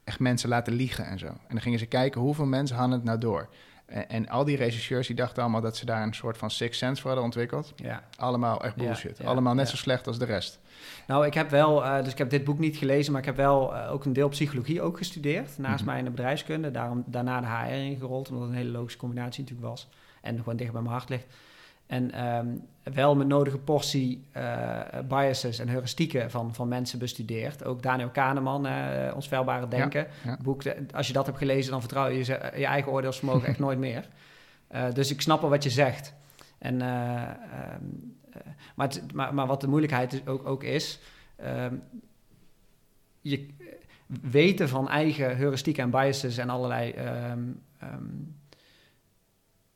echt 0.04 0.20
mensen 0.20 0.50
laten 0.50 0.74
liegen 0.74 1.06
en 1.06 1.20
zo. 1.20 1.26
En 1.28 1.36
dan 1.48 1.62
gingen 1.62 1.80
ze 1.80 1.86
kijken 1.86 2.22
hoeveel 2.22 2.46
mensen 2.46 2.76
hadden 2.78 2.96
het 2.96 3.06
nou 3.06 3.18
door. 3.18 3.50
En, 3.90 4.10
en 4.10 4.30
al 4.30 4.44
die 4.46 4.56
rechercheurs 4.58 5.08
die 5.08 5.16
dachten 5.16 5.42
allemaal 5.44 5.62
dat 5.62 5.78
ze 5.78 5.86
daar 5.86 6.04
een 6.04 6.14
soort 6.14 6.38
van 6.38 6.52
six 6.52 6.78
sense 6.78 6.96
voor 7.02 7.06
hadden 7.10 7.26
ontwikkeld. 7.26 7.74
Ja. 7.76 8.04
Allemaal 8.18 8.64
echt 8.64 8.76
bullshit. 8.76 9.18
ja, 9.18 9.26
allemaal 9.26 9.54
net 9.54 9.70
zo 9.70 9.76
slecht 9.76 10.08
als 10.08 10.20
de 10.20 10.26
rest. 10.26 10.60
Nou, 11.08 11.26
ik 11.26 11.34
heb 11.34 11.50
wel, 11.50 11.86
eh, 11.86 12.04
dus 12.04 12.12
ik 12.12 12.18
heb 12.18 12.30
dit 12.30 12.44
boek 12.44 12.60
niet 12.60 12.78
gelezen, 12.78 13.12
maar 13.12 13.22
ik 13.22 13.28
heb 13.28 13.36
wel 13.36 13.76
eh, 13.76 13.92
ook 13.92 14.06
een 14.06 14.14
deel 14.14 14.30
psychologie 14.30 14.82
ook 14.82 14.98
gestudeerd. 14.98 15.58
Naast 15.58 15.76
Mhm. 15.80 15.86
mij 15.90 15.98
in 16.00 16.04
de 16.06 16.10
bedrijfskunde. 16.12 16.72
Daarom, 16.72 17.04
daarna 17.06 17.42
de 17.42 17.48
HR 17.48 17.74
ingerold, 17.76 18.28
omdat 18.30 18.44
het 18.44 18.52
een 18.52 18.58
hele 18.58 18.72
logische 18.78 19.00
combinatie 19.00 19.42
natuurlijk 19.44 19.70
was. 19.70 19.88
En 20.22 20.38
gewoon 20.38 20.56
dicht 20.58 20.72
bij 20.72 20.82
mijn 20.82 20.94
hart 20.94 21.10
ligt. 21.10 21.26
En 21.90 22.12
ehm, 22.12 22.48
wel 22.84 23.16
met 23.16 23.28
nodige 23.28 23.58
portie 23.58 24.26
eh, 24.32 24.80
biases 25.08 25.60
en 25.60 25.70
heuristieken 25.70 26.32
van, 26.32 26.54
van 26.56 26.68
mensen 26.68 27.00
bestudeerd. 27.00 27.64
Ook 27.66 27.82
Daniel 27.84 28.10
Kahneman, 28.10 28.66
eh 28.66 29.16
Ons 29.16 29.28
Veilbare 29.28 29.68
Denken. 29.68 30.08
ja. 30.26 30.38
Boek, 30.44 30.64
de- 30.64 30.86
als 30.94 31.08
je 31.08 31.14
dat 31.14 31.26
hebt 31.26 31.38
gelezen, 31.38 31.72
dan 31.72 31.80
vertrouw 31.80 32.08
je 32.08 32.18
je, 32.18 32.52
je 32.56 32.66
eigen 32.66 32.92
oordeelsvermogen 32.92 33.48
echt 33.48 33.60
nooit 33.60 33.80
meer. 33.80 34.08
Eh, 34.70 34.92
dus 34.94 35.12
ik 35.12 35.22
snap 35.22 35.42
wel 35.42 35.50
wat 35.50 35.64
je 35.64 35.70
zegt. 35.70 36.14
En, 36.58 36.82
eh, 36.82 37.22
ehm, 37.22 37.84
eh, 38.32 38.42
maar, 38.76 38.88
het- 38.88 39.14
maar, 39.14 39.34
maar 39.34 39.48
wat 39.48 39.62
de 39.62 39.68
moeilijkheid 39.68 40.14
is, 40.14 40.26
ook, 40.28 40.48
ook 40.48 40.64
is... 40.64 41.00
ehm, 41.36 41.76
je 43.22 43.38
eh, 43.60 43.66
weten 44.22 44.70
van 44.70 44.90
eigen 44.90 45.38
heuristieken 45.38 45.84
en 45.84 45.90
biases 45.90 46.38
en 46.38 46.50
allerlei 46.50 46.94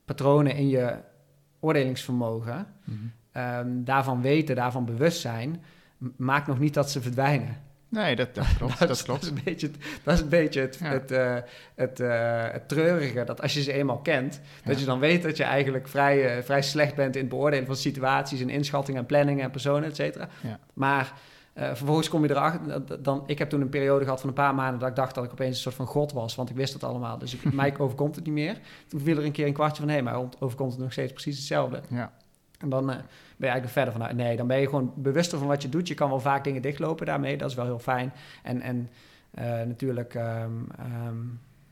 patronen 0.05 0.55
in 0.55 0.68
je 0.68 0.97
oordelingsvermogen... 1.64 2.68
Mhm. 2.84 2.97
ehm, 3.32 3.68
daarvan 3.84 4.22
weten, 4.22 4.55
daarvan 4.55 4.86
bewust 4.86 5.22
zijn... 5.22 5.64
maakt 6.16 6.47
nog 6.47 6.59
niet 6.59 6.74
dat 6.74 6.91
ze 6.91 7.01
verdwijnen. 7.01 7.57
Nee, 7.89 8.16
dat, 8.16 8.36
dat 8.36 8.45
klopt. 8.57 8.80
dat, 8.80 8.89
is- 8.89 9.03
klopt. 9.03 9.22
Dat 9.22 9.32
is 9.32 9.38
een 9.38 9.43
beetje, 9.43 9.68
het- 9.68 9.78
dat 10.03 10.14
is 10.14 10.20
een 10.22 10.30
beetje 10.30 10.61
het, 10.61 10.78
Ja. 10.82 10.86
het, 10.89 11.11
eh, 11.11 11.36
het, 11.76 11.99
eh, 11.99 12.43
het 12.51 12.68
treurige. 12.68 13.24
Dat 13.24 13.41
als 13.41 13.53
je 13.53 13.61
ze 13.61 13.74
eenmaal 13.74 13.97
kent, 13.99 14.41
dat 14.66 14.80
je 14.80 14.86
dan 14.86 14.99
weet 14.99 15.24
dat 15.24 15.38
je 15.38 15.43
eigenlijk 15.43 15.88
vrij, 15.88 16.36
eh, 16.38 16.43
vrij 16.43 16.61
slecht 16.61 16.95
bent 16.95 17.16
in 17.16 17.22
het 17.22 17.30
beoordelen 17.30 17.66
van 17.66 17.76
situaties 17.76 18.41
en 18.41 18.49
inschattingen 18.49 18.99
en 18.99 19.05
planningen 19.05 19.43
en 19.43 19.51
personen, 19.51 19.89
et 19.89 19.95
cetera. 19.95 20.28
Ja. 20.41 20.59
Maar 20.74 21.14
eh, 21.54 21.68
vervolgens 21.68 22.10
kom 22.10 22.24
je 22.24 22.30
erachter. 22.30 23.04
Dan, 23.04 23.24
ik 23.26 23.39
heb 23.39 23.49
toen 23.49 23.62
een 23.62 23.70
periode 23.70 24.04
gehad 24.04 24.20
van 24.20 24.30
een 24.30 24.36
paar 24.36 24.56
maanden 24.56 24.80
dat 24.80 24.89
ik 24.89 24.95
dacht 24.95 25.16
dat 25.16 25.24
ik 25.24 25.32
opeens 25.32 25.56
een 25.56 25.62
soort 25.62 25.76
van 25.76 25.86
god 25.86 26.12
was, 26.12 26.36
want 26.36 26.49
ik 26.49 26.56
wist 26.56 26.74
het 26.74 26.84
allemaal. 26.84 27.18
Dus 27.18 27.34
ik, 27.34 27.54
mij 27.54 27.78
overkomt 27.78 28.16
het 28.16 28.26
niet 28.26 28.34
meer. 28.34 28.60
Toen 28.88 28.99
viel 28.99 29.18
er 29.18 29.26
een 29.26 29.32
keer 29.32 29.47
een 29.47 29.54
kwartje 29.54 29.84
van 29.84 29.91
hé, 29.91 30.01
maar 30.01 30.16
overkomt 30.39 30.72
het 30.72 30.82
nog 30.82 30.91
steeds 30.91 31.12
precies 31.12 31.38
hetzelfde. 31.38 31.82
Ja. 31.89 32.12
En 32.60 32.70
dan 32.70 32.89
eh, 32.89 32.95
ben 32.95 33.06
je 33.38 33.45
eigenlijk 33.45 33.74
verder 33.74 33.93
van, 33.93 34.16
nee, 34.16 34.38
dan 34.38 34.47
ben 34.47 34.60
je 34.60 34.66
gewoon 34.66 34.93
bewuster 34.95 35.38
van 35.38 35.47
wat 35.47 35.62
je 35.62 35.70
doet. 35.70 35.88
Je 35.88 35.93
kan 35.93 36.10
wel 36.10 36.20
vaak 36.20 36.43
dingen 36.43 36.62
dichtlopen 36.62 37.06
daarmee, 37.06 37.38
dat 37.38 37.49
is 37.49 37.56
wel 37.56 37.66
heel 37.66 37.80
fijn. 37.80 38.14
En, 38.43 38.62
en 38.62 38.89
eh, 39.32 39.45
natuurlijk, 39.45 40.14
ehm, 40.14 40.51
ehm, 40.78 41.18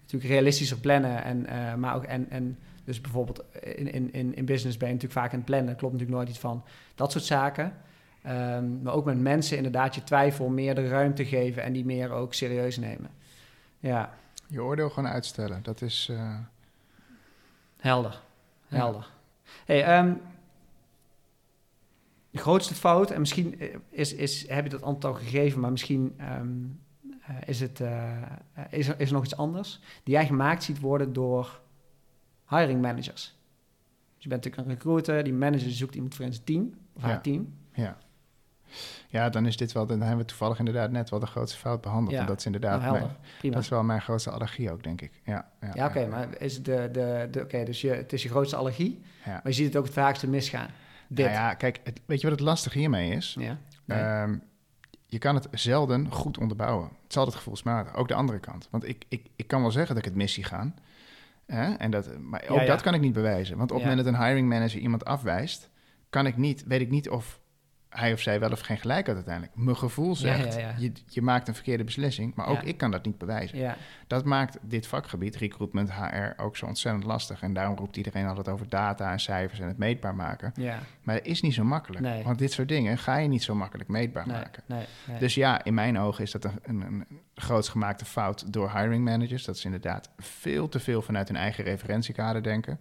natuurlijk 0.02 0.32
realistischer 0.32 0.78
plannen. 0.78 1.24
En, 1.24 1.48
maar 1.80 1.96
ook, 1.96 2.04
en, 2.04 2.30
en 2.30 2.60
dus 2.84 3.02
bijvoorbeeld 3.02 3.44
in, 3.62 3.92
in, 3.92 4.14
in, 4.14 4.36
in 4.36 4.46
business 4.46 4.78
ben 4.78 4.88
je 4.88 4.94
natuurlijk 4.94 5.22
vaak 5.22 5.32
aan 5.32 5.38
het 5.38 5.46
plannen. 5.46 5.76
klopt 5.76 5.94
natuurlijk 5.94 6.20
nooit 6.20 6.30
iets 6.30 6.40
van. 6.40 6.64
Dat 6.96 7.12
soort 7.12 7.24
zaken. 7.24 7.74
Ehm, 8.22 8.82
maar 8.82 8.94
ook 8.94 9.06
met 9.06 9.20
mensen 9.20 9.58
inderdaad 9.58 9.96
je 9.96 10.04
twijfel 10.04 10.50
meer 10.50 10.76
de 10.76 10.88
ruimte 10.88 11.26
geven 11.26 11.64
en 11.64 11.74
die 11.74 11.86
meer 11.86 12.12
ook 12.12 12.34
serieus 12.34 12.78
nemen. 12.78 13.10
Ja. 13.80 14.14
Je 14.48 14.62
oordeel 14.62 14.90
gewoon 14.90 15.10
uitstellen, 15.10 15.64
dat 15.64 15.82
is... 15.82 16.08
Uh... 16.12 16.38
Helder, 17.78 18.22
helder. 18.68 19.10
Hey, 19.66 19.84
Hey, 19.84 20.18
de 22.32 22.38
grootste 22.38 22.76
fout, 22.76 23.12
en 23.12 23.20
misschien 23.20 23.60
eh, 23.60 23.76
is, 23.90 24.14
is, 24.14 24.50
heb 24.50 24.64
je 24.64 24.70
dat 24.70 24.82
antwoord 24.82 25.16
al 25.16 25.22
gegeven, 25.22 25.60
maar 25.60 25.72
misschien 25.72 26.20
um, 26.40 26.80
uh, 27.30 27.36
is, 27.46 27.60
het, 27.60 27.80
uh, 27.80 28.22
is, 28.70 28.88
er, 28.88 29.00
is 29.00 29.08
er 29.08 29.14
nog 29.14 29.24
iets 29.24 29.38
anders, 29.38 29.80
die 30.04 30.14
jij 30.14 30.26
gemaakt 30.26 30.64
ziet 30.64 30.80
worden 30.80 31.14
door 31.14 31.62
hiring 32.50 32.82
managers. 32.82 33.36
Dus 34.16 34.24
je 34.24 34.30
bent 34.30 34.44
natuurlijk 34.44 34.68
een 34.68 34.76
recruiter, 34.76 35.24
die 35.24 35.34
manager 35.34 35.72
zoekt 35.72 35.96
iemand 35.96 36.16
voor 36.16 36.26
in 36.26 36.34
zijn 36.34 36.46
team, 36.46 36.74
of 36.94 37.02
haar 37.02 37.22
team. 37.22 37.54
Ja. 37.74 37.98
Ja, 39.08 39.30
dan 39.30 39.46
is 39.46 39.58
dit 39.58 39.72
wel, 39.72 39.86
dan 39.86 40.00
hebben 40.00 40.18
we 40.18 40.26
toevallig 40.26 40.60
inderdaad 40.60 40.92
net 40.92 41.10
wel 41.10 41.20
de 41.20 41.26
grootste 41.26 41.58
fout 41.58 41.82
behandeld. 41.82 42.16
Ja. 42.16 42.26
dat 42.26 42.40
is 42.40 42.46
inderdaad, 42.46 42.82
nou, 42.82 42.92
mijn, 42.92 43.54
dat 43.54 43.62
is 43.62 43.70
wel 43.70 43.84
mijn 43.84 44.02
grootste 44.02 44.30
allergie 44.30 44.72
ook, 44.72 44.84
denk 44.84 45.02
ik. 45.02 45.12
Ja, 45.26 45.50
ja, 45.62 45.70
ja 45.74 45.86
oké, 45.86 46.08
maar 46.08 46.28
is 46.38 46.64
de, 46.64 46.90
de, 46.92 47.28
de 47.32 47.42
oké, 47.42 47.64
dus 47.64 47.82
je, 47.82 47.90
het 47.90 48.14
is 48.14 48.24
je 48.24 48.30
grootste 48.30 48.56
allergie, 48.56 49.02
maar 49.26 49.42
je 49.44 49.52
ziet 49.52 49.66
het 49.66 49.76
ook 49.76 49.86
het 49.86 49.94
vaakste 49.94 50.28
misgaan. 50.28 50.70
Nou 51.08 51.30
ja, 51.30 51.54
kijk, 51.54 51.80
weet 52.06 52.22
je 52.22 52.30
wat 52.30 52.40
het 52.40 52.48
lastige 52.48 52.78
hiermee 52.78 53.12
is? 53.12 53.36
Ja. 53.40 53.58
Ehm, 53.88 54.38
je 55.06 55.18
kan 55.18 55.36
het 55.36 55.48
zelden 55.52 56.12
goed 56.12 56.38
onderbouwen. 56.38 56.86
Het 56.86 57.10
is 57.10 57.18
altijd 57.18 57.36
gevoelsmatig. 57.36 57.96
Ook 57.96 58.08
de 58.08 58.14
andere 58.14 58.40
kant. 58.40 58.68
Want 58.70 58.88
ik, 58.88 59.06
ik, 59.08 59.26
ik 59.36 59.48
kan 59.48 59.62
wel 59.62 59.72
zeggen 59.72 59.96
dat 59.96 60.04
ik 60.04 60.10
het 60.10 60.20
missie 60.20 60.44
ga. 60.44 60.74
Hè? 61.46 61.74
En 61.74 61.92
dat, 61.92 62.20
maar 62.20 62.44
ook 62.48 62.66
dat 62.66 62.82
kan 62.82 62.94
ik 62.94 63.02
niet 63.02 63.14
bewijzen. 63.14 63.58
Want 63.58 63.72
op 63.72 63.78
het 63.78 63.88
moment 63.88 64.06
dat 64.06 64.14
een 64.14 64.26
hiring 64.26 64.50
manager 64.50 64.80
iemand 64.80 65.06
afwijst, 65.06 65.70
kan 66.10 66.26
ik 66.26 66.38
niet, 66.38 66.64
weet 66.68 66.82
ik 66.82 66.90
niet 66.90 67.10
of 67.10 67.40
hij 67.92 68.14
of 68.14 68.20
zij 68.20 68.40
wel 68.40 68.52
of 68.52 68.60
geen 68.60 68.78
gelijk 68.78 69.06
had 69.08 69.16
uiteindelijk. 69.16 69.56
Mijn 69.56 69.78
gevoel 69.78 70.16
zegt, 70.16 70.54
Je, 70.78 70.92
je 71.08 71.22
maakt 71.22 71.48
een 71.48 71.54
verkeerde 71.54 71.84
beslissing, 71.84 72.36
maar 72.36 72.48
ook 72.48 72.62
ik 72.62 72.78
kan 72.78 72.92
dat 72.92 73.06
niet 73.06 73.18
bewijzen. 73.18 73.58
Dat 74.08 74.26
maakt 74.26 74.58
dit 74.62 74.88
vakgebied, 74.88 75.36
recruitment, 75.36 75.94
HR, 75.94 76.42
ook 76.42 76.58
zo 76.58 76.66
ontzettend 76.66 77.04
lastig. 77.06 77.42
En 77.42 77.54
daarom 77.54 77.78
roept 77.78 77.98
iedereen 77.98 78.28
altijd 78.28 78.50
over 78.50 78.70
data 78.70 79.12
en 79.12 79.20
cijfers 79.20 79.60
en 79.60 79.68
het 79.68 79.78
meetbaar 79.78 80.16
maken. 80.16 80.54
Maar 81.04 81.16
het 81.16 81.26
is 81.26 81.42
niet 81.42 81.54
zo 81.54 81.64
makkelijk. 81.64 82.24
Want 82.24 82.40
dit 82.40 82.52
soort 82.52 82.68
dingen 82.68 82.98
ga 82.98 83.18
je 83.18 83.28
niet 83.28 83.44
zo 83.44 83.56
makkelijk 83.56 83.90
meetbaar 83.90 84.28
maken. 84.28 84.64
Dus 85.20 85.36
ja, 85.36 85.64
in 85.64 85.74
mijn 85.74 86.00
ogen 86.00 86.24
is 86.24 86.32
dat 86.32 86.44
een, 86.44 86.60
een, 86.64 86.82
een 86.82 87.06
groots 87.36 87.70
gemaakte 87.70 88.06
fout 88.06 88.54
door 88.54 88.72
hiring 88.72 89.04
managers. 89.04 89.44
Dat 89.46 89.56
is 89.56 89.66
inderdaad 89.66 90.10
veel 90.18 90.70
te 90.70 90.80
veel 90.80 91.02
vanuit 91.02 91.28
hun 91.28 91.38
eigen 91.38 91.64
referentiekader 91.64 92.44
denken. 92.44 92.80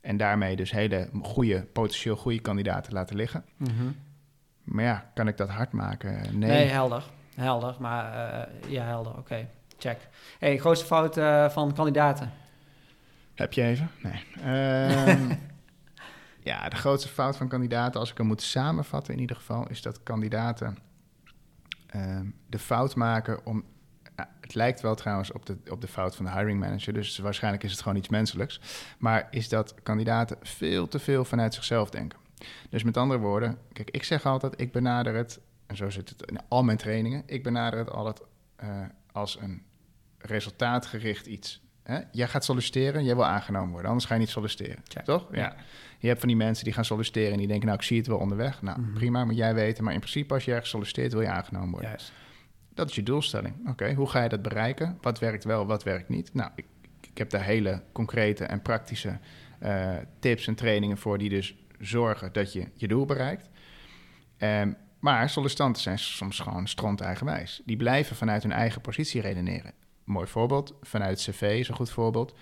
En 0.00 0.16
daarmee 0.16 0.56
dus 0.56 0.70
hele 0.70 1.08
goede, 1.22 1.66
potentieel 1.72 2.16
goede 2.16 2.40
kandidaten 2.40 2.92
laten 2.92 3.16
liggen. 3.16 3.44
Mm 3.56 3.96
maar 4.64 4.84
ja, 4.84 5.10
kan 5.14 5.28
ik 5.28 5.36
dat 5.36 5.48
hard 5.48 5.72
maken? 5.72 6.38
Nee. 6.38 6.50
Nee, 6.50 6.66
helder. 6.66 7.04
Helder, 7.34 7.76
maar 7.78 8.14
uh, 8.14 8.70
ja, 8.70 8.84
helder. 8.84 9.16
Oké, 9.16 9.48
check. 9.78 10.08
hey, 10.38 10.58
grootste 10.58 10.86
fout 10.86 11.18
uh, 11.18 11.48
van 11.48 11.74
kandidaten? 11.74 12.32
Heb 13.34 13.52
je 13.52 13.62
even? 13.62 13.90
Nee. 14.02 14.24
Um, 15.08 15.38
ja, 16.50 16.68
de 16.68 16.76
grootste 16.76 17.08
fout 17.08 17.36
van 17.36 17.48
kandidaten, 17.48 18.00
als 18.00 18.10
ik 18.10 18.18
hem 18.18 18.26
moet 18.26 18.42
samenvatten 18.42 19.14
in 19.14 19.20
ieder 19.20 19.36
geval, 19.36 19.68
is 19.68 19.82
dat 19.82 20.02
kandidaten 20.02 20.78
um, 21.94 22.34
de 22.46 22.58
fout 22.58 22.94
maken 22.94 23.46
om... 23.46 23.64
het 24.40 24.54
lijkt 24.54 24.80
wel 24.80 24.94
trouwens 24.94 25.32
op 25.32 25.46
de, 25.46 25.56
op 25.70 25.80
de 25.80 25.88
fout 25.88 26.16
van 26.16 26.24
de 26.24 26.30
hiring 26.30 26.60
manager, 26.60 26.92
dus 26.92 27.18
waarschijnlijk 27.18 27.62
is 27.62 27.70
het 27.70 27.82
gewoon 27.82 27.98
iets 27.98 28.08
menselijks. 28.08 28.60
Maar 28.98 29.28
is 29.30 29.48
dat 29.48 29.74
kandidaten 29.82 30.36
veel 30.42 30.88
te 30.88 30.98
veel 30.98 31.24
vanuit 31.24 31.54
zichzelf 31.54 31.90
denken. 31.90 32.18
Dus 32.70 32.82
met 32.82 32.96
andere 32.96 33.20
woorden, 33.20 33.58
kijk, 33.72 33.90
ik 33.90 34.04
zeg 34.04 34.26
altijd, 34.26 34.60
ik 34.60 34.72
benader 34.72 35.14
het, 35.14 35.40
en 35.66 35.76
zo 35.76 35.90
zit 35.90 36.08
het 36.08 36.22
in 36.22 36.38
al 36.48 36.62
mijn 36.62 36.78
trainingen, 36.78 37.22
ik 37.26 37.42
benader 37.42 37.78
het 37.78 37.90
altijd 37.90 38.20
uh, 38.64 38.68
als 39.12 39.40
een 39.40 39.62
resultaatgericht 40.18 41.26
iets. 41.26 41.62
Hè? 41.82 42.00
Jij 42.12 42.28
gaat 42.28 42.44
solliciteren, 42.44 43.04
jij 43.04 43.14
wil 43.14 43.24
aangenomen 43.24 43.70
worden, 43.70 43.88
anders 43.88 44.06
ga 44.06 44.14
je 44.14 44.20
niet 44.20 44.28
solliciteren. 44.28 44.82
Toch? 45.04 45.28
Ja. 45.32 45.56
Je 45.98 46.06
hebt 46.06 46.20
van 46.20 46.28
die 46.28 46.38
mensen 46.38 46.64
die 46.64 46.72
gaan 46.72 46.84
solliciteren 46.84 47.32
en 47.32 47.38
die 47.38 47.46
denken, 47.46 47.66
nou, 47.66 47.78
ik 47.78 47.84
zie 47.84 47.98
het 47.98 48.06
wel 48.06 48.18
onderweg. 48.18 48.62
Nou, 48.62 48.78
mm 48.78 48.84
-hmm. 48.84 48.94
prima, 48.94 49.24
moet 49.24 49.36
jij 49.36 49.54
weten. 49.54 49.84
Maar 49.84 49.92
in 49.92 49.98
principe, 49.98 50.34
als 50.34 50.44
je 50.44 50.52
ergens 50.52 50.70
solliciteert, 50.70 51.12
wil 51.12 51.22
je 51.22 51.28
aangenomen 51.28 51.70
worden. 51.70 51.88
Juist. 51.88 52.12
Dat 52.74 52.88
is 52.88 52.94
je 52.94 53.02
doelstelling. 53.02 53.68
Oké, 53.68 53.94
hoe 53.94 54.08
ga 54.08 54.22
je 54.22 54.28
dat 54.28 54.42
bereiken? 54.42 54.98
Wat 55.00 55.18
werkt 55.18 55.44
wel, 55.44 55.66
wat 55.66 55.82
werkt 55.82 56.08
niet? 56.08 56.34
Nou, 56.34 56.50
ik, 56.54 56.64
ik 57.00 57.18
heb 57.18 57.30
daar 57.30 57.42
hele 57.42 57.82
concrete 57.92 58.44
en 58.44 58.62
praktische 58.62 59.18
uh, 59.62 59.96
tips 60.18 60.46
en 60.46 60.54
trainingen 60.54 60.98
voor 60.98 61.18
die 61.18 61.28
dus 61.28 61.56
zorgen 61.78 62.32
dat 62.32 62.52
je 62.52 62.68
je 62.74 62.88
doel 62.88 63.04
bereikt. 63.04 63.48
Um, 64.38 64.76
maar 65.04 65.30
sollicitanten 65.30 65.82
zijn 65.82 65.98
soms 65.98 66.40
gewoon 66.40 66.66
stront 66.66 67.00
eigenwijs. 67.00 67.62
Die 67.64 67.76
blijven 67.76 68.16
vanuit 68.16 68.42
hun 68.42 68.52
eigen 68.52 68.80
positie 68.80 69.20
redeneren. 69.20 69.72
Mooi 70.04 70.26
voorbeeld, 70.26 70.74
vanuit 70.82 71.24
het 71.24 71.36
cv 71.36 71.56
is 71.58 71.68
een 71.68 71.74
goed 71.74 71.90
voorbeeld. 71.90 72.34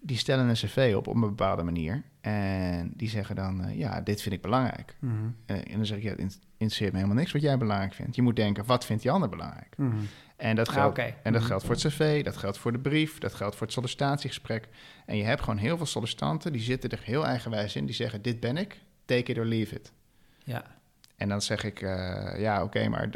Die 0.00 0.16
stellen 0.16 0.48
een 0.48 0.54
cv 0.54 0.92
op 0.96 1.06
op 1.06 1.14
een 1.14 1.20
bepaalde 1.20 1.62
manier. 1.62 2.02
En 2.20 2.92
die 2.96 3.08
zeggen 3.08 3.36
dan, 3.36 3.68
uh, 3.68 3.78
ja, 3.78 4.00
dit 4.00 4.22
vind 4.22 4.34
ik 4.34 4.42
belangrijk. 4.42 4.96
Mm 4.98 5.10
-hmm. 5.10 5.36
uh, 5.46 5.56
en 5.56 5.76
dan 5.76 5.86
zeg 5.86 5.98
ik, 5.98 6.02
ja, 6.02 6.10
het 6.10 6.40
interesseert 6.50 6.92
me 6.92 6.96
helemaal 6.96 7.18
niks 7.18 7.32
wat 7.32 7.42
jij 7.42 7.58
belangrijk 7.58 7.94
vindt. 7.94 8.16
Je 8.16 8.22
moet 8.22 8.36
denken, 8.36 8.66
wat 8.66 8.84
vindt 8.84 9.02
die 9.02 9.10
ander 9.10 9.28
belangrijk? 9.28 9.74
Mm 9.76 9.90
-hmm. 9.90 10.06
En 10.36 10.56
dat, 10.56 10.68
geldt, 10.68 10.98
ah, 10.98 11.04
en 11.04 11.32
dat 11.32 11.40
mhm. 11.40 11.44
geldt 11.44 11.64
voor 11.64 11.74
het 11.74 11.84
cv, 11.84 12.24
dat 12.24 12.36
geldt 12.36 12.58
voor 12.58 12.72
de 12.72 12.78
brief, 12.78 13.18
dat 13.18 13.34
geldt 13.34 13.56
voor 13.56 13.66
het 13.66 13.74
sollicitatiegesprek. 13.74 14.68
En 15.06 15.16
je 15.16 15.24
hebt 15.24 15.40
gewoon 15.40 15.58
heel 15.58 15.76
veel 15.76 15.86
sollicitanten, 15.86 16.52
die 16.52 16.62
zitten 16.62 16.90
er 16.90 17.00
heel 17.02 17.26
eigenwijs 17.26 17.76
in. 17.76 17.86
Die 17.86 17.94
zeggen, 17.94 18.22
dit 18.22 18.40
ben 18.40 18.56
ik, 18.56 18.80
take 19.04 19.32
it 19.32 19.38
or 19.38 19.44
leave 19.44 19.74
it. 19.74 19.92
Ja. 20.44 20.64
En 21.16 21.28
dan 21.28 21.42
zeg 21.42 21.64
ik, 21.64 21.80
uh, 21.80 21.90
ja, 22.38 22.54
oké, 22.54 22.64
okay, 22.64 22.86
maar 22.86 23.08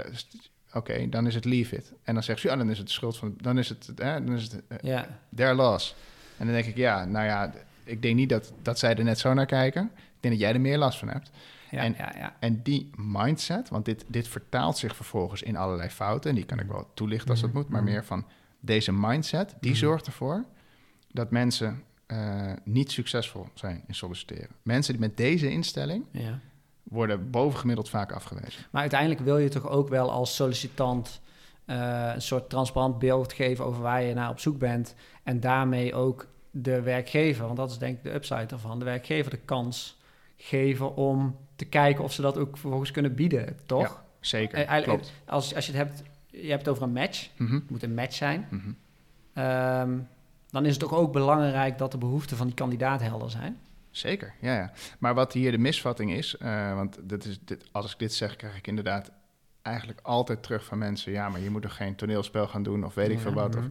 oké, 0.72 1.08
dan 1.08 1.26
is 1.26 1.34
het 1.34 1.44
leave 1.44 1.76
it. 1.76 1.92
En 2.02 2.14
dan 2.14 2.22
zegt 2.22 2.40
ze, 2.40 2.48
ja, 2.48 2.56
dan 2.56 2.70
is 2.70 2.78
het 2.78 2.86
de 2.86 2.92
schuld 2.92 3.16
van, 3.16 3.34
dan 3.40 3.58
is 3.58 3.68
het, 3.68 3.92
hè, 3.96 4.24
dan 4.24 4.34
is 4.34 4.42
het 4.42 4.62
uh, 4.68 4.78
ja. 4.82 5.18
their 5.34 5.54
loss. 5.54 5.94
En 6.36 6.44
dan 6.44 6.54
denk 6.54 6.66
ik, 6.66 6.76
ja, 6.76 7.04
nou 7.04 7.26
ja, 7.26 7.52
ik 7.84 8.02
denk 8.02 8.14
niet 8.14 8.28
dat, 8.28 8.52
dat 8.62 8.78
zij 8.78 8.94
er 8.94 9.04
net 9.04 9.18
zo 9.18 9.34
naar 9.34 9.46
kijken. 9.46 9.90
Ik 9.94 10.20
denk 10.20 10.34
dat 10.34 10.42
jij 10.42 10.52
er 10.52 10.60
meer 10.60 10.78
last 10.78 10.98
van 10.98 11.08
hebt. 11.08 11.30
Ja, 11.70 11.82
en, 11.82 11.94
ja, 11.98 12.12
ja. 12.16 12.36
en 12.40 12.62
die 12.62 12.90
mindset, 12.96 13.68
want 13.68 13.84
dit, 13.84 14.04
dit 14.06 14.28
vertaalt 14.28 14.78
zich 14.78 14.96
vervolgens 14.96 15.42
in 15.42 15.56
allerlei 15.56 15.88
fouten. 15.88 16.30
En 16.30 16.36
die 16.36 16.44
kan 16.44 16.58
ik 16.58 16.66
wel 16.66 16.90
toelichten 16.94 17.30
als 17.30 17.40
dat 17.40 17.50
mhm, 17.50 17.58
moet. 17.58 17.68
Maar 17.68 17.82
mhm. 17.82 17.90
meer 17.90 18.04
van 18.04 18.26
deze 18.60 18.92
mindset, 18.92 19.54
die 19.60 19.70
mhm. 19.70 19.78
zorgt 19.78 20.06
ervoor 20.06 20.44
dat 21.12 21.30
mensen 21.30 21.82
uh, 22.06 22.52
niet 22.64 22.90
succesvol 22.90 23.46
zijn 23.54 23.84
in 23.86 23.94
solliciteren. 23.94 24.48
Mensen 24.62 24.92
die 24.92 25.02
met 25.02 25.16
deze 25.16 25.50
instelling 25.50 26.04
ja. 26.10 26.38
worden 26.82 27.30
bovengemiddeld 27.30 27.88
vaak 27.88 28.12
afgewezen. 28.12 28.62
Maar 28.70 28.80
uiteindelijk 28.80 29.20
wil 29.20 29.38
je 29.38 29.48
toch 29.48 29.68
ook 29.68 29.88
wel 29.88 30.10
als 30.10 30.34
sollicitant 30.34 31.20
uh, 31.66 32.10
een 32.14 32.22
soort 32.22 32.50
transparant 32.50 32.98
beeld 32.98 33.32
geven 33.32 33.64
over 33.64 33.82
waar 33.82 34.02
je 34.02 34.14
naar 34.14 34.30
op 34.30 34.40
zoek 34.40 34.58
bent. 34.58 34.94
En 35.22 35.40
daarmee 35.40 35.94
ook 35.94 36.26
de 36.50 36.82
werkgever, 36.82 37.44
want 37.44 37.56
dat 37.56 37.70
is 37.70 37.78
denk 37.78 37.96
ik 37.96 38.02
de 38.02 38.14
upside 38.14 38.46
ervan, 38.46 38.78
de 38.78 38.84
werkgever 38.84 39.30
de 39.30 39.38
kans 39.44 39.97
geven 40.38 40.94
om 40.94 41.36
te 41.56 41.64
kijken 41.64 42.04
of 42.04 42.12
ze 42.12 42.22
dat 42.22 42.38
ook 42.38 42.56
vervolgens 42.56 42.90
kunnen 42.90 43.14
bieden, 43.14 43.56
toch? 43.66 43.82
Ja, 43.82 44.04
zeker, 44.20 44.78
uh, 44.78 44.82
klopt. 44.82 45.12
Als, 45.26 45.54
als 45.54 45.66
je 45.66 45.72
het 45.72 45.80
hebt, 45.80 46.02
je 46.26 46.48
hebt 46.48 46.60
het 46.60 46.68
over 46.68 46.82
een 46.82 46.92
match, 46.92 47.28
mm 47.36 47.54
het 47.54 47.70
moet 47.70 47.82
een 47.82 47.94
match 47.94 48.14
zijn. 48.14 48.46
Mm 48.50 48.60
-hmm. 48.60 49.44
um, 49.44 50.08
dan 50.50 50.64
is 50.64 50.70
het 50.70 50.80
toch 50.80 50.94
ook 50.94 51.12
belangrijk 51.12 51.78
dat 51.78 51.92
de 51.92 51.98
behoeften 51.98 52.36
van 52.36 52.46
die 52.46 52.54
kandidaat 52.54 53.00
helder 53.00 53.30
zijn. 53.30 53.58
Zeker, 53.90 54.34
ja, 54.40 54.54
ja. 54.54 54.72
Maar 54.98 55.14
wat 55.14 55.32
hier 55.32 55.50
de 55.50 55.58
misvatting 55.58 56.12
is, 56.12 56.36
uh, 56.42 56.74
want 56.74 56.98
dit 57.02 57.24
is, 57.24 57.38
dit, 57.44 57.64
als 57.72 57.92
ik 57.92 57.98
dit 57.98 58.14
zeg, 58.14 58.36
krijg 58.36 58.56
ik 58.56 58.66
inderdaad 58.66 59.10
eigenlijk 59.62 60.00
altijd 60.02 60.42
terug 60.42 60.64
van 60.64 60.78
mensen... 60.78 61.12
ja, 61.12 61.28
maar 61.28 61.40
je 61.40 61.50
moet 61.50 61.64
er 61.64 61.70
geen 61.70 61.94
toneelspel 61.94 62.46
gaan 62.46 62.62
doen 62.62 62.84
of 62.84 62.94
weet 62.94 63.10
ik 63.10 63.18
veel 63.18 63.32
wat. 63.32 63.56
Of, 63.56 63.62
mhm. 63.62 63.70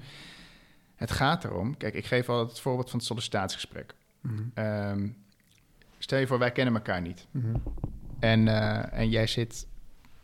het 0.96 1.12
gaat 1.12 1.44
erom, 1.44 1.78
kijk, 1.78 1.94
ik 1.94 2.06
geef 2.06 2.30
altijd 2.30 2.50
het 2.50 2.60
voorbeeld 2.60 2.90
van 2.90 3.00
het 3.00 3.08
sollicitatiegesprek. 3.08 3.94
Um, 4.56 5.18
stel 5.98 6.20
je 6.20 6.28
voor, 6.28 6.40
wij 6.40 6.52
kennen 6.52 6.74
elkaar 6.74 7.02
niet. 7.02 7.28
Mm 7.32 7.42
-hmm. 7.42 7.64
en, 8.20 8.48
uh, 8.48 8.94
en 8.94 9.10
jij 9.10 9.28
zit 9.28 9.68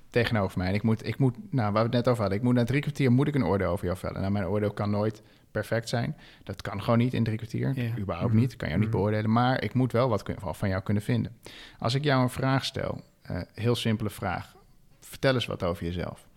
tegenover 0.09 0.57
mij 0.57 0.67
en 0.67 0.74
ik 0.74 0.84
moet, 0.84 1.07
ik 1.07 1.17
moet, 1.17 1.36
nou, 1.49 1.71
waar 1.71 1.84
we 1.84 1.95
het 1.95 1.97
net 1.97 2.07
over 2.07 2.21
hadden... 2.21 2.38
ik 2.39 2.43
moet 2.43 2.53
na 2.53 2.63
drie 2.63 2.82
kwartier 2.82 3.11
moet 3.11 3.28
ik 3.28 3.36
een 3.36 3.45
oordeel 3.45 3.71
over 3.71 3.86
jou 3.86 3.97
vellen. 3.97 4.19
Nou, 4.19 4.32
mijn 4.32 4.45
oordeel 4.45 4.71
kan 4.71 4.89
nooit 4.89 5.21
perfect 5.51 5.89
zijn. 5.89 6.17
Dat 6.43 6.61
kan 6.61 6.82
gewoon 6.82 6.99
niet 6.99 7.13
in 7.13 7.24
drie 7.24 7.38
kwartier. 7.38 7.74
Yeah. 7.74 7.97
Überhaupt 7.97 8.32
mm 8.32 8.38
-hmm. 8.38 8.47
niet. 8.47 8.55
Kan 8.55 8.67
jou 8.67 8.80
niet 8.80 8.89
mhm. 8.89 8.97
beoordelen. 8.97 9.32
Maar 9.32 9.63
ik 9.63 9.74
moet 9.74 9.91
wel 9.91 10.09
wat 10.09 10.24
van 10.39 10.69
jou 10.69 10.84
kunnen 10.84 11.03
vinden. 11.03 11.38
Als 11.80 11.93
ik 11.93 12.03
jou 12.03 12.24
een 12.24 12.30
vraag 12.30 12.65
stel, 12.65 13.01
uh, 13.32 13.41
heel 13.53 13.76
simpele 13.76 14.09
vraag. 14.09 14.55
Vertel 14.99 15.34
eens 15.34 15.45
wat 15.45 15.63
over 15.63 15.86
jezelf. 15.86 16.28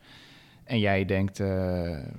En 0.66 0.78
jij 0.78 1.04
denkt, 1.04 1.38
uh, 1.38 1.46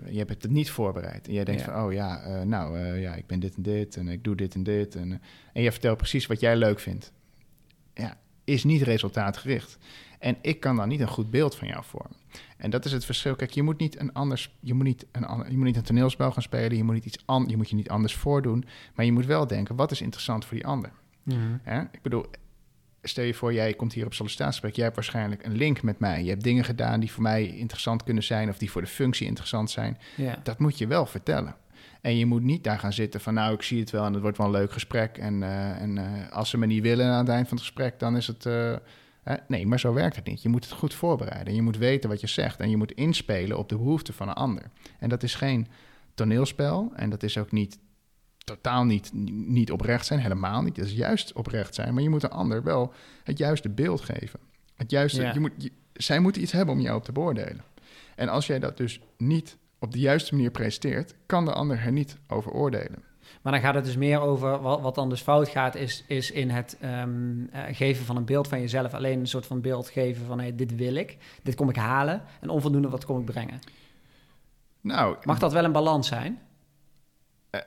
je 0.10 0.18
hebt 0.18 0.30
het 0.30 0.52
niet 0.52 0.70
voorbereid. 0.70 1.28
En 1.28 1.34
jij 1.34 1.44
denkt 1.44 1.62
van, 1.62 1.84
oh 1.84 1.94
ja, 1.94 2.28
uh, 2.28 2.42
nou 2.42 2.80
ja, 3.00 3.16
ik 3.16 3.28
ben 3.28 3.40
dit 3.40 3.56
en 3.56 3.62
dit 3.62 3.96
en 3.96 4.08
ik 4.08 4.24
doe 4.24 4.36
dit 4.36 4.56
en 4.56 4.64
dit. 4.64 4.96
En, 4.96 5.22
en 5.54 5.62
je 5.62 5.72
vertelt 5.72 5.98
precies 5.98 6.26
wat 6.26 6.40
jij 6.40 6.56
leuk 6.56 6.80
vindt. 6.80 7.12
Ja, 7.94 8.18
is 8.44 8.64
niet 8.64 8.82
resultaatgericht. 8.82 9.78
En 10.20 10.38
ik 10.42 10.60
kan 10.60 10.76
dan 10.76 10.88
niet 10.88 11.00
een 11.00 11.08
goed 11.08 11.30
beeld 11.30 11.56
van 11.56 11.68
jou 11.68 11.84
vormen. 11.84 12.18
En 12.58 12.70
dat 12.70 12.86
is 12.86 12.92
het 12.92 13.06
verschil. 13.06 13.36
Kijk, 13.36 13.52
je 13.52 13.64
moet 13.64 13.80
niet 13.80 14.00
een 14.00 14.14
anders, 14.14 14.58
je 14.60 14.74
moet 14.74 14.86
niet 14.86 15.06
een, 15.12 15.26
ander, 15.26 15.52
je 15.52 15.58
moet 15.58 15.66
niet 15.66 15.76
een 15.76 15.84
toneelspel 15.84 16.32
gaan 16.32 16.42
spelen. 16.42 16.78
Je 16.78 16.84
moet, 16.84 16.94
niet 16.94 17.06
iets 17.06 17.24
an, 17.26 17.46
je 17.48 17.58
moet 17.58 17.70
je 17.70 17.76
niet 17.76 17.90
anders 17.90 18.16
voordoen. 18.16 18.66
Maar 18.96 19.06
je 19.06 19.12
moet 19.12 19.26
wel 19.26 19.48
denken, 19.48 19.76
wat 19.76 19.92
is 19.92 20.02
interessant 20.02 20.46
voor 20.46 20.56
die 20.56 20.68
ander? 20.68 20.92
Hè? 21.64 21.82
Ik 21.82 22.02
bedoel, 22.02 22.26
stel 23.10 23.24
je 23.24 23.34
voor, 23.34 23.54
jij 23.54 23.74
komt 23.74 23.94
hier 23.94 24.06
op 24.06 24.14
sollicitatiegesprek. 24.14 24.76
Jij 24.76 24.84
hebt 24.84 24.96
waarschijnlijk 24.96 25.46
een 25.46 25.56
link 25.56 25.82
met 25.82 26.00
mij. 26.00 26.24
Je 26.24 26.30
hebt 26.30 26.44
dingen 26.44 26.64
gedaan 26.64 27.00
die 27.00 27.12
voor 27.12 27.24
mij 27.24 27.48
interessant 27.48 28.04
kunnen 28.04 28.24
zijn... 28.24 28.50
of 28.50 28.58
die 28.58 28.72
voor 28.72 28.82
de 28.82 28.88
functie 28.88 29.28
interessant 29.28 29.72
zijn. 29.72 29.98
Ja. 30.16 30.40
Dat 30.44 30.60
moet 30.60 30.78
je 30.78 30.88
wel 30.88 31.06
vertellen. 31.06 31.56
En 32.02 32.18
je 32.18 32.26
moet 32.26 32.44
niet 32.44 32.64
daar 32.64 32.80
gaan 32.80 32.94
zitten 32.94 33.22
van... 33.22 33.34
nou, 33.34 33.54
ik 33.54 33.62
zie 33.62 33.80
het 33.80 33.90
wel 33.90 34.06
en 34.06 34.14
het 34.14 34.22
wordt 34.22 34.38
wel 34.38 34.46
een 34.46 34.52
leuk 34.52 34.72
gesprek. 34.72 35.18
En, 35.18 35.44
eh, 35.44 35.82
en 35.82 35.98
eh, 35.98 36.32
als 36.32 36.50
ze 36.50 36.58
me 36.58 36.66
niet 36.66 36.82
willen 36.82 37.06
aan 37.06 37.20
het 37.20 37.30
eind 37.30 37.48
van 37.48 37.58
het 37.58 37.66
gesprek... 37.66 38.00
dan 38.00 38.18
is 38.18 38.28
het... 38.28 38.46
eh, 38.46 38.74
nee, 39.48 39.68
maar 39.68 39.80
zo 39.80 39.94
werkt 39.94 40.16
het 40.16 40.26
niet. 40.26 40.42
Je 40.42 40.50
moet 40.50 40.64
het 40.64 40.74
goed 40.74 40.94
voorbereiden. 40.94 41.56
Je 41.56 41.62
moet 41.62 41.78
weten 41.78 42.10
wat 42.10 42.22
je 42.22 42.28
zegt. 42.28 42.60
En 42.60 42.70
je 42.70 42.78
moet 42.78 42.92
inspelen 42.92 43.58
op 43.58 43.70
de 43.70 43.78
behoeften 43.78 44.14
van 44.14 44.28
een 44.28 44.34
ander. 44.34 44.64
En 45.00 45.10
dat 45.10 45.24
is 45.24 45.36
geen 45.36 45.68
toneelspel. 46.14 46.92
En 46.96 47.10
dat 47.10 47.24
is 47.24 47.38
ook 47.38 47.52
niet 47.52 47.80
totaal 48.48 48.84
niet, 48.84 49.12
niet 49.48 49.72
oprecht 49.72 50.06
zijn. 50.06 50.20
Helemaal 50.20 50.62
niet. 50.62 50.76
Dat 50.76 50.86
is 50.86 50.94
juist 50.94 51.34
oprecht 51.34 51.76
zijn. 51.76 51.94
Maar 51.94 52.04
je 52.04 52.10
moet 52.10 52.24
een 52.24 52.30
ander 52.30 52.64
wel 52.64 52.94
het 53.24 53.38
juiste 53.38 53.70
beeld 53.70 54.02
geven. 54.02 54.40
Het 54.76 54.92
juiste, 54.92 55.22
Ja. 55.22 55.34
je 55.34 55.40
moet, 55.40 55.52
je- 55.58 55.72
zij 55.94 56.20
moeten 56.20 56.42
iets 56.42 56.52
hebben 56.52 56.76
om 56.76 56.82
jou 56.82 56.98
op 56.98 57.04
te 57.04 57.12
beoordelen. 57.12 57.62
En 58.16 58.30
als 58.30 58.48
jij 58.48 58.60
dat 58.60 58.78
dus 58.78 59.02
niet 59.18 59.58
op 59.80 59.92
de 59.92 60.00
juiste 60.00 60.36
manier 60.36 60.52
presenteert, 60.52 61.14
kan 61.26 61.46
de 61.46 61.54
ander 61.54 61.80
er 61.80 61.92
niet 61.92 62.18
over 62.28 62.52
oordelen. 62.52 63.04
Maar 63.42 63.52
dan 63.54 63.62
gaat 63.62 63.76
het 63.76 63.86
dus 63.86 63.96
meer 63.98 64.20
over 64.20 64.62
wat, 64.62 64.82
wat 64.82 64.96
dan 64.96 65.10
dus 65.10 65.22
fout 65.22 65.50
gaat, 65.50 65.76
is, 65.76 66.04
is 66.08 66.32
in 66.32 66.50
het 66.50 66.78
ehm, 66.82 67.46
eh, 67.52 67.62
geven 67.76 68.06
van 68.06 68.16
een 68.16 68.26
beeld 68.26 68.48
van 68.48 68.60
jezelf. 68.60 68.94
Alleen 68.94 69.20
een 69.20 69.28
soort 69.28 69.46
van 69.46 69.62
beeld 69.62 69.90
geven 69.90 70.26
van 70.26 70.40
hey, 70.40 70.56
dit 70.56 70.76
wil 70.76 70.96
ik, 70.96 71.18
dit 71.44 71.56
kom 71.56 71.70
ik 71.70 71.76
halen. 71.76 72.22
En 72.42 72.50
onvoldoende 72.50 72.90
wat 72.90 73.06
kom 73.06 73.20
ik 73.20 73.26
brengen. 73.26 73.60
Nou, 74.82 75.16
Mag 75.24 75.40
dat 75.40 75.54
wel 75.54 75.64
een 75.64 75.72
balans 75.72 76.08
zijn? 76.08 76.40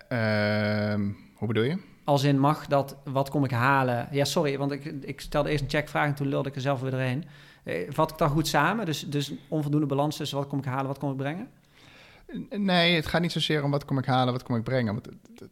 Eh, 0.09 0.93
ehm, 0.93 1.09
hoe 1.35 1.49
bedoel 1.49 1.63
je? 1.65 1.77
Als 2.05 2.23
in 2.25 2.39
mag 2.39 2.67
dat 2.67 2.97
wat 3.05 3.31
kom 3.31 3.45
ik 3.45 3.51
halen? 3.51 4.09
Ja, 4.11 4.25
sorry, 4.25 4.59
want 4.59 4.73
ik, 4.73 4.85
ik 4.85 5.21
stelde 5.21 5.51
eerst 5.51 5.63
een 5.65 5.71
checkvraag 5.71 6.07
en 6.07 6.15
toen 6.15 6.29
lulde 6.29 6.49
ik 6.49 6.55
er 6.55 6.61
zelf 6.61 6.81
weer 6.81 6.91
doorheen. 6.91 7.25
Eh, 7.65 7.75
vat 7.91 8.11
ik 8.11 8.19
dat 8.19 8.31
goed 8.31 8.49
samen? 8.49 8.87
Dus, 8.87 9.01
dus 9.09 9.33
onvoldoende 9.49 9.87
balans 9.87 10.17
tussen 10.17 10.39
wat 10.39 10.47
kom 10.47 10.59
ik 10.59 10.65
halen, 10.65 10.87
wat 10.87 10.99
kom 10.99 11.11
ik 11.11 11.17
brengen? 11.17 11.49
Nee, 12.51 12.95
het 12.95 13.07
gaat 13.07 13.21
niet 13.21 13.33
zozeer 13.33 13.65
om 13.65 13.71
wat 13.71 13.85
kom 13.85 13.99
ik 13.99 14.05
halen, 14.05 14.33
wat 14.33 14.43
kom 14.43 14.57
ik 14.57 14.63
brengen. 14.63 14.93
Want, 14.93 15.07
het- 15.07 15.41
het- 15.41 15.51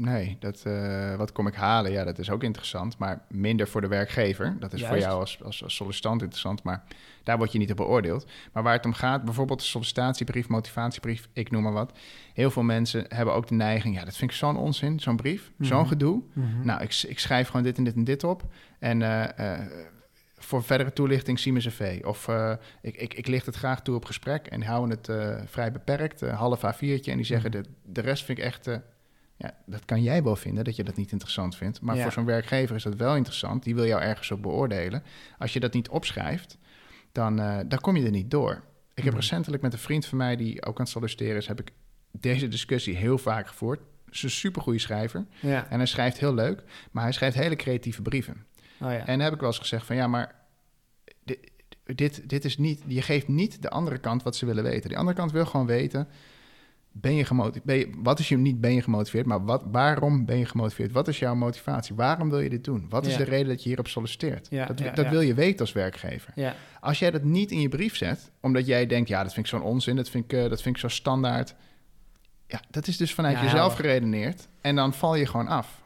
nee, 0.00 0.36
dat, 0.40 0.62
eh, 0.64 1.14
wat 1.14 1.32
kom 1.32 1.46
ik 1.46 1.54
halen, 1.54 1.92
ja, 1.92 2.04
dat 2.04 2.18
is 2.18 2.30
ook 2.30 2.42
interessant. 2.42 2.98
Maar 2.98 3.20
minder 3.28 3.68
voor 3.68 3.80
de 3.80 3.88
werkgever. 3.88 4.56
Dat 4.58 4.72
is 4.72 4.84
voor 4.86 4.98
jou 4.98 5.20
als, 5.20 5.42
als, 5.42 5.62
als 5.62 5.74
sollicitant 5.74 6.20
interessant, 6.22 6.62
maar 6.62 6.82
daar 7.22 7.38
word 7.38 7.52
je 7.52 7.58
niet 7.58 7.70
op 7.70 7.76
beoordeeld. 7.76 8.26
Maar 8.52 8.62
waar 8.62 8.72
het 8.72 8.84
om 8.84 8.92
gaat, 8.92 9.24
bijvoorbeeld 9.24 9.58
de 9.58 9.64
sollicitatiebrief, 9.64 10.48
motivatiebrief, 10.48 11.28
ik 11.32 11.50
noem 11.50 11.62
maar 11.62 11.72
wat. 11.72 11.98
Heel 12.34 12.50
veel 12.50 12.62
mensen 12.62 13.04
hebben 13.08 13.34
ook 13.34 13.46
de 13.48 13.54
neiging, 13.54 13.94
ja, 13.96 14.04
dat 14.04 14.16
vind 14.16 14.30
ik 14.30 14.36
zo'n 14.36 14.56
onzin, 14.56 15.00
zo'n 15.00 15.16
brief, 15.16 15.50
zo'n 15.60 15.78
Mhm. 15.80 15.88
gedoe. 15.88 16.22
Mhm. 16.32 16.64
Nou, 16.64 16.82
ik, 16.82 17.02
ik 17.08 17.18
schrijf 17.18 17.46
gewoon 17.46 17.62
dit 17.62 17.78
en 17.78 17.84
dit 17.84 17.94
en 17.94 18.04
dit 18.04 18.24
op. 18.24 18.42
En 18.78 19.02
eh, 19.02 19.54
eh, 19.54 19.66
voor 20.38 20.62
verdere 20.62 20.92
toelichting 20.92 21.38
zie 21.38 21.52
mijn 21.52 21.64
cv. 21.64 22.00
Of 22.04 22.28
ik, 22.82 22.96
ik, 22.96 23.14
ik 23.14 23.26
licht 23.26 23.46
het 23.46 23.56
graag 23.56 23.82
toe 23.82 23.94
op 23.94 24.04
gesprek 24.04 24.46
en 24.46 24.62
houden 24.62 24.98
het 25.02 25.08
vrij 25.50 25.72
beperkt. 25.72 26.22
eh, 26.22 26.38
half 26.38 26.60
A4'tje. 26.64 27.10
En 27.10 27.16
die 27.16 27.24
zeggen, 27.24 27.50
Mhm. 27.50 27.62
de, 27.62 27.68
de 27.84 28.00
rest 28.00 28.24
vind 28.24 28.38
ik 28.38 28.44
echt... 28.44 28.68
ja, 29.40 29.54
dat 29.66 29.84
kan 29.84 30.02
jij 30.02 30.22
wel 30.22 30.36
vinden, 30.36 30.64
dat 30.64 30.76
je 30.76 30.84
dat 30.84 30.96
niet 30.96 31.12
interessant 31.12 31.56
vindt. 31.56 31.80
Maar 31.80 31.96
Ja. 31.96 32.02
voor 32.02 32.12
zo'n 32.12 32.24
werkgever 32.24 32.76
is 32.76 32.82
dat 32.82 32.94
wel 32.94 33.16
interessant. 33.16 33.62
Die 33.62 33.74
wil 33.74 33.86
jou 33.86 34.02
ergens 34.02 34.30
op 34.30 34.42
beoordelen. 34.42 35.02
Als 35.38 35.52
je 35.52 35.60
dat 35.60 35.72
niet 35.72 35.88
opschrijft, 35.88 36.58
dan, 37.12 37.36
dan 37.68 37.80
kom 37.80 37.96
je 37.96 38.04
er 38.04 38.10
niet 38.10 38.30
door. 38.30 38.52
Ik 38.94 39.04
heb 39.04 39.12
Mhm. 39.12 39.22
recentelijk 39.22 39.62
met 39.62 39.72
een 39.72 39.78
vriend 39.78 40.06
van 40.06 40.18
mij... 40.18 40.36
die 40.36 40.64
ook 40.64 40.76
aan 40.78 40.84
het 40.84 40.92
solliciteren 40.92 41.36
is... 41.36 41.46
heb 41.46 41.60
ik 41.60 41.70
deze 42.10 42.48
discussie 42.48 42.96
heel 42.96 43.18
vaak 43.18 43.46
gevoerd. 43.48 43.80
Het 44.04 44.14
is 44.14 44.22
een 44.22 44.30
supergoeie 44.30 44.78
schrijver. 44.78 45.26
Ja. 45.40 45.66
En 45.70 45.76
hij 45.76 45.86
schrijft 45.86 46.18
heel 46.18 46.34
leuk, 46.34 46.62
maar 46.90 47.02
hij 47.02 47.12
schrijft 47.12 47.36
hele 47.36 47.56
creatieve 47.56 48.02
brieven. 48.02 48.46
Oh 48.80 48.90
ja. 48.90 48.98
En 48.98 49.06
dan 49.06 49.20
heb 49.20 49.32
ik 49.32 49.40
wel 49.40 49.48
eens 49.48 49.58
gezegd 49.58 49.86
van 49.86 49.96
ja, 49.96 50.06
maar 50.06 50.34
dit, 51.24 51.50
dit, 51.84 52.28
dit 52.28 52.44
is 52.44 52.58
niet, 52.58 52.82
je 52.86 53.02
geeft 53.02 53.28
niet 53.28 53.62
de 53.62 53.70
andere 53.70 53.98
kant 53.98 54.22
wat 54.22 54.36
ze 54.36 54.46
willen 54.46 54.62
weten. 54.62 54.88
Die 54.88 54.98
andere 54.98 55.16
kant 55.16 55.32
wil 55.32 55.46
gewoon 55.46 55.66
weten, 55.66 56.08
ben 56.92 57.14
je 57.14 57.24
gemotiveerd, 57.24 57.64
ben 57.64 57.76
je, 57.76 57.90
wat 58.02 58.18
is 58.18 58.28
je 58.28 58.36
niet 58.36 58.60
ben 58.60 58.74
je 58.74 58.82
gemotiveerd, 58.82 59.26
maar 59.26 59.44
wat, 59.44 59.62
waarom 59.70 60.24
ben 60.24 60.38
je 60.38 60.44
gemotiveerd? 60.46 60.92
Wat 60.92 61.08
is 61.08 61.18
jouw 61.18 61.34
motivatie? 61.34 61.94
Waarom 61.94 62.30
wil 62.30 62.40
je 62.40 62.48
dit 62.50 62.64
doen? 62.64 62.86
Wat 62.88 63.06
is 63.06 63.12
Ja. 63.12 63.18
de 63.18 63.24
reden 63.24 63.48
dat 63.48 63.62
je 63.62 63.68
hierop 63.68 63.86
solliciteert? 63.88 64.46
Ja, 64.50 64.66
dat 64.66 64.78
ja, 64.78 64.90
dat 64.90 65.08
wil 65.08 65.20
je 65.20 65.34
weten 65.34 65.60
als 65.60 65.72
werkgever. 65.72 66.32
ja. 66.34 66.54
Als 66.80 66.98
jij 66.98 67.10
dat 67.10 67.22
niet 67.22 67.50
in 67.50 67.60
je 67.60 67.68
brief 67.68 67.96
zet, 67.96 68.30
omdat 68.40 68.66
jij 68.66 68.86
denkt, 68.86 69.08
ja, 69.08 69.22
dat 69.22 69.32
vind 69.32 69.46
ik 69.46 69.52
zo'n 69.52 69.62
onzin, 69.62 69.96
dat 69.96 70.08
vind 70.10 70.24
ik, 70.24 70.32
eh, 70.32 70.48
dat 70.50 70.62
vind 70.62 70.74
ik 70.74 70.80
zo 70.80 70.88
standaard. 70.88 71.54
Ja, 72.46 72.60
dat 72.70 72.86
is 72.86 72.96
dus 72.96 73.14
vanuit 73.14 73.40
jezelf 73.40 73.74
geredeneerd. 73.74 74.48
En 74.60 74.76
dan 74.76 74.92
val 74.94 75.14
je 75.14 75.26
gewoon 75.26 75.48
af. 75.48 75.82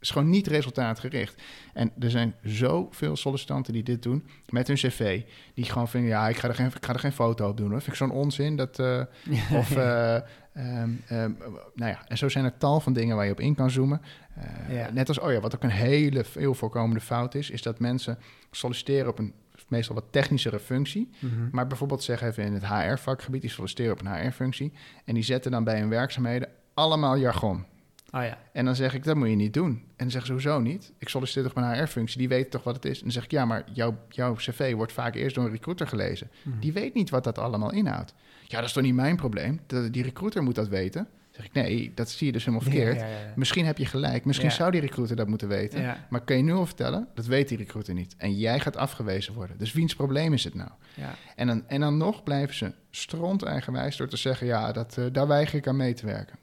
Is 0.00 0.10
gewoon 0.10 0.30
niet 0.30 0.46
resultaatgericht. 0.46 1.42
En 1.72 1.92
er 1.98 2.10
zijn 2.10 2.34
zoveel 2.42 3.16
sollicitanten 3.16 3.72
die 3.72 3.82
dit 3.82 4.02
doen 4.02 4.26
met 4.48 4.66
hun 4.66 4.76
cv. 4.76 5.22
Die 5.54 5.64
gewoon 5.64 5.88
vinden, 5.88 6.10
ja, 6.10 6.28
ik 6.28 6.36
ga 6.36 6.48
er 6.48 6.54
geen, 6.54 6.66
ik 6.66 6.84
ga 6.84 6.92
er 6.92 6.98
geen 6.98 7.12
foto 7.12 7.48
op 7.48 7.56
doen. 7.56 7.70
Hoor. 7.70 7.80
Vind 7.80 7.90
ik 7.92 7.94
zo'n 7.94 8.10
onzin. 8.10 8.56
Dat, 8.56 8.78
eh, 8.78 9.02
of, 9.60 9.76
eh, 9.76 10.14
ehm, 10.14 10.90
ehm, 11.06 11.32
nou 11.74 11.90
ja, 11.92 12.04
en 12.08 12.18
zo 12.18 12.28
zijn 12.28 12.44
er 12.44 12.56
tal 12.58 12.80
van 12.80 12.92
dingen 12.92 13.16
waar 13.16 13.24
je 13.26 13.32
op 13.32 13.40
in 13.40 13.54
kan 13.54 13.70
zoomen. 13.70 14.00
Eh, 14.34 14.74
Ja. 14.76 14.90
Net 14.90 15.08
als, 15.08 15.18
oh 15.18 15.32
ja, 15.32 15.40
wat 15.40 15.54
ook 15.54 15.62
een 15.62 15.70
hele 15.70 16.24
veel 16.24 16.54
voorkomende 16.54 17.00
fout 17.00 17.34
is, 17.34 17.50
is 17.50 17.62
dat 17.62 17.78
mensen 17.78 18.18
solliciteren 18.50 19.08
op 19.08 19.18
een 19.18 19.32
meestal 19.68 19.94
wat 19.94 20.04
technischere 20.10 20.58
functie. 20.58 21.10
Mhm. 21.18 21.48
Maar 21.52 21.66
bijvoorbeeld 21.66 22.02
zeg 22.02 22.22
even 22.22 22.44
in 22.44 22.52
het 22.52 22.66
HR-vakgebied, 22.66 23.40
die 23.40 23.50
solliciteren 23.50 23.92
op 23.92 24.00
een 24.00 24.14
HR-functie. 24.14 24.72
En 25.04 25.14
die 25.14 25.22
zetten 25.22 25.50
dan 25.50 25.64
bij 25.64 25.78
hun 25.78 25.88
werkzaamheden 25.88 26.48
allemaal 26.74 27.16
jargon. 27.16 27.64
Oh 28.10 28.22
ja. 28.22 28.38
En 28.52 28.64
dan 28.64 28.76
zeg 28.76 28.94
ik, 28.94 29.04
dat 29.04 29.16
moet 29.16 29.28
je 29.28 29.34
niet 29.34 29.54
doen. 29.54 29.70
En 29.70 29.94
dan 29.96 30.10
zeggen 30.10 30.26
ze, 30.26 30.32
hoezo 30.32 30.60
niet? 30.60 30.92
Ik 30.98 31.08
solliciteer 31.08 31.42
toch 31.42 31.54
een 31.54 31.72
HR-functie, 31.72 32.18
die 32.18 32.28
weet 32.28 32.50
toch 32.50 32.62
wat 32.62 32.74
het 32.74 32.84
is? 32.84 32.96
En 32.96 33.02
dan 33.02 33.12
zeg 33.12 33.24
ik, 33.24 33.30
ja, 33.30 33.44
maar 33.44 33.64
jouw, 33.72 33.98
jouw 34.08 34.34
cv 34.34 34.74
wordt 34.74 34.92
vaak 34.92 35.14
eerst 35.14 35.34
door 35.34 35.44
een 35.44 35.50
recruiter 35.50 35.86
gelezen. 35.86 36.30
Mhm. 36.42 36.58
Die 36.58 36.72
weet 36.72 36.94
niet 36.94 37.10
wat 37.10 37.24
dat 37.24 37.38
allemaal 37.38 37.72
inhoudt. 37.72 38.14
Ja, 38.46 38.56
dat 38.56 38.66
is 38.66 38.72
toch 38.72 38.82
niet 38.82 38.94
mijn 38.94 39.16
probleem? 39.16 39.60
Dat, 39.66 39.92
die 39.92 40.02
recruiter 40.02 40.42
moet 40.42 40.54
dat 40.54 40.68
weten. 40.68 41.02
Dan 41.02 41.30
zeg 41.30 41.44
ik, 41.44 41.52
nee, 41.52 41.92
dat 41.94 42.10
zie 42.10 42.26
je 42.26 42.32
dus 42.32 42.44
helemaal 42.44 42.66
verkeerd. 42.66 43.00
Ja, 43.00 43.06
ja, 43.06 43.18
ja. 43.18 43.32
Misschien 43.36 43.66
heb 43.66 43.78
je 43.78 43.86
gelijk. 43.86 44.24
Misschien 44.24 44.50
zou 44.50 44.70
die 44.70 44.80
recruiter 44.80 45.16
dat 45.16 45.28
moeten 45.28 45.48
weten. 45.48 45.96
Maar 46.10 46.20
kan 46.20 46.36
je 46.36 46.42
nu 46.42 46.52
al 46.52 46.66
vertellen? 46.66 47.08
Dat 47.14 47.26
weet 47.26 47.48
die 47.48 47.58
recruiter 47.58 47.94
niet. 47.94 48.14
En 48.16 48.34
jij 48.34 48.60
gaat 48.60 48.76
afgewezen 48.76 49.34
worden. 49.34 49.58
Dus 49.58 49.72
wiens 49.72 49.94
probleem 49.94 50.32
is 50.32 50.44
het 50.44 50.54
nou? 50.54 50.70
Ja. 50.94 51.14
En 51.36 51.46
dan, 51.46 51.68
en 51.68 51.80
dan 51.80 51.96
nog 51.96 52.22
blijven 52.22 52.54
ze 52.54 52.72
stront 52.90 53.42
eigenwijs 53.42 53.96
door 53.96 54.08
te 54.08 54.16
zeggen... 54.16 54.46
ja, 54.46 54.72
dat, 54.72 54.98
eh, 54.98 55.04
daar 55.12 55.26
weiger 55.26 55.58
ik 55.58 55.66
aan 55.66 55.76
mee 55.76 55.94
te 55.94 56.06
werken. 56.06 56.38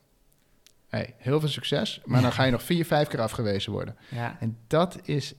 Hey, 0.96 1.16
heel 1.18 1.40
veel 1.40 1.50
succes, 1.50 2.02
maar 2.06 2.22
dan 2.22 2.32
ga 2.32 2.44
je 2.44 2.52
nog 2.52 2.64
vier, 2.64 2.86
vijf 2.86 3.08
keer 3.08 3.22
afgewezen 3.22 3.72
worden. 3.72 3.96
Ja. 4.10 4.38
En 4.40 4.58
dat 4.68 5.00
is 5.04 5.34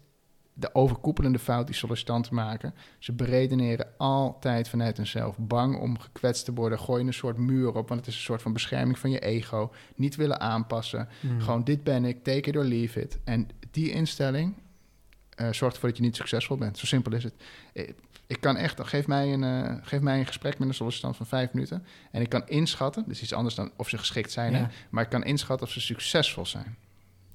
de 0.55 0.75
overkoepelende 0.75 1.39
fout 1.39 1.67
die 1.67 1.77
sollicitanten 1.77 2.35
maken. 2.35 2.75
Ze 2.99 3.13
beredeneren 3.13 3.89
altijd 3.97 4.69
vanuit 4.69 4.97
hunzelf. 4.97 5.37
Bang 5.39 5.79
om 5.79 5.99
gekwetst 5.99 6.45
te 6.45 6.53
worden. 6.53 6.79
Gooien 6.79 7.07
een 7.07 7.15
soort 7.15 7.37
muur 7.37 7.69
op, 7.69 7.89
want 7.89 8.01
het 8.01 8.09
is 8.09 8.15
een 8.15 8.23
soort 8.23 8.43
van 8.43 8.53
bescherming 8.53 8.99
van 8.99 9.11
je 9.11 9.19
ego. 9.19 9.73
Niet 9.95 10.17
willen 10.17 10.41
aanpassen. 10.41 11.09
Mhm. 11.21 11.41
Gewoon 11.41 11.65
dit 11.65 11.85
ben 11.85 12.05
ik, 12.05 12.25
take 12.25 12.49
it 12.49 12.57
or 12.57 12.65
leave 12.65 13.01
it. 13.01 13.19
En 13.25 13.49
die 13.71 13.91
instelling 13.91 14.55
eh, 15.31 15.53
zorgt 15.53 15.75
ervoor 15.75 15.89
dat 15.89 15.99
je 15.99 16.05
niet 16.05 16.17
succesvol 16.17 16.57
bent. 16.57 16.79
Zo 16.79 16.87
simpel 16.87 17.13
is 17.13 17.25
het. 17.25 17.35
Ik 18.27 18.41
kan 18.41 18.57
echt, 18.57 18.81
geef 18.85 19.07
mij, 19.07 19.33
een, 19.33 19.45
eh, 19.45 19.75
geef 19.83 20.01
mij 20.01 20.19
een 20.19 20.27
gesprek 20.27 20.59
met 20.59 20.69
een 20.69 20.75
sollicitant 20.75 21.17
van 21.17 21.27
vijf 21.27 21.53
minuten. 21.53 21.85
En 22.11 22.21
ik 22.21 22.29
kan 22.29 22.43
inschatten, 22.47 23.05
dus 23.07 23.23
iets 23.23 23.33
anders 23.33 23.55
dan 23.55 23.71
of 23.77 23.89
ze 23.89 23.99
geschikt 23.99 24.33
zijn, 24.33 24.55
hè, 24.55 24.65
maar 24.91 25.03
ik 25.03 25.09
kan 25.11 25.25
inschatten 25.25 25.67
of 25.67 25.73
ze 25.73 25.81
succesvol 25.81 26.47
zijn. 26.47 26.77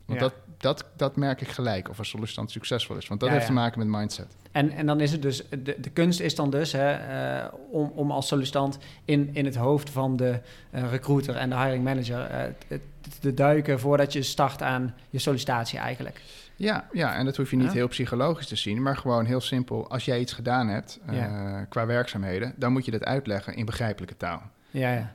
Want 0.06 0.20
Ja. 0.20 0.26
dat, 0.28 0.34
dat, 0.58 0.86
dat 0.98 1.16
merk 1.16 1.42
ik 1.42 1.48
gelijk, 1.48 1.90
of 1.90 1.98
een 1.98 2.06
sollicitant 2.06 2.52
succesvol 2.52 2.96
is. 2.96 3.08
Want 3.08 3.20
dat 3.20 3.30
Ja, 3.30 3.36
heeft 3.36 3.48
te 3.48 3.54
maken 3.54 3.80
met 3.80 3.88
mindset. 4.00 4.36
En, 4.52 4.72
en 4.72 4.86
dan 4.86 5.00
is 5.00 5.12
het 5.12 5.22
dus, 5.22 5.44
de, 5.50 5.76
de 5.80 5.90
kunst 5.90 6.20
is 6.20 6.36
dan 6.36 6.50
dus 6.50 6.72
hè, 6.72 6.92
eh, 6.92 7.54
om, 7.72 7.92
om 7.96 8.12
als 8.12 8.28
sollicitant 8.28 8.78
in, 9.06 9.30
in 9.34 9.46
het 9.46 9.56
hoofd 9.56 9.90
van 9.90 10.16
de 10.16 10.40
eh, 10.70 10.90
recruiter 10.90 11.36
en 11.36 11.50
de 11.50 11.56
hiring 11.58 11.84
manager 11.84 12.54
te, 12.68 12.80
te 13.20 13.34
duiken 13.34 13.80
voordat 13.80 14.14
je 14.14 14.22
start 14.22 14.62
aan 14.62 14.96
je 15.10 15.20
sollicitatie 15.20 15.80
eigenlijk. 15.80 16.22
Ja, 16.62 16.88
ja, 16.92 17.16
en 17.16 17.26
dat 17.26 17.38
hoef 17.38 17.50
je 17.50 17.56
niet 17.58 17.66
Ja. 17.68 17.74
heel 17.74 17.88
psychologisch 17.88 18.48
te 18.48 18.56
zien, 18.56 18.82
maar 18.82 18.98
gewoon 18.98 19.26
heel 19.26 19.42
simpel. 19.42 19.90
Als 19.90 20.06
jij 20.06 20.20
iets 20.20 20.34
gedaan 20.34 20.68
hebt 20.68 21.00
eh, 21.06 21.16
Ja. 21.16 21.66
qua 21.70 21.86
werkzaamheden, 21.86 22.54
dan 22.58 22.72
moet 22.72 22.86
je 22.86 22.92
dat 22.92 23.04
uitleggen 23.04 23.56
in 23.56 23.66
begrijpelijke 23.66 24.18
taal. 24.18 24.42
Ja, 24.72 24.94
ja. 24.94 25.12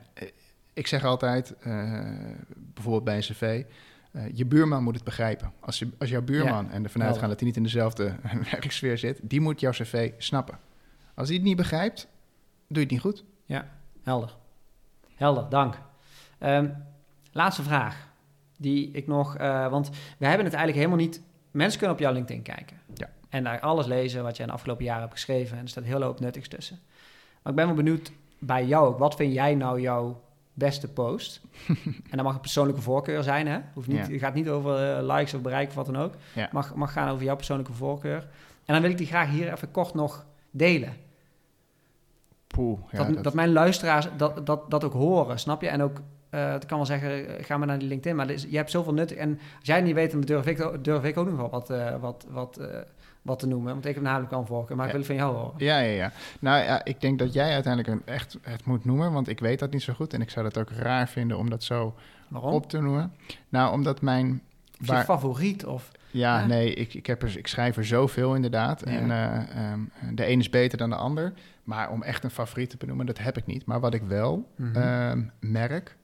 Ik 0.73 0.87
zeg 0.87 1.03
altijd, 1.03 1.55
eh, 1.59 1.91
bijvoorbeeld 2.55 3.03
bij 3.03 3.15
een 3.15 3.21
cv, 3.21 3.63
eh, 4.11 4.21
je 4.33 4.45
buurman 4.45 4.83
moet 4.83 4.95
het 4.95 5.03
begrijpen. 5.03 5.51
Als, 5.59 5.79
je, 5.79 5.89
als 5.99 6.09
jouw 6.09 6.21
buurman, 6.21 6.71
en 6.71 6.83
ervan 6.83 7.03
uitgaan 7.03 7.29
dat 7.29 7.37
hij 7.39 7.47
niet 7.47 7.57
in 7.57 7.63
dezelfde 7.63 8.15
werksfeer 8.51 8.97
zit, 8.97 9.19
die 9.23 9.41
moet 9.41 9.59
jouw 9.59 9.71
cv 9.71 10.11
snappen. 10.17 10.57
Als 11.13 11.27
hij 11.27 11.37
het 11.37 11.45
niet 11.45 11.57
begrijpt, 11.57 12.07
doe 12.67 12.77
je 12.77 12.79
het 12.79 12.91
niet 12.91 12.99
goed. 13.01 13.23
Helder. 14.03 14.35
Helder, 15.15 15.49
dank. 15.49 15.75
Ehm, 16.37 16.69
laatste 17.31 17.63
vraag. 17.63 18.07
Die 18.57 18.91
ik 18.91 19.07
nog, 19.07 19.35
eh, 19.37 19.69
want 19.69 19.89
we 20.17 20.25
hebben 20.25 20.45
het 20.45 20.53
eigenlijk 20.55 20.75
helemaal 20.75 21.05
niet. 21.05 21.21
Mensen 21.57 21.77
kunnen 21.79 21.95
op 21.97 22.01
jouw 22.01 22.13
LinkedIn 22.13 22.41
kijken. 22.43 22.77
Ja. 22.93 23.09
En 23.29 23.43
daar 23.43 23.59
alles 23.59 23.85
lezen 23.85 24.23
wat 24.23 24.35
je 24.35 24.41
in 24.43 24.47
de 24.49 24.53
afgelopen 24.55 24.83
jaren 24.85 25.01
hebt 25.01 25.13
geschreven. 25.13 25.57
En 25.57 25.63
er 25.63 25.69
staat 25.69 25.83
heel 25.83 26.01
hoop 26.01 26.19
nuttigs 26.19 26.47
tussen. 26.47 26.79
Maar 27.41 27.51
ik 27.51 27.57
ben 27.57 27.65
wel 27.65 27.75
benieuwd 27.75 28.11
bij 28.39 28.65
jou 28.65 28.87
ook. 28.87 28.97
Wat 28.99 29.15
vind 29.15 29.33
jij 29.33 29.55
nou 29.55 29.81
jouw 29.81 30.21
beste 30.53 30.87
post? 30.87 31.41
en 32.09 32.15
dat 32.17 32.23
mag 32.23 32.33
een 32.35 32.39
persoonlijke 32.41 32.81
voorkeur 32.81 33.23
zijn, 33.23 33.47
hè? 33.47 33.59
Hoeft 33.73 33.87
niet, 33.87 33.97
Ja. 34.05 34.11
Het 34.11 34.19
gaat 34.21 34.33
niet 34.33 34.49
over 34.49 34.97
eh, 34.97 35.15
likes 35.15 35.33
of 35.33 35.41
bereik 35.41 35.67
of 35.69 35.75
wat 35.75 35.85
dan 35.85 35.97
ook. 35.97 36.13
Ja. 36.35 36.49
Mag, 36.51 36.75
mag 36.75 36.91
gaan 36.91 37.09
over 37.09 37.23
jouw 37.23 37.35
persoonlijke 37.35 37.73
voorkeur. 37.73 38.27
En 38.65 38.73
dan 38.73 38.81
wil 38.81 38.91
ik 38.91 38.97
die 38.97 39.07
graag 39.07 39.29
hier 39.29 39.51
even 39.53 39.71
kort 39.71 39.93
nog 39.93 40.25
delen. 40.51 40.93
Poeh, 42.47 42.79
ja, 42.91 42.97
dat, 42.97 43.13
dat- 43.13 43.23
dat 43.23 43.33
mijn 43.33 43.51
luisteraars 43.51 44.07
dat, 44.17 44.45
dat, 44.45 44.71
dat 44.71 44.83
ook 44.83 44.93
horen, 44.93 45.39
snap 45.39 45.61
je? 45.61 45.67
En 45.67 45.81
ook, 45.81 46.01
ik 46.31 46.67
kan 46.67 46.77
wel 46.77 46.85
zeggen, 46.85 47.37
eh, 47.37 47.45
ga 47.45 47.57
maar 47.57 47.67
naar 47.67 47.79
die 47.79 47.87
LinkedIn. 47.87 48.15
Maar 48.17 48.31
je 48.49 48.57
hebt 48.57 48.71
zoveel 48.71 48.93
nut. 48.93 49.15
En 49.15 49.29
als 49.57 49.67
jij 49.67 49.75
het 49.75 49.85
niet 49.85 49.93
weet, 49.95 50.11
dan 50.11 50.21
durf 50.21 50.45
ik, 50.45 50.61
ook- 50.61 50.83
durf 50.83 51.03
ik 51.03 51.17
ook 51.17 51.27
nog 51.27 51.35
wel 51.37 51.49
wat, 51.49 51.69
eh, 51.69 51.95
wat, 51.99 52.25
wat, 52.29 52.59
wat 53.21 53.39
te 53.39 53.47
noemen. 53.47 53.73
Want 53.73 53.85
ik 53.85 53.93
heb 53.93 54.03
namelijk 54.03 54.31
wel 54.31 54.39
een 54.39 54.45
voorkeur, 54.45 54.75
maar 54.77 54.85
ik 54.85 54.91
Ja. 54.91 54.97
wil 54.97 55.07
het 55.07 55.17
van 55.17 55.27
jou 55.27 55.37
horen. 55.37 55.53
Ja, 55.65 55.79
ja, 55.79 55.91
ja. 55.93 56.11
Nou 56.39 56.63
ja, 56.63 56.83
ik 56.85 57.01
denk 57.01 57.19
dat 57.19 57.33
jij 57.33 57.53
uiteindelijk 57.53 57.93
een 57.93 58.13
echt 58.13 58.37
het 58.41 58.65
moet 58.65 58.85
noemen, 58.85 59.11
want 59.11 59.27
ik 59.27 59.39
weet 59.39 59.59
dat 59.59 59.71
niet 59.71 59.81
zo 59.81 59.93
goed. 59.93 60.13
En 60.13 60.21
ik 60.21 60.29
zou 60.29 60.45
dat 60.45 60.57
ook 60.57 60.69
raar 60.71 61.07
vinden 61.09 61.37
om 61.37 61.49
dat 61.49 61.63
zo 61.63 61.95
Waarom? 62.27 62.53
op 62.53 62.69
te 62.69 62.79
noemen. 62.81 63.13
Nou, 63.49 63.71
omdat 63.73 64.01
mijn... 64.01 64.41
Je 64.79 64.95
favoriet? 65.03 65.65
Of, 65.65 65.91
Ja, 66.11 66.39
Ja. 66.39 66.45
nee, 66.45 66.73
ik, 66.73 66.93
ik, 66.93 67.05
heb 67.05 67.23
er, 67.23 67.37
ik 67.37 67.47
schrijf 67.47 67.77
er 67.77 67.85
zoveel 67.85 68.35
inderdaad. 68.35 68.81
Ja. 68.85 68.91
En 68.91 69.11
eh, 69.11 69.71
ehm, 69.71 69.79
de 70.15 70.29
een 70.29 70.39
is 70.39 70.49
beter 70.49 70.77
dan 70.77 70.89
de 70.89 70.95
ander. 70.95 71.33
Maar 71.63 71.89
om 71.91 72.03
echt 72.03 72.23
een 72.23 72.29
favoriet 72.29 72.69
te 72.69 72.77
benoemen, 72.77 73.05
dat 73.05 73.17
heb 73.17 73.37
ik 73.37 73.45
niet. 73.45 73.65
Maar 73.65 73.79
wat 73.79 73.93
ik 73.93 74.01
wel 74.07 74.51
Mhm. 74.55 74.75
ehm, 74.75 75.23
merk 75.39 75.95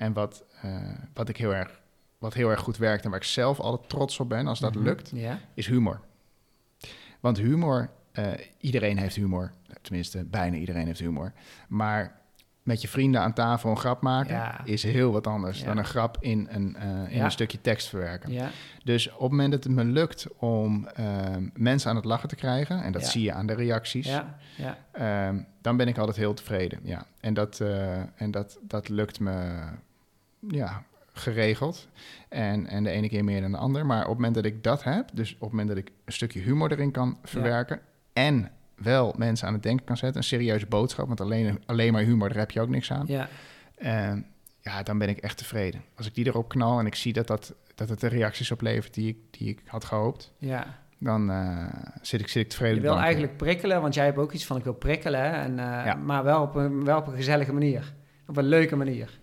en 0.00 0.12
wat, 0.12 0.44
eh, 0.62 0.74
wat, 1.14 1.28
ik 1.28 1.36
heel 1.36 1.54
erg, 1.54 1.80
wat 2.18 2.34
heel 2.34 2.50
erg 2.50 2.60
goed 2.60 2.76
werkt 2.76 3.04
en 3.04 3.10
waar 3.10 3.18
ik 3.18 3.24
zelf 3.26 3.60
altijd 3.60 3.88
trots 3.88 4.20
op 4.20 4.28
ben 4.28 4.46
als 4.46 4.60
dat 4.60 4.74
Mhm. 4.74 4.84
lukt, 4.84 5.12
is 5.54 5.66
humor. 5.66 6.00
Want 7.20 7.36
humor, 7.38 7.90
eh, 8.12 8.26
iedereen 8.58 8.98
heeft 8.98 9.16
humor. 9.16 9.50
Tenminste, 9.82 10.24
bijna 10.24 10.56
iedereen 10.56 10.86
heeft 10.86 11.00
humor. 11.00 11.32
Maar 11.68 12.18
met 12.62 12.82
je 12.82 12.88
vrienden 12.88 13.20
aan 13.20 13.32
tafel 13.32 13.70
een 13.70 13.76
grap 13.76 14.02
maken 14.02 14.34
Ja. 14.34 14.60
is 14.64 14.82
heel 14.82 15.12
wat 15.12 15.26
anders 15.26 15.60
Ja. 15.60 15.66
dan 15.66 15.76
een 15.78 15.84
grap 15.84 16.16
in, 16.20 16.48
een, 16.50 16.76
eh, 16.76 16.88
in 17.10 17.16
Ja. 17.16 17.24
een 17.24 17.30
stukje 17.30 17.60
tekst 17.60 17.88
verwerken. 17.88 18.50
Dus 18.84 19.08
op 19.12 19.20
het 19.20 19.30
moment 19.30 19.52
dat 19.52 19.64
het 19.64 19.72
me 19.72 19.84
lukt 19.84 20.26
om 20.38 20.86
ehm, 20.86 21.48
mensen 21.54 21.90
aan 21.90 21.96
het 21.96 22.04
lachen 22.04 22.28
te 22.28 22.34
krijgen, 22.34 22.82
en 22.82 22.92
dat 22.92 23.06
zie 23.06 23.22
je 23.22 23.32
aan 23.32 23.46
de 23.46 23.54
reacties, 23.54 24.06
Ja. 24.06 24.36
Ja. 24.56 24.76
ehm, 24.92 25.42
dan 25.60 25.76
ben 25.76 25.88
ik 25.88 25.98
altijd 25.98 26.16
heel 26.16 26.34
tevreden. 26.34 26.80
Ja. 26.82 27.06
En, 27.20 27.34
dat, 27.34 27.60
en 28.16 28.30
dat, 28.30 28.58
dat 28.62 28.88
lukt 28.88 29.20
me 29.20 29.58
ja, 30.48 30.84
geregeld. 31.12 31.88
En, 32.28 32.66
en 32.66 32.84
de 32.84 32.90
ene 32.90 33.08
keer 33.08 33.24
meer 33.24 33.40
dan 33.40 33.50
de 33.50 33.56
ander. 33.58 33.86
Maar 33.86 34.02
op 34.02 34.08
het 34.08 34.16
moment 34.16 34.34
dat 34.34 34.44
ik 34.44 34.64
dat 34.64 34.84
heb, 34.84 35.08
dus 35.12 35.34
op 35.34 35.40
het 35.40 35.50
moment 35.50 35.68
dat 35.68 35.76
ik 35.76 35.90
een 36.04 36.12
stukje 36.12 36.40
humor 36.40 36.72
erin 36.72 36.90
kan 36.90 37.18
verwerken 37.22 37.80
en 38.12 38.50
wel 38.74 39.14
mensen 39.16 39.46
aan 39.46 39.52
het 39.52 39.62
denken 39.62 39.86
kan 39.86 39.96
zetten, 39.96 40.18
een 40.18 40.26
serieuze 40.26 40.66
boodschap, 40.66 41.06
want 41.06 41.20
alleen, 41.20 41.62
alleen 41.66 41.92
maar 41.92 42.02
humor, 42.02 42.28
daar 42.28 42.38
heb 42.38 42.50
je 42.50 42.60
ook 42.60 42.68
niks 42.68 42.92
aan. 42.92 43.04
Ja. 43.06 43.28
Ehm, 43.76 44.20
ja, 44.60 44.82
dan 44.82 44.98
ben 44.98 45.08
ik 45.08 45.18
echt 45.18 45.38
tevreden. 45.38 45.82
Als 45.96 46.06
ik 46.06 46.14
die 46.14 46.26
erop 46.26 46.48
knal 46.48 46.78
en 46.78 46.86
ik 46.86 46.94
zie 46.94 47.12
dat, 47.12 47.26
dat, 47.26 47.54
dat 47.74 47.88
het 47.88 48.00
de 48.00 48.06
reacties 48.06 48.50
oplevert 48.50 48.94
die 48.94 49.08
ik, 49.08 49.16
die 49.30 49.48
ik 49.48 49.62
had 49.66 49.84
gehoopt, 49.84 50.32
ja. 50.38 50.78
dan 50.98 51.30
eh, 51.30 51.66
zit, 52.02 52.20
ik, 52.20 52.28
zit 52.28 52.42
ik 52.42 52.48
tevreden. 52.48 52.74
Je 52.74 52.80
wil 52.80 52.98
eigenlijk 52.98 53.36
prikkelen, 53.36 53.80
want 53.80 53.94
jij 53.94 54.04
hebt 54.04 54.18
ook 54.18 54.32
iets 54.32 54.46
van 54.46 54.56
ik 54.56 54.64
wil 54.64 54.74
prikkelen. 54.74 55.32
En, 55.32 55.58
eh, 55.58 55.84
Ja. 55.84 55.94
Maar 55.94 56.24
wel 56.24 56.42
op, 56.42 56.54
een, 56.54 56.84
wel 56.84 56.98
op 56.98 57.06
een 57.06 57.16
gezellige 57.16 57.52
manier. 57.52 57.94
Op 58.26 58.36
een 58.36 58.44
leuke 58.44 58.76
manier. 58.76 59.19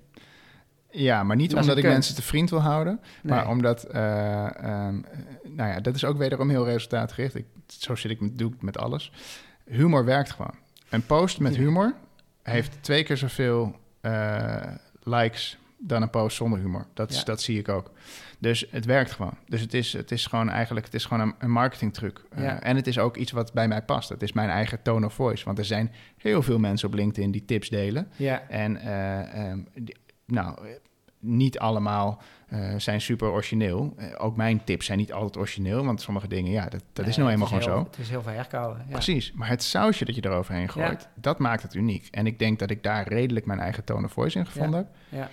Ja, 0.92 1.24
maar 1.24 1.36
niet 1.36 1.52
Dat 1.52 1.62
omdat 1.62 1.78
ik 1.78 1.84
mensen 1.84 2.16
te 2.16 2.22
vriend 2.22 2.50
wil 2.50 2.62
houden, 2.62 3.00
Nee. 3.24 3.34
maar 3.36 3.48
omdat, 3.50 3.84
eh, 3.84 4.46
ehm, 4.64 4.98
eh, 5.04 5.18
nou 5.44 5.70
ja, 5.70 5.80
dat 5.80 5.96
is 5.96 6.06
ook 6.06 6.18
wederom 6.18 6.50
heel 6.50 6.66
resultaatgericht. 6.66 7.36
Ik, 7.36 7.46
zo 7.68 7.96
zit 7.96 8.12
ik 8.12 8.20
met, 8.22 8.38
doe 8.38 8.54
ik 8.54 8.62
met 8.62 8.78
alles. 8.78 9.12
Humor 9.66 10.06
werkt 10.06 10.32
gewoon. 10.32 10.54
Een 10.90 11.06
post 11.06 11.40
met 11.40 11.56
Ja. 11.56 11.62
humor 11.62 11.94
heeft 12.44 12.78
twee 12.84 13.04
keer 13.04 13.18
zoveel 13.18 13.76
eh, 14.02 14.62
likes 15.04 15.58
dan 15.80 16.02
een 16.02 16.10
post 16.10 16.38
zonder 16.38 16.60
humor. 16.60 16.86
Dat, 16.94 17.10
is, 17.10 17.18
Ja. 17.18 17.24
dat 17.24 17.42
zie 17.42 17.60
ik 17.60 17.70
ook. 17.70 17.92
Dus 18.40 18.66
het 18.72 18.86
werkt 18.86 19.12
gewoon. 19.12 19.38
Dus 19.48 19.62
het 19.62 19.74
is, 19.74 19.94
het 19.94 20.12
is 20.12 20.26
gewoon 20.26 20.50
eigenlijk 20.50 20.86
het 20.86 20.96
is 20.96 21.06
gewoon 21.06 21.28
een, 21.28 21.36
een 21.40 21.52
marketingtruc. 21.52 22.22
Eh, 22.30 22.66
en 22.68 22.76
het 22.76 22.88
is 22.88 23.00
ook 23.00 23.18
iets 23.18 23.32
wat 23.32 23.54
bij 23.54 23.68
mij 23.68 23.82
past. 23.82 24.10
Het 24.10 24.22
is 24.22 24.34
mijn 24.34 24.50
eigen 24.50 24.82
tone 24.82 25.06
of 25.06 25.14
voice. 25.14 25.46
Want 25.46 25.58
er 25.58 25.66
zijn 25.66 25.92
heel 26.18 26.42
veel 26.42 26.60
mensen 26.60 26.88
op 26.88 26.94
LinkedIn 26.94 27.32
die 27.32 27.46
tips 27.46 27.70
delen. 27.70 28.08
Ja. 28.16 28.42
En 28.50 28.78
eh, 28.78 29.50
ehm, 29.50 29.60
die- 29.76 29.96
nou, 30.28 30.58
niet 31.20 31.60
allemaal 31.60 32.22
eh, 32.48 32.74
zijn 32.78 33.02
super 33.02 33.28
origineel. 33.30 33.94
Eh, 33.98 34.08
ook 34.18 34.36
mijn 34.36 34.64
tips 34.64 34.86
zijn 34.86 34.98
niet 34.98 35.14
altijd 35.14 35.38
origineel, 35.38 35.86
want 35.86 36.02
sommige 36.02 36.28
dingen, 36.28 36.52
ja, 36.52 36.66
dat, 36.70 36.84
dat 36.94 37.08
is 37.08 37.18
nou 37.18 37.30
eenmaal 37.32 37.48
gewoon 37.48 37.64
heel- 37.64 37.72
zo. 37.72 37.84
Het 37.84 37.98
is 37.98 38.10
heel 38.10 38.22
veel 38.22 38.32
herkauwen. 38.32 38.78
Ja. 38.88 38.92
Precies, 38.92 39.32
maar 39.34 39.48
het 39.50 39.64
sausje 39.64 40.06
dat 40.06 40.16
je 40.16 40.26
eroverheen 40.26 40.70
gooit, 40.70 41.08
dat 41.16 41.40
maakt 41.40 41.62
het 41.64 41.74
uniek. 41.74 42.08
En 42.12 42.26
ik 42.28 42.40
denk 42.40 42.60
dat 42.60 42.70
ik 42.70 42.84
daar 42.84 43.08
redelijk 43.08 43.46
mijn 43.46 43.60
eigen 43.60 43.84
tone 43.84 44.06
of 44.06 44.12
voice 44.12 44.40
in 44.40 44.46
gevonden 44.46 44.80
heb. 44.80 44.88
Ja. 45.10 45.30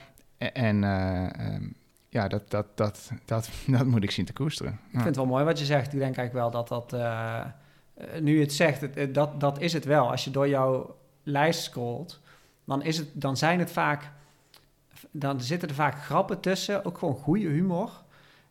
En 0.53 0.85
eh, 0.85 1.25
ehm, 1.55 1.69
ja, 2.09 2.29
dat, 2.29 2.51
dat, 2.51 2.67
dat, 2.75 3.11
dat, 3.25 3.51
dat 3.67 3.87
moet 3.87 4.03
ik 4.03 4.11
zien 4.11 4.25
te 4.25 4.33
koesteren. 4.33 4.73
Ik 4.73 4.91
vind 4.91 5.05
het 5.05 5.17
wel 5.17 5.27
mooi 5.27 5.45
wat 5.45 5.59
je 5.59 5.65
zegt. 5.65 5.93
Ik 5.93 5.99
denk 5.99 6.17
eigenlijk 6.17 6.33
wel 6.33 6.51
dat 6.51 6.69
dat... 6.69 6.93
nu 8.21 8.35
je 8.35 8.41
het 8.41 8.53
zegt, 8.53 8.81
het- 8.81 9.15
dat, 9.15 9.41
dat 9.41 9.61
is 9.61 9.73
het 9.73 9.85
wel. 9.85 10.11
Als 10.11 10.25
je 10.25 10.31
door 10.31 10.49
jouw 10.49 10.97
lijst 11.23 11.63
scrolt, 11.63 12.21
dan, 12.65 12.83
is 12.83 12.97
het, 12.99 13.09
dan 13.13 13.37
zijn 13.37 13.59
het 13.59 13.71
vaak... 13.73 14.11
Dan 15.11 15.41
zitten 15.41 15.69
er 15.69 15.75
vaak 15.75 16.03
grappen 16.03 16.41
tussen. 16.41 16.85
Ook 16.85 16.99
gewoon 16.99 17.15
goede 17.15 17.49
humor. 17.49 17.91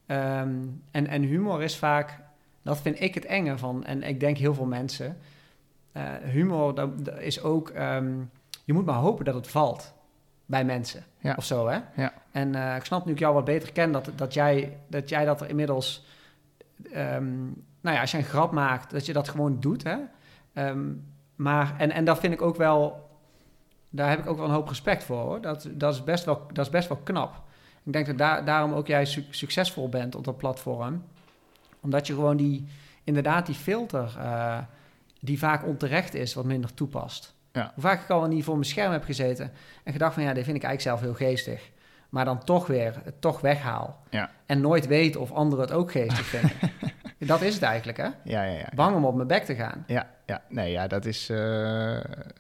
Ehm, 0.06 0.56
en, 0.92 1.08
en 1.08 1.22
humor 1.22 1.64
is 1.64 1.78
vaak... 1.78 2.20
Dat 2.62 2.82
vind 2.82 3.02
ik 3.02 3.14
het 3.14 3.26
enge 3.26 3.58
van. 3.58 3.84
En 3.86 4.04
ik 4.04 4.20
denk 4.20 4.38
heel 4.38 4.54
veel 4.54 4.66
mensen. 4.66 5.18
eh, 5.92 6.04
humor 6.24 6.76
dat, 6.76 7.06
dat 7.06 7.20
is 7.20 7.42
ook... 7.42 7.70
ehm, 7.70 8.14
je 8.64 8.74
moet 8.74 8.86
maar 8.86 8.96
hopen 8.96 9.26
dat 9.26 9.36
het 9.36 9.48
valt 9.48 9.94
bij 10.46 10.66
mensen. 10.66 11.04
Ja. 11.18 11.34
Of 11.38 11.46
zo, 11.46 11.68
hè? 11.68 11.80
Ja. 11.96 12.14
En 12.32 12.56
eh, 12.56 12.76
ik 12.76 12.86
snap 12.86 13.06
nu 13.06 13.12
ik 13.12 13.20
jou 13.20 13.34
wat 13.34 13.46
beter 13.46 13.72
ken... 13.72 13.92
dat, 13.92 14.10
dat, 14.16 14.34
jij, 14.34 14.78
dat 14.88 15.10
jij 15.10 15.26
dat 15.26 15.42
er 15.42 15.50
inmiddels... 15.50 16.06
ehm, 16.92 17.42
nou 17.82 17.96
ja, 17.96 18.02
als 18.02 18.12
je 18.12 18.18
een 18.18 18.24
grap 18.24 18.52
maakt, 18.52 18.92
dat 18.92 19.06
je 19.06 19.14
dat 19.14 19.30
gewoon 19.30 19.60
doet, 19.60 19.84
hè? 19.84 19.98
Maar, 21.36 21.76
en, 21.78 21.92
en 21.92 22.06
dat 22.06 22.20
vind 22.20 22.34
ik 22.34 22.42
ook 22.42 22.56
wel... 22.56 23.03
Daar 23.95 24.10
heb 24.10 24.20
ik 24.20 24.28
ook 24.28 24.38
wel 24.38 24.45
een 24.45 24.52
hoop 24.52 24.68
respect 24.68 25.03
voor, 25.03 25.18
hoor. 25.20 25.41
Dat, 25.41 25.68
dat, 25.72 25.94
is, 25.94 26.03
best 26.03 26.26
wel, 26.26 26.48
dat 26.53 26.65
is 26.65 26.72
best 26.72 26.88
wel 26.88 26.98
knap. 27.03 27.41
Ik 27.84 27.94
denk 27.94 28.06
dat 28.06 28.18
daar, 28.18 28.45
daarom 28.45 28.74
ook 28.74 28.88
jij 28.88 29.06
su- 29.06 29.26
succesvol 29.30 29.90
bent 29.90 30.15
op 30.15 30.24
dat 30.24 30.38
platform. 30.38 31.03
Omdat 31.82 32.07
je 32.07 32.14
gewoon 32.14 32.38
die... 32.38 32.68
Inderdaad, 33.03 33.45
die 33.45 33.56
filter... 33.56 34.15
eh, 34.18 34.57
die 35.20 35.40
vaak 35.40 35.65
onterecht 35.65 36.14
is, 36.14 36.34
wat 36.34 36.45
minder 36.45 36.74
toepast. 36.74 37.36
Ja. 37.52 37.72
Hoe 37.74 37.84
vaak 37.84 38.02
ik 38.03 38.10
al 38.10 38.28
niet 38.28 38.44
voor 38.44 38.53
mijn 38.53 38.65
scherm 38.65 38.91
heb 38.91 39.03
gezeten... 39.03 39.52
en 39.84 39.91
gedacht 39.91 40.14
van, 40.14 40.24
ja, 40.24 40.34
dit 40.34 40.44
vind 40.44 40.57
ik 40.57 40.64
eigenlijk 40.64 40.98
zelf 40.99 41.02
heel 41.18 41.28
geestig. 41.28 41.70
Maar 42.10 42.26
dan 42.26 42.44
toch 42.44 42.68
weer, 42.68 43.02
het 43.03 43.22
toch 43.22 43.41
weghaal. 43.41 44.03
Ja. 44.10 44.30
En 44.45 44.61
nooit 44.61 44.88
weet 44.88 45.15
of 45.15 45.32
anderen 45.32 45.65
het 45.65 45.74
ook 45.74 45.91
geestig 45.91 46.26
vinden. 46.26 46.52
dat 47.18 47.41
is 47.41 47.53
het 47.53 47.64
eigenlijk, 47.64 47.98
hè? 47.98 48.03
Ja, 48.03 48.44
ja, 48.44 48.44
ja. 48.57 48.69
Bang 48.76 48.95
om 48.95 49.06
op 49.06 49.15
mijn 49.15 49.27
bek 49.27 49.44
te 49.44 49.56
gaan. 49.56 49.84
Ja, 49.88 50.10
ja, 50.26 50.41
nee, 50.49 50.72
ja, 50.72 50.88
dat 50.88 51.06
is... 51.06 51.30
eh, 51.30 51.38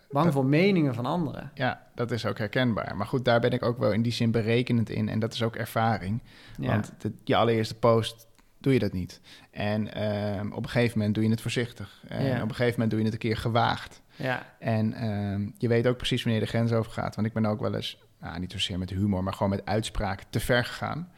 Bang 0.09 0.25
Dat- 0.25 0.33
voor 0.33 0.45
meningen 0.45 0.93
van 0.93 1.05
anderen. 1.05 1.51
Ja, 1.53 1.81
dat 1.95 2.11
is 2.11 2.25
ook 2.25 2.37
herkenbaar. 2.37 2.95
Maar 2.95 3.07
goed, 3.07 3.25
daar 3.25 3.39
ben 3.39 3.51
ik 3.51 3.63
ook 3.63 3.77
wel 3.77 3.91
in 3.91 4.01
die 4.01 4.11
zin 4.11 4.31
berekenend 4.31 4.89
in. 4.89 5.09
En 5.09 5.19
dat 5.19 5.33
is 5.33 5.43
ook 5.43 5.55
ervaring. 5.55 6.21
Ja. 6.57 6.67
Want 6.67 6.91
de, 6.97 7.11
je 7.23 7.35
allereerste 7.35 7.75
post 7.75 8.27
doe 8.59 8.73
je 8.73 8.79
dat 8.79 8.93
niet. 8.93 9.21
En 9.51 9.93
ehm, 9.93 10.51
op 10.51 10.63
een 10.63 10.69
gegeven 10.69 10.97
moment 10.97 11.15
doe 11.15 11.23
je 11.23 11.29
het 11.29 11.41
voorzichtig. 11.41 12.03
En 12.07 12.25
Ja. 12.25 12.35
op 12.35 12.49
een 12.49 12.55
gegeven 12.55 12.71
moment 12.73 12.89
doe 12.89 12.99
je 12.99 13.05
het 13.05 13.13
een 13.13 13.19
keer 13.19 13.37
gewaagd. 13.37 14.01
ja. 14.15 14.45
En 14.59 14.93
ehm, 14.93 15.49
je 15.57 15.67
weet 15.67 15.87
ook 15.87 15.97
precies 15.97 16.23
wanneer 16.23 16.41
de 16.41 16.47
grens 16.47 16.71
over 16.71 16.91
gaat. 16.91 17.15
Want 17.15 17.27
ik 17.27 17.33
ben 17.33 17.45
ook 17.45 17.59
wel 17.59 17.75
eens, 17.75 17.97
nou, 18.19 18.39
niet 18.39 18.51
zozeer 18.51 18.79
met 18.79 18.89
humor, 18.89 19.23
maar 19.23 19.33
gewoon 19.33 19.49
met 19.49 19.65
uitspraken 19.65 20.25
te 20.29 20.39
ver 20.39 20.65
gegaan. 20.65 21.11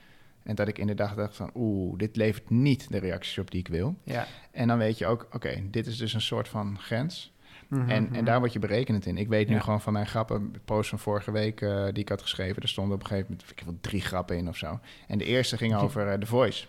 En 0.46 0.56
dat 0.56 0.68
ik 0.68 0.78
inderdaad 0.78 1.16
dacht 1.16 1.36
van, 1.36 1.50
oeh, 1.56 1.98
dit 1.98 2.16
levert 2.16 2.50
niet 2.50 2.92
de 2.92 2.98
reacties 2.98 3.38
op 3.38 3.52
die 3.52 3.60
ik 3.60 3.68
wil. 3.68 3.96
ja. 4.04 4.28
En 4.52 4.68
dan 4.68 4.78
weet 4.78 4.98
je 4.98 5.06
ook, 5.06 5.28
oké, 5.32 5.64
dit 5.72 5.88
is 5.88 5.98
dus 5.98 6.14
een 6.14 6.22
soort 6.22 6.48
van 6.48 6.80
grens. 6.80 7.34
Mhm, 7.68 7.90
En, 7.90 8.04
mhm. 8.04 8.16
en 8.16 8.26
daar 8.26 8.40
word 8.40 8.54
je 8.54 8.60
berekenend 8.60 9.06
in. 9.06 9.18
Ik 9.18 9.28
weet 9.28 9.48
nu 9.48 9.54
Ja. 9.56 9.60
gewoon 9.62 9.82
van 9.82 9.94
mijn 9.94 10.08
grappen, 10.08 10.52
de 10.54 10.60
post 10.66 10.90
van 10.90 11.00
vorige 11.00 11.32
week 11.32 11.62
eh, 11.62 11.84
die 11.86 11.94
ik 12.04 12.10
had 12.10 12.22
geschreven. 12.22 12.62
Er 12.62 12.68
stonden 12.68 12.96
op 12.96 13.02
een 13.02 13.08
gegeven 13.08 13.30
moment, 13.32 13.52
ik 13.52 13.62
wel 13.66 13.78
drie 13.82 14.02
grappen 14.02 14.38
in 14.38 14.48
of 14.48 14.58
zo. 14.58 14.80
En 15.08 15.18
de 15.18 15.26
eerste 15.26 15.58
ging 15.58 15.76
over 15.76 16.08
eh, 16.08 16.18
The 16.20 16.26
Voice. 16.26 16.66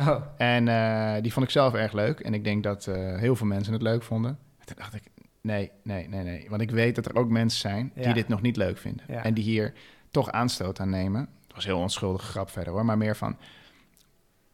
Oh, 0.00 0.16
En 0.36 0.68
eh, 0.68 1.22
die 1.22 1.32
vond 1.32 1.44
ik 1.46 1.50
zelf 1.52 1.74
erg 1.74 1.92
leuk. 1.92 2.20
En 2.20 2.34
ik 2.34 2.44
denk 2.44 2.62
dat 2.62 2.84
heel 3.16 3.36
veel 3.36 3.46
mensen 3.46 3.72
het 3.72 3.82
leuk 3.82 4.02
vonden. 4.02 4.38
En 4.58 4.66
toen 4.66 4.76
dacht 4.78 4.94
ik, 4.94 5.02
nee, 5.40 5.70
nee, 5.82 6.08
nee, 6.08 6.22
nee. 6.22 6.46
Want 6.48 6.62
ik 6.62 6.70
weet 6.70 6.94
dat 6.94 7.06
er 7.06 7.16
ook 7.16 7.28
mensen 7.28 7.60
zijn 7.60 7.90
die 7.94 8.04
Ja. 8.06 8.12
dit 8.12 8.28
nog 8.28 8.42
niet 8.42 8.56
leuk 8.56 8.78
vinden. 8.78 9.08
En 9.08 9.34
die 9.34 9.44
hier 9.44 9.72
toch 10.10 10.30
aanstoot 10.30 10.80
aan 10.80 10.90
nemen. 10.90 11.28
Het 11.56 11.64
was 11.64 11.74
heel 11.74 11.82
onschuldige 11.82 12.26
grap 12.26 12.50
verder 12.50 12.72
hoor. 12.72 12.84
Maar 12.84 12.98
meer 12.98 13.16
van, 13.16 13.36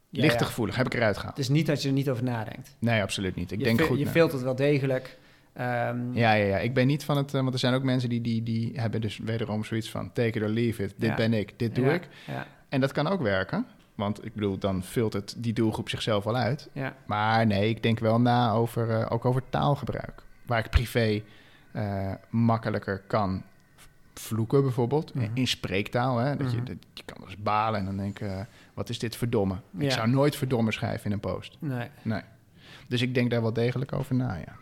ja, 0.09 0.21
lichte 0.21 0.45
gevoelig, 0.45 0.75
heb 0.75 0.85
ik 0.85 0.93
eruit 0.93 1.17
gehaald. 1.17 1.37
Het 1.37 1.45
is 1.45 1.51
niet 1.51 1.65
dat 1.65 1.81
je 1.81 1.87
er 1.87 1.93
niet 1.93 2.09
over 2.09 2.23
nadenkt. 2.23 2.75
Nee, 2.79 3.01
absoluut 3.01 3.35
niet. 3.35 3.51
Ik 3.51 3.57
je 3.57 3.63
denk 3.63 3.81
goed 3.81 3.99
Je 3.99 4.07
filtert 4.07 4.41
wel 4.41 4.55
degelijk. 4.55 5.17
Ehm, 5.53 6.13
Ja, 6.13 6.33
ja, 6.33 6.45
ja. 6.45 6.57
Ik 6.57 6.73
ben 6.73 6.87
niet 6.87 7.03
van 7.03 7.17
het... 7.17 7.33
eh, 7.33 7.41
want 7.41 7.53
er 7.53 7.59
zijn 7.59 7.73
ook 7.73 7.83
mensen 7.83 8.09
die, 8.09 8.21
die, 8.21 8.43
die 8.43 8.71
hebben 8.79 9.01
dus 9.01 9.17
wederom 9.17 9.63
zoiets 9.63 9.89
van... 9.89 10.11
take 10.13 10.27
it 10.27 10.41
or 10.41 10.47
leave 10.49 10.83
it. 10.83 10.93
Dit 10.97 11.09
Ja. 11.09 11.15
ben 11.15 11.33
ik, 11.33 11.53
dit 11.59 11.75
doe 11.75 11.85
ja, 11.85 11.91
ik. 11.93 12.07
Ja, 12.27 12.47
En 12.69 12.79
dat 12.81 12.91
kan 12.91 13.07
ook 13.07 13.21
werken. 13.21 13.65
Want 13.95 14.25
ik 14.25 14.33
bedoel, 14.33 14.57
dan 14.57 14.83
vult 14.83 15.13
het 15.13 15.35
die 15.37 15.53
doelgroep 15.53 15.89
zichzelf 15.89 16.25
al 16.27 16.35
uit. 16.35 16.69
Ja. 16.73 16.95
Maar 17.05 17.47
nee, 17.47 17.69
ik 17.69 17.83
denk 17.83 17.99
wel 17.99 18.21
na 18.21 18.51
over, 18.51 18.89
eh, 18.89 19.05
ook 19.11 19.25
over 19.25 19.43
taalgebruik. 19.49 20.23
Waar 20.45 20.59
ik 20.59 20.69
privé 20.69 21.21
eh, 21.71 22.11
makkelijker 22.29 23.03
kan 23.07 23.43
vloeken 24.13 24.61
bijvoorbeeld. 24.61 25.13
Mhm. 25.13 25.27
In 25.33 25.47
spreektaal. 25.47 26.17
Hè? 26.17 26.35
Dat 26.35 26.51
je, 26.51 26.57
Mhm. 26.57 26.65
dat, 26.65 26.75
je 26.93 27.03
kan 27.05 27.23
eens 27.25 27.37
balen 27.37 27.79
en 27.79 27.85
dan 27.85 27.97
denk 27.97 28.19
ik, 28.19 28.27
eh, 28.27 28.39
wat 28.73 28.89
is 28.89 28.99
dit 28.99 29.15
verdomme? 29.15 29.55
Ja. 29.71 29.83
Ik 29.85 29.91
zou 29.91 30.09
nooit 30.09 30.35
verdomme 30.35 30.71
schrijven 30.71 31.05
in 31.05 31.11
een 31.11 31.19
post. 31.19 31.57
Nee. 31.59 31.87
Nee. 32.01 32.21
Dus 32.87 33.01
ik 33.01 33.13
denk 33.13 33.29
daar 33.31 33.41
wel 33.41 33.53
degelijk 33.53 33.93
over 33.93 34.15
na, 34.15 34.35
ja. 34.35 34.55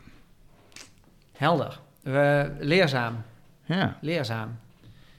Helder. 1.31 1.79
Leerzaam. 2.59 3.15
Ja, 3.63 3.97
Leerzaam. 4.01 4.49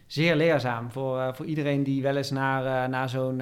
Zeer 0.07 0.37
leerzaam 0.37 0.91
voor, 0.91 1.21
eh, 1.21 1.33
voor 1.35 1.47
iedereen 1.47 1.83
die 1.85 2.03
wel 2.03 2.17
eens 2.17 2.31
naar, 2.31 2.85
eh, 2.85 2.89
naar 2.91 3.09
zo'n 3.09 3.37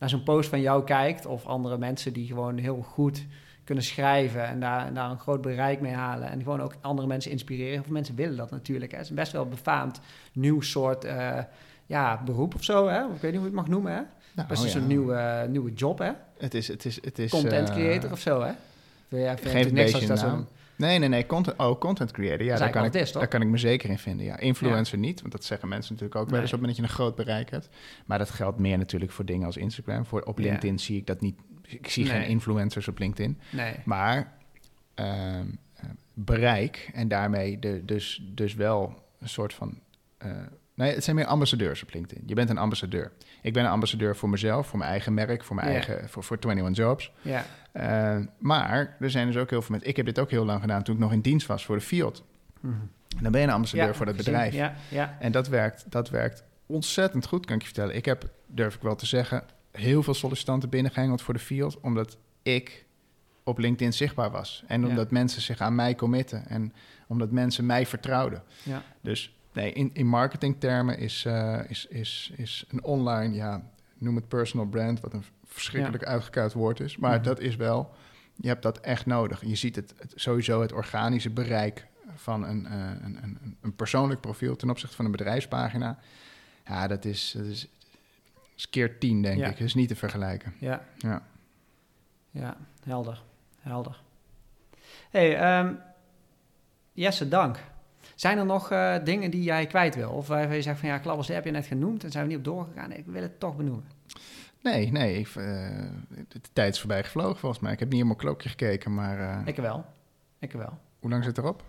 naar 0.00 0.08
zo'n 0.08 0.22
post 0.22 0.48
van 0.48 0.60
jou 0.60 0.84
kijkt. 0.84 1.26
Of 1.26 1.46
andere 1.46 1.78
mensen 1.78 2.12
die 2.12 2.26
gewoon 2.26 2.56
heel 2.58 2.82
goed 2.82 3.24
kunnen 3.68 3.84
schrijven 3.84 4.44
en 4.46 4.60
daar, 4.60 4.86
en 4.86 4.94
daar 4.94 5.10
een 5.10 5.18
groot 5.18 5.40
bereik 5.40 5.80
mee 5.80 5.92
halen. 5.92 6.30
En 6.30 6.42
gewoon 6.42 6.60
ook 6.62 6.74
andere 6.80 7.08
mensen 7.08 7.30
inspireren. 7.30 7.80
Of 7.80 7.88
mensen 7.88 8.14
willen 8.14 8.36
dat 8.36 8.50
natuurlijk. 8.50 8.90
Hè. 8.90 8.96
Het 8.96 9.04
is 9.04 9.10
een 9.10 9.16
best 9.16 9.32
wel 9.32 9.48
befaamd 9.48 10.00
nieuw 10.32 10.60
soort 10.60 11.04
eh, 11.04 11.38
ja, 11.86 12.22
beroep 12.24 12.54
of 12.54 12.64
zo. 12.64 12.88
Hè? 12.88 13.00
Ik 13.04 13.08
weet 13.20 13.22
niet 13.22 13.40
hoe 13.40 13.40
je 13.40 13.44
het 13.46 13.54
mag 13.54 13.68
noemen. 13.68 13.92
Hè? 13.92 14.00
nou, 14.34 14.48
Best 14.48 14.62
ja. 14.62 14.68
is 14.68 14.74
een 14.74 14.86
nieuwe, 14.86 15.46
nieuwe 15.50 15.72
job, 15.72 15.98
hè? 15.98 16.10
Het 16.38 16.54
is, 16.54 16.68
het 16.68 16.84
is, 16.84 16.98
het 17.04 17.18
is... 17.18 17.30
Content 17.30 17.68
eh, 17.68 17.74
creator 17.74 18.10
of 18.12 18.20
zo, 18.20 18.40
hè? 18.40 18.52
Je 19.08 19.36
Geef 19.42 19.64
het 19.64 19.72
niks 19.72 19.92
als 19.94 20.02
een 20.02 20.08
dat 20.08 20.18
zo- 20.18 20.26
naam. 20.26 20.46
Nee, 20.76 20.98
nee, 20.98 21.08
nee. 21.08 21.26
Content, 21.26 21.58
oh, 21.58 21.78
content 21.80 22.10
creator. 22.10 22.44
Ja, 22.46 22.56
daar 22.56 22.70
kan, 22.70 22.84
ik, 22.84 22.94
is, 22.94 23.10
toch? 23.10 23.20
daar 23.20 23.30
kan 23.30 23.40
ik 23.42 23.48
me 23.48 23.56
zeker 23.56 23.90
in 23.90 23.98
vinden. 23.98 24.26
Ja, 24.26 24.38
influencer 24.38 24.98
niet, 24.98 25.20
want 25.20 25.32
dat 25.32 25.44
zeggen 25.44 25.68
mensen 25.68 25.92
natuurlijk 25.94 26.20
ook 26.20 26.30
wel 26.30 26.40
eens 26.40 26.50
Nee. 26.50 26.60
op 26.60 26.66
het 26.66 26.76
moment 26.76 26.88
dat 26.88 26.98
je 26.98 27.02
een 27.02 27.14
groot 27.16 27.26
bereik 27.26 27.50
hebt. 27.50 27.68
Maar 28.06 28.18
dat 28.18 28.30
geldt 28.30 28.58
meer 28.58 28.78
natuurlijk 28.78 29.12
voor 29.12 29.24
dingen 29.24 29.46
als 29.46 29.56
Instagram. 29.56 30.06
Voor, 30.06 30.22
op 30.22 30.38
Ja. 30.38 30.44
LinkedIn 30.44 30.78
zie 30.78 30.96
ik 30.96 31.06
dat 31.06 31.20
niet. 31.20 31.36
Ik 31.68 31.88
zie 31.88 32.04
Nee. 32.04 32.12
geen 32.12 32.28
influencers 32.28 32.88
op 32.88 32.98
LinkedIn. 32.98 33.40
Nee. 33.50 33.74
Maar 33.84 34.32
ehm, 34.94 35.46
eh, 35.74 35.84
bereik 36.14 36.90
en 36.94 37.08
daarmee 37.08 37.58
de, 37.58 37.84
dus, 37.84 38.22
dus 38.34 38.54
wel 38.54 39.02
een 39.20 39.28
soort 39.28 39.54
van. 39.54 39.78
eh, 40.18 40.30
nee, 40.74 40.94
het 40.94 41.04
zijn 41.04 41.16
meer 41.16 41.24
ambassadeurs 41.26 41.82
op 41.82 41.92
LinkedIn. 41.92 42.22
Je 42.26 42.34
bent 42.34 42.50
een 42.50 42.58
ambassadeur. 42.58 43.12
Ik 43.42 43.52
ben 43.52 43.64
een 43.64 43.70
ambassadeur 43.70 44.16
voor 44.16 44.28
mezelf, 44.28 44.66
voor 44.66 44.78
mijn 44.78 44.90
eigen 44.90 45.14
merk, 45.14 45.44
voor 45.44 45.56
mijn 45.56 45.68
Ja. 45.68 45.74
eigen, 45.74 46.08
voor, 46.08 46.24
voor 46.24 46.36
21 46.40 46.84
Jobs. 46.84 47.12
Ja. 47.22 47.44
Eh, 47.72 48.18
maar 48.38 48.96
er 49.00 49.10
zijn 49.10 49.26
dus 49.26 49.36
ook 49.36 49.50
heel 49.50 49.60
veel 49.62 49.70
mensen. 49.70 49.88
Ik 49.90 49.96
heb 49.96 50.06
dit 50.06 50.18
ook 50.18 50.30
heel 50.30 50.44
lang 50.44 50.60
gedaan 50.60 50.82
toen 50.82 50.94
ik 50.94 51.00
nog 51.00 51.12
in 51.12 51.20
dienst 51.20 51.46
was 51.46 51.64
voor 51.64 51.76
de 51.76 51.82
Fiat. 51.82 52.22
Mhm. 52.60 52.72
En 53.16 53.22
dan 53.22 53.32
ben 53.32 53.40
je 53.40 53.46
een 53.46 53.52
ambassadeur 53.52 53.86
Ja, 53.86 53.94
voor 53.94 54.06
dat 54.06 54.14
gezien. 54.16 54.32
bedrijf. 54.32 54.54
Ja, 54.54 54.74
ja. 54.90 55.16
En 55.20 55.32
dat 55.32 55.48
werkt, 55.48 55.84
dat 55.88 56.10
werkt 56.10 56.44
ontzettend 56.66 57.26
goed, 57.26 57.46
kan 57.46 57.54
ik 57.54 57.60
je 57.60 57.66
vertellen. 57.66 57.94
Ik 57.96 58.04
heb, 58.04 58.30
durf 58.46 58.74
ik 58.74 58.82
wel 58.82 58.96
te 58.96 59.06
zeggen, 59.06 59.44
heel 59.78 60.02
veel 60.02 60.14
sollicitanten 60.14 60.68
binnengehengeld 60.68 61.22
voor 61.22 61.34
de 61.34 61.40
Fiat, 61.40 61.80
omdat 61.80 62.16
ik 62.42 62.86
op 63.42 63.58
LinkedIn 63.58 63.92
zichtbaar 63.92 64.30
was. 64.30 64.64
En 64.66 64.80
Ja. 64.82 64.86
omdat 64.88 65.10
mensen 65.10 65.42
zich 65.42 65.60
aan 65.60 65.74
mij 65.74 65.94
committen 65.94 66.46
en 66.48 66.72
omdat 67.06 67.30
mensen 67.30 67.66
mij 67.66 67.86
vertrouwden. 67.86 68.42
ja. 68.62 68.82
Dus 69.00 69.36
nee, 69.52 69.72
in, 69.72 69.90
in 69.92 70.06
marketingtermen 70.06 70.98
is, 70.98 71.24
eh, 71.24 71.60
is, 71.68 71.86
is, 71.86 72.32
is 72.36 72.64
een 72.68 72.84
online, 72.84 73.34
ja, 73.34 73.62
noem 73.98 74.16
het 74.16 74.28
personal 74.28 74.66
brand, 74.66 75.00
wat 75.00 75.12
een 75.12 75.24
verschrikkelijk 75.44 76.04
uitgekuit 76.04 76.52
woord 76.52 76.80
is. 76.80 76.96
Maar 76.96 77.14
Mhm. 77.14 77.22
dat 77.22 77.40
is 77.40 77.56
wel, 77.56 77.90
je 78.36 78.48
hebt 78.48 78.62
dat 78.62 78.78
echt 78.80 79.06
nodig. 79.06 79.44
Je 79.46 79.54
ziet 79.54 79.76
het, 79.76 79.94
het 79.96 80.12
sowieso 80.16 80.60
het 80.60 80.72
organische 80.72 81.30
bereik 81.30 81.86
van 82.14 82.44
een, 82.44 82.66
eh, 82.66 82.72
een, 83.02 83.18
een, 83.22 83.56
een 83.60 83.74
persoonlijk 83.76 84.20
profiel 84.20 84.56
ten 84.56 84.70
opzichte 84.70 84.96
van 84.96 85.04
een 85.04 85.10
bedrijfspagina. 85.10 85.98
Ja, 86.66 86.86
dat 86.86 87.04
is, 87.04 87.34
dat 87.36 87.46
is, 87.46 87.68
is 88.58 88.68
keer 88.70 88.98
tien, 88.98 89.22
denk 89.22 89.38
Ja. 89.38 89.46
ik. 89.48 89.58
Is 89.58 89.74
niet 89.74 89.88
te 89.88 89.96
vergelijken. 89.96 90.54
Ja, 90.58 90.84
Ja. 90.96 91.22
ja, 92.30 92.56
helder, 92.84 93.22
helder. 93.60 94.00
hey, 95.10 95.36
ehm, 95.38 95.74
Jesse, 96.92 97.28
dank. 97.28 97.58
Zijn 98.14 98.38
er 98.38 98.46
nog 98.46 98.70
eh, 98.70 98.96
dingen 99.04 99.30
die 99.30 99.42
jij 99.42 99.66
kwijt 99.66 99.94
wil? 99.94 100.10
Of 100.10 100.26
waarvan 100.28 100.56
je 100.56 100.62
zegt 100.62 100.80
van 100.80 100.88
ja, 100.88 100.98
Klabbers, 100.98 101.28
heb 101.28 101.44
je 101.44 101.50
net 101.50 101.66
genoemd 101.66 102.04
en 102.04 102.10
zijn 102.10 102.24
we 102.24 102.28
niet 102.30 102.38
op 102.38 102.44
doorgegaan. 102.44 102.92
Ik 102.92 103.06
wil 103.06 103.22
het 103.22 103.40
toch 103.40 103.56
benoemen. 103.56 103.84
Nee, 104.62 104.92
nee, 104.92 105.18
ik, 105.18 105.26
eh, 105.26 105.34
de 106.28 106.40
tijd 106.52 106.72
is 106.74 106.78
voorbij 106.80 107.04
gevlogen 107.04 107.38
volgens 107.38 107.60
mij. 107.62 107.72
Ik 107.72 107.78
heb 107.78 107.88
niet 107.88 107.96
helemaal 107.96 108.18
klokje 108.18 108.48
gekeken, 108.48 108.94
maar 108.94 109.20
eh, 109.20 109.40
Ik 109.46 109.56
wel. 109.56 109.84
Ik 110.38 110.52
wel. 110.52 110.78
hoe 111.00 111.10
lang 111.10 111.24
zit 111.24 111.38
erop? 111.38 111.62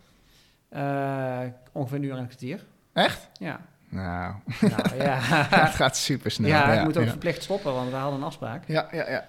Ongeveer 1.72 1.98
een 1.98 2.04
uur 2.04 2.12
en 2.14 2.18
een 2.18 2.26
kwartier. 2.28 2.66
Echt? 2.94 3.30
Ja. 3.40 3.62
Nou, 3.90 4.34
Nou, 4.62 4.96
ja. 5.04 5.18
het 5.66 5.76
gaat 5.76 5.98
super 5.98 6.32
snel. 6.32 6.50
ja, 6.50 6.74
ik 6.74 6.84
moet 6.84 6.98
ook 6.98 7.08
verplicht 7.08 7.44
stoppen, 7.44 7.74
want 7.74 7.90
we 7.90 7.96
hadden 7.96 8.20
een 8.20 8.26
afspraak. 8.26 8.64
Ja, 8.68 8.88
ja, 8.92 9.10
ja. 9.10 9.26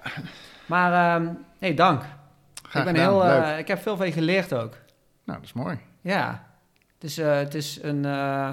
Maar 0.66 1.16
ehm 1.20 1.32
nee, 1.58 1.74
dank. 1.74 2.02
Graag 2.62 2.86
ik, 2.86 2.92
ben 2.92 3.02
gedaan. 3.02 3.30
heel, 3.32 3.42
eh, 3.52 3.58
ik 3.58 3.68
heb 3.68 3.78
veel 3.82 3.96
van 3.96 4.06
je 4.06 4.12
geleerd 4.12 4.54
ook. 4.54 4.76
Nou, 5.24 5.38
dat 5.38 5.42
is 5.48 5.52
mooi. 5.52 5.78
Ja, 6.00 6.46
het 6.94 7.04
is, 7.04 7.18
eh, 7.18 7.36
het 7.36 7.54
is 7.54 7.82
een, 7.82 8.04
eh, 8.04 8.50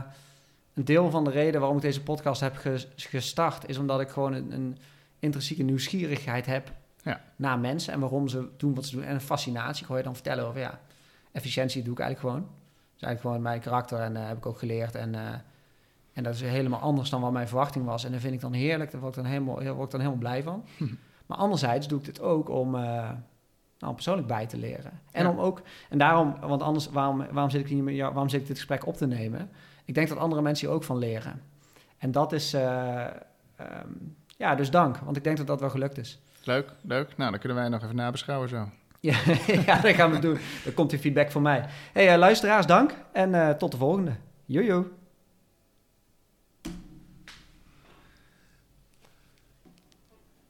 een 0.74 0.86
deel 0.86 1.10
van 1.10 1.24
de 1.24 1.32
reden 1.32 1.60
waarom 1.60 1.78
ik 1.78 1.84
deze 1.84 2.04
podcast 2.04 2.42
heb 2.42 2.56
ges- 2.56 2.88
gestart, 2.96 3.70
is 3.70 3.78
omdat 3.78 4.02
ik 4.02 4.10
gewoon 4.10 4.34
een, 4.34 4.52
een 4.52 4.78
intrinsieke 5.20 5.64
nieuwsgierigheid 5.64 6.46
heb 6.46 6.72
Ja. 7.04 7.22
naar 7.36 7.60
mensen 7.60 7.94
en 7.94 8.00
waarom 8.00 8.28
ze 8.28 8.48
doen 8.58 8.76
wat 8.76 8.86
ze 8.86 8.96
doen. 8.96 9.04
En 9.06 9.14
een 9.14 9.22
fascinatie, 9.22 9.82
ik 9.82 9.88
hoor 9.88 9.98
je 9.98 10.04
dan 10.04 10.14
vertellen 10.14 10.46
over, 10.48 10.60
ja, 10.60 10.80
efficiëntie 11.32 11.84
doe 11.84 11.94
ik 11.94 12.00
eigenlijk 12.00 12.34
gewoon. 12.34 12.50
Dat 12.50 12.96
is 12.98 13.02
eigenlijk 13.04 13.22
gewoon 13.22 13.42
mijn 13.42 13.60
karakter 13.62 14.00
en 14.00 14.16
heb 14.16 14.38
ik 14.38 14.46
ook 14.46 14.60
geleerd. 14.60 14.96
En, 14.96 15.16
en 16.18 16.24
dat 16.24 16.34
is 16.34 16.42
helemaal 16.42 16.80
anders 16.80 17.10
dan 17.10 17.22
wat 17.22 17.32
mijn 17.32 17.48
verwachting 17.48 17.86
was. 17.86 18.04
En 18.06 18.12
dat 18.12 18.22
vind 18.22 18.34
ik 18.34 18.42
dan 18.42 18.54
heerlijk, 18.54 18.92
daar 18.92 19.02
word 19.02 19.16
ik 19.18 19.24
dan 19.24 19.32
helemaal, 19.32 19.56
word 19.56 19.86
ik 19.86 19.92
dan 19.92 20.00
helemaal 20.00 20.20
blij 20.20 20.44
van. 20.44 20.66
Maar 21.26 21.38
anderzijds 21.38 21.88
doe 21.88 22.00
ik 22.00 22.06
dit 22.06 22.22
ook 22.22 22.50
om, 22.50 22.76
eh, 22.76 23.10
nou, 23.80 23.94
persoonlijk 23.94 24.28
bij 24.28 24.46
te 24.46 24.58
leren. 24.58 24.92
En 25.12 25.24
Ja. 25.24 25.30
om 25.30 25.40
ook, 25.40 25.62
en 25.90 25.98
daarom, 25.98 26.36
want 26.40 26.62
anders, 26.62 26.90
waarom, 26.90 27.18
waarom, 27.32 27.50
zit 27.50 27.62
ik 27.62 27.68
hier 27.68 27.84
waarom 27.98 28.30
zit 28.30 28.42
ik 28.42 28.48
dit 28.48 28.56
gesprek 28.58 28.86
op 28.86 28.98
te 28.98 29.08
nemen? 29.08 29.50
Ik 29.86 29.94
denk 29.94 30.08
dat 30.10 30.18
andere 30.18 30.42
mensen 30.42 30.68
hier 30.68 30.76
ook 30.76 30.84
van 30.84 30.98
leren. 30.98 31.42
En 31.98 32.12
dat 32.12 32.32
is, 32.34 32.54
eh, 32.54 33.06
ehm, 33.56 33.90
ja, 34.38 34.56
dus 34.56 34.70
dank, 34.70 34.98
want 34.98 35.18
ik 35.18 35.24
denk 35.24 35.38
dat 35.38 35.48
dat 35.48 35.60
wel 35.60 35.70
gelukt 35.70 35.98
is. 35.98 36.20
Leuk, 36.44 36.72
leuk. 36.82 37.18
Nou, 37.18 37.32
dan 37.32 37.40
kunnen 37.40 37.58
wij 37.58 37.70
nog 37.70 37.84
even 37.84 37.96
nabeschouwen 37.96 38.50
zo. 38.50 38.70
Ja, 39.00 39.18
ja 39.66 39.80
dat 39.82 39.94
gaan 39.96 40.12
we 40.12 40.20
doen. 40.20 40.38
Dan 40.64 40.74
komt 40.74 40.90
die 40.90 41.00
feedback 41.00 41.32
van 41.32 41.42
mij. 41.42 41.66
hey, 41.94 42.12
eh, 42.14 42.18
luisteraars, 42.18 42.66
dank 42.66 42.96
en 43.12 43.58
tot 43.58 43.72
de 43.72 43.78
volgende. 43.78 44.12
Jojo. 44.46 44.86